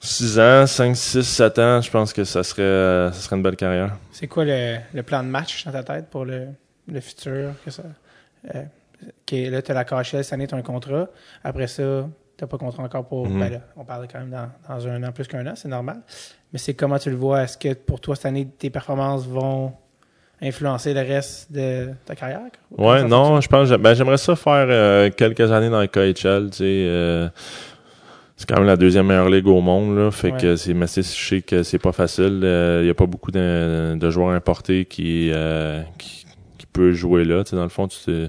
6 0.00 0.38
euh, 0.38 0.62
ans, 0.62 0.66
5, 0.66 0.94
6, 0.94 1.22
7 1.22 1.58
ans. 1.58 1.80
Je 1.80 1.90
pense 1.90 2.12
que 2.12 2.24
ça 2.24 2.42
serait, 2.42 2.62
euh, 2.62 3.12
ça 3.12 3.20
serait 3.22 3.36
une 3.36 3.42
belle 3.42 3.56
carrière. 3.56 3.96
C'est 4.12 4.28
quoi 4.28 4.44
le, 4.44 4.76
le, 4.92 5.02
plan 5.02 5.22
de 5.22 5.28
match 5.28 5.64
dans 5.64 5.72
ta 5.72 5.82
tête 5.82 6.10
pour 6.10 6.26
le, 6.26 6.48
le 6.86 7.00
futur? 7.00 7.52
Que 7.64 7.70
ça, 7.70 7.84
là, 8.52 8.62
tu 9.26 9.70
as 9.70 9.74
la 9.74 9.84
KHL, 9.84 10.22
cette 10.22 10.32
année, 10.34 10.46
tu 10.46 10.54
as 10.54 10.58
un 10.58 10.62
contrat. 10.62 11.08
Après 11.42 11.66
ça, 11.66 12.06
tu 12.36 12.46
pas 12.46 12.58
contrat 12.58 12.82
encore 12.82 13.06
pour. 13.06 13.28
Mhm. 13.28 13.38
Ben 13.38 13.52
là, 13.52 13.58
on 13.76 13.84
parle 13.84 14.06
quand 14.10 14.18
même 14.18 14.30
dans, 14.30 14.48
dans 14.68 14.88
un 14.88 15.02
an 15.02 15.12
plus 15.12 15.26
qu'un 15.26 15.46
an, 15.46 15.52
c'est 15.54 15.68
normal. 15.68 16.00
Mais 16.52 16.58
c'est 16.58 16.74
comment 16.74 16.98
tu 16.98 17.10
le 17.10 17.16
vois? 17.16 17.42
Est-ce 17.42 17.58
que 17.58 17.74
pour 17.74 18.00
toi, 18.00 18.16
cette 18.16 18.26
année, 18.26 18.46
tes 18.46 18.70
performances 18.70 19.26
vont 19.26 19.72
influencer 20.40 20.94
le 20.94 21.00
reste 21.00 21.52
de 21.52 21.90
ta 22.04 22.14
carrière? 22.14 22.40
Ouais, 22.76 23.04
non, 23.04 23.40
je 23.40 23.48
pense 23.48 23.70
ben, 23.70 23.94
j'aimerais 23.94 24.18
ça 24.18 24.36
faire 24.36 24.66
euh, 24.68 25.10
quelques 25.10 25.50
années 25.52 25.70
dans 25.70 25.80
le 25.80 25.86
KHL, 25.86 26.50
tu 26.50 26.58
sais. 26.58 26.64
Euh, 26.64 27.28
c'est 28.36 28.48
quand 28.48 28.56
même 28.56 28.66
la 28.66 28.76
deuxième 28.76 29.06
meilleure 29.06 29.30
ligue 29.30 29.46
au 29.46 29.60
monde, 29.60 29.96
là. 29.96 30.10
Fait 30.10 30.32
que 30.32 30.56
c'est, 30.56 30.74
mais 30.74 30.86
je 30.88 31.02
sais 31.02 31.40
que 31.40 31.62
c'est 31.62 31.78
pas 31.78 31.92
facile. 31.92 32.40
Il 32.42 32.46
euh, 32.46 32.84
y 32.84 32.90
a 32.90 32.94
pas 32.94 33.06
beaucoup 33.06 33.30
de, 33.30 33.94
de 33.94 34.10
joueurs 34.10 34.30
importés 34.30 34.86
qui, 34.86 35.30
qui, 35.98 36.26
qui 36.58 36.66
peuvent 36.66 36.92
jouer 36.92 37.24
là. 37.24 37.44
Tu 37.44 37.50
sais, 37.50 37.56
dans 37.56 37.62
le 37.62 37.68
fond, 37.68 37.86
tu 37.86 38.28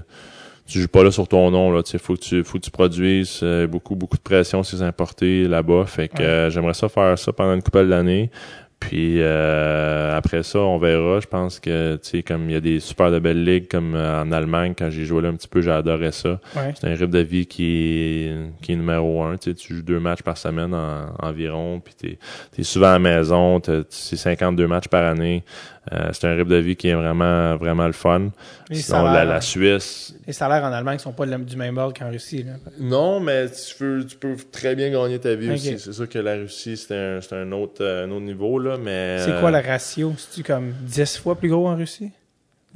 tu 0.66 0.80
joues 0.80 0.88
pas 0.88 1.04
là 1.04 1.10
sur 1.10 1.28
ton 1.28 1.50
nom 1.50 1.70
là 1.72 1.82
tu 1.82 1.98
faut 1.98 2.14
que 2.14 2.20
tu 2.20 2.42
faut 2.44 2.58
que 2.58 2.64
tu 2.64 2.70
produises 2.70 3.40
euh, 3.42 3.66
beaucoup 3.66 3.94
beaucoup 3.94 4.16
de 4.16 4.22
pression 4.22 4.62
sur 4.62 4.76
les 4.78 4.82
importés 4.82 5.46
là-bas 5.48 5.84
fait 5.86 6.08
que 6.08 6.22
euh, 6.22 6.50
j'aimerais 6.50 6.74
ça 6.74 6.88
faire 6.88 7.18
ça 7.18 7.32
pendant 7.32 7.54
une 7.54 7.62
couple 7.62 7.88
d'années 7.88 8.30
Puis 8.78 9.22
euh, 9.22 10.14
après 10.16 10.42
ça, 10.42 10.58
on 10.58 10.76
verra. 10.78 11.18
Je 11.20 11.26
pense 11.26 11.60
que, 11.60 11.96
tu 11.96 12.10
sais, 12.10 12.22
comme 12.22 12.50
il 12.50 12.52
y 12.52 12.56
a 12.56 12.60
des 12.60 12.78
super 12.78 13.10
de 13.10 13.18
belles 13.18 13.42
ligues, 13.42 13.68
comme 13.68 13.94
euh, 13.94 14.20
en 14.22 14.30
Allemagne, 14.32 14.74
quand 14.78 14.90
j'ai 14.90 15.06
joué 15.06 15.22
là 15.22 15.30
un 15.30 15.34
petit 15.34 15.48
peu, 15.48 15.62
j'adorais 15.62 16.12
ça. 16.12 16.38
Ouais. 16.54 16.74
C'est 16.78 16.86
un 16.86 16.90
rythme 16.90 17.10
de 17.10 17.20
vie 17.20 17.46
qui 17.46 17.64
est, 17.64 18.34
qui 18.60 18.72
est 18.72 18.76
numéro 18.76 19.22
un. 19.22 19.38
Tu 19.38 19.50
sais, 19.50 19.56
tu 19.56 19.74
joues 19.76 19.82
deux 19.82 19.98
matchs 19.98 20.20
par 20.22 20.36
semaine 20.36 20.74
en- 20.74 21.06
environ, 21.26 21.80
puis 21.80 21.94
t'es 21.94 22.18
es 22.58 22.62
souvent 22.64 22.88
à 22.88 22.92
la 22.92 22.98
maison, 22.98 23.60
t'as- 23.60 23.84
c'est 23.88 24.16
52 24.18 24.66
matchs 24.68 24.88
par 24.88 25.04
année. 25.04 25.42
Euh, 25.92 26.10
c'est 26.12 26.26
un 26.26 26.34
rythme 26.34 26.50
de 26.50 26.56
vie 26.56 26.74
qui 26.74 26.88
est 26.88 26.94
vraiment, 26.94 27.56
vraiment 27.56 27.86
le 27.86 27.92
fun. 27.92 28.30
Les 28.68 28.76
Sinon, 28.76 29.04
la, 29.04 29.12
salaires, 29.12 29.24
la. 29.26 29.40
Suisse, 29.40 30.14
Les 30.26 30.32
salaires 30.32 30.64
en 30.64 30.72
Allemagne 30.72 30.98
sont 30.98 31.12
pas 31.12 31.26
du 31.26 31.56
même 31.56 31.78
ordre 31.78 31.96
qu'en 31.96 32.10
Russie. 32.10 32.42
Là. 32.42 32.54
non, 32.80 33.20
mais 33.20 33.48
tu 33.50 33.74
peux, 33.76 34.04
tu 34.04 34.16
peux 34.16 34.36
très 34.50 34.74
bien 34.74 34.90
gagner 34.90 35.20
ta 35.20 35.34
vie 35.34 35.52
aussi. 35.52 35.78
C'est 35.78 35.92
sûr 35.92 36.08
que 36.08 36.18
la 36.18 36.34
Russie, 36.34 36.76
c'est 36.76 36.94
un, 36.94 37.20
c'est 37.20 37.36
un, 37.36 37.52
autre, 37.52 37.84
euh, 37.84 38.06
un 38.06 38.10
autre 38.10 38.24
niveau, 38.24 38.58
là, 38.58 38.76
mais... 38.76 39.18
C'est 39.20 39.38
quoi 39.38 39.50
euh, 39.50 39.62
le 39.62 39.68
ratio? 39.68 40.12
C'est-tu 40.18 40.42
comme 40.42 40.72
10 40.82 41.18
fois 41.18 41.36
plus 41.36 41.48
gros 41.48 41.68
en 41.68 41.76
Russie? 41.76 42.10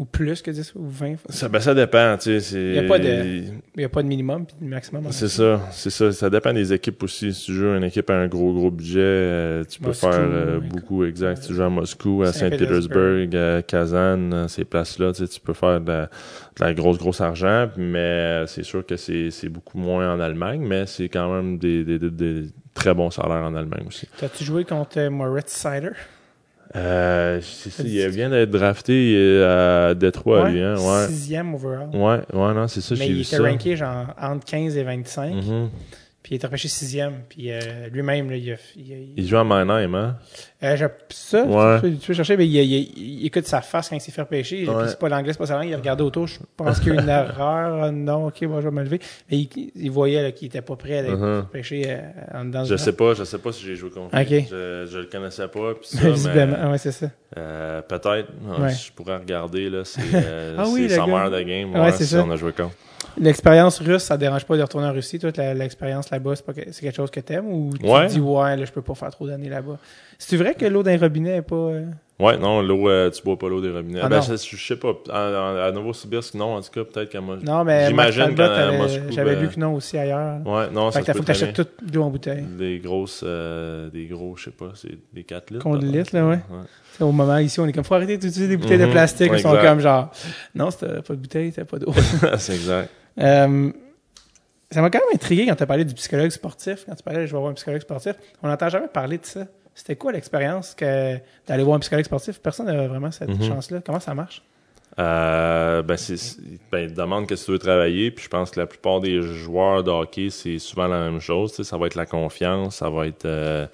Ou 0.01 0.06
plus 0.06 0.40
que 0.40 0.51
10 0.51 0.70
fois? 0.72 0.81
Ou 0.81 0.89
20 0.89 1.16
fois? 1.18 1.31
Ça, 1.31 1.48
ben, 1.51 1.60
ça 1.60 1.74
dépend, 1.74 2.16
tu 2.16 2.24
sais. 2.31 2.40
c'est- 2.40 2.72
Y 2.74 2.78
a 2.78 2.82
pas 2.85 2.98
de- 2.98 3.05
Il 3.05 3.52
n'y 3.77 3.85
a 3.85 3.89
pas 3.90 4.02
de 4.02 4.09
minimum 4.09 4.47
puis 4.47 4.56
de 4.59 4.66
maximum. 4.66 5.06
en 5.06 5.12
C'est 5.12 5.28
ça, 5.28 5.60
c'est 5.72 5.90
ça. 5.90 6.10
Ça 6.10 6.31
dépend 6.31 6.55
des 6.55 6.72
équipes 6.72 7.02
aussi. 7.02 7.35
Si 7.35 7.44
tu 7.44 7.52
joues 7.55 7.74
une 7.77 7.85
équipe 7.85 8.09
à 8.09 8.14
un 8.14 8.27
gros, 8.27 8.55
gros 8.55 8.70
budget, 8.70 8.98
euh, 8.98 9.62
tu 9.64 9.78
peux 9.78 9.93
faire 9.93 10.10
euh, 10.14 10.59
beaucoup, 10.59 11.05
exact. 11.05 11.43
Si 11.43 11.48
tu 11.48 11.55
joues 11.55 11.64
à 11.64 11.68
Moscou, 11.68 12.22
à 12.22 12.32
Saint-Pétersbourg. 12.32 13.59
À 13.59 13.62
Kazan, 13.62 14.48
ces 14.48 14.64
places-là, 14.64 15.12
tu 15.12 15.18
sais, 15.27 15.28
tu 15.28 15.39
peux 15.40 15.52
faire 15.52 15.78
de 15.82 15.89
la, 15.93 16.02
de 16.06 16.60
la 16.64 16.72
grosse, 16.72 16.97
grosse 16.97 17.20
argent, 17.20 17.68
mais 17.77 18.44
c'est 18.47 18.62
sûr 18.64 18.86
que 18.86 18.97
c'est 18.97 19.31
beaucoup 19.51 19.77
moins 19.77 20.14
en 20.14 20.18
Allemagne, 20.18 20.62
mais 20.66 20.86
c'est 20.86 21.10
quand 21.10 21.31
même 21.31 21.59
des, 21.59 21.85
des, 21.85 21.98
des- 21.98 22.10
des 22.10 22.43
très 22.72 22.94
bons 22.94 23.10
salaires 23.10 23.44
en 23.44 23.55
Allemagne 23.55 23.85
aussi. 23.86 24.09
T'as-tu 24.18 24.44
joué 24.44 24.64
contre 24.64 24.98
euh, 24.98 25.10
Moritz 25.10 25.52
Sider? 25.52 25.90
Euh, 26.77 27.41
il 27.85 28.09
vient 28.11 28.31
d'être 28.31 28.51
drafté 28.51 29.15
euh, 29.17 29.91
à 29.91 29.95
Détroit, 29.95 30.51
lui, 30.51 30.61
hein, 30.63 30.77
ouais. 30.77 31.07
Sixième 31.09 31.55
overall. 31.55 31.89
Ouais, 31.93 32.21
ouais, 32.33 32.55
non, 32.55 32.69
c'est 32.69 32.81
ça, 32.81 32.95
Mais 32.97 33.07
j'ai 33.07 33.11
il 33.11 33.15
vu 33.17 33.21
était 33.23 33.37
ça. 33.37 33.43
ranké 33.43 33.77
genre 33.77 34.07
entre 34.21 34.45
15 34.45 34.77
et 34.77 34.83
25. 34.85 35.35
Mhm. 35.35 35.69
Puis 36.23 36.35
il 36.35 36.39
est 36.39 36.45
repêché 36.45 36.69
sixième. 36.69 37.23
Puis 37.31 37.51
euh, 37.51 37.89
lui-même, 37.91 38.31
il 38.31 39.27
joue 39.27 39.39
à 39.39 39.45
Mannheim, 39.45 39.95
hein? 39.95 40.17
Euh, 40.63 40.77
j'ai- 40.77 40.87
ça, 41.09 41.45
Ouais. 41.45 41.77
tu, 41.77 41.81
peux, 41.91 41.97
tu 41.97 42.07
peux 42.09 42.13
chercher, 42.13 42.37
mais 42.37 42.47
il, 42.47 43.25
écoute 43.25 43.47
sa 43.47 43.63
face 43.63 43.89
quand 43.89 43.97
il 43.97 44.01
s'est 44.03 44.13
fait 44.13 44.21
repêcher. 44.21 44.69
Ouais. 44.69 44.75
Puis 44.83 44.89
c'est 44.91 44.99
pas 44.99 45.09
l'anglais, 45.09 45.33
c'est 45.33 45.39
pas 45.39 45.47
sa 45.47 45.57
langue. 45.57 45.69
Il 45.69 45.73
a 45.75 45.79
regardé 45.79 46.03
autour. 46.03 46.27
Je 46.27 46.39
pense 46.59 46.79
qu'il 46.79 46.89
y 46.93 46.97
a 46.99 47.01
eu 47.01 47.03
une 47.03 47.09
erreur. 47.09 47.91
Non, 47.91 48.27
ok, 48.27 48.43
moi 48.43 48.61
je 48.61 48.69
vais 48.69 48.75
me 48.75 48.83
lever. 48.85 49.01
Mais 49.31 49.39
il, 49.75 49.91
voyait 49.91 50.31
qu'il 50.35 50.49
était 50.49 50.61
pas 50.61 50.77
prêt 50.77 50.99
à 50.99 51.03
être 51.05 51.17
Mhm. 51.17 51.39
repêché 51.41 51.85
euh, 51.87 52.01
en 52.35 52.45
dedans 52.45 52.65
Je 52.65 52.77
sais 52.77 52.93
pas, 52.93 53.15
je 53.15 53.25
sais 53.25 53.39
pas 53.39 53.53
si 53.53 53.65
j'ai 53.65 53.77
joué 53.77 53.89
contre 53.89 54.15
lui. 54.15 54.47
Je, 54.51 54.87
je 54.93 54.99
le 54.99 55.07
connaissais 55.07 55.49
pas, 55.49 55.75
puis 55.75 55.89
ça, 55.89 56.01
draft. 56.01 56.13
Visiblement, 56.17 56.57
mais, 56.65 56.71
ouais, 56.73 56.79
c'est 56.79 56.93
ça. 56.93 57.07
euh, 57.39 57.81
peut-être. 57.81 58.29
Ah, 58.47 58.61
Ouais. 58.61 58.71
Je 58.75 58.93
pourrais 58.93 59.17
regarder, 59.17 59.71
là, 59.71 59.85
c'est 59.87 60.03
Ah 60.59 60.65
oui, 60.69 60.91
Summer 60.91 61.31
gars. 61.31 61.39
de 61.39 61.43
Game, 61.45 61.75
ouais, 61.75 61.93
c'est 61.93 62.05
si 62.05 62.11
ça. 62.11 62.23
on 62.23 62.31
a 62.31 62.37
joué 62.37 62.53
contre. 62.53 62.75
L'expérience 63.18 63.81
russe, 63.81 64.02
ça 64.05 64.16
dérange 64.16 64.44
pas 64.44 64.56
de 64.56 64.62
retourner 64.62 64.86
en 64.86 64.93
Russie? 64.93 65.18
Toi, 65.18 65.31
l'expérience 65.55 66.10
là-bas, 66.10 66.36
c'est, 66.36 66.44
pas 66.44 66.52
que- 66.52 66.70
c'est 66.72 66.82
quelque 66.82 66.97
chose 66.97 67.10
que 67.10 67.20
t'aimes 67.20 67.47
ou 67.47 67.70
tu 67.77 67.86
Ouais. 67.86 68.06
te 68.06 68.12
dis, 68.12 68.20
ouais, 68.20 68.56
là, 68.56 68.64
je 68.64 68.72
peux 68.72 68.82
pas 68.82 68.94
faire 68.94 69.10
trop 69.10 69.27
d'années 69.27 69.48
là-bas? 69.48 69.78
C'est 70.18 70.36
vrai 70.36 70.55
que 70.55 70.64
l'eau 70.66 70.82
d'un 70.82 70.98
robinet 70.98 71.36
est 71.36 71.43
pas. 71.43 71.55
euh, 71.56 71.86
Ouais, 72.21 72.37
non, 72.37 72.61
l'eau, 72.61 72.89
euh, 72.89 73.11
tu 73.11 73.23
bois 73.23 73.39
pas 73.39 73.49
l'eau 73.49 73.61
des 73.61 73.71
robinets. 73.71 74.01
Ah, 74.03 74.09
ben, 74.09 74.21
je, 74.21 74.35
je 74.37 74.67
sais 74.67 74.77
pas. 74.77 74.93
À, 75.11 75.67
à, 75.67 75.73
Novosibirsk, 75.73 76.35
non, 76.35 76.57
en 76.57 76.61
tout 76.61 76.71
cas, 76.71 76.85
peut-être 76.85 77.09
qu'à 77.11 77.21
moi. 77.21 77.39
Non, 77.43 77.65
mais 77.65 77.89
J'imagine 77.89 78.35
qu'à 78.35 78.73
Moscou, 78.73 79.05
j'avais 79.11 79.37
ben, 79.37 79.43
lu 79.43 79.49
que 79.49 79.59
non 79.59 79.75
aussi 79.75 79.97
ailleurs. 79.97 80.47
Ouais, 80.47 80.69
non, 80.71 80.91
fait 80.91 80.99
ça 81.03 81.13
que 81.15 81.33
se 81.33 81.45
faut 81.47 81.51
que 81.53 81.57
toute 81.63 81.95
l'eau 81.95 82.03
en 82.03 82.11
bouteille. 82.11 82.43
Des 82.43 82.79
grosses, 82.79 83.23
euh, 83.25 83.89
des 83.91 84.07
gros, 84.07 84.37
je 84.37 84.45
sais 84.45 84.51
pas, 84.51 84.73
c'est 84.75 84.99
des 85.13 85.25
4 85.25 85.51
litres. 85.51 85.63
Contre 85.63 85.85
litres, 85.85 86.15
là, 86.15 86.27
ouais. 86.29 86.39
Au 87.01 87.13
moment 87.13 87.39
ici, 87.39 87.59
on 87.61 87.67
est 87.67 87.73
comme, 87.73 87.85
faut 87.85 87.95
arrêter 87.95 88.19
d'utiliser 88.19 88.49
des 88.49 88.57
bouteilles 88.59 88.79
de 88.79 88.85
Mhm. 88.85 88.91
plastique. 88.93 89.31
Ils 89.33 89.41
sont 89.41 89.57
comme 89.57 89.81
genre, 89.81 90.11
non, 90.55 90.71
c'était 90.71 91.01
pas 91.01 91.15
de 91.15 91.21
bouteille, 91.21 91.51
c'était 91.51 91.65
pas 91.65 91.79
d'eau. 91.79 91.93
c'est 92.39 92.55
exact. 92.55 92.91
Euh, 93.19 93.71
ça 94.71 94.83
m'a 94.83 94.91
quand 94.91 94.99
même 94.99 95.15
intrigué 95.15 95.47
quand 95.47 95.57
tu 95.57 95.63
as 95.63 95.67
parlé 95.67 95.85
du 95.85 95.95
psychologue 95.95 96.31
sportif. 96.31 96.85
Quand 96.87 96.95
tu 96.95 97.03
parlais, 97.03 97.27
je 97.27 97.33
vais 97.33 97.39
voir 97.39 97.51
un 97.51 97.55
psychologue 97.55 97.81
sportif. 97.81 98.15
On 98.43 98.49
n'entend 98.49 98.69
jamais 98.69 98.87
parler 98.89 99.17
de 99.19 99.25
ça. 99.27 99.47
C'était 99.81 99.97
quoi 99.97 100.12
l'expérience 100.12 100.74
que 100.74 101.16
d'aller 101.47 101.62
voir 101.62 101.77
un 101.77 101.81
psychologue 101.81 102.05
sportif? 102.05 102.39
Personne 102.39 102.66
n'a 102.66 102.86
vraiment 102.86 103.11
cette 103.11 103.31
Mhm. 103.31 103.43
chance-là. 103.43 103.81
Comment 103.85 103.98
ça 103.98 104.15
marche? 104.15 104.43
Euh, 104.98 105.81
ben, 105.81 105.97
ben, 106.70 106.78
il 106.81 106.90
te 106.93 107.01
demande 107.01 107.27
que 107.27 107.35
tu 107.35 107.51
veux 107.51 107.59
travailler, 107.59 108.11
puis 108.11 108.24
je 108.24 108.28
pense 108.28 108.51
que 108.51 108.61
la 108.61 108.66
plupart 108.66 109.01
des 109.01 109.23
joueurs 109.23 109.82
de 109.82 109.90
hockey, 109.90 110.28
c'est 110.28 110.59
souvent 110.59 110.86
la 110.86 111.01
même 111.01 111.19
chose. 111.20 111.55
Ça 111.62 111.78
va 111.78 111.86
être 111.86 111.94
la 111.94 112.05
confiance, 112.05 112.77
ça 112.77 112.90
va 112.90 113.07
être 113.07 113.24
euh, 113.24 113.66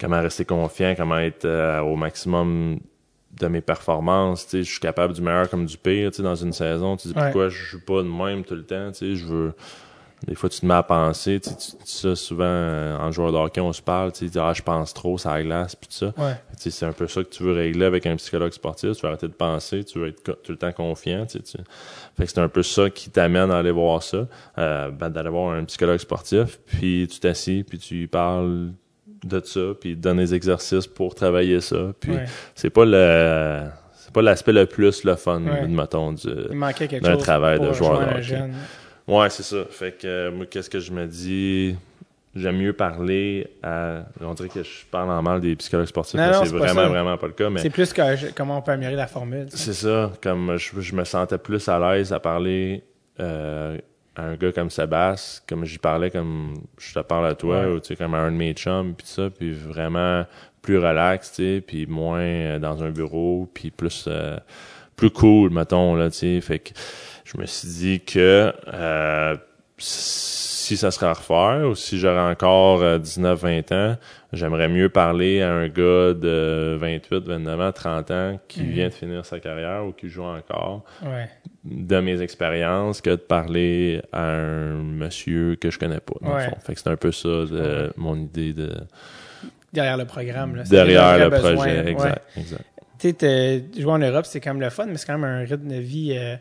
comment 0.00 0.20
rester 0.20 0.44
confiant, 0.44 0.94
comment 0.96 1.18
être 1.18 1.44
euh, 1.44 1.78
au 1.80 1.94
maximum 1.94 2.80
de 3.38 3.46
mes 3.46 3.60
performances. 3.60 4.48
Je 4.52 4.62
suis 4.62 4.80
capable 4.80 5.14
du 5.14 5.22
meilleur 5.22 5.48
comme 5.48 5.66
du 5.66 5.76
pire 5.78 6.10
dans 6.18 6.34
une 6.34 6.52
saison. 6.54 6.96
Tu 6.96 7.06
dis 7.08 7.14
Ouais. 7.14 7.22
pourquoi 7.22 7.50
je 7.50 7.56
joue 7.56 7.84
pas 7.84 8.02
de 8.02 8.08
même 8.08 8.42
tout 8.44 8.56
le 8.56 8.64
temps. 8.64 8.90
Je 9.00 9.24
veux. 9.24 9.52
Des 10.26 10.34
fois, 10.34 10.48
tu 10.48 10.58
te 10.60 10.66
mets 10.66 10.74
à 10.74 10.82
penser, 10.82 11.38
tu 11.38 11.50
sais, 11.50 11.56
tu- 11.56 11.76
ça, 11.84 12.16
souvent, 12.16 12.44
euh, 12.44 12.96
en 12.98 13.12
joueur 13.12 13.30
de 13.30 13.36
hockey, 13.36 13.60
on 13.60 13.72
se 13.72 13.80
parle, 13.80 14.10
tu 14.12 14.28
sais, 14.28 14.38
ah, 14.40 14.52
je 14.52 14.60
pense 14.62 14.92
trop, 14.92 15.16
ça 15.18 15.40
glace, 15.40 15.76
puis 15.76 15.86
tout 15.88 15.94
ça. 15.94 16.06
Ouais. 16.20 16.34
Tu 16.56 16.62
sais, 16.62 16.70
C'est 16.70 16.84
un 16.86 16.92
peu 16.92 17.06
ça 17.06 17.22
que 17.22 17.28
tu 17.28 17.44
veux 17.44 17.52
régler 17.52 17.86
avec 17.86 18.06
un 18.06 18.16
psychologue 18.16 18.52
sportif. 18.52 18.92
Tu 18.92 19.02
veux 19.02 19.08
arrêter 19.08 19.28
de 19.28 19.32
penser, 19.34 19.84
tu 19.84 20.00
veux 20.00 20.08
être 20.08 20.22
tout 20.42 20.50
le 20.52 20.58
temps 20.58 20.72
confiant. 20.72 21.26
Tu 21.26 21.40
tu- 21.42 21.58
Fait 22.16 22.24
que 22.24 22.30
c'est 22.32 22.40
un 22.40 22.48
peu 22.48 22.62
ça 22.64 22.90
qui 22.90 23.08
t'amène 23.10 23.50
à 23.52 23.58
aller 23.58 23.70
voir 23.70 24.02
ça, 24.02 24.26
euh, 24.58 24.90
ben, 24.90 25.10
d'aller 25.10 25.28
voir 25.30 25.52
un 25.54 25.64
psychologue 25.64 25.98
sportif, 25.98 26.58
puis 26.66 27.06
tu 27.08 27.20
t'assis, 27.20 27.64
puis 27.68 27.78
tu 27.78 28.08
parles 28.08 28.70
de 29.24 29.40
ça, 29.44 29.60
puis 29.80 29.90
il 29.90 29.96
te 29.96 30.00
donne 30.02 30.16
des 30.18 30.34
exercices 30.34 30.86
pour 30.88 31.14
travailler 31.14 31.60
ça. 31.60 31.92
Puis 32.00 32.12
Ouais. 32.12 32.24
c'est 32.56 32.70
pas 32.70 32.84
le 32.84 33.64
c'est 33.94 34.12
pas 34.12 34.22
l'aspect 34.22 34.52
le 34.52 34.66
plus 34.66 35.04
le 35.04 35.14
fun, 35.16 35.42
Ouais. 35.42 35.66
mettons, 35.68 36.12
du, 36.12 36.26
d'un 36.26 37.16
travail 37.16 37.60
de 37.60 37.72
joueur 37.72 38.00
de 38.00 38.04
hockey. 38.06 38.22
jeune. 38.22 38.54
Ouais, 39.08 39.30
c'est 39.30 39.42
ça. 39.42 39.64
Fait 39.70 39.92
que 39.96 40.06
euh, 40.06 40.30
moi, 40.32 40.46
qu'est-ce 40.46 40.70
que 40.70 40.80
je 40.80 40.92
me 40.92 41.06
dis? 41.06 41.76
J'aime 42.34 42.58
mieux 42.58 42.72
parler 42.74 43.46
à. 43.62 44.02
On 44.20 44.34
dirait 44.34 44.48
que 44.50 44.62
je 44.62 44.84
parle 44.90 45.10
en 45.10 45.22
mal 45.22 45.40
des 45.40 45.56
psychologues 45.56 45.86
sportifs, 45.86 46.20
Non, 46.20 46.26
mais 46.40 46.46
c'est 46.46 46.54
vraiment, 46.56 46.82
ça. 46.82 46.88
vraiment 46.88 47.16
pas 47.16 47.26
le 47.28 47.32
cas. 47.32 47.48
Mais 47.48 47.60
C'est 47.60 47.70
plus 47.70 47.92
que 47.94 48.02
je- 48.16 48.26
comment 48.34 48.58
on 48.58 48.62
peut 48.62 48.72
améliorer 48.72 48.96
la 48.96 49.06
formule. 49.06 49.46
c'est 49.50 49.72
ça. 49.72 50.12
Comme 50.22 50.56
je, 50.58 50.80
je 50.80 50.94
me 50.94 51.04
sentais 51.04 51.38
plus 51.38 51.66
à 51.68 51.78
l'aise 51.78 52.12
à 52.12 52.20
parler 52.20 52.82
euh, 53.20 53.78
à 54.16 54.22
un 54.24 54.34
gars 54.36 54.52
comme 54.52 54.68
Sébastien, 54.68 55.42
comme 55.48 55.64
j'y 55.64 55.78
parlais 55.78 56.10
comme 56.10 56.54
je 56.78 56.92
te 56.92 56.98
parle 57.00 57.26
à 57.26 57.34
toi, 57.34 57.60
Ouais. 57.62 57.66
ou 57.72 57.80
tu 57.80 57.88
sais, 57.88 57.96
comme 57.96 58.12
à 58.14 58.18
un 58.18 58.32
de 58.32 58.36
mes 58.36 58.52
chums, 58.52 58.94
puis 58.94 59.06
ça, 59.06 59.30
puis 59.30 59.52
vraiment 59.52 60.26
plus 60.60 60.76
relax, 60.78 61.32
tu 61.32 61.36
sais, 61.36 61.60
puis 61.66 61.86
moins 61.86 62.20
euh, 62.20 62.58
dans 62.58 62.82
un 62.82 62.90
bureau, 62.90 63.48
puis 63.54 63.70
plus 63.70 64.04
euh, 64.08 64.36
plus 64.96 65.10
cool, 65.10 65.50
mettons, 65.50 65.94
là, 65.94 66.10
tu 66.10 66.16
sais. 66.18 66.40
Fait 66.42 66.58
que 66.58 66.70
je 67.26 67.38
me 67.40 67.44
suis 67.46 67.68
dit 67.68 68.00
que 68.00 68.52
euh, 68.72 69.36
si 69.78 70.76
ça 70.76 70.90
serait 70.90 71.06
à 71.06 71.12
refaire, 71.12 71.68
ou 71.68 71.74
si 71.74 71.98
j'aurais 71.98 72.30
encore 72.30 72.82
euh, 72.82 72.98
19-20 72.98 73.74
ans, 73.74 73.96
j'aimerais 74.32 74.68
mieux 74.68 74.88
parler 74.88 75.42
à 75.42 75.52
un 75.52 75.68
gars 75.68 76.14
de 76.14 76.76
28, 76.80 77.24
29 77.28 77.60
ans, 77.60 77.72
30 77.72 78.10
ans 78.10 78.40
qui 78.48 78.62
Mhm. 78.62 78.70
vient 78.70 78.88
de 78.88 78.94
finir 78.94 79.24
sa 79.26 79.38
carrière 79.38 79.84
ou 79.86 79.92
qui 79.92 80.08
joue 80.08 80.24
encore 80.24 80.84
Ouais. 81.04 81.28
de 81.64 82.00
mes 82.00 82.20
expériences 82.22 83.00
que 83.00 83.10
de 83.10 83.16
parler 83.16 84.00
à 84.12 84.22
un 84.22 84.74
monsieur 84.82 85.56
que 85.56 85.70
je 85.70 85.78
connais 85.78 86.00
pas. 86.00 86.14
dans 86.20 86.28
le 86.30 86.34
Ouais. 86.36 86.48
fond. 86.48 86.56
Fait 86.64 86.74
que 86.74 86.80
c'est 86.80 86.88
un 86.90 86.96
peu 86.96 87.12
ça 87.12 87.28
de, 87.28 87.84
Ouais. 87.86 87.90
mon 87.96 88.16
idée 88.16 88.52
de 88.52 88.72
Derrière 89.72 89.96
le 89.98 90.06
programme. 90.06 90.56
Là. 90.56 90.62
Derrière 90.62 91.18
le 91.18 91.28
projet. 91.38 91.86
Exact, 91.90 92.22
exact. 92.36 92.64
Tu 92.98 93.14
sais, 93.18 93.62
jouer 93.78 93.92
en 93.92 93.98
Europe, 93.98 94.24
c'est 94.24 94.40
quand 94.40 94.54
même 94.54 94.62
le 94.62 94.70
fun, 94.70 94.86
mais 94.86 94.96
c'est 94.96 95.06
quand 95.06 95.18
même 95.18 95.24
un 95.30 95.44
rythme 95.44 95.68
de 95.68 95.76
vie 95.80 96.16
euh, 96.16 96.36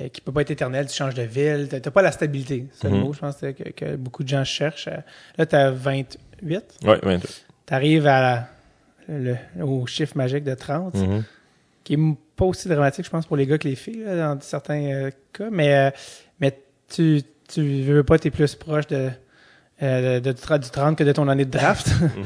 euh, 0.00 0.08
qui 0.08 0.20
peut 0.20 0.32
pas 0.32 0.42
être 0.42 0.50
éternel. 0.50 0.86
Tu 0.86 0.94
changes 0.96 1.14
de 1.14 1.22
ville, 1.22 1.68
t'as 1.70 1.80
t'as 1.80 1.90
pas 1.90 2.02
la 2.02 2.12
stabilité. 2.12 2.66
C'est 2.72 2.88
le 2.88 2.94
Mhm. 2.96 3.00
mot, 3.02 3.12
je 3.12 3.18
pense, 3.20 3.36
que, 3.36 3.50
que 3.70 3.96
beaucoup 3.96 4.22
de 4.22 4.28
gens 4.28 4.44
cherchent. 4.44 4.88
Euh, 4.88 4.96
Là, 5.38 5.46
t'as 5.46 5.70
28. 5.70 6.64
Ouais, 6.84 6.98
22. 7.02 7.28
T'arrives 7.66 8.06
à 8.06 8.20
la- 8.20 8.48
le, 9.08 9.36
au 9.62 9.86
chiffre 9.86 10.16
magique 10.16 10.44
de 10.44 10.54
30, 10.54 10.94
Mhm. 10.94 11.24
qui 11.84 11.94
est 11.94 11.98
pas 12.36 12.44
aussi 12.44 12.68
dramatique, 12.68 13.04
je 13.04 13.10
pense, 13.10 13.26
pour 13.26 13.36
les 13.36 13.46
gars 13.46 13.58
que 13.58 13.68
les 13.68 13.74
filles, 13.76 14.02
là, 14.04 14.34
dans 14.34 14.40
certains 14.40 14.82
euh, 14.82 15.10
cas, 15.32 15.48
mais, 15.50 15.74
euh, 15.74 15.90
mais 16.40 16.56
tu, 16.88 17.22
tu 17.48 17.82
veux 17.82 18.02
pas, 18.04 18.18
t'es 18.18 18.30
plus 18.30 18.54
proche 18.54 18.86
de, 18.86 19.10
euh, 19.82 20.20
de, 20.20 20.32
de- 20.32 20.58
du 20.58 20.70
30 20.70 20.96
que 20.96 21.04
de 21.04 21.12
ton 21.12 21.26
année 21.28 21.44
de 21.44 21.50
draft. 21.50 21.86
Mhm. 22.16 22.24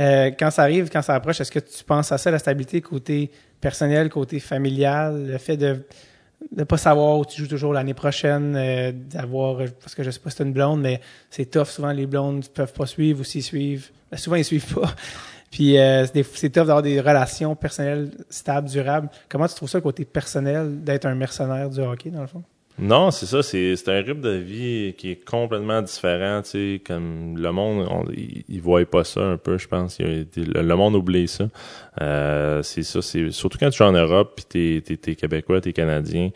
Euh, 0.00 0.30
quand 0.38 0.50
ça 0.50 0.62
arrive, 0.62 0.90
quand 0.90 1.00
ça 1.02 1.14
approche, 1.14 1.40
est-ce 1.40 1.50
que 1.52 1.58
tu 1.60 1.82
penses 1.84 2.12
à 2.12 2.18
ça, 2.18 2.30
la 2.30 2.38
stabilité 2.38 2.82
côté 2.82 3.30
personnel, 3.60 4.10
côté 4.10 4.40
familial, 4.40 5.26
le 5.28 5.38
fait 5.38 5.56
de 5.56 5.84
ne 6.56 6.64
pas 6.64 6.76
savoir 6.76 7.18
où 7.18 7.24
tu 7.24 7.40
joues 7.40 7.48
toujours 7.48 7.72
l'année 7.72 7.94
prochaine, 7.94 8.54
euh, 8.56 8.92
d'avoir, 8.92 9.58
parce 9.80 9.94
que 9.94 10.02
je 10.02 10.10
sais 10.10 10.20
pas 10.20 10.30
si 10.30 10.36
c'est 10.36 10.44
une 10.44 10.52
blonde, 10.52 10.80
mais 10.80 11.00
c'est 11.30 11.50
tough, 11.50 11.66
souvent 11.66 11.92
les 11.92 12.06
blondes 12.06 12.46
peuvent 12.48 12.72
pas 12.72 12.86
suivre 12.86 13.20
ou 13.20 13.24
s'ils 13.24 13.42
suivent, 13.42 13.90
ben, 14.10 14.16
souvent 14.16 14.36
ils 14.36 14.44
suivent 14.44 14.74
pas. 14.74 14.94
Puis 15.50 15.78
euh, 15.78 16.06
c'est 16.06 16.50
tough 16.50 16.66
d'avoir 16.66 16.82
des 16.82 17.00
relations 17.00 17.54
personnelles 17.54 18.10
stables, 18.28 18.68
durables. 18.68 19.08
Comment 19.28 19.46
tu 19.46 19.54
trouves 19.54 19.70
ça 19.70 19.80
côté 19.80 20.04
personnel 20.04 20.82
d'être 20.82 21.06
un 21.06 21.14
mercenaire 21.14 21.70
du 21.70 21.80
hockey, 21.80 22.10
dans 22.10 22.20
le 22.20 22.26
fond? 22.26 22.42
Non, 22.78 23.10
c'est 23.10 23.24
ça, 23.24 23.42
c'est 23.42 23.74
c'est 23.76 23.88
un 23.90 24.02
rythme 24.02 24.20
de 24.20 24.36
vie 24.36 24.94
qui 24.98 25.10
est 25.10 25.24
complètement 25.24 25.80
différent, 25.80 26.42
tu 26.42 26.50
sais, 26.50 26.82
comme 26.86 27.38
le 27.38 27.50
monde, 27.50 27.86
on, 27.90 28.04
il, 28.12 28.44
il 28.50 28.60
voit 28.60 28.84
pas 28.84 29.02
ça 29.02 29.22
un 29.22 29.38
peu, 29.38 29.56
je 29.56 29.66
pense. 29.66 29.98
Il 29.98 30.26
le, 30.36 30.60
le 30.60 30.76
monde 30.76 30.94
oublie 30.94 31.26
ça. 31.26 31.48
Euh, 32.02 32.62
c'est 32.62 32.82
ça, 32.82 33.00
c'est 33.00 33.30
surtout 33.30 33.56
quand 33.58 33.70
tu 33.70 33.82
es 33.82 33.86
en 33.86 33.92
Europe, 33.92 34.34
puis 34.36 34.44
t'es 34.46 34.82
t'es 34.84 34.98
t'es 34.98 35.14
québécois, 35.14 35.62
t'es 35.62 35.72
canadien. 35.72 36.30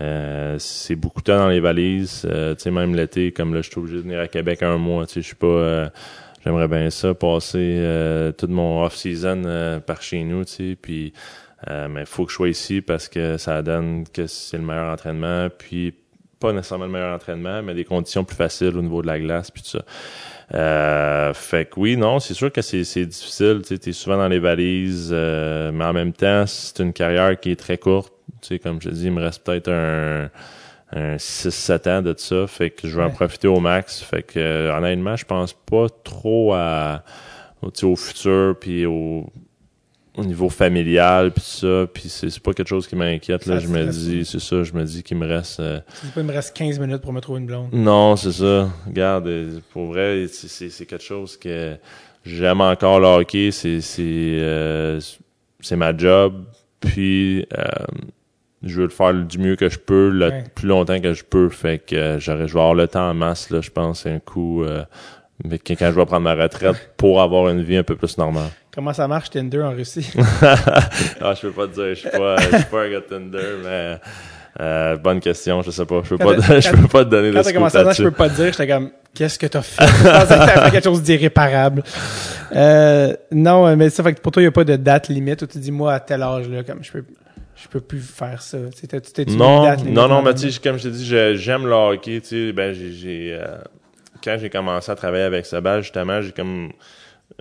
euh, 0.00 0.56
c'est 0.58 0.96
beaucoup 0.96 1.20
de 1.20 1.24
temps 1.26 1.38
dans 1.38 1.48
les 1.48 1.60
valises. 1.60 2.26
euh, 2.30 2.54
tu 2.54 2.64
sais, 2.64 2.70
même 2.70 2.94
l'été, 2.94 3.32
comme 3.32 3.54
là, 3.54 3.62
je 3.62 3.70
suis 3.70 3.78
obligé 3.78 3.96
de 3.96 4.02
venir 4.02 4.20
à 4.20 4.28
Québec 4.28 4.62
un 4.62 4.76
mois. 4.76 5.06
Tu 5.06 5.14
sais, 5.14 5.20
je 5.22 5.26
suis 5.28 5.34
pas. 5.36 5.46
euh, 5.46 5.88
J'aimerais 6.44 6.68
bien 6.68 6.90
ça, 6.90 7.12
passer 7.14 7.58
euh, 7.58 8.30
toute 8.32 8.50
mon 8.50 8.84
off-season 8.84 9.42
euh, 9.46 9.80
par 9.80 10.00
chez 10.02 10.22
nous, 10.22 10.44
tu 10.44 10.52
sais, 10.52 10.76
puis 10.80 11.12
euh, 11.68 11.88
mais 11.88 12.00
il 12.00 12.06
faut 12.06 12.24
que 12.24 12.30
je 12.30 12.36
sois 12.36 12.48
ici 12.48 12.80
parce 12.80 13.08
que 13.08 13.36
ça 13.38 13.62
donne 13.62 14.04
que 14.08 14.26
c'est 14.26 14.58
le 14.58 14.64
meilleur 14.64 14.92
entraînement, 14.92 15.48
puis 15.56 15.94
pas 16.38 16.52
nécessairement 16.52 16.84
le 16.86 16.92
meilleur 16.92 17.14
entraînement, 17.14 17.62
mais 17.62 17.74
des 17.74 17.84
conditions 17.84 18.24
plus 18.24 18.36
faciles 18.36 18.76
au 18.76 18.82
niveau 18.82 19.00
de 19.02 19.06
la 19.06 19.18
glace, 19.18 19.50
puis 19.50 19.62
tout 19.62 19.70
ça. 19.70 19.84
Euh, 20.54 21.34
fait 21.34 21.68
que 21.68 21.80
oui, 21.80 21.96
non, 21.96 22.20
c'est 22.20 22.34
sûr 22.34 22.52
que 22.52 22.62
c'est 22.62 22.82
difficile, 23.06 23.62
tu 23.66 23.78
t'es 23.78 23.92
souvent 23.92 24.18
dans 24.18 24.28
les 24.28 24.38
valises, 24.38 25.10
euh, 25.12 25.72
mais 25.72 25.84
en 25.84 25.92
même 25.92 26.12
temps, 26.12 26.44
c'est 26.46 26.80
une 26.80 26.92
carrière 26.92 27.40
qui 27.40 27.50
est 27.52 27.56
très 27.56 27.78
courte, 27.78 28.12
tu 28.42 28.48
sais, 28.48 28.58
comme 28.58 28.80
je 28.80 28.90
te 28.90 28.94
dis, 28.94 29.06
il 29.06 29.12
me 29.12 29.22
reste 29.22 29.44
peut-être 29.44 29.70
un 29.70 30.28
un 30.92 31.16
6-7 31.16 31.88
ans 31.88 32.02
de 32.02 32.14
ça, 32.16 32.46
fait 32.46 32.70
que 32.70 32.88
je 32.88 32.96
vais 32.96 33.04
en 33.04 33.10
profiter 33.10 33.48
au 33.48 33.60
max. 33.60 34.00
Fait 34.02 34.22
que 34.22 34.38
euh, 34.38 34.76
honnêtement, 34.76 35.16
je 35.16 35.24
pense 35.24 35.52
pas 35.52 35.88
trop 36.04 36.54
à 36.54 37.02
au, 37.62 37.70
tu 37.70 37.80
sais, 37.80 37.86
au 37.86 37.96
futur 37.96 38.56
puis 38.58 38.86
au, 38.86 39.26
au 40.16 40.24
niveau 40.24 40.48
familial 40.48 41.30
puis 41.30 41.42
ça, 41.44 41.86
puis 41.92 42.08
c'est 42.08 42.30
c'est 42.30 42.42
pas 42.42 42.52
quelque 42.52 42.68
chose 42.68 42.86
qui 42.86 42.96
m'inquiète 42.96 43.46
là, 43.46 43.58
je 43.58 43.68
me 43.68 43.84
dis, 43.86 44.24
c'est 44.24 44.40
ça, 44.40 44.62
je 44.62 44.72
me 44.72 44.82
dis 44.84 45.02
qu'il 45.02 45.16
me 45.18 45.26
reste 45.26 45.60
euh, 45.60 45.80
pas, 46.14 46.20
il 46.20 46.26
me 46.26 46.32
reste 46.32 46.56
15 46.56 46.78
minutes 46.78 47.02
pour 47.02 47.12
me 47.12 47.20
trouver 47.20 47.40
une 47.40 47.46
blonde. 47.46 47.68
non, 47.72 48.16
c'est 48.16 48.32
ça. 48.32 48.70
Regarde, 48.86 49.26
euh, 49.28 49.60
pour 49.72 49.86
vrai, 49.86 50.26
c'est- 50.28 50.48
c'est 50.48 50.70
c'est 50.70 50.86
quelque 50.86 51.04
chose 51.04 51.36
que 51.36 51.76
j'aime 52.24 52.60
encore 52.60 52.98
le 53.00 53.06
hockey, 53.06 53.50
c'est 53.50 53.80
c'est 53.80 54.02
euh, 54.40 55.00
c'est 55.60 55.76
ma 55.76 55.96
job 55.96 56.44
puis 56.80 57.46
euh, 57.56 57.64
je 58.62 58.76
veux 58.76 58.84
le 58.84 58.90
faire 58.90 59.12
du 59.14 59.38
mieux 59.38 59.54
que 59.56 59.68
je 59.68 59.78
peux, 59.78 60.08
le 60.08 60.28
Ouais. 60.28 60.44
plus 60.54 60.66
longtemps 60.68 60.98
que 61.00 61.12
je 61.12 61.24
peux. 61.24 61.48
Fait 61.50 61.78
que 61.78 61.94
euh, 61.94 62.18
j'aurais, 62.18 62.48
je 62.48 62.54
vais 62.54 62.60
avoir 62.60 62.74
le 62.74 62.88
temps 62.88 63.10
en 63.10 63.14
masse, 63.14 63.50
là, 63.50 63.60
je 63.60 63.70
pense, 63.70 64.02
c'est 64.02 64.10
un 64.10 64.18
coup. 64.18 64.64
Mais 65.44 65.58
quand 65.58 65.74
je 65.80 65.86
vais 65.86 66.06
prendre 66.06 66.22
ma 66.22 66.34
retraite 66.34 66.92
pour 66.96 67.20
avoir 67.20 67.48
une 67.50 67.62
vie 67.62 67.76
un 67.76 67.82
peu 67.82 67.96
plus 67.96 68.16
normale. 68.18 68.48
Comment 68.74 68.92
ça 68.92 69.08
marche 69.08 69.30
Tinder 69.30 69.62
en 69.62 69.70
Russie? 69.72 70.10
ah, 70.42 71.34
je 71.34 71.40
peux 71.42 71.50
pas 71.52 71.66
te 71.66 71.74
dire, 71.74 71.88
je 71.90 71.94
suis 71.94 72.10
pas, 72.10 72.36
je 72.36 72.56
suis 72.56 72.64
pas 72.66 72.82
un 72.84 72.90
gars 72.90 73.00
de 73.00 73.04
Tinder, 73.04 73.56
mais 73.64 73.96
euh, 74.60 74.96
bonne 74.96 75.20
question, 75.20 75.62
je 75.62 75.70
sais 75.70 75.84
pas. 75.86 76.00
Je 76.04 76.10
peux 76.10 76.18
Quand 76.18 76.24
pas, 76.34 76.36
t'as- 76.36 76.60
je 76.60 76.70
peux 76.70 76.88
pas 76.88 77.04
te 77.04 77.10
donner 77.10 77.30
de 77.30 77.34
Quand 77.36 77.42
t'as 77.42 77.52
commencé 77.52 77.76
à 77.78 77.84
dire, 77.84 77.92
je 77.92 78.02
peux 78.02 78.10
pas 78.10 78.28
te 78.28 78.34
dire, 78.36 78.46
j'étais 78.52 78.68
comme, 78.68 78.90
qu'est-ce 79.14 79.38
que 79.38 79.46
t'as 79.46 79.62
fait? 79.62 79.84
T'avais 80.02 80.62
fait 80.64 80.70
quelque 80.72 80.84
chose 80.84 81.02
d'irréparable. 81.02 81.82
Euh, 82.54 83.14
non, 83.32 83.66
euh, 83.66 83.76
mais 83.76 83.90
ça 83.90 84.02
fait 84.02 84.14
que 84.14 84.20
pour 84.20 84.32
toi, 84.32 84.42
il 84.42 84.44
n'y 84.46 84.48
a 84.48 84.52
pas 84.52 84.64
de 84.64 84.76
date 84.76 85.08
limite 85.08 85.42
où 85.42 85.46
tu 85.46 85.58
dis, 85.58 85.72
moi, 85.72 85.94
à 85.94 86.00
tel 86.00 86.22
âge, 86.22 86.48
là, 86.48 86.62
comme, 86.62 86.82
je 86.82 86.92
peux, 86.92 87.04
je 87.54 87.68
peux 87.68 87.80
plus 87.80 88.00
faire 88.00 88.40
ça. 88.42 88.58
T'as- 88.88 89.00
t'es-tu 89.00 89.30
mis 89.30 89.32
une 89.32 89.38
Non, 89.38 89.62
date 89.64 89.78
limite 89.80 89.94
non, 89.94 90.08
non, 90.08 90.22
mais 90.22 90.34
tu 90.34 90.50
sais, 90.50 90.60
comme 90.60 90.76
je 90.78 90.84
t'ai 90.84 90.90
dit, 90.90 91.04
j'aime 91.06 91.66
le 91.66 91.72
hockey, 91.72 92.20
tu 92.20 92.48
sais, 92.48 92.52
ben, 92.52 92.72
j'ai, 92.74 92.92
j'ai, 92.92 93.38
euh, 93.40 93.56
quand 94.26 94.36
j'ai 94.38 94.50
commencé 94.50 94.90
à 94.90 94.94
travailler 94.96 95.24
avec 95.24 95.46
Sabal, 95.46 95.82
justement, 95.82 96.20
j'ai 96.20 96.32
comme, 96.32 96.72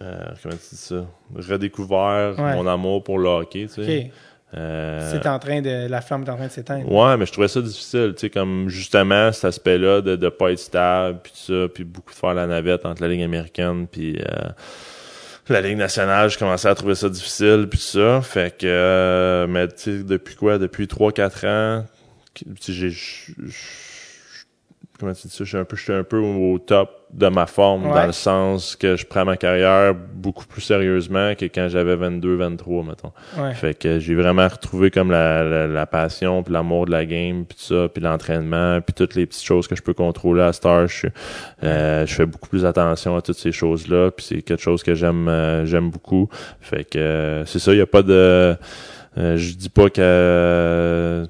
euh, 0.02 0.20
comment 0.42 0.56
tu 0.56 0.76
dis 0.76 0.82
ça, 0.82 1.06
redécouvert 1.36 2.36
Ouais. 2.38 2.54
mon 2.56 2.68
amour 2.68 3.04
pour 3.04 3.20
le 3.20 3.28
hockey, 3.28 3.68
tu 3.74 3.84
sais. 3.84 4.12
Euh, 4.56 5.12
C'est 5.12 5.28
en 5.28 5.38
train 5.40 5.62
de, 5.62 5.88
la 5.90 6.00
flamme 6.00 6.24
est 6.24 6.30
en 6.30 6.36
train 6.38 6.48
de 6.48 6.52
s'éteindre. 6.52 6.90
Ouais, 6.90 7.18
mais 7.18 7.26
je 7.26 7.32
trouvais 7.34 7.50
ça 7.50 7.60
difficile, 7.62 8.14
tu 8.16 8.22
sais, 8.22 8.30
comme 8.30 8.70
justement 8.70 9.32
cet 9.34 9.46
aspect-là 9.46 10.00
de 10.02 10.16
de 10.16 10.30
pas 10.30 10.52
être 10.52 10.60
stable, 10.60 11.20
puis 11.24 11.34
tout 11.34 11.52
ça, 11.54 11.68
puis 11.74 11.84
beaucoup 11.84 12.14
de 12.14 12.18
faire 12.18 12.34
la 12.34 12.48
navette 12.48 12.86
entre 12.86 13.02
la 13.02 13.10
ligue 13.10 13.24
américaine 13.24 13.86
puis 13.92 14.18
euh, 14.22 14.50
la 15.50 15.62
ligue 15.62 15.78
nationale, 15.78 16.30
je 16.30 16.38
commençais 16.38 16.70
à 16.70 16.76
trouver 16.76 16.96
ça 16.96 17.10
difficile, 17.10 17.68
puis 17.70 17.80
ça, 17.80 18.22
fait 18.22 18.58
que, 18.58 18.66
euh, 18.66 19.48
mais 19.48 19.68
tu 19.68 19.74
sais, 19.78 20.04
depuis 20.04 20.36
quoi, 20.36 20.58
depuis 20.58 20.86
3-4 20.88 21.48
ans, 21.48 21.86
tu 22.34 22.46
sais, 22.60 22.72
j'ai, 22.74 22.92
comment 25.00 25.14
tu 25.14 25.28
dis 25.28 25.34
ça, 25.34 25.44
je 25.44 25.50
suis 25.50 25.58
un 25.58 25.66
peu, 25.66 25.76
je 25.76 25.84
suis 25.84 25.94
un 25.94 26.04
peu 26.04 26.18
au 26.20 26.58
top 26.60 26.90
de 27.14 27.28
ma 27.28 27.46
forme, 27.46 27.86
Ouais. 27.86 27.94
dans 27.94 28.06
le 28.08 28.12
sens 28.12 28.76
que 28.76 28.96
je 28.98 29.06
prends 29.06 29.24
ma 29.24 29.38
carrière 29.38 29.94
beaucoup 29.94 30.46
plus 30.46 30.62
sérieusement 30.62 31.34
que 31.36 31.46
quand 31.46 31.68
j'avais 31.70 31.96
22-23, 31.96 32.84
mettons. 32.86 33.12
Ouais. 33.38 33.54
Fait 33.54 33.74
que 33.74 34.00
j'ai 34.00 34.16
vraiment 34.16 34.48
retrouvé 34.48 34.92
comme 34.92 35.12
la, 35.12 35.44
la, 35.44 35.68
la 35.68 35.86
passion, 35.86 36.44
puis 36.44 36.54
l'amour 36.54 36.86
de 36.88 36.92
la 36.92 37.06
game, 37.06 37.46
puis 37.46 37.58
tout 37.58 37.64
ça, 37.74 37.88
puis 37.88 38.02
l'entraînement, 38.04 38.82
puis 38.82 38.94
toutes 38.94 39.16
les 39.16 39.26
petites 39.26 39.46
choses 39.46 39.68
que 39.68 39.76
je 39.76 39.82
peux 39.82 39.94
contrôler 39.94 40.42
à 40.42 40.52
Star. 40.52 40.88
Je, 40.88 41.08
euh, 41.64 42.06
je 42.06 42.14
fais 42.14 42.26
beaucoup 42.26 42.50
plus 42.50 42.66
attention 42.66 43.16
à 43.16 43.22
toutes 43.22 43.38
ces 43.38 43.52
choses-là, 43.54 44.12
puis 44.12 44.26
c'est 44.26 44.42
quelque 44.42 44.62
chose 44.62 44.84
que 44.84 44.94
j'aime 44.96 45.28
euh, 45.30 45.66
j'aime 45.66 45.90
beaucoup. 45.92 46.28
Fait 46.60 46.84
que 46.84 46.98
euh, 46.98 47.46
c'est 47.46 47.60
ça, 47.60 47.72
il 47.72 47.78
y 47.78 47.82
a 47.82 47.86
pas 47.88 48.02
de... 48.02 48.58
euh, 49.18 49.38
je 49.38 49.54
dis 49.54 49.70
pas 49.70 49.90
que 49.90 51.26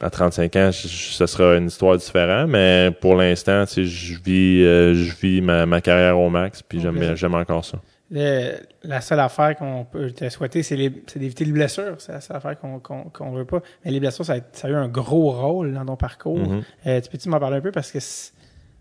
à 0.00 0.10
35 0.10 0.56
ans, 0.56 0.70
je- 0.70 0.88
je- 0.88 1.12
ce 1.12 1.26
sera 1.26 1.56
une 1.56 1.66
histoire 1.66 1.96
différente, 1.96 2.48
mais 2.50 2.90
pour 3.00 3.14
l'instant, 3.16 3.64
tu 3.66 3.72
sais, 3.72 3.84
je 3.84 4.20
vis 4.22 4.62
euh, 4.64 4.94
je 4.94 5.14
vis 5.16 5.40
ma, 5.40 5.64
ma 5.66 5.80
carrière 5.80 6.18
au 6.18 6.28
max, 6.30 6.62
puis 6.62 6.80
j'aime 6.80 6.96
Ok. 6.98 7.14
j'aime 7.14 7.34
encore 7.34 7.64
ça. 7.64 7.78
Le- 8.10 8.52
la 8.84 9.00
seule 9.00 9.18
affaire 9.18 9.56
qu'on 9.56 9.84
peut 9.84 10.12
te 10.12 10.28
souhaiter, 10.28 10.62
c'est 10.62 10.76
d'éviter 10.76 11.44
les 11.44 11.50
blessures. 11.50 11.96
C'est 11.98 12.12
la 12.12 12.20
seule 12.20 12.36
affaire 12.36 12.56
qu'on 12.60 13.30
veut 13.32 13.44
pas. 13.44 13.60
Mais 13.84 13.90
les 13.90 13.98
blessures, 13.98 14.24
ça 14.24 14.34
a, 14.34 14.38
ça 14.52 14.68
a 14.68 14.70
eu 14.70 14.74
un 14.74 14.86
gros 14.86 15.32
rôle 15.32 15.72
dans 15.74 15.84
ton 15.84 15.96
parcours. 15.96 16.38
Mhm. 16.38 16.62
Euh, 16.86 17.00
tu 17.00 17.10
peux-tu 17.10 17.28
m'en 17.28 17.40
parler 17.40 17.56
un 17.56 17.60
peu? 17.60 17.72
Parce 17.72 17.90
que 17.90 17.98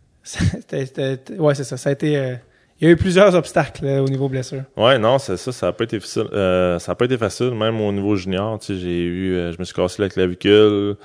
c'était- 0.24 1.20
ouais, 1.40 1.56
c'est 1.56 1.64
ça. 1.64 1.78
Ça 1.78 1.90
a 1.90 1.94
été. 1.94 2.18
euh, 2.18 2.36
il 2.82 2.86
y 2.86 2.88
a 2.90 2.94
eu 2.94 2.96
plusieurs 2.98 3.34
obstacles 3.36 3.86
là, 3.86 4.04
au 4.04 4.08
niveau 4.08 4.28
blessure. 4.30 4.64
Ouais, 4.76 4.98
non, 5.00 5.18
c'est 5.18 5.38
ça, 5.38 5.52
ça 5.52 5.68
a 5.68 5.72
pas 5.72 5.86
été 5.86 6.00
facile. 6.00 6.28
Euh, 6.34 6.78
ça 6.80 6.92
a 6.92 6.96
pas 6.96 7.06
été 7.06 7.18
facile, 7.18 7.52
même 7.52 7.80
au 7.82 7.92
niveau 7.92 8.16
junior. 8.16 8.60
Tu 8.60 8.68
sais, 8.74 8.80
j'ai 8.80 9.04
eu, 9.04 9.34
euh, 9.36 9.52
je 9.54 9.58
me 9.60 9.64
suis 9.64 9.74
cassé 9.74 10.02
la 10.02 10.10
clavicule, 10.10 10.96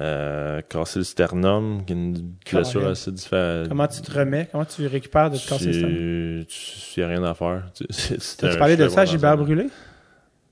euh, 0.00 0.60
cassé 0.68 0.98
le 1.00 1.04
sternum, 1.04 1.82
qui 1.86 1.92
est 1.92 1.96
une 1.96 2.32
blessure 2.50 2.86
assez 2.88 3.12
différente. 3.12 3.68
Comment 3.68 3.86
tu 3.86 4.00
te 4.00 4.10
remets? 4.18 4.48
Comment 4.50 4.64
tu 4.64 4.86
récupères 4.86 5.30
de 5.30 5.36
te 5.36 5.48
casser 5.48 5.72
ça 5.72 5.86
Il 5.86 7.00
y 7.00 7.02
a 7.02 7.08
rien 7.08 7.22
à 7.24 7.34
faire. 7.34 7.64
Tu- 7.74 8.46
un 8.46 8.56
parlais 8.56 8.76
de 8.76 8.88
ça, 8.88 9.04
dans 9.04 9.10
Gilbert 9.10 9.36
Brûlé? 9.36 9.64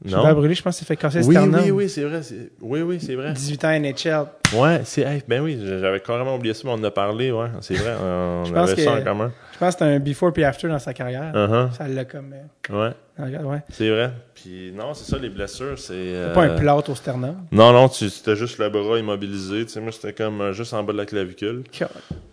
Non. 0.05 0.11
Gilbert 0.19 0.35
Brûlé, 0.35 0.55
je 0.55 0.63
pense 0.63 0.77
s'est 0.77 0.85
fait 0.85 0.97
casser 0.97 1.19
le 1.21 1.25
Oui, 1.27 1.35
sternum. 1.35 1.61
oui, 1.65 1.71
oui, 1.71 1.89
c'est 1.89 2.05
vrai. 2.05 2.23
c'est- 2.23 2.53
Oui, 2.61 2.81
oui, 2.83 2.99
c'est 3.01 3.15
vrai. 3.15 3.33
18 3.33 3.65
ans 3.65 3.71
NHL. 3.71 4.27
Ouais, 4.53 4.81
c'est, 4.85 5.03
hey, 5.03 5.23
ben 5.29 5.41
oui, 5.43 5.61
j'avais 5.65 6.01
carrément 6.01 6.35
oublié 6.35 6.55
ça, 6.55 6.63
mais 6.65 6.71
on 6.71 6.75
en 6.75 6.85
a 6.85 6.91
parlé, 6.91 7.31
ouais, 7.31 7.47
c'est 7.61 7.75
vrai. 7.75 7.95
On 8.03 8.45
Je 8.45 8.53
pense 8.53 8.71
avait 8.71 8.83
ça 8.83 8.93
que- 8.97 9.01
en 9.01 9.05
commun. 9.05 9.33
Je 9.53 9.59
pense 9.59 9.75
que 9.77 9.79
c'était 9.85 9.95
un 9.95 9.99
before 10.01 10.33
puis 10.33 10.43
after 10.43 10.67
dans 10.69 10.79
sa 10.79 10.93
carrière. 10.95 11.33
Uh-huh. 11.35 11.71
Ça 11.73 11.87
l'a 11.87 12.05
comme. 12.05 12.33
euh, 12.33 12.91
Ouais, 13.19 13.29
ouais. 13.45 13.59
c'est 13.69 13.91
vrai. 13.91 14.11
Puis 14.35 14.73
non, 14.75 14.95
c'est 14.95 15.09
ça, 15.09 15.19
les 15.19 15.29
blessures, 15.29 15.79
c'est. 15.79 15.93
Euh, 15.95 16.33
pas 16.35 16.45
un 16.45 16.57
plâtre 16.57 16.91
au 16.91 16.95
sternum. 16.95 17.37
Non, 17.53 17.73
non, 17.73 17.89
tu 17.89 18.09
c'était 18.09 18.35
juste 18.37 18.59
le 18.59 18.71
bras 18.71 18.99
immobilisé. 18.99 19.67
Tu 19.67 19.73
sais, 19.73 19.81
moi, 19.81 19.93
c'était 19.93 20.15
comme 20.15 20.41
euh, 20.41 20.53
juste 20.53 20.73
en 20.73 20.83
bas 20.83 20.93
de 20.95 20.99
la 20.99 21.07
clavicule. 21.07 21.63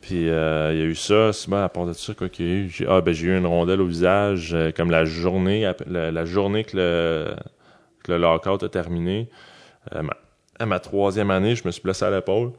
Puis 0.02 0.30
euh, 0.30 0.72
il 0.74 0.80
y 0.80 0.82
a 0.82 0.86
eu 0.86 0.96
ça. 0.96 1.34
C'est 1.34 1.50
bon, 1.50 1.58
à 1.62 1.70
part 1.70 1.86
de 1.86 1.94
ça, 1.94 2.14
quoi 2.14 2.30
qu'il 2.30 2.48
y 2.48 2.50
a 2.50 2.54
eu. 2.54 2.70
J'ai, 2.70 2.86
ah, 2.90 3.02
ben, 3.02 3.14
j'ai 3.14 3.28
eu 3.28 3.38
une 3.38 3.46
rondelle 3.46 3.82
au 3.82 3.86
visage, 3.88 4.54
euh, 4.54 4.72
comme 4.76 4.90
la 4.90 5.04
journée, 5.06 5.70
la, 5.86 6.12
la 6.12 6.26
journée 6.26 6.64
que 6.64 6.78
le, 6.78 7.36
que 8.04 8.12
le 8.14 8.18
lockout 8.18 8.64
a 8.64 8.70
terminé. 8.70 9.30
Euh, 9.94 10.02
à 10.60 10.66
ma 10.66 10.80
troisième 10.80 11.32
année, 11.32 11.56
je 11.56 11.64
me 11.66 11.72
suis 11.72 11.82
blessé 11.82 12.06
à 12.06 12.12
l'épaule. 12.12 12.52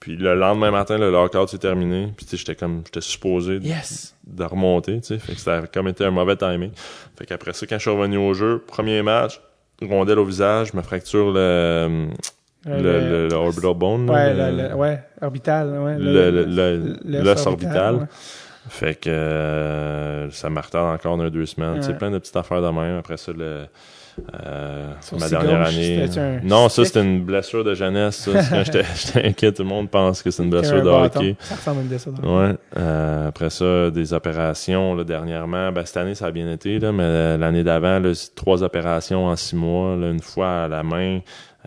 Puis 0.00 0.16
le 0.16 0.34
lendemain 0.34 0.70
matin, 0.70 0.98
le 0.98 1.10
lockout 1.10 1.48
s'est 1.48 1.58
terminé. 1.58 2.12
Puis 2.16 2.26
tu 2.26 2.30
sais, 2.32 2.36
j'étais 2.36 2.54
comme, 2.56 2.82
j'étais 2.84 3.00
supposé 3.00 3.58
de- 3.60 3.64
Yes. 3.64 4.14
de 4.26 4.44
remonter, 4.44 5.00
tu 5.00 5.06
sais. 5.06 5.18
Fait 5.18 5.34
que 5.34 5.40
ça 5.40 5.54
a 5.58 5.66
comme 5.66 5.88
été 5.88 6.04
un 6.04 6.10
mauvais 6.10 6.36
timing. 6.36 6.70
Fait 7.16 7.24
qu'après 7.24 7.52
ça, 7.54 7.66
quand 7.66 7.76
je 7.76 7.80
suis 7.82 7.90
revenu 7.90 8.16
au 8.18 8.34
jeu, 8.34 8.62
premier 8.66 9.02
match, 9.02 9.40
rondelle 9.82 10.18
au 10.18 10.24
visage, 10.24 10.70
je 10.72 10.76
me 10.76 10.82
fracture 10.82 11.30
le, 11.32 11.38
Euh, 11.38 12.08
le, 12.66 13.00
le, 13.00 13.28
le 13.28 13.34
orbital 13.34 13.74
bone. 13.74 14.10
Ouais, 14.10 14.32
le- 14.34 14.50
le, 14.56 14.68
le- 14.68 14.74
ouais, 14.74 14.98
orbital, 15.22 15.68
ouais. 15.78 15.98
le- 15.98 16.30
le- 16.30 16.44
le- 16.44 16.96
l'os 17.04 17.24
l'os 17.24 17.46
orbital. 17.46 17.94
ouais. 17.96 18.06
Fait 18.70 18.94
que 18.94 19.10
euh, 19.10 20.30
ça 20.30 20.48
me 20.48 20.58
retarde 20.60 20.94
encore 20.94 21.16
dans 21.18 21.28
deux 21.28 21.44
semaines. 21.46 21.76
Tu 21.76 21.82
sais, 21.82 21.88
Ouais. 21.92 21.98
plein 21.98 22.10
de 22.10 22.18
petites 22.18 22.36
affaires 22.36 22.62
de 22.62 22.68
même. 22.68 22.98
Après 22.98 23.18
ça, 23.18 23.32
le, 23.32 23.66
euh, 24.46 24.92
ma 25.18 25.28
dernière 25.28 25.64
gauche, 25.64 25.74
année. 25.74 26.08
un 26.16 26.40
Non, 26.42 26.68
ça, 26.68 26.84
c'était 26.84 27.02
une 27.02 27.24
blessure 27.24 27.64
de 27.64 27.74
jeunesse. 27.74 28.16
Ça. 28.16 28.32
Quand 28.32 28.62
j'étais 28.64 29.26
inquiet, 29.26 29.52
tout 29.52 29.62
le 29.62 29.68
monde 29.68 29.90
pense 29.90 30.22
que 30.22 30.30
c'est 30.30 30.42
une 30.42 30.50
blessure 30.50 30.82
de 30.82 30.88
hockey. 30.88 31.36
Ça 31.40 31.54
ressemble 31.56 31.78
à 31.78 31.82
une 31.82 31.88
blessure 31.88 32.12
de 32.12 32.18
hockey. 32.18 32.28
Ouais. 32.28 32.56
Euh, 32.76 33.28
après 33.28 33.50
ça, 33.50 33.90
des 33.90 34.12
opérations 34.12 34.94
là, 34.94 35.04
dernièrement. 35.04 35.72
Ben, 35.72 35.84
cette 35.84 35.96
année, 35.96 36.14
ça 36.14 36.26
a 36.26 36.30
bien 36.30 36.50
été, 36.52 36.78
là, 36.78 36.92
mais 36.92 37.36
l'année 37.38 37.64
d'avant, 37.64 38.00
trois 38.34 38.62
opérations 38.62 39.26
en 39.26 39.36
six 39.36 39.56
mois. 39.56 39.96
Là, 39.96 40.10
une 40.10 40.22
fois 40.22 40.64
à 40.64 40.68
la 40.68 40.82
main. 40.82 41.20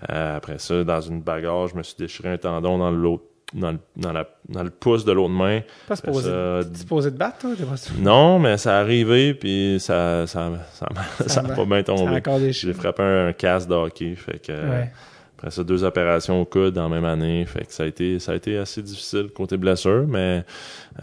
Euh, 0.10 0.38
après 0.38 0.60
ça, 0.60 0.84
dans 0.84 1.02
une 1.02 1.22
bagarre, 1.22 1.68
je 1.68 1.76
me 1.76 1.84
suis 1.84 1.96
déchiré 1.98 2.30
un 2.30 2.38
tendon 2.38 2.78
dans 2.78 2.92
l'autre. 2.92 3.24
Dans 3.54 3.72
le, 3.72 3.80
dans, 3.96 4.12
la, 4.12 4.28
dans 4.50 4.62
le 4.62 4.70
pouce 4.70 5.06
de 5.06 5.14
l'autre 5.14 5.30
main. 5.34 5.62
Pas 5.88 5.94
Après 5.94 6.08
supposé. 6.08 6.30
ça, 6.30 6.62
supposé 6.74 7.12
te 7.12 7.18
battre, 7.18 7.38
toi? 7.40 7.52
Pas 7.58 7.76
non, 8.02 8.40
mais 8.40 8.58
ça 8.58 8.78
a 8.78 8.82
arrivé, 8.82 9.34
puis 9.34 9.78
ça 9.80 10.28
ça, 10.28 10.52
ça, 10.74 10.90
ça, 11.20 11.30
Ça 11.30 11.40
a 11.40 11.56
pas 11.56 11.64
bien 11.66 11.82
tombé. 11.82 12.22
J'ai 12.52 12.74
frappé 12.74 13.04
un, 13.04 13.28
un 13.28 13.34
casque 13.34 13.70
de 13.70 13.74
hockey, 13.76 14.16
fait 14.16 14.40
que 14.40 14.52
Ouais. 14.52 14.92
Après 15.38 15.52
ça, 15.52 15.64
deux 15.64 15.84
opérations 15.84 16.42
au 16.42 16.46
coude 16.46 16.74
dans 16.74 16.90
la 16.90 16.90
même 16.90 17.06
année. 17.06 17.46
Fait 17.46 17.64
que 17.64 17.72
ça 17.72 17.84
a 17.84 17.86
été, 17.86 18.18
ça 18.18 18.32
a 18.32 18.36
été 18.36 18.58
assez 18.58 18.82
difficile 18.82 19.30
côté 19.30 19.56
blessure, 19.58 20.06
mais 20.08 20.44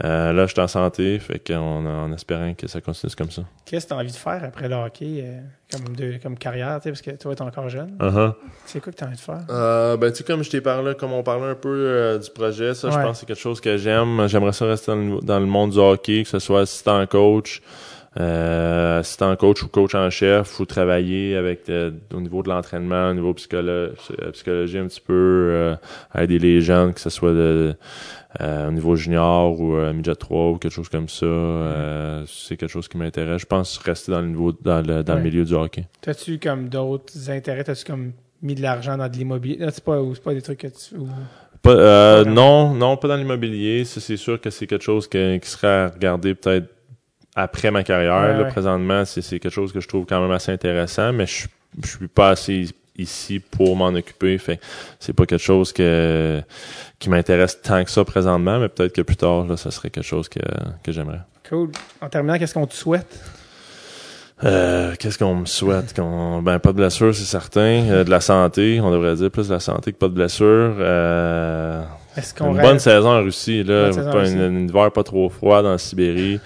euh, 0.03 0.33
là, 0.33 0.45
je 0.45 0.51
suis 0.51 0.61
en 0.61 0.67
santé. 0.67 1.19
Fait 1.19 1.39
qu'on 1.39 1.85
en 1.85 2.11
espérant 2.11 2.53
que 2.53 2.67
ça 2.67 2.81
continue 2.81 3.13
comme 3.15 3.31
ça. 3.31 3.43
Qu'est-ce 3.63 3.85
que 3.85 3.89
tu 3.89 3.93
as 3.93 3.97
envie 3.97 4.11
de 4.11 4.17
faire 4.17 4.43
après 4.43 4.67
le 4.67 4.75
hockey 4.75 5.23
euh, 5.23 5.39
comme, 5.71 5.95
de, 5.95 6.17
comme 6.21 6.37
carrière, 6.37 6.81
parce 6.83 7.01
que 7.01 7.11
toi, 7.11 7.33
tu 7.33 7.43
es 7.43 7.45
encore 7.45 7.69
jeune? 7.69 7.95
Uh-huh. 7.97 8.33
C'est 8.65 8.81
quoi 8.81 8.91
que 8.91 8.97
tu 8.97 9.03
as 9.05 9.07
envie 9.07 9.15
de 9.15 9.21
faire? 9.21 9.45
Euh, 9.49 9.95
ben, 9.95 10.11
tu 10.11 10.17
sais, 10.17 10.23
comme 10.25 10.43
je 10.43 10.49
t'ai 10.49 10.59
parlé, 10.59 10.95
comme 10.95 11.13
on 11.13 11.23
parlait 11.23 11.51
un 11.51 11.55
peu 11.55 11.69
euh, 11.69 12.17
du 12.19 12.29
projet, 12.29 12.73
ça, 12.73 12.89
je 12.89 12.95
pense 12.97 13.11
que 13.11 13.17
c'est 13.19 13.25
quelque 13.25 13.39
chose 13.39 13.61
que 13.61 13.77
j'aime. 13.77 14.27
J'aimerais 14.27 14.51
ça 14.51 14.65
rester 14.65 14.91
dans 14.91 14.97
le, 14.97 15.21
dans 15.21 15.39
le, 15.39 15.45
monde 15.45 15.71
du 15.71 15.79
hockey, 15.79 16.23
que 16.23 16.29
ce 16.29 16.39
soit 16.39 16.61
assistant 16.61 17.05
coach, 17.07 17.61
euh, 18.17 18.99
assistant 18.99 19.35
coach 19.35 19.63
ou 19.63 19.67
coach 19.67 19.93
en 19.93 20.09
chef 20.09 20.59
ou 20.59 20.65
travailler 20.65 21.35
avec 21.35 21.69
euh, 21.69 21.91
au 22.13 22.21
niveau 22.21 22.43
de 22.43 22.49
l'entraînement, 22.49 23.09
au 23.09 23.13
niveau 23.13 23.33
psycholo 23.33 23.69
euh, 23.69 23.91
psychologie 24.31 24.77
un 24.77 24.87
petit 24.87 25.01
peu, 25.01 25.13
euh, 25.13 25.75
aider 26.17 26.39
les 26.39 26.61
jeunes, 26.61 26.93
que 26.93 27.01
ce 27.01 27.09
soit 27.09 27.33
de, 27.33 27.75
au 28.39 28.71
niveau 28.71 28.95
junior 28.95 29.59
ou 29.59 29.75
midget 29.93 30.15
3 30.15 30.51
ou 30.51 30.57
quelque 30.57 30.71
chose 30.71 30.89
comme 30.89 31.09
ça. 31.09 31.25
c'est 32.27 32.57
quelque 32.57 32.71
chose 32.71 32.87
qui 32.87 32.97
m'intéresse. 32.97 33.41
Je 33.41 33.45
pense 33.45 33.77
rester 33.77 34.11
dans 34.11 34.21
le 34.21 34.27
niveau 34.27 34.51
dans 34.51 34.85
le, 34.85 35.03
dans 35.03 35.15
le 35.15 35.21
milieu 35.21 35.45
du 35.45 35.53
hockey. 35.53 35.85
T'as-tu 36.01 36.39
comme 36.39 36.67
d'autres 36.67 37.29
intérêts? 37.29 37.63
T'as-tu 37.63 37.85
comme 37.85 38.11
mis 38.41 38.55
de 38.55 38.61
l'argent 38.61 38.97
dans 38.97 39.07
de 39.07 39.15
l'immobilier? 39.15 39.57
C'est 39.71 39.83
pas, 39.83 40.01
pas 40.23 40.33
des 40.33 40.41
trucs 40.41 40.59
que 40.59 40.67
tu. 40.67 40.95
Pas, 41.61 42.25
non, 42.25 42.73
non, 42.73 42.97
pas 42.97 43.07
dans 43.07 43.15
l'immobilier. 43.15 43.85
C'est 43.85 44.17
sûr 44.17 44.39
que 44.39 44.49
c'est 44.49 44.67
quelque 44.67 44.83
chose 44.83 45.07
qui 45.07 45.39
serait 45.43 45.67
à 45.67 45.87
regarder 45.89 46.35
peut-être 46.35 46.74
après 47.35 47.71
ma 47.71 47.83
carrière. 47.83 48.37
là, 48.37 48.45
Présentement, 48.45 49.03
c'est 49.05 49.21
quelque 49.39 49.49
chose 49.49 49.73
que 49.73 49.79
je 49.79 49.87
trouve 49.87 50.05
quand 50.05 50.21
même 50.21 50.31
assez 50.31 50.51
intéressant, 50.51 51.11
mais 51.13 51.25
je, 51.25 51.47
je 51.83 51.87
suis 51.87 52.07
pas 52.07 52.29
assez 52.29 52.67
ici 52.97 53.39
pour 53.39 53.75
m'en 53.75 53.87
occuper. 53.87 54.37
Fait 54.37 54.59
c'est 54.99 55.13
pas 55.13 55.25
quelque 55.25 55.43
chose 55.43 55.73
que 55.73 56.41
qui 56.99 57.09
m'intéresse 57.09 57.61
tant 57.61 57.83
que 57.83 57.91
ça 57.91 58.05
présentement, 58.05 58.59
mais 58.59 58.69
peut-être 58.69 58.93
que 58.93 59.01
plus 59.01 59.17
tard, 59.17 59.45
là, 59.45 59.57
ça 59.57 59.71
serait 59.71 59.89
quelque 59.89 60.05
chose 60.05 60.29
que, 60.29 60.39
que 60.83 60.91
j'aimerais. 60.91 61.21
Cool. 61.49 61.71
En 62.01 62.09
terminant, 62.09 62.37
qu'est-ce 62.39 62.53
qu'on 62.53 62.67
te 62.67 62.73
souhaite? 62.73 63.19
Euh, 64.43 64.95
qu'est-ce 64.99 65.17
qu'on 65.17 65.35
me 65.35 65.45
souhaite? 65.45 65.95
Qu'on, 65.95 66.41
ben, 66.41 66.59
pas 66.59 66.71
de 66.71 66.77
blessure, 66.77 67.15
c'est 67.15 67.23
certain. 67.23 67.89
Euh, 67.89 68.03
de 68.03 68.09
la 68.09 68.19
santé, 68.19 68.81
on 68.81 68.91
devrait 68.91 69.15
dire 69.15 69.31
plus 69.31 69.47
de 69.47 69.53
la 69.53 69.59
santé 69.61 69.93
que 69.93 69.97
pas 69.97 70.09
de 70.09 70.13
blessure. 70.13 70.75
Euh, 70.79 71.81
Est-ce 72.17 72.33
qu'on 72.33 72.53
une 72.53 72.61
bonne 72.61 72.79
saison 72.79 73.09
en 73.09 73.23
Russie, 73.23 73.63
là. 73.63 73.91
Pas 74.11 74.27
une, 74.29 74.67
hiver 74.67 74.91
pas 74.91 75.03
trop 75.03 75.29
froid 75.29 75.61
dans 75.61 75.71
la 75.71 75.77
Sibérie. 75.77 76.39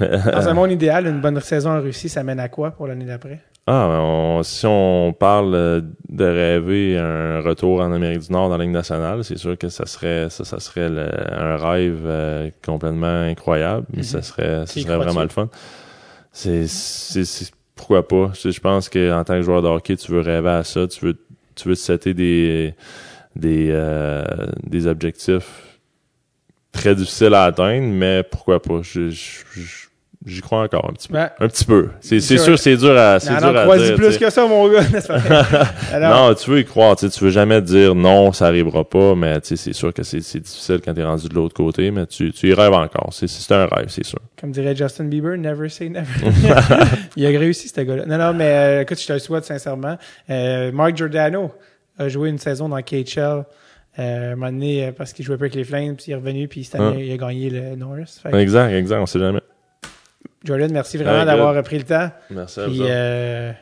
Dans 0.00 0.48
un 0.48 0.54
monde 0.54 0.72
idéal, 0.72 1.06
une 1.06 1.20
bonne 1.20 1.40
saison 1.40 1.70
en 1.70 1.80
Russie, 1.80 2.08
ça 2.08 2.22
mène 2.22 2.40
à 2.40 2.48
quoi 2.48 2.70
pour 2.70 2.86
l'année 2.86 3.04
d'après? 3.04 3.40
Ah, 3.66 3.86
ben, 3.88 4.42
si 4.42 4.66
on 4.66 5.14
parle 5.16 5.54
euh, 5.54 5.80
de 6.08 6.24
rêver 6.24 6.98
un 6.98 7.40
retour 7.40 7.80
en 7.80 7.92
Amérique 7.92 8.26
du 8.26 8.32
Nord 8.32 8.48
dans 8.48 8.56
la 8.56 8.64
Ligue 8.64 8.72
nationale, 8.72 9.22
c'est 9.22 9.38
sûr 9.38 9.56
que 9.56 9.68
ça 9.68 9.86
serait 9.86 10.28
ça, 10.30 10.44
ça 10.44 10.58
serait 10.58 10.86
un 10.86 11.56
rêve 11.56 12.02
euh, 12.04 12.50
complètement 12.64 13.22
incroyable, 13.22 13.86
mais 13.94 14.02
ça 14.02 14.18
mhm. 14.18 14.22
serait 14.24 14.66
ça 14.66 14.80
serait 14.80 14.96
vraiment 14.96 15.22
le 15.22 15.28
fun. 15.28 15.48
C'est 16.32 16.66
pourquoi 17.76 18.08
pas? 18.08 18.32
Je, 18.34 18.60
pense 18.60 18.88
que 18.88 19.12
en 19.12 19.22
tant 19.22 19.34
que 19.34 19.42
joueur 19.42 19.62
de 19.62 19.68
hockey, 19.68 19.96
tu 19.96 20.10
veux 20.10 20.20
rêver 20.20 20.50
à 20.50 20.64
ça, 20.64 20.88
tu 20.88 21.06
veux 21.06 21.16
tu 21.54 21.68
veux 21.68 21.76
te 21.76 21.80
setter 21.80 22.14
des 22.14 22.74
des 23.36 23.68
euh, 23.70 24.24
des 24.64 24.88
objectifs 24.88 25.71
très 26.72 26.94
difficiles 26.94 27.34
à 27.34 27.44
atteindre, 27.44 27.86
mais 27.86 28.22
pourquoi 28.22 28.60
pas? 28.60 28.80
je, 28.82 29.10
je 29.10 29.82
J'y 30.24 30.40
crois 30.40 30.62
encore 30.62 30.88
un 30.88 30.92
petit 30.92 31.08
peu. 31.08 31.18
Un 31.18 31.48
petit 31.48 31.64
peu. 31.64 31.88
C'est 32.00 32.20
sûr, 32.20 32.56
c'est 32.56 32.76
dur 32.76 32.96
à, 32.96 33.18
c'est 33.18 33.36
dur 33.36 33.56
à 33.56 33.76
dire. 33.76 33.96
plus 33.96 34.18
que 34.18 34.30
ça, 34.30 34.46
mon 34.46 34.68
gars. 34.68 34.82
non, 36.00 36.32
tu 36.34 36.50
veux 36.50 36.60
y 36.60 36.64
croire. 36.64 36.94
Tu 36.94 37.06
veux 37.06 37.30
jamais 37.30 37.60
dire 37.60 37.94
non, 37.94 38.32
ça 38.32 38.46
arrivera 38.46 38.88
pas, 38.88 39.16
mais 39.16 39.38
c'est 39.42 39.72
sûr 39.72 39.92
que 39.92 40.02
c'est 40.04 40.18
difficile 40.18 40.80
quand 40.84 40.94
t'es 40.94 41.02
rendu 41.02 41.28
de 41.28 41.34
l'autre 41.34 41.54
côté, 41.54 41.90
mais 41.90 42.06
tu, 42.06 42.32
tu 42.32 42.50
y 42.50 42.54
rêves 42.54 42.72
encore. 42.72 43.10
C'est 43.12 43.52
un 43.52 43.66
rêve, 43.66 43.86
c'est 43.88 44.04
sûr. 44.04 44.20
Comme 44.40 44.52
dirait 44.52 44.76
Justin 44.76 45.04
Bieber, 45.04 45.36
never 45.36 45.68
say 45.68 45.88
never. 45.88 46.06
Il 47.16 47.26
a 47.26 47.28
réussi, 47.30 47.68
ce 47.68 47.80
gars-là. 47.80 48.06
Non, 48.06 48.18
non, 48.18 48.32
mais 48.32 48.48
euh, 48.48 48.82
écoute, 48.82 49.00
je 49.00 49.06
te 49.06 49.12
le 49.12 49.18
souhaite 49.18 49.44
sincèrement. 49.44 49.96
Euh, 50.30 50.70
Mark 50.70 50.96
Giordano 50.96 51.52
a 51.98 52.08
joué 52.08 52.28
une 52.28 52.38
saison 52.38 52.68
dans 52.68 52.80
KHL. 52.80 53.44
Euh, 53.98 54.32
un 54.32 54.36
moment 54.36 54.50
donné, 54.50 54.86
euh, 54.86 54.92
parce 54.92 55.12
qu'il 55.12 55.24
jouait 55.24 55.36
pas 55.36 55.44
avec 55.44 55.54
les 55.54 55.64
Flames, 55.64 55.96
puis 55.96 56.06
il 56.08 56.12
est 56.12 56.14
revenu, 56.14 56.48
puis 56.48 56.64
cette 56.64 56.76
année, 56.76 56.86
hein? 56.86 57.04
il 57.04 57.12
a 57.12 57.16
gagné 57.18 57.50
le 57.50 57.76
Norris. 57.76 58.20
Exact, 58.32 58.72
exact, 58.72 59.00
on 59.00 59.06
sait 59.06 59.18
jamais. 59.18 59.40
Jordan, 60.44 60.72
merci 60.72 60.96
vraiment 60.96 61.24
d'avoir 61.24 61.62
pris 61.62 61.78
le 61.78 61.84
temps. 61.84 62.10
Merci 62.30 62.60
à 62.60 62.66
vous. 62.66 62.82
Euh, 62.82 63.52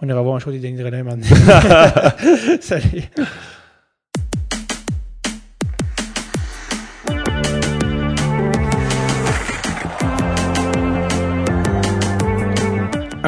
on 0.00 0.08
ira 0.08 0.22
voir 0.22 0.36
un 0.36 0.38
show 0.38 0.50
des 0.50 0.58
Denis 0.58 0.78
Drenin 0.78 1.02
maintenant. 1.02 1.26
Salut. 2.60 3.02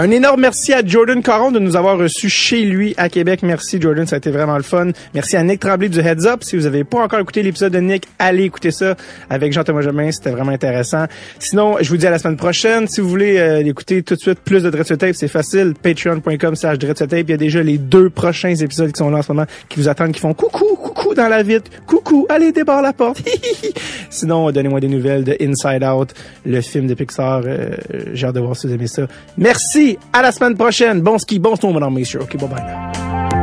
Un 0.00 0.12
énorme 0.12 0.42
merci 0.42 0.72
à 0.72 0.86
Jordan 0.86 1.20
Caron 1.24 1.50
de 1.50 1.58
nous 1.58 1.74
avoir 1.74 1.98
reçus 1.98 2.28
chez 2.28 2.62
lui 2.62 2.94
à 2.98 3.08
Québec. 3.08 3.40
Merci 3.42 3.80
Jordan, 3.80 4.06
ça 4.06 4.14
a 4.14 4.18
été 4.18 4.30
vraiment 4.30 4.56
le 4.56 4.62
fun. 4.62 4.92
Merci 5.12 5.36
à 5.36 5.42
Nick 5.42 5.58
Tremblay 5.58 5.88
du 5.88 5.98
Heads 5.98 6.24
Up. 6.24 6.44
Si 6.44 6.54
vous 6.54 6.62
n'avez 6.62 6.84
pas 6.84 7.00
encore 7.00 7.18
écouté 7.18 7.42
l'épisode 7.42 7.72
de 7.72 7.80
Nick, 7.80 8.06
allez 8.16 8.44
écouter 8.44 8.70
ça 8.70 8.94
avec 9.28 9.52
Jean-Thomas 9.52 9.82
Jamin, 9.82 10.12
c'était 10.12 10.30
vraiment 10.30 10.52
intéressant. 10.52 11.06
Sinon, 11.40 11.78
je 11.80 11.88
vous 11.88 11.96
dis 11.96 12.06
à 12.06 12.10
la 12.10 12.20
semaine 12.20 12.36
prochaine. 12.36 12.86
Si 12.86 13.00
vous 13.00 13.08
voulez 13.08 13.38
euh, 13.38 13.58
écouter 13.66 14.04
tout 14.04 14.14
de 14.14 14.20
suite 14.20 14.38
plus 14.38 14.62
de 14.62 14.70
Dread 14.70 14.86
Tape, 14.86 15.16
c'est 15.16 15.26
facile. 15.26 15.74
Patreon.com 15.74 16.54
slash 16.54 16.78
Tape. 16.78 17.12
Il 17.12 17.30
y 17.30 17.32
a 17.32 17.36
déjà 17.36 17.64
les 17.64 17.78
deux 17.78 18.08
prochains 18.08 18.54
épisodes 18.54 18.92
qui 18.92 18.98
sont 18.98 19.10
là 19.10 19.18
en 19.18 19.22
ce 19.22 19.32
moment, 19.32 19.46
qui 19.68 19.80
vous 19.80 19.88
attendent, 19.88 20.12
qui 20.12 20.20
font 20.20 20.32
coucou, 20.32 20.76
coucou 20.76 21.14
dans 21.14 21.26
la 21.26 21.42
vitre, 21.42 21.72
coucou, 21.88 22.24
allez 22.28 22.52
débarre 22.52 22.82
la 22.82 22.92
porte. 22.92 23.20
Sinon, 24.10 24.52
donnez-moi 24.52 24.78
des 24.78 24.86
nouvelles 24.86 25.24
de 25.24 25.36
Inside 25.40 25.82
Out, 25.82 26.14
le 26.46 26.60
film 26.60 26.86
de 26.86 26.94
Pixar. 26.94 27.42
Euh, 27.44 27.70
j'ai 28.12 28.28
hâte 28.28 28.36
de 28.36 28.40
voir 28.40 28.56
si 28.56 28.68
vous 28.68 28.74
aimez 28.74 28.86
ça. 28.86 29.08
Merci! 29.36 29.87
À 30.12 30.22
la 30.22 30.32
semaine 30.32 30.56
prochaine. 30.56 31.00
Bon 31.00 31.18
ski, 31.18 31.38
bon 31.38 31.56
snowboard, 31.56 31.92
mes 31.92 32.16
OK, 32.16 32.36
bye 32.36 32.48
bye 32.48 33.37